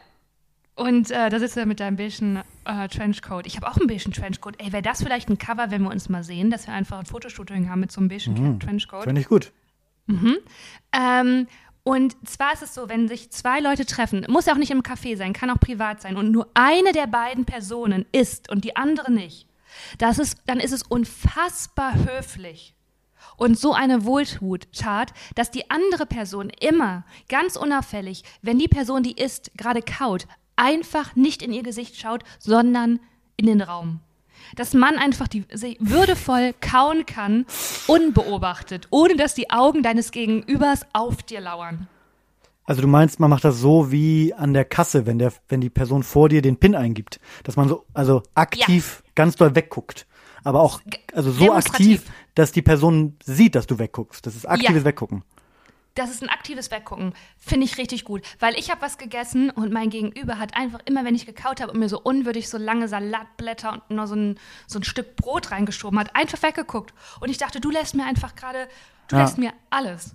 Und 0.77 1.09
äh, 1.09 1.29
da 1.29 1.39
sitzt 1.39 1.55
er 1.55 1.65
mit 1.65 1.79
deinem 1.79 1.95
beigen 1.95 2.41
äh, 2.65 2.87
Trenchcoat. 2.89 3.45
Ich 3.47 3.55
habe 3.55 3.67
auch 3.69 3.77
einen 3.77 3.87
beigen 3.87 4.11
Trenchcoat. 4.11 4.55
Ey, 4.61 4.73
wäre 4.73 4.81
das 4.83 5.01
vielleicht 5.01 5.29
ein 5.29 5.37
Cover, 5.37 5.71
wenn 5.71 5.83
wir 5.83 5.89
uns 5.89 6.09
mal 6.09 6.23
sehen, 6.23 6.49
dass 6.51 6.67
wir 6.67 6.73
einfach 6.73 6.99
ein 6.99 7.05
Fotoshooting 7.05 7.69
haben 7.69 7.79
mit 7.79 7.93
so 7.93 8.01
einem 8.01 8.09
beigen 8.09 8.59
Trenchcoat? 8.59 9.03
Finde 9.05 9.21
ich 9.21 9.27
gut. 9.29 9.53
Ähm, 10.91 11.47
und 11.83 12.15
zwar 12.27 12.53
ist 12.53 12.63
es 12.63 12.73
so, 12.73 12.89
wenn 12.89 13.07
sich 13.07 13.31
zwei 13.31 13.59
Leute 13.59 13.85
treffen, 13.85 14.25
muss 14.27 14.47
ja 14.47 14.53
auch 14.53 14.57
nicht 14.57 14.71
im 14.71 14.81
Café 14.81 15.17
sein, 15.17 15.33
kann 15.33 15.51
auch 15.51 15.59
privat 15.59 16.01
sein, 16.01 16.17
und 16.17 16.31
nur 16.31 16.49
eine 16.55 16.91
der 16.93 17.07
beiden 17.07 17.45
Personen 17.45 18.05
isst 18.11 18.49
und 18.49 18.63
die 18.63 18.75
andere 18.75 19.11
nicht, 19.11 19.47
das 19.97 20.19
ist, 20.19 20.37
dann 20.47 20.59
ist 20.59 20.71
es 20.71 20.83
unfassbar 20.83 21.93
höflich 21.93 22.75
und 23.37 23.59
so 23.59 23.73
eine 23.73 24.05
Wohltat, 24.05 25.13
dass 25.35 25.51
die 25.51 25.69
andere 25.69 26.05
Person 26.05 26.49
immer 26.59 27.05
ganz 27.29 27.55
unauffällig, 27.55 28.23
wenn 28.41 28.59
die 28.59 28.67
Person, 28.67 29.03
die 29.03 29.21
isst, 29.21 29.51
gerade 29.55 29.81
kaut, 29.81 30.27
einfach 30.55 31.15
nicht 31.15 31.41
in 31.41 31.53
ihr 31.53 31.63
Gesicht 31.63 31.97
schaut, 31.97 32.23
sondern 32.39 32.99
in 33.37 33.45
den 33.45 33.61
Raum. 33.61 33.99
Dass 34.55 34.73
man 34.73 34.97
einfach 34.97 35.27
die, 35.27 35.45
würdevoll 35.79 36.53
kauen 36.61 37.05
kann, 37.05 37.45
unbeobachtet, 37.87 38.87
ohne 38.89 39.15
dass 39.15 39.33
die 39.33 39.49
Augen 39.49 39.83
deines 39.83 40.11
Gegenübers 40.11 40.85
auf 40.93 41.23
dir 41.23 41.41
lauern. 41.41 41.87
Also 42.65 42.81
du 42.81 42.87
meinst, 42.87 43.19
man 43.19 43.29
macht 43.29 43.43
das 43.43 43.59
so 43.59 43.91
wie 43.91 44.33
an 44.33 44.53
der 44.53 44.65
Kasse, 44.65 45.05
wenn 45.05 45.19
der, 45.19 45.31
wenn 45.49 45.61
die 45.61 45.69
Person 45.69 46.01
vor 46.01 46.29
dir 46.29 46.41
den 46.41 46.57
PIN 46.57 46.75
eingibt, 46.75 47.19
dass 47.43 47.55
man 47.55 47.69
so, 47.69 47.85
also 47.93 48.23
aktiv 48.33 49.03
ganz 49.13 49.35
doll 49.35 49.53
wegguckt, 49.53 50.07
aber 50.43 50.61
auch, 50.61 50.81
also 51.13 51.31
so 51.31 51.53
aktiv, 51.53 52.03
dass 52.33 52.51
die 52.51 52.63
Person 52.63 53.17
sieht, 53.23 53.55
dass 53.55 53.67
du 53.67 53.77
wegguckst. 53.77 54.25
Das 54.25 54.35
ist 54.35 54.45
aktives 54.45 54.77
Ja. 54.81 54.85
Weggucken. 54.85 55.23
Das 55.95 56.11
ist 56.11 56.21
ein 56.21 56.29
aktives 56.29 56.71
Weggucken. 56.71 57.13
Finde 57.37 57.65
ich 57.65 57.77
richtig 57.77 58.03
gut. 58.03 58.21
Weil 58.39 58.55
ich 58.59 58.69
habe 58.69 58.81
was 58.81 58.97
gegessen 58.97 59.49
und 59.49 59.71
mein 59.71 59.89
Gegenüber 59.89 60.37
hat 60.39 60.55
einfach 60.55 60.79
immer, 60.85 61.05
wenn 61.05 61.15
ich 61.15 61.25
gekaut 61.25 61.61
habe 61.61 61.71
und 61.71 61.79
mir 61.79 61.87
so 61.87 61.99
unwürdig 62.01 62.49
so 62.49 62.57
lange 62.57 62.89
Salatblätter 62.89 63.71
und 63.73 63.89
nur 63.95 64.05
so 64.05 64.15
ein, 64.15 64.37
so 64.67 64.77
ein 64.77 64.83
Stück 64.83 65.15
Brot 65.15 65.51
reingeschoben 65.51 65.97
hat, 65.97 66.13
einfach 66.15 66.43
weggeguckt. 66.43 66.93
Und 67.21 67.29
ich 67.29 67.37
dachte, 67.37 67.61
du 67.61 67.71
lässt 67.71 67.95
mir 67.95 68.05
einfach 68.05 68.35
gerade, 68.35 68.67
du 69.07 69.15
Ja. 69.15 69.21
lässt 69.23 69.37
mir 69.37 69.53
alles. 69.69 70.11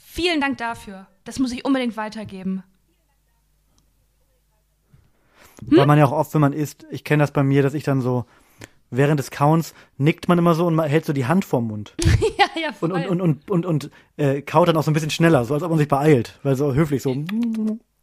Vielen 0.00 0.40
Dank 0.40 0.58
dafür. 0.58 1.08
Das 1.24 1.40
muss 1.40 1.50
ich 1.50 1.64
unbedingt 1.64 1.96
weitergeben. 1.96 2.62
Hm? 5.68 5.78
Weil 5.78 5.86
man 5.86 5.98
ja 5.98 6.04
auch 6.04 6.12
oft, 6.12 6.32
wenn 6.34 6.40
man 6.42 6.52
isst, 6.52 6.86
ich 6.90 7.02
kenne 7.02 7.22
das 7.24 7.32
bei 7.32 7.42
mir, 7.42 7.62
dass 7.62 7.74
ich 7.74 7.82
dann 7.82 8.00
so, 8.00 8.24
während 8.90 9.18
des 9.18 9.30
Counts 9.30 9.74
nickt 9.98 10.28
man 10.28 10.38
immer 10.38 10.54
so 10.54 10.66
und 10.66 10.74
man 10.74 10.88
hält 10.88 11.04
so 11.04 11.12
die 11.12 11.26
Hand 11.26 11.44
vorm 11.44 11.66
Mund. 11.68 11.94
ja, 12.38 12.46
ja, 12.60 12.72
voll. 12.72 12.92
Und, 12.92 13.06
und, 13.08 13.20
und, 13.20 13.50
und, 13.50 13.66
und, 13.66 13.90
äh, 14.16 14.42
kaut 14.42 14.68
dann 14.68 14.76
auch 14.76 14.82
so 14.82 14.90
ein 14.90 14.94
bisschen 14.94 15.10
schneller, 15.10 15.44
so 15.44 15.54
als 15.54 15.62
ob 15.62 15.70
man 15.70 15.78
sich 15.78 15.88
beeilt. 15.88 16.38
Weil 16.42 16.56
so 16.56 16.74
höflich 16.74 17.02
so. 17.02 17.14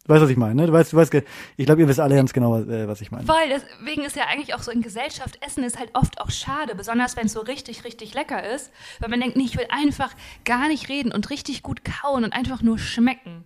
Du 0.04 0.12
weißt, 0.12 0.22
was 0.22 0.30
ich 0.30 0.36
meine, 0.36 0.56
ne? 0.56 0.66
Du 0.66 0.72
weißt, 0.72 0.92
du 0.92 0.96
weißt, 0.96 1.14
ich 1.56 1.66
glaube, 1.66 1.80
ihr 1.80 1.88
wisst 1.88 2.00
alle 2.00 2.16
ganz 2.16 2.32
genau, 2.32 2.58
äh, 2.58 2.88
was 2.88 3.00
ich 3.00 3.12
meine. 3.12 3.24
Voll, 3.24 3.36
deswegen 3.48 4.02
ist 4.02 4.16
ja 4.16 4.24
eigentlich 4.26 4.52
auch 4.54 4.62
so 4.62 4.72
in 4.72 4.82
Gesellschaft, 4.82 5.38
Essen 5.46 5.62
ist 5.62 5.78
halt 5.78 5.90
oft 5.94 6.20
auch 6.20 6.30
schade, 6.30 6.74
besonders 6.74 7.16
wenn 7.16 7.26
es 7.26 7.32
so 7.32 7.40
richtig, 7.40 7.84
richtig 7.84 8.12
lecker 8.12 8.42
ist, 8.52 8.72
weil 8.98 9.10
man 9.10 9.20
denkt, 9.20 9.36
nee, 9.36 9.44
ich 9.44 9.56
will 9.56 9.66
einfach 9.70 10.12
gar 10.44 10.66
nicht 10.66 10.88
reden 10.88 11.12
und 11.12 11.30
richtig 11.30 11.62
gut 11.62 11.82
kauen 11.84 12.24
und 12.24 12.32
einfach 12.32 12.62
nur 12.62 12.78
schmecken. 12.78 13.44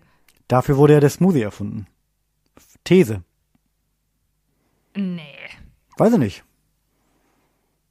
Dafür 0.48 0.78
wurde 0.78 0.94
ja 0.94 1.00
der 1.00 1.10
Smoothie 1.10 1.42
erfunden. 1.42 1.86
These. 2.84 3.22
Nee. 4.94 5.20
Weiß 5.98 6.12
ich 6.12 6.18
nicht. 6.18 6.44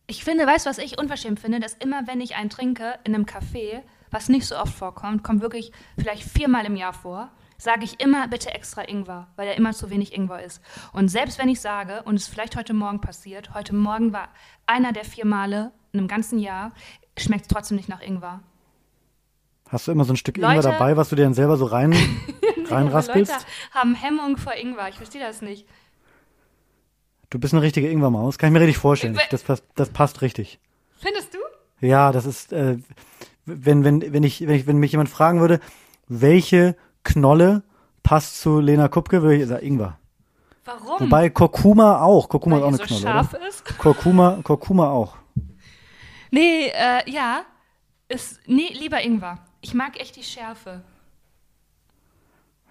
Ich 0.07 0.23
finde, 0.23 0.45
weißt 0.45 0.65
du, 0.65 0.69
was 0.69 0.77
ich 0.77 0.99
unverschämt 0.99 1.39
finde, 1.39 1.59
dass 1.59 1.73
immer, 1.73 2.05
wenn 2.07 2.21
ich 2.21 2.35
einen 2.35 2.49
trinke 2.49 2.99
in 3.03 3.15
einem 3.15 3.25
Café, 3.25 3.81
was 4.11 4.29
nicht 4.29 4.45
so 4.45 4.55
oft 4.57 4.73
vorkommt, 4.73 5.23
kommt 5.23 5.41
wirklich 5.41 5.71
vielleicht 5.97 6.23
viermal 6.23 6.65
im 6.65 6.75
Jahr 6.75 6.93
vor, 6.93 7.31
sage 7.57 7.85
ich 7.85 7.99
immer 7.99 8.27
bitte 8.27 8.53
extra 8.53 8.87
Ingwer, 8.87 9.27
weil 9.35 9.47
da 9.47 9.53
immer 9.53 9.73
zu 9.73 9.89
wenig 9.89 10.13
Ingwer 10.13 10.43
ist. 10.43 10.61
Und 10.93 11.07
selbst 11.07 11.39
wenn 11.39 11.49
ich 11.49 11.59
sage, 11.59 12.03
und 12.03 12.15
es 12.15 12.27
vielleicht 12.27 12.55
heute 12.55 12.73
Morgen 12.73 13.01
passiert, 13.01 13.53
heute 13.55 13.73
Morgen 13.73 14.13
war 14.13 14.29
einer 14.67 14.91
der 14.91 15.05
vier 15.05 15.25
Male 15.25 15.71
in 15.91 15.99
einem 15.99 16.07
ganzen 16.07 16.37
Jahr, 16.37 16.71
schmeckt 17.17 17.43
es 17.43 17.47
trotzdem 17.47 17.77
nicht 17.77 17.89
nach 17.89 18.01
Ingwer. 18.01 18.41
Hast 19.69 19.87
du 19.87 19.91
immer 19.91 20.05
so 20.05 20.13
ein 20.13 20.17
Stück 20.17 20.37
Leute- 20.37 20.57
Ingwer 20.57 20.71
dabei, 20.73 20.97
was 20.97 21.09
du 21.09 21.15
dir 21.15 21.23
dann 21.23 21.33
selber 21.33 21.57
so 21.57 21.65
rein, 21.65 21.93
reinraspelst? 22.69 23.31
Leute 23.33 23.45
haben 23.71 23.95
Hemmung 23.95 24.37
vor 24.37 24.53
Ingwer, 24.53 24.87
ich 24.89 24.95
verstehe 24.95 25.21
das 25.21 25.41
nicht. 25.41 25.65
Du 27.29 27.39
bist 27.39 27.53
eine 27.53 27.61
richtige 27.63 27.89
Ingwermaus. 27.89 28.37
Kann 28.37 28.47
ich 28.49 28.53
mir 28.53 28.59
richtig 28.61 28.77
vorstellen. 28.77 29.15
Ich- 29.15 29.29
Das, 29.29 29.43
passt- 29.43 29.65
das 29.75 29.89
passt 29.89 30.21
richtig. 30.21 30.59
Findest 30.97 31.33
du? 31.33 31.39
Ja, 31.85 32.11
das 32.11 32.25
ist, 32.25 32.53
äh, 32.53 32.77
wenn, 33.45 33.83
wenn, 33.83 34.13
wenn 34.13 34.23
ich, 34.23 34.41
wenn 34.41 34.55
ich, 34.55 34.67
wenn 34.67 34.77
mich 34.77 34.91
jemand 34.91 35.09
fragen 35.09 35.39
würde, 35.41 35.59
welche 36.07 36.75
Knolle 37.03 37.63
passt 38.03 38.39
zu 38.39 38.59
Lena 38.59 38.87
Kupke, 38.87 39.21
würde 39.21 39.35
ich 39.41 39.47
sagen 39.47 39.65
Ingwer. 39.65 39.97
Warum? 40.63 40.99
Wobei 40.99 41.29
Kurkuma 41.29 42.01
auch. 42.01 42.27
Kurkuma 42.29 42.55
Weil 42.55 42.61
ist 42.61 42.65
auch 42.65 42.69
eine 42.69 42.77
so 42.77 42.83
Knolle, 42.85 43.01
scharf 43.01 43.33
oder? 43.33 43.47
ist? 43.47 43.65
Kurkuma, 43.77 44.39
Kurkuma 44.43 44.89
auch. 44.89 45.15
Nee, 46.31 46.67
äh, 46.73 47.09
ja. 47.09 47.41
Ist, 48.07 48.39
nee, 48.47 48.69
lieber 48.73 49.01
Ingwer. 49.03 49.39
Ich 49.61 49.73
mag 49.73 49.99
echt 49.99 50.15
die 50.15 50.23
Schärfe. 50.23 50.83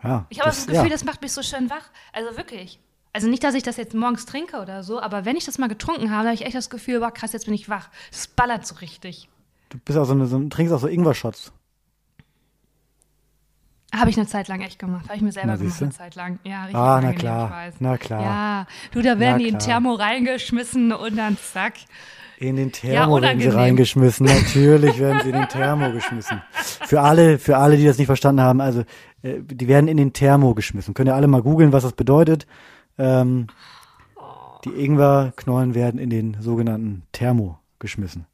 Ja. 0.03 0.27
Ich 0.29 0.39
habe 0.41 0.51
das, 0.51 0.67
Gefühl, 0.67 0.85
ja. 0.85 0.91
das 0.91 1.05
macht 1.05 1.23
mich 1.23 1.33
so 1.33 1.43
schön 1.43 1.71
wach. 1.71 1.89
Also 2.13 2.37
wirklich. 2.37 2.79
Also 3.15 3.29
nicht, 3.29 3.45
dass 3.45 3.55
ich 3.55 3.63
das 3.63 3.77
jetzt 3.77 3.95
morgens 3.95 4.27
trinke 4.27 4.61
oder 4.61 4.83
so, 4.83 5.01
aber 5.01 5.25
wenn 5.25 5.37
ich 5.37 5.45
das 5.45 5.59
mal 5.59 5.69
getrunken 5.69 6.11
habe, 6.11 6.27
habe 6.27 6.35
ich 6.35 6.45
echt 6.45 6.57
das 6.57 6.69
Gefühl, 6.69 6.99
boah, 6.99 7.13
krass, 7.13 7.33
jetzt 7.33 7.45
bin 7.45 7.55
ich 7.55 7.69
wach. 7.69 7.89
Das 8.11 8.27
ballert 8.27 8.67
so 8.67 8.75
richtig. 8.75 9.29
Du 9.69 9.79
bist 9.79 9.97
auch 9.97 10.05
so 10.05 10.15
eine, 10.15 10.27
so, 10.27 10.41
trinkst 10.49 10.75
auch 10.75 10.81
so 10.81 10.89
Ingwer-Shots. 10.89 11.53
Habe 13.95 14.11
ich 14.11 14.17
eine 14.17 14.27
Zeit 14.27 14.49
lang 14.49 14.61
echt 14.63 14.81
gemacht. 14.81 15.05
Habe 15.05 15.15
ich 15.15 15.23
mir 15.23 15.31
selber 15.31 15.53
Na, 15.53 15.57
gemacht 15.57 15.81
eine 15.81 15.91
Zeit 15.93 16.17
lang. 16.17 16.41
Ja, 16.43 16.63
richtig. 16.65 16.81
Ah, 16.81 17.01
na 17.01 17.13
klar, 17.13 17.73
na 17.79 17.99
klar. 17.99 18.23
Ja, 18.23 18.67
du, 18.91 19.01
da 19.01 19.21
werden 19.21 19.35
Na 19.35 19.39
die 19.39 19.49
in. 19.49 19.59
Thermo 19.61 19.95
reingeschmissen 19.95 20.93
und 20.93 21.17
dann 21.17 21.39
zack. 21.39 21.75
In 22.39 22.57
den 22.57 22.73
Thermo 22.73 23.23
werden 23.23 23.41
sie 23.41 23.47
reingeschmissen. 23.47 24.27
Natürlich 24.27 24.99
werden 24.99 25.21
sie 25.23 25.29
in 25.29 25.37
den 25.37 25.49
Thermo 25.49 25.93
geschmissen. 25.93 26.43
Für 26.53 27.03
alle, 27.03 27.39
für 27.39 27.59
alle, 27.59 27.77
die 27.77 27.85
das 27.85 27.97
nicht 27.97 28.07
verstanden 28.07 28.41
haben, 28.41 28.61
also 28.61 28.81
äh, 29.23 29.39
die 29.41 29.69
werden 29.69 29.87
in 29.87 29.99
den 29.99 30.13
Thermo 30.13 30.55
geschmissen. 30.55 30.95
Könnt 30.95 31.09
ihr 31.09 31.15
alle 31.15 31.29
mal 31.29 31.43
googeln, 31.43 31.73
was 31.73 31.85
das 31.85 31.93
bedeutet. 31.93 32.49
Ähm, 32.99 33.49
die 34.65 34.71
Ingwerknollen 34.71 35.75
werden 35.75 35.99
in 35.99 36.11
den 36.11 36.37
sogenannten 36.41 37.03
Thermo 37.13 37.59
geschmissen. 37.79 38.27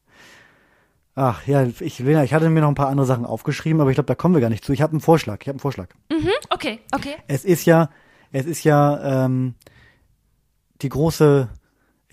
Ach 1.13 1.45
ja, 1.45 1.63
ich, 1.63 1.99
Lena, 1.99 2.23
ich 2.23 2.33
hatte 2.33 2.49
mir 2.49 2.61
noch 2.61 2.69
ein 2.69 2.75
paar 2.75 2.87
andere 2.87 3.05
Sachen 3.05 3.25
aufgeschrieben, 3.25 3.81
aber 3.81 3.89
ich 3.89 3.95
glaube, 3.95 4.07
da 4.07 4.15
kommen 4.15 4.33
wir 4.33 4.41
gar 4.41 4.49
nicht 4.49 4.63
zu. 4.63 4.71
Ich 4.71 4.81
habe 4.81 4.91
einen 4.91 5.01
Vorschlag. 5.01 5.39
Ich 5.41 5.47
habe 5.47 5.55
einen 5.55 5.59
Vorschlag. 5.59 5.89
Okay, 6.49 6.79
okay. 6.93 7.15
Es 7.27 7.43
ist 7.43 7.65
ja, 7.65 7.89
es 8.31 8.45
ist 8.45 8.63
ja 8.63 9.25
ähm, 9.25 9.55
die 10.81 10.89
große, 10.89 11.49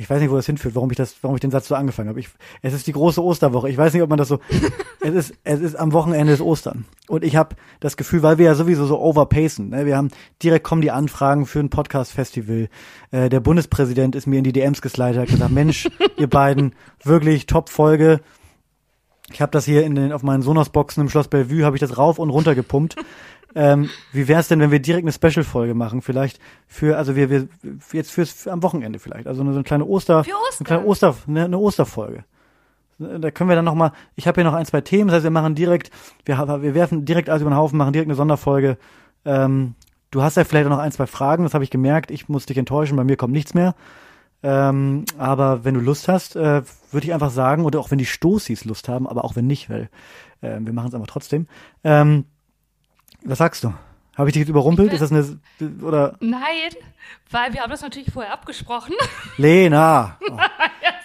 ich 0.01 0.09
weiß 0.09 0.21
nicht, 0.21 0.31
wo 0.31 0.37
das 0.37 0.47
hinführt, 0.47 0.77
warum 0.77 0.91
ich 0.93 0.97
das, 0.97 1.17
warum 1.23 1.37
ich 1.37 1.41
den 1.41 1.51
Satz 1.51 1.67
so 1.67 1.75
angefangen 1.75 2.09
habe. 2.09 2.21
Ich, 2.21 2.29
es 2.63 2.73
ist 2.73 2.87
die 2.87 2.93
große 2.93 3.23
Osterwoche. 3.23 3.69
Ich 3.69 3.77
weiß 3.77 3.93
nicht, 3.93 4.03
ob 4.03 4.09
man 4.09 4.17
das 4.17 4.29
so. 4.29 4.39
es 5.01 5.13
ist, 5.13 5.35
es 5.43 5.61
ist 5.61 5.75
am 5.75 5.93
Wochenende 5.93 6.33
des 6.33 6.41
Ostern. 6.41 6.85
Und 7.09 7.25
ich 7.25 7.35
habe 7.35 7.57
das 7.81 7.97
Gefühl, 7.97 8.23
weil 8.23 8.39
wir 8.39 8.47
ja 8.47 8.55
sowieso 8.55 8.87
so 8.87 9.01
overpacen. 9.01 9.71
Ne? 9.71 9.87
Wir 9.87 9.97
haben 9.97 10.11
direkt 10.41 10.65
kommen 10.65 10.83
die 10.83 10.93
Anfragen 10.93 11.47
für 11.47 11.59
ein 11.59 11.69
Podcast-Festival. 11.69 12.69
Äh, 13.11 13.29
der 13.29 13.41
Bundespräsident 13.41 14.15
ist 14.15 14.29
mir 14.29 14.39
in 14.39 14.45
die 14.45 14.53
DMs 14.53 14.83
geslidet, 14.83 15.19
hat 15.19 15.29
gesagt, 15.29 15.51
Mensch, 15.51 15.89
ihr 16.17 16.29
beiden, 16.29 16.77
wirklich 17.03 17.47
Top-Folge. 17.47 18.21
Ich 19.33 19.43
habe 19.43 19.51
das 19.51 19.65
hier 19.65 19.85
in 19.85 19.97
den, 19.97 20.13
auf 20.13 20.23
meinen 20.23 20.43
Sonos-Boxen 20.43 21.03
im 21.03 21.09
Schloss 21.09 21.27
Bellevue, 21.27 21.65
habe 21.65 21.77
ich 21.77 21.81
das 21.81 21.99
rauf 21.99 22.21
und 22.21 22.31
runter 22.31 22.55
gepumpt. 22.55 22.95
Ähm, 23.55 23.89
wie 24.13 24.29
wär's 24.29 24.49
denn, 24.49 24.61
wenn 24.61 24.71
wir 24.71 24.81
direkt 24.81 25.05
eine 25.05 25.13
Special-Folge 25.13 25.75
machen? 25.75 26.03
Vielleicht 26.03 26.41
für, 26.67 26.97
also 26.97 27.17
wir, 27.17 27.31
wir 27.31 27.49
jetzt 27.93 28.11
fürs 28.11 28.31
für 28.31 28.53
am 28.53 28.63
Wochenende 28.63 28.99
vielleicht. 28.99 29.27
Also 29.27 29.43
so 29.45 29.51
eine 29.51 29.63
kleine 29.63 29.87
Oster, 29.87 30.25
Für 30.25 30.31
Ostern. 30.33 30.67
eine 30.67 30.67
kleine 30.67 30.87
Oster, 30.87 31.15
eine, 31.27 31.45
eine 31.45 31.59
Osterfolge. 31.59 32.25
Da 32.99 33.31
können 33.31 33.49
wir 33.49 33.57
dann 33.57 33.65
noch 33.65 33.75
mal. 33.77 33.93
Ich 34.17 34.27
habe 34.27 34.41
hier 34.41 34.45
noch 34.45 34.57
ein, 34.57 34.67
zwei 34.67 34.81
Themen. 34.81 35.09
Das 35.09 35.17
heißt, 35.17 35.25
wir 35.25 35.31
machen 35.31 35.55
direkt, 35.55 35.91
wir, 36.25 36.37
wir 36.37 36.75
werfen 36.75 37.05
direkt 37.05 37.31
alles 37.31 37.43
über 37.43 37.51
den 37.51 37.57
Haufen, 37.57 37.79
machen 37.79 37.93
direkt 37.93 38.09
eine 38.09 38.17
Sonderfolge. 38.17 38.77
Ähm, 39.25 39.75
du 40.11 40.23
hast 40.23 40.37
ja 40.37 40.45
vielleicht 40.45 40.67
auch 40.67 40.71
noch 40.71 40.79
ein, 40.79 40.91
zwei 40.93 41.07
Fragen. 41.07 41.45
Das 41.45 41.55
habe 41.55 41.63
ich 41.63 41.71
gemerkt. 41.71 42.11
Ich 42.11 42.29
muss 42.29 42.47
dich 42.47 42.59
enttäuschen. 42.59 42.97
Bei 42.97 43.05
mir 43.05 43.17
kommt 43.17 43.33
nichts 43.33 43.55
mehr. 43.55 43.77
Ähm, 44.43 45.05
aber 45.17 45.65
wenn 45.65 45.75
du 45.75 45.81
Lust 45.81 46.09
hast, 46.09 46.37
äh, 46.37 46.63
würde 46.91 47.07
ich 47.07 47.13
einfach 47.15 47.31
sagen, 47.31 47.65
oder 47.65 47.81
auch 47.81 47.91
wenn 47.91 47.99
die 47.99 48.07
Stoßis 48.07 48.65
Lust 48.65 48.89
haben, 48.89 49.09
aber 49.09 49.25
auch 49.25 49.37
wenn 49.37 49.47
nicht, 49.47 49.69
weil 49.71 49.89
äh, 50.41 50.59
wir 50.61 50.73
machen 50.73 50.89
es 50.89 50.95
einfach 50.95 51.09
trotzdem. 51.09 51.47
Ähm, 51.83 52.25
was 53.25 53.39
sagst 53.39 53.65
du? 53.65 53.73
Habe 54.17 54.31
ich 54.31 54.33
dich 54.33 54.41
jetzt 54.41 54.49
überrumpelt? 54.49 54.93
Ist 54.93 55.01
das 55.01 55.13
eine 55.13 55.39
oder 55.83 56.17
Nein, 56.19 56.73
weil 57.31 57.53
wir 57.53 57.61
haben 57.63 57.71
das 57.71 57.83
natürlich 57.83 58.13
vorher 58.13 58.33
abgesprochen. 58.33 58.95
Lena? 59.37 60.19
Oh. 60.29 60.37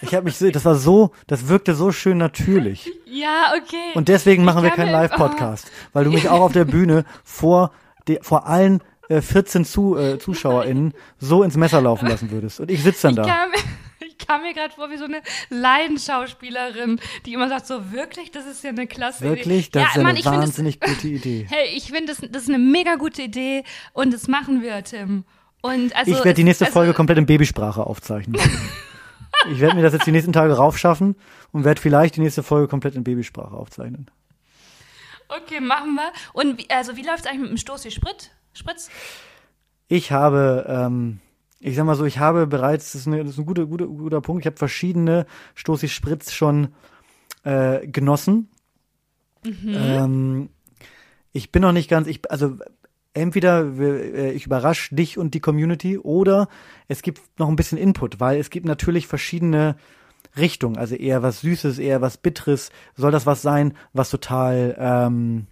Ich 0.05 0.13
habe 0.13 0.25
mich 0.25 0.35
so, 0.37 0.51
das 0.51 0.65
war 0.65 0.75
so, 0.75 1.11
das 1.27 1.47
wirkte 1.47 1.73
so 1.75 1.93
schön 1.93 2.17
natürlich. 2.17 2.91
ja, 3.05 3.53
okay. 3.57 3.93
Und 3.95 4.09
deswegen 4.09 4.43
machen 4.43 4.61
wir 4.61 4.69
keinen 4.69 4.91
Live-Podcast, 4.91 5.71
weil 5.93 6.03
du 6.03 6.11
mich 6.11 6.27
auch 6.27 6.41
auf 6.41 6.51
der 6.51 6.65
Bühne 6.65 7.05
vor, 7.23 7.71
de, 8.09 8.21
vor 8.21 8.45
allen 8.45 8.81
äh, 9.07 9.21
14 9.21 9.63
Zu, 9.63 9.95
äh, 9.95 10.19
ZuschauerInnen 10.19 10.93
so 11.19 11.41
ins 11.41 11.55
Messer 11.55 11.79
laufen 11.79 12.09
lassen 12.09 12.31
würdest. 12.31 12.59
Und 12.59 12.69
ich 12.69 12.83
sitze 12.83 13.13
dann 13.13 13.25
Ich 13.25 13.31
da. 13.31 13.45
Ich 14.17 14.27
kam 14.27 14.41
mir 14.41 14.53
gerade 14.53 14.73
vor 14.73 14.89
wie 14.89 14.97
so 14.97 15.05
eine 15.05 15.21
Laienschauspielerin, 15.49 16.99
die 17.25 17.33
immer 17.33 17.49
sagt, 17.49 17.67
so 17.67 17.91
wirklich, 17.91 18.31
das 18.31 18.45
ist 18.45 18.63
ja 18.63 18.69
eine 18.69 18.87
klasse 18.87 19.21
Wirklich? 19.23 19.67
Idee. 19.67 19.69
Das 19.71 19.81
ja, 19.81 19.87
ist 19.89 19.95
ja 19.95 20.03
Mann, 20.03 20.11
eine 20.11 20.19
finde 20.21 20.37
das, 20.37 20.43
wahnsinnig 20.47 20.79
gute 20.79 21.07
Idee. 21.07 21.47
hey, 21.49 21.75
ich 21.75 21.91
finde 21.91 22.13
das, 22.13 22.17
das 22.29 22.43
ist 22.43 22.49
eine 22.49 22.59
mega 22.59 22.95
gute 22.95 23.21
Idee 23.21 23.63
und 23.93 24.13
das 24.13 24.27
machen 24.27 24.61
wir, 24.61 24.83
Tim. 24.83 25.25
Und 25.61 25.95
also, 25.95 26.11
ich 26.11 26.17
werde 26.17 26.33
die 26.33 26.43
nächste 26.43 26.65
also, 26.65 26.73
Folge 26.73 26.93
komplett 26.93 27.17
in 27.17 27.25
Babysprache 27.25 27.85
aufzeichnen. 27.85 28.39
ich 29.51 29.59
werde 29.59 29.75
mir 29.75 29.81
das 29.81 29.93
jetzt 29.93 30.05
die 30.05 30.11
nächsten 30.11 30.33
Tage 30.33 30.53
raufschaffen 30.53 31.15
und 31.51 31.63
werde 31.63 31.81
vielleicht 31.81 32.17
die 32.17 32.21
nächste 32.21 32.43
Folge 32.43 32.67
komplett 32.67 32.95
in 32.95 33.03
Babysprache 33.03 33.55
aufzeichnen. 33.55 34.09
Okay, 35.29 35.61
machen 35.61 35.95
wir. 35.95 36.11
Und 36.33 36.57
wie, 36.59 36.69
also 36.69 36.95
wie 36.97 37.01
läuft 37.01 37.21
es 37.21 37.25
eigentlich 37.27 37.41
mit 37.41 37.49
dem 37.51 37.57
Stoß 37.57 37.85
wie 37.85 37.91
Sprit? 37.91 38.31
Spritz? 38.53 38.89
Ich 39.87 40.11
habe, 40.11 40.65
ähm, 40.67 41.19
ich 41.63 41.75
sag 41.75 41.85
mal 41.85 41.95
so, 41.95 42.03
ich 42.03 42.19
habe 42.19 42.45
bereits, 42.45 42.91
das 42.91 43.01
ist, 43.01 43.07
eine, 43.07 43.23
das 43.23 43.33
ist 43.33 43.39
ein 43.39 43.45
guter, 43.45 43.65
guter, 43.65 43.87
guter 43.87 44.21
Punkt, 44.21 44.41
ich 44.41 44.47
habe 44.47 44.57
verschiedene 44.57 45.25
Stoßi 45.55 45.87
Spritz 45.87 46.33
schon 46.33 46.69
äh, 47.43 47.87
genossen. 47.87 48.49
Ähm, 49.45 50.49
ich 51.31 51.51
bin 51.51 51.61
noch 51.61 51.71
nicht 51.71 51.89
ganz, 51.89 52.07
ich, 52.07 52.29
also 52.29 52.57
entweder 53.13 53.63
äh, 53.79 54.31
ich 54.31 54.45
überrasche 54.45 54.93
dich 54.93 55.17
und 55.17 55.33
die 55.33 55.39
Community 55.39 55.97
oder 55.97 56.49
es 56.89 57.01
gibt 57.01 57.21
noch 57.39 57.47
ein 57.47 57.55
bisschen 57.55 57.77
Input, 57.77 58.19
weil 58.19 58.39
es 58.39 58.49
gibt 58.49 58.65
natürlich 58.65 59.07
verschiedene 59.07 59.77
Richtungen, 60.35 60.77
also 60.77 60.95
eher 60.95 61.23
was 61.23 61.41
Süßes, 61.41 61.79
eher 61.79 62.01
was 62.01 62.17
Bitteres. 62.17 62.71
Soll 62.95 63.11
das 63.11 63.25
was 63.25 63.41
sein, 63.41 63.77
was 63.93 64.09
total 64.09 64.75
ähm, 64.77 65.47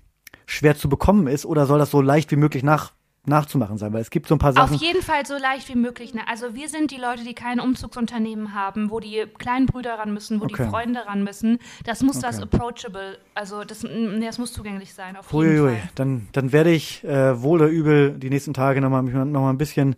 schwer 0.45 0.75
zu 0.75 0.89
bekommen 0.89 1.27
ist 1.27 1.45
oder 1.45 1.65
soll 1.65 1.79
das 1.79 1.91
so 1.91 2.01
leicht 2.01 2.31
wie 2.31 2.37
möglich 2.37 2.63
nach, 2.63 2.91
nachzumachen 3.25 3.77
sein? 3.77 3.93
Weil 3.93 4.01
es 4.01 4.09
gibt 4.09 4.27
so 4.27 4.35
ein 4.35 4.39
paar 4.39 4.53
Sachen. 4.53 4.75
Auf 4.75 4.81
jeden 4.81 5.01
Fall 5.01 5.25
so 5.25 5.37
leicht 5.37 5.69
wie 5.69 5.75
möglich. 5.75 6.13
Ne? 6.13 6.21
Also 6.27 6.55
wir 6.55 6.69
sind 6.69 6.91
die 6.91 6.97
Leute, 6.97 7.23
die 7.23 7.33
kein 7.33 7.59
Umzugsunternehmen 7.59 8.53
haben, 8.53 8.89
wo 8.89 8.99
die 8.99 9.25
kleinen 9.37 9.67
Brüder 9.67 9.95
ran 9.99 10.13
müssen, 10.13 10.39
wo 10.41 10.45
Okay. 10.45 10.63
die 10.63 10.69
Freunde 10.69 11.05
ran 11.05 11.23
müssen. 11.23 11.59
Das 11.85 12.01
muss 12.01 12.19
das 12.19 12.41
Okay. 12.41 12.43
approachable, 12.51 13.17
also 13.35 13.63
das, 13.63 13.83
nee, 13.83 14.25
das 14.25 14.37
muss 14.37 14.53
zugänglich 14.53 14.93
sein. 14.93 15.15
Auf 15.17 15.31
jeden 15.31 15.43
Huiuiui, 15.43 15.77
Fall. 15.77 15.89
dann, 15.95 16.27
dann 16.31 16.51
werde 16.51 16.71
ich 16.71 17.03
äh, 17.03 17.41
wohl 17.41 17.61
oder 17.61 17.69
übel 17.69 18.11
die 18.17 18.29
nächsten 18.29 18.53
Tage 18.53 18.81
nochmal 18.81 19.03
noch 19.03 19.41
mal 19.41 19.49
ein 19.51 19.57
bisschen 19.57 19.95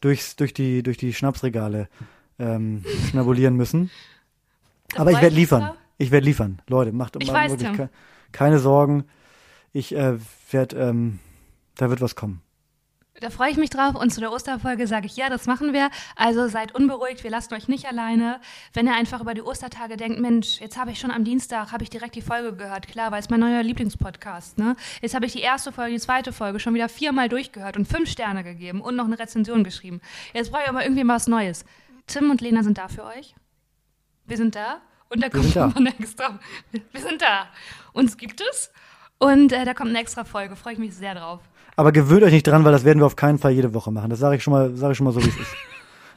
durchs, 0.00 0.36
durch, 0.36 0.52
die, 0.52 0.82
durch 0.82 0.98
die 0.98 1.14
Schnapsregale 1.14 1.88
ähm, 2.38 2.84
schnabulieren 3.10 3.56
müssen. 3.56 3.90
Aber 4.94 5.10
ich 5.12 5.20
werde 5.20 5.34
liefern. 5.34 5.62
drauf. 5.62 5.76
Ich 5.98 6.10
werde 6.10 6.26
liefern. 6.26 6.60
Leute, 6.68 6.92
macht, 6.92 7.16
weiß, 7.16 7.52
wirklich 7.52 7.72
ke 7.72 7.88
keine 8.32 8.58
Sorgen. 8.58 9.04
Ich 9.72 9.94
äh, 9.94 10.18
werde, 10.50 10.76
ähm, 10.76 11.20
da 11.76 11.88
wird 11.88 12.02
was 12.02 12.14
kommen. 12.14 12.42
Da 13.20 13.30
freue 13.30 13.50
ich 13.50 13.56
mich 13.56 13.70
drauf 13.70 13.94
und 13.94 14.10
zu 14.10 14.20
der 14.20 14.30
Osterfolge 14.30 14.86
sage 14.86 15.06
ich, 15.06 15.16
ja, 15.16 15.30
das 15.30 15.46
machen 15.46 15.72
wir. 15.72 15.90
Also 16.16 16.48
seid 16.48 16.74
unberuhigt, 16.74 17.24
wir 17.24 17.30
lassen 17.30 17.54
euch 17.54 17.66
nicht 17.66 17.86
alleine. 17.86 18.40
Wenn 18.74 18.86
ihr 18.86 18.94
einfach 18.94 19.22
über 19.22 19.32
die 19.32 19.40
Ostertage 19.40 19.96
denkt, 19.96 20.20
Mensch, 20.20 20.60
jetzt 20.60 20.76
habe 20.76 20.90
ich 20.90 21.00
schon 21.00 21.10
am 21.10 21.24
Dienstag, 21.24 21.72
habe 21.72 21.82
ich 21.82 21.88
direkt 21.88 22.14
die 22.14 22.20
Folge 22.20 22.54
gehört, 22.54 22.88
klar, 22.88 23.12
weil 23.12 23.20
es 23.20 23.30
mein 23.30 23.40
neuer 23.40 23.62
Lieblingspodcast, 23.62 24.58
ne? 24.58 24.76
Jetzt 25.00 25.14
habe 25.14 25.24
ich 25.24 25.32
die 25.32 25.40
erste 25.40 25.72
Folge, 25.72 25.94
die 25.94 26.00
zweite 26.00 26.32
Folge 26.32 26.60
schon 26.60 26.74
wieder 26.74 26.90
viermal 26.90 27.30
durchgehört 27.30 27.78
und 27.78 27.88
fünf 27.88 28.10
Sterne 28.10 28.44
gegeben 28.44 28.82
und 28.82 28.96
noch 28.96 29.06
eine 29.06 29.18
Rezension 29.18 29.64
geschrieben. 29.64 30.02
Jetzt 30.34 30.50
brauche 30.50 30.64
ich 30.64 30.68
aber 30.68 30.84
irgendwie 30.84 31.04
mal 31.04 31.14
was 31.14 31.26
Neues. 31.26 31.64
Tim 32.06 32.30
und 32.30 32.42
Lena 32.42 32.62
sind 32.62 32.76
da 32.76 32.88
für 32.88 33.04
euch. 33.04 33.34
Wir 34.26 34.36
sind 34.36 34.54
da. 34.54 34.82
Und 35.08 35.22
da 35.22 35.30
kommt 35.30 35.54
noch 35.54 35.76
eine 35.76 35.98
extra. 35.98 36.38
Wir 36.92 37.00
sind 37.00 37.22
da. 37.22 37.48
Uns 37.92 38.16
gibt 38.18 38.42
es. 38.42 38.70
Und 39.18 39.52
äh, 39.52 39.64
da 39.64 39.72
kommt 39.72 39.90
eine 39.90 40.00
extra 40.00 40.24
Folge. 40.24 40.56
Freue 40.56 40.74
ich 40.74 40.78
mich 40.78 40.94
sehr 40.94 41.14
drauf. 41.14 41.40
Aber 41.76 41.92
gewöhnt 41.92 42.22
euch 42.22 42.32
nicht 42.32 42.46
dran, 42.46 42.64
weil 42.64 42.72
das 42.72 42.84
werden 42.84 43.00
wir 43.00 43.06
auf 43.06 43.16
keinen 43.16 43.38
Fall 43.38 43.52
jede 43.52 43.74
Woche 43.74 43.92
machen. 43.92 44.10
Das 44.10 44.18
sage 44.18 44.36
ich 44.36 44.42
schon 44.42 44.52
mal, 44.52 44.74
sage 44.74 44.92
ich 44.92 44.98
schon 44.98 45.04
mal 45.04 45.12
so, 45.12 45.22
wie 45.22 45.28
es 45.28 45.36
ist. 45.36 45.54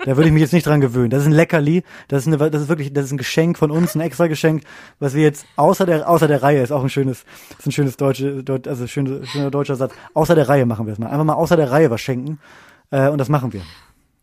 Da 0.06 0.16
würde 0.16 0.28
ich 0.28 0.32
mich 0.32 0.42
jetzt 0.42 0.54
nicht 0.54 0.66
dran 0.66 0.80
gewöhnen. 0.80 1.10
Das 1.10 1.22
ist 1.22 1.28
ein 1.28 1.34
Leckerli. 1.34 1.84
Das 2.08 2.26
ist, 2.26 2.28
eine, 2.34 2.50
das 2.50 2.62
ist 2.62 2.70
wirklich, 2.70 2.94
das 2.94 3.06
ist 3.06 3.12
ein 3.12 3.18
Geschenk 3.18 3.58
von 3.58 3.70
uns, 3.70 3.96
ein 3.96 4.02
extra 4.02 4.28
Geschenk, 4.28 4.64
was 5.00 5.14
wir 5.14 5.24
jetzt 5.24 5.46
außer 5.58 5.86
der, 5.86 6.10
außer 6.10 6.28
der 6.30 6.42
Reihe 6.42 6.64
ist 6.64 6.72
auch 6.72 6.82
ein 6.82 6.90
schönes, 6.90 7.26
ist 7.58 7.68
ein 7.68 7.74
schönes 7.74 7.98
deutsche, 7.98 8.42
deut, 8.42 8.68
also 8.68 8.88
schöne, 8.88 9.26
schöner 9.26 9.52
deutscher 9.52 9.76
Satz. 9.76 9.94
Außer 10.14 10.36
der 10.36 10.48
Reihe 10.48 10.66
machen 10.66 10.86
wir 10.86 10.94
es 10.94 11.00
mal. 11.00 11.08
Einfach 11.08 11.26
mal 11.26 11.34
außer 11.34 11.58
der 11.58 11.70
Reihe 11.70 11.92
was 11.92 12.00
schenken. 12.00 12.40
Äh, 12.92 13.10
und 13.10 13.18
das 13.18 13.28
machen 13.28 13.52
wir. 13.52 13.62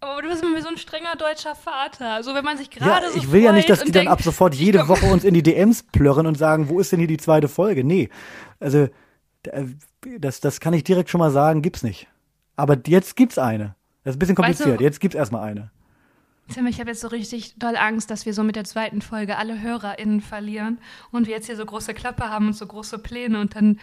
Aber 0.01 0.22
du 0.22 0.28
bist 0.28 0.43
immer 0.43 0.57
wie 0.57 0.62
so 0.62 0.68
ein 0.68 0.78
strenger 0.78 1.14
deutscher 1.18 1.55
Vater. 1.55 2.14
Also 2.14 2.34
wenn 2.34 2.45
man 2.45 2.57
sich 2.57 2.70
Ja, 2.74 2.87
gerade 2.87 3.11
so 3.11 3.18
ich 3.18 3.30
will 3.32 3.43
ja 3.43 3.53
nicht, 3.53 3.68
dass 3.68 3.80
die 3.80 3.87
und 3.87 3.97
dann 3.97 4.05
denkt, 4.05 4.12
ab 4.12 4.22
sofort 4.22 4.55
jede 4.55 4.89
Woche 4.89 5.07
uns 5.07 5.24
in 5.24 5.34
die 5.34 5.43
DMs 5.43 5.82
plörren 5.82 6.26
und 6.26 6.39
sagen, 6.39 6.70
wo 6.70 6.80
ist 6.80 6.93
denn 6.93 7.01
hier 7.01 7.09
die 7.09 7.16
zweite 7.18 7.49
Folge? 7.49 7.84
Nee. 7.84 8.09
Also, 8.61 8.89
das, 10.18 10.40
das 10.40 10.61
kann 10.61 10.72
ich 10.74 10.84
direkt 10.84 11.11
schon 11.11 11.18
mal 11.18 11.30
sagen, 11.30 11.62
gibt's 11.62 11.82
nicht. 11.82 12.07
Aber 12.57 12.76
jetzt 12.86 13.16
gibt's 13.16 13.38
eine. 13.38 13.74
Das 14.04 14.12
ist 14.12 14.16
ein 14.16 14.18
bisschen 14.20 14.38
Weißt 14.38 14.59
kompliziert. 14.59 14.80
du- 14.80 14.84
Jetzt 14.84 15.00
gibt's 15.00 15.16
erstmal 15.16 15.42
eine. 15.48 15.70
Tim, 16.52 16.66
ich 16.68 16.78
habe 16.78 16.90
jetzt 16.90 17.00
so 17.00 17.09
richtig 17.09 17.59
doll 17.59 17.76
Angst, 17.76 18.09
dass 18.11 18.24
wir 18.24 18.32
so 18.32 18.44
mit 18.44 18.54
der 18.54 18.62
zweiten 18.64 19.02
Folge 19.02 19.36
alle 19.36 19.61
HörerInnen 19.61 20.20
verlieren 20.20 20.78
und 21.11 21.26
wir 21.26 21.34
jetzt 21.34 21.46
hier 21.46 21.57
so 21.57 21.66
große 21.66 21.92
Klappe 21.92 22.30
haben 22.30 22.46
und 22.46 22.52
so 22.52 22.66
große 22.66 22.98
Pläne 23.00 23.40
und 23.40 23.57
dann 23.57 23.80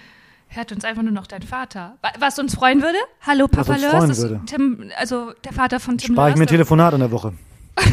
hört 0.48 0.72
uns 0.72 0.86
einfach 0.86 1.02
nur 1.04 1.12
noch 1.12 1.28
dein 1.28 1.42
Vater. 1.42 1.98
Wa- 2.02 2.14
Was 2.20 2.40
uns 2.40 2.56
freuen 2.56 2.82
würde? 2.82 2.98
Hallo, 3.22 3.48
Was 3.52 3.68
Papa 3.68 3.74
uns 3.74 3.82
Lörs, 3.82 3.94
freuen 3.96 4.18
würde. 4.18 4.42
Tim, 4.46 4.92
also 4.98 5.34
der 5.44 5.52
Vater 5.52 5.82
von 5.82 5.98
Tim 5.98 6.14
Spare 6.16 6.30
ich 6.30 6.36
mir 6.38 6.44
ein. 6.44 6.48
Telefonat 6.48 6.94
in 6.94 7.00
der 7.02 7.12
Woche. 7.12 7.34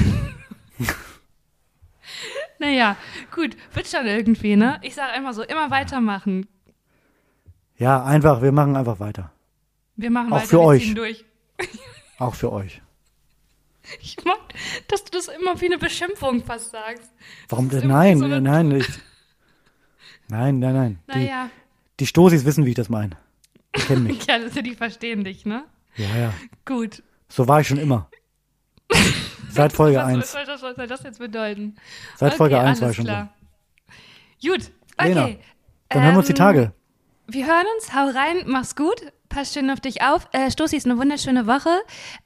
Naja, 2.59 2.97
gut, 3.35 3.57
wird 3.73 3.89
schon 3.89 4.05
irgendwie, 4.07 4.55
ne? 4.55 4.79
Ich 4.83 4.95
sage 4.95 5.13
einfach 5.13 5.33
so, 5.33 5.43
immer 5.43 5.71
weitermachen. 5.71 6.47
Ja, 7.81 8.05
einfach, 8.05 8.43
wir 8.43 8.53
machen 8.53 8.77
einfach 8.77 9.01
weiter. 9.01 9.33
Wir 9.97 10.11
machen 10.11 10.33
Auch 10.33 10.37
weiter, 10.37 10.47
für 10.49 10.61
euch. 10.61 10.95
durch. 10.95 11.25
Auch 12.19 12.35
für 12.35 12.53
euch. 12.53 12.83
Ich 14.01 14.23
mag, 14.25 14.39
dass 14.89 15.03
du 15.05 15.11
das 15.17 15.29
immer 15.29 15.59
wie 15.61 15.65
eine 15.65 15.79
Beschimpfung 15.79 16.45
fast 16.45 16.71
sagst. 16.73 17.11
Warum 17.49 17.71
denn? 17.71 17.89
Nein, 17.89 18.19
so 18.19 18.27
eine- 18.27 18.41
nein, 18.43 18.69
nicht. 18.69 19.01
Nein, 20.29 20.59
nein, 20.59 20.75
nein. 20.75 20.99
Die, 21.13 21.19
Naja, 21.19 21.51
die 21.99 22.07
Stoßis 22.07 22.45
wissen, 22.45 22.67
wie 22.67 22.71
ich 22.71 22.75
das 22.77 22.91
meine. 22.91 23.17
Die 23.75 23.81
kennen 23.81 24.05
mich. 24.05 24.27
Ja, 24.29 24.39
das, 24.39 24.53
die 24.53 24.75
verstehen 24.75 25.25
dich, 25.25 25.47
ne? 25.47 25.65
Ja, 25.97 26.17
ja. 26.17 26.35
Gut. 26.67 27.03
So 27.29 27.49
war 27.49 27.63
ich 27.63 27.69
schon 27.69 27.79
immer. 27.79 28.09
Seit 29.51 29.73
Folge 29.73 29.97
was, 29.97 30.05
1. 30.05 30.19
Was, 30.19 30.35
was, 30.35 30.63
was 30.63 30.77
soll 30.77 30.87
das 30.87 31.03
jetzt 31.03 31.19
bedeuten? 31.19 31.77
Seit 32.17 32.35
Folge 32.35 32.57
okay, 32.57 32.67
1 32.67 32.81
war 32.83 32.91
ich 32.91 32.97
schon 32.97 33.07
klar. 33.07 33.33
Gut, 34.43 34.71
okay. 34.99 35.09
Lena, 35.09 35.31
Dann 35.89 36.03
hören 36.03 36.15
wir 36.15 36.19
uns 36.19 36.27
die 36.27 36.33
Ähm, 36.33 36.37
Tage. 36.37 36.73
Wir 37.33 37.47
hören 37.47 37.67
uns, 37.77 37.95
hau 37.95 38.09
rein, 38.09 38.43
mach's 38.47 38.75
gut, 38.75 39.13
pass 39.29 39.53
schön 39.55 39.71
auf 39.71 39.79
dich 39.79 40.03
auf. 40.03 40.29
Äh, 40.33 40.51
Stoßi 40.51 40.77
ist 40.77 40.87
eine 40.87 40.99
wunderschöne 40.99 41.47
Woche 41.47 41.71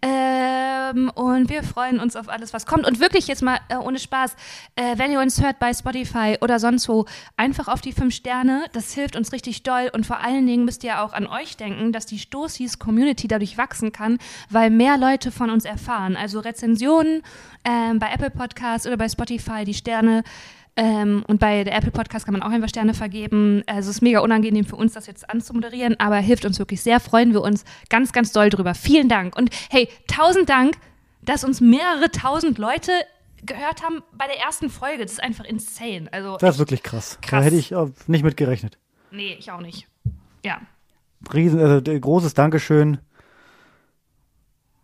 ähm, 0.00 1.10
und 1.14 1.50
wir 1.50 1.62
freuen 1.62 2.00
uns 2.00 2.16
auf 2.16 2.30
alles, 2.30 2.54
was 2.54 2.64
kommt. 2.64 2.86
Und 2.86 3.00
wirklich 3.00 3.26
jetzt 3.26 3.42
mal 3.42 3.58
äh, 3.68 3.76
ohne 3.76 3.98
Spaß, 3.98 4.34
äh, 4.76 4.96
wenn 4.96 5.12
ihr 5.12 5.20
uns 5.20 5.42
hört 5.42 5.58
bei 5.58 5.74
Spotify 5.74 6.38
oder 6.40 6.58
sonst 6.58 6.88
wo, 6.88 7.04
einfach 7.36 7.68
auf 7.68 7.82
die 7.82 7.92
fünf 7.92 8.14
Sterne, 8.14 8.64
das 8.72 8.94
hilft 8.94 9.14
uns 9.14 9.32
richtig 9.32 9.62
doll 9.62 9.90
und 9.92 10.06
vor 10.06 10.20
allen 10.20 10.46
Dingen 10.46 10.64
müsst 10.64 10.82
ihr 10.84 11.02
auch 11.02 11.12
an 11.12 11.26
euch 11.26 11.58
denken, 11.58 11.92
dass 11.92 12.06
die 12.06 12.18
Stoßis 12.18 12.78
Community 12.78 13.28
dadurch 13.28 13.58
wachsen 13.58 13.92
kann, 13.92 14.16
weil 14.48 14.70
mehr 14.70 14.96
Leute 14.96 15.30
von 15.30 15.50
uns 15.50 15.66
erfahren. 15.66 16.16
Also 16.16 16.40
Rezensionen 16.40 17.20
ähm, 17.66 17.98
bei 17.98 18.10
Apple 18.10 18.30
Podcasts 18.30 18.86
oder 18.86 18.96
bei 18.96 19.10
Spotify, 19.10 19.66
die 19.66 19.74
Sterne 19.74 20.24
ähm, 20.76 21.24
und 21.28 21.38
bei 21.38 21.62
der 21.64 21.76
Apple 21.76 21.90
Podcast 21.92 22.24
kann 22.24 22.32
man 22.32 22.42
auch 22.42 22.50
einfach 22.50 22.68
Sterne 22.68 22.94
vergeben. 22.94 23.62
Also 23.66 23.90
es 23.90 23.96
ist 23.96 24.02
mega 24.02 24.20
unangenehm 24.20 24.64
für 24.64 24.76
uns, 24.76 24.92
das 24.94 25.06
jetzt 25.06 25.30
anzumoderieren, 25.30 25.98
aber 26.00 26.16
hilft 26.16 26.44
uns 26.44 26.58
wirklich 26.58 26.82
sehr. 26.82 26.98
Freuen 27.00 27.32
wir 27.32 27.42
uns 27.42 27.64
ganz, 27.90 28.12
ganz 28.12 28.32
doll 28.32 28.50
drüber. 28.50 28.74
Vielen 28.74 29.08
Dank. 29.08 29.36
Und 29.36 29.50
hey, 29.70 29.88
tausend 30.08 30.48
Dank, 30.48 30.76
dass 31.22 31.44
uns 31.44 31.60
mehrere 31.60 32.10
tausend 32.10 32.58
Leute 32.58 32.90
gehört 33.46 33.82
haben 33.84 34.02
bei 34.12 34.26
der 34.26 34.40
ersten 34.40 34.68
Folge. 34.70 35.02
Das 35.04 35.12
ist 35.12 35.22
einfach 35.22 35.44
insane. 35.44 36.08
Also, 36.12 36.38
Das 36.38 36.54
ist 36.56 36.58
wirklich 36.58 36.82
krass. 36.82 37.18
Da 37.22 37.28
krass. 37.28 37.44
hätte 37.44 37.56
ich 37.56 37.72
nicht 38.06 38.24
mit 38.24 38.36
gerechnet. 38.36 38.78
nee, 39.10 39.36
ich 39.38 39.50
auch 39.52 39.60
nicht. 39.60 39.86
Ja. 40.44 40.60
Riesen, 41.32 41.60
also 41.60 41.80
großes 41.82 42.34
Dankeschön. 42.34 42.98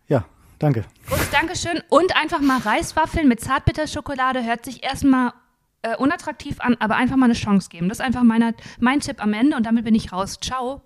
Ja, 0.07 0.25
danke. 0.59 0.85
Großes 1.07 1.29
Dankeschön. 1.31 1.81
Und 1.89 2.15
einfach 2.15 2.39
mal 2.41 2.59
Reiswaffeln 2.59 3.27
mit 3.27 3.41
Zartbitterschokolade 3.41 4.43
hört 4.43 4.65
sich 4.65 4.83
erstmal 4.83 5.33
äh, 5.81 5.95
unattraktiv 5.95 6.57
an, 6.59 6.75
aber 6.79 6.95
einfach 6.95 7.15
mal 7.15 7.25
eine 7.25 7.33
Chance 7.33 7.69
geben. 7.69 7.89
Das 7.89 7.99
ist 7.99 8.05
einfach 8.05 8.23
meiner, 8.23 8.53
mein 8.79 8.99
Tipp 8.99 9.23
am 9.23 9.33
Ende 9.33 9.57
und 9.57 9.65
damit 9.65 9.85
bin 9.85 9.95
ich 9.95 10.11
raus. 10.11 10.37
Ciao. 10.41 10.81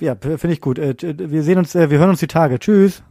Ja, 0.00 0.16
finde 0.16 0.52
ich 0.52 0.60
gut. 0.60 0.78
Äh, 0.78 0.94
wir 1.00 1.42
sehen 1.42 1.58
uns, 1.58 1.74
äh, 1.74 1.90
wir 1.90 1.98
hören 1.98 2.10
uns 2.10 2.20
die 2.20 2.26
Tage. 2.26 2.58
Tschüss. 2.58 3.02